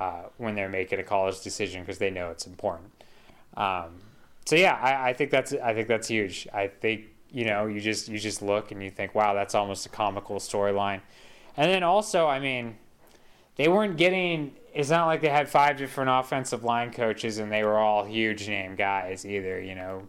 uh, 0.03 0.23
when 0.39 0.55
they're 0.55 0.71
making 0.71 1.01
a 1.01 1.03
college 1.03 1.43
decision 1.43 1.83
because 1.83 1.99
they 1.99 2.09
know 2.09 2.31
it's 2.31 2.47
important. 2.47 2.91
Um, 3.55 4.01
so 4.47 4.57
yeah, 4.57 4.73
I, 4.81 5.11
I 5.11 5.13
think 5.13 5.31
that's 5.31 5.53
I 5.53 5.75
think 5.75 5.87
that's 5.87 6.09
huge. 6.09 6.49
I 6.55 6.69
think 6.69 7.09
you 7.31 7.45
know 7.45 7.67
you 7.67 7.79
just 7.79 8.09
you 8.09 8.19
just 8.19 8.41
look 8.41 8.71
and 8.71 8.83
you 8.83 8.89
think, 8.89 9.15
wow, 9.15 9.35
that's 9.35 9.55
almost 9.55 9.85
a 9.85 9.91
comical 9.91 10.37
storyline. 10.37 11.03
And 11.59 11.71
then 11.71 11.83
also, 11.83 12.27
I 12.27 12.41
mean, 12.41 12.79
they 13.57 13.69
weren't 13.69 13.99
getting. 13.99 14.57
It's 14.73 14.89
not 14.89 15.05
like 15.05 15.21
they 15.21 15.29
had 15.29 15.47
five 15.47 15.77
different 15.77 16.09
offensive 16.09 16.65
line 16.65 16.91
coaches 16.91 17.37
and 17.37 17.53
they 17.53 17.65
were 17.65 17.79
all 17.79 18.03
huge 18.07 18.49
name 18.49 18.77
guys 18.77 19.27
either. 19.27 19.61
You 19.61 19.75
know, 19.75 20.09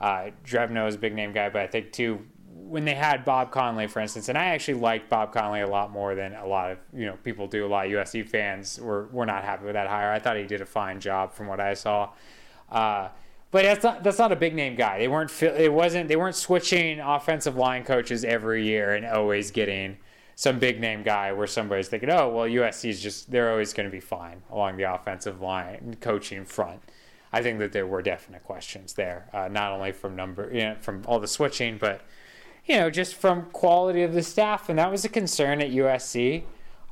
uh, 0.00 0.30
Drevno 0.44 0.88
is 0.88 0.96
a 0.96 0.98
big 0.98 1.14
name 1.14 1.32
guy, 1.32 1.48
but 1.48 1.62
I 1.62 1.68
think 1.68 1.92
too 1.92 2.26
when 2.68 2.84
they 2.84 2.94
had 2.94 3.24
Bob 3.24 3.50
Connelly, 3.50 3.86
for 3.86 4.00
instance, 4.00 4.28
and 4.28 4.38
I 4.38 4.46
actually 4.46 4.74
liked 4.74 5.08
Bob 5.08 5.32
Connelly 5.32 5.60
a 5.60 5.68
lot 5.68 5.90
more 5.90 6.14
than 6.14 6.34
a 6.34 6.46
lot 6.46 6.72
of 6.72 6.78
you 6.92 7.06
know 7.06 7.16
people 7.22 7.46
do. 7.46 7.66
A 7.66 7.68
lot 7.68 7.86
of 7.86 7.92
USC 7.92 8.28
fans 8.28 8.80
were 8.80 9.06
were 9.12 9.26
not 9.26 9.44
happy 9.44 9.64
with 9.64 9.74
that 9.74 9.88
hire. 9.88 10.10
I 10.12 10.18
thought 10.18 10.36
he 10.36 10.44
did 10.44 10.60
a 10.60 10.66
fine 10.66 11.00
job 11.00 11.32
from 11.32 11.46
what 11.46 11.60
I 11.60 11.74
saw. 11.74 12.10
Uh, 12.70 13.08
but 13.50 13.62
that's 13.62 13.84
not 13.84 14.02
that's 14.02 14.18
not 14.18 14.32
a 14.32 14.36
big 14.36 14.54
name 14.54 14.74
guy. 14.74 14.98
They 14.98 15.06
weren't 15.06 15.30
it 15.42 15.72
wasn't 15.72 16.08
they 16.08 16.16
weren't 16.16 16.34
switching 16.34 16.98
offensive 16.98 17.56
line 17.56 17.84
coaches 17.84 18.24
every 18.24 18.64
year 18.64 18.94
and 18.94 19.06
always 19.06 19.52
getting 19.52 19.98
some 20.34 20.58
big 20.58 20.80
name 20.80 21.04
guy 21.04 21.32
where 21.32 21.46
somebody's 21.46 21.86
thinking, 21.86 22.10
oh 22.10 22.28
well, 22.30 22.48
USC 22.48 22.90
is 22.90 23.00
just 23.00 23.30
they're 23.30 23.52
always 23.52 23.72
going 23.72 23.88
to 23.88 23.92
be 23.92 24.00
fine 24.00 24.42
along 24.50 24.76
the 24.76 24.92
offensive 24.92 25.40
line 25.40 25.96
coaching 26.00 26.44
front. 26.44 26.80
I 27.32 27.42
think 27.42 27.60
that 27.60 27.72
there 27.72 27.86
were 27.86 28.02
definite 28.02 28.42
questions 28.42 28.94
there, 28.94 29.28
uh, 29.32 29.48
not 29.48 29.72
only 29.72 29.92
from 29.92 30.16
number 30.16 30.50
you 30.52 30.60
know, 30.60 30.76
from 30.80 31.04
all 31.06 31.20
the 31.20 31.28
switching, 31.28 31.78
but 31.78 32.00
you 32.66 32.76
know 32.76 32.90
just 32.90 33.14
from 33.14 33.46
quality 33.50 34.02
of 34.02 34.12
the 34.12 34.22
staff, 34.22 34.68
and 34.68 34.78
that 34.78 34.90
was 34.90 35.04
a 35.04 35.08
concern 35.08 35.60
at 35.60 35.70
USC 35.70 36.44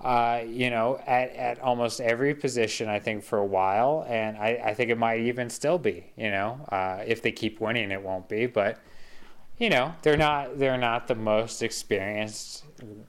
uh, 0.02 0.42
you 0.44 0.68
know, 0.68 1.00
at, 1.06 1.34
at 1.36 1.60
almost 1.60 2.00
every 2.00 2.34
position, 2.34 2.88
I 2.88 2.98
think, 2.98 3.22
for 3.22 3.38
a 3.38 3.46
while. 3.46 4.04
And 4.08 4.36
I, 4.36 4.60
I 4.64 4.74
think 4.74 4.90
it 4.90 4.98
might 4.98 5.20
even 5.20 5.48
still 5.48 5.78
be, 5.78 6.12
you 6.16 6.30
know, 6.30 6.66
uh, 6.70 7.02
if 7.06 7.22
they 7.22 7.30
keep 7.30 7.60
winning, 7.60 7.92
it 7.92 8.02
won't 8.02 8.28
be. 8.28 8.46
But, 8.46 8.80
you 9.58 9.70
know, 9.70 9.94
they're 10.02 10.16
not, 10.16 10.58
they're 10.58 10.78
not 10.78 11.06
the 11.06 11.14
most 11.14 11.62
experienced, 11.62 12.64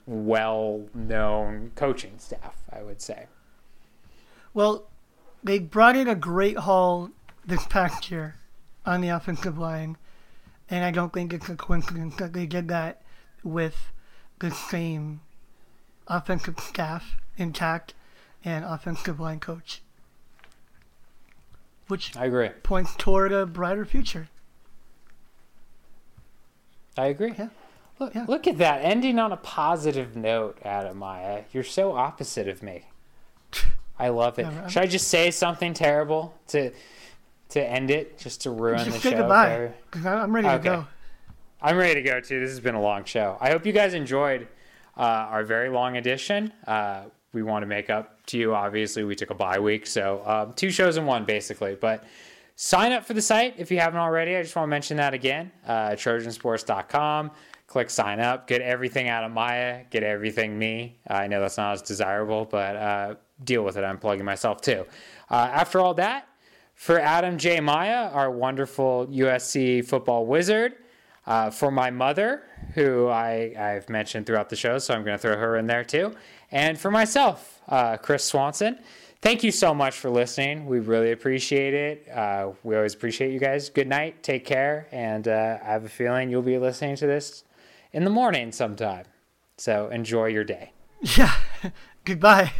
well 0.05 0.85
known 0.93 1.71
coaching 1.75 2.19
staff, 2.19 2.61
I 2.71 2.83
would 2.83 3.01
say. 3.01 3.25
Well, 4.53 4.85
they 5.43 5.57
brought 5.57 5.95
in 5.95 6.07
a 6.07 6.15
great 6.15 6.57
haul 6.57 7.09
this 7.43 7.65
past 7.65 8.11
year 8.11 8.35
on 8.85 9.01
the 9.01 9.09
offensive 9.09 9.57
line, 9.57 9.97
and 10.69 10.83
I 10.83 10.91
don't 10.91 11.13
think 11.13 11.33
it's 11.33 11.49
a 11.49 11.55
coincidence 11.55 12.15
that 12.17 12.33
they 12.33 12.45
did 12.45 12.67
that 12.69 13.01
with 13.43 13.91
the 14.39 14.51
same 14.51 15.21
offensive 16.07 16.59
staff 16.59 17.15
intact 17.37 17.93
and 18.43 18.65
offensive 18.65 19.19
line 19.19 19.39
coach, 19.39 19.81
which 21.87 22.15
I 22.17 22.25
agree. 22.25 22.49
points 22.63 22.95
toward 22.97 23.31
a 23.31 23.45
brighter 23.45 23.85
future. 23.85 24.29
I 26.97 27.07
agree. 27.07 27.33
Yeah. 27.37 27.49
Look, 27.99 28.13
Yeah. 28.15 28.25
look 28.27 28.47
at 28.47 28.57
that. 28.57 28.81
Ending 28.83 29.17
on 29.19 29.31
a 29.31 29.37
positive 29.37 30.15
note, 30.15 30.57
Adam 30.63 30.97
Maya. 30.97 31.43
You're 31.51 31.63
so 31.63 31.93
opposite 31.95 32.47
of 32.47 32.61
me. 32.61 32.85
I 33.99 34.09
love 34.09 34.39
it. 34.39 34.43
Yeah, 34.43 34.67
Should 34.67 34.83
I 34.83 34.87
just 34.87 35.07
say 35.07 35.31
something 35.31 35.73
terrible 35.73 36.35
to 36.47 36.71
to 37.53 37.63
end 37.65 37.89
it, 37.91 38.17
just 38.17 38.41
to 38.41 38.51
ruin 38.51 38.77
the 38.77 38.85
show? 38.85 38.91
say 38.99 39.11
for 39.11 39.17
goodbye, 39.17 39.71
I- 40.05 40.09
I'm 40.09 40.33
ready 40.35 40.47
to 40.47 40.53
Okay. 40.55 40.63
go. 40.69 40.87
I'm 41.61 41.77
ready 41.77 41.95
to 41.95 42.01
go 42.01 42.19
too. 42.19 42.39
This 42.39 42.49
has 42.49 42.59
been 42.59 42.75
a 42.75 42.81
long 42.81 43.05
show. 43.05 43.37
I 43.39 43.49
hope 43.49 43.65
you 43.65 43.71
guys 43.71 43.93
enjoyed 43.93 44.47
uh, 44.97 45.01
our 45.01 45.43
very 45.43 45.69
long 45.69 45.95
edition. 45.97 46.51
Uh, 46.67 47.03
we 47.31 47.41
want 47.41 47.63
to 47.63 47.67
make 47.67 47.89
up 47.89 48.23
to 48.27 48.37
you. 48.37 48.53
Obviously, 48.53 49.03
we 49.03 49.15
took 49.15 49.29
a 49.31 49.33
bye 49.35 49.59
week, 49.59 49.87
so 49.87 50.21
um, 50.25 50.53
two 50.53 50.69
shows 50.69 50.97
in 50.97 51.05
one 51.05 51.25
basically. 51.25 51.75
But 51.75 52.03
sign 52.55 52.91
up 52.91 53.05
for 53.05 53.13
the 53.13 53.21
site 53.21 53.55
if 53.57 53.71
you 53.71 53.79
haven't 53.79 53.99
already. 53.99 54.35
I 54.35 54.43
just 54.43 54.55
want 54.55 54.65
to 54.65 54.69
mention 54.69 54.97
that 54.97 55.13
again. 55.13 55.51
Uh, 55.65 55.91
Trojansports.com. 55.91 57.31
Click 57.67 57.89
sign 57.89 58.19
up. 58.19 58.45
Get 58.47 58.61
everything 58.61 59.07
out 59.07 59.23
of 59.23 59.31
Maya. 59.31 59.83
Get 59.89 60.03
everything 60.03 60.59
me. 60.59 60.99
I 61.07 61.27
know 61.27 61.39
that's 61.39 61.57
not 61.57 61.73
as 61.73 61.81
desirable, 61.81 62.45
but 62.45 62.75
uh, 62.75 63.15
deal 63.43 63.63
with 63.63 63.77
it. 63.77 63.83
I'm 63.83 63.97
plugging 63.97 64.25
myself 64.25 64.61
too. 64.61 64.85
Uh, 65.31 65.49
after 65.51 65.79
all 65.79 65.93
that, 65.95 66.27
for 66.75 66.99
Adam 66.99 67.37
J. 67.37 67.59
Maya, 67.59 68.09
our 68.11 68.31
wonderful 68.31 69.07
USC 69.07 69.85
football 69.85 70.25
wizard, 70.25 70.73
uh, 71.25 71.49
for 71.49 71.71
my 71.71 71.89
mother, 71.89 72.43
who 72.73 73.07
I, 73.07 73.53
I've 73.57 73.89
mentioned 73.89 74.25
throughout 74.25 74.49
the 74.49 74.55
show, 74.55 74.77
so 74.77 74.93
I'm 74.93 75.03
going 75.03 75.17
to 75.17 75.21
throw 75.21 75.37
her 75.37 75.57
in 75.57 75.67
there 75.67 75.83
too, 75.83 76.13
and 76.51 76.77
for 76.77 76.91
myself, 76.91 77.61
uh, 77.67 77.97
Chris 77.97 78.23
Swanson. 78.25 78.79
Thank 79.23 79.41
you 79.41 79.51
so 79.51 79.73
much 79.73 79.95
for 79.95 80.09
listening. 80.09 80.65
We 80.65 80.79
really 80.79 81.13
appreciate 81.13 81.73
it. 81.73 82.09
Uh, 82.09 82.51
we 82.61 82.75
always 82.75 82.93
appreciate 82.93 83.31
you 83.31 83.39
guys. 83.39 83.69
Good 83.69 83.87
night. 83.87 84.21
Take 84.21 84.43
care. 84.43 84.89
And 84.91 85.29
uh, 85.29 85.59
I 85.63 85.65
have 85.71 85.85
a 85.85 85.89
feeling 85.89 86.29
you'll 86.29 86.41
be 86.41 86.57
listening 86.57 86.97
to 86.97 87.07
this 87.07 87.45
in 87.93 88.03
the 88.03 88.09
morning 88.09 88.51
sometime. 88.51 89.05
So 89.55 89.87
enjoy 89.87 90.25
your 90.25 90.43
day. 90.43 90.73
Yeah. 91.17 91.33
Goodbye. 92.03 92.51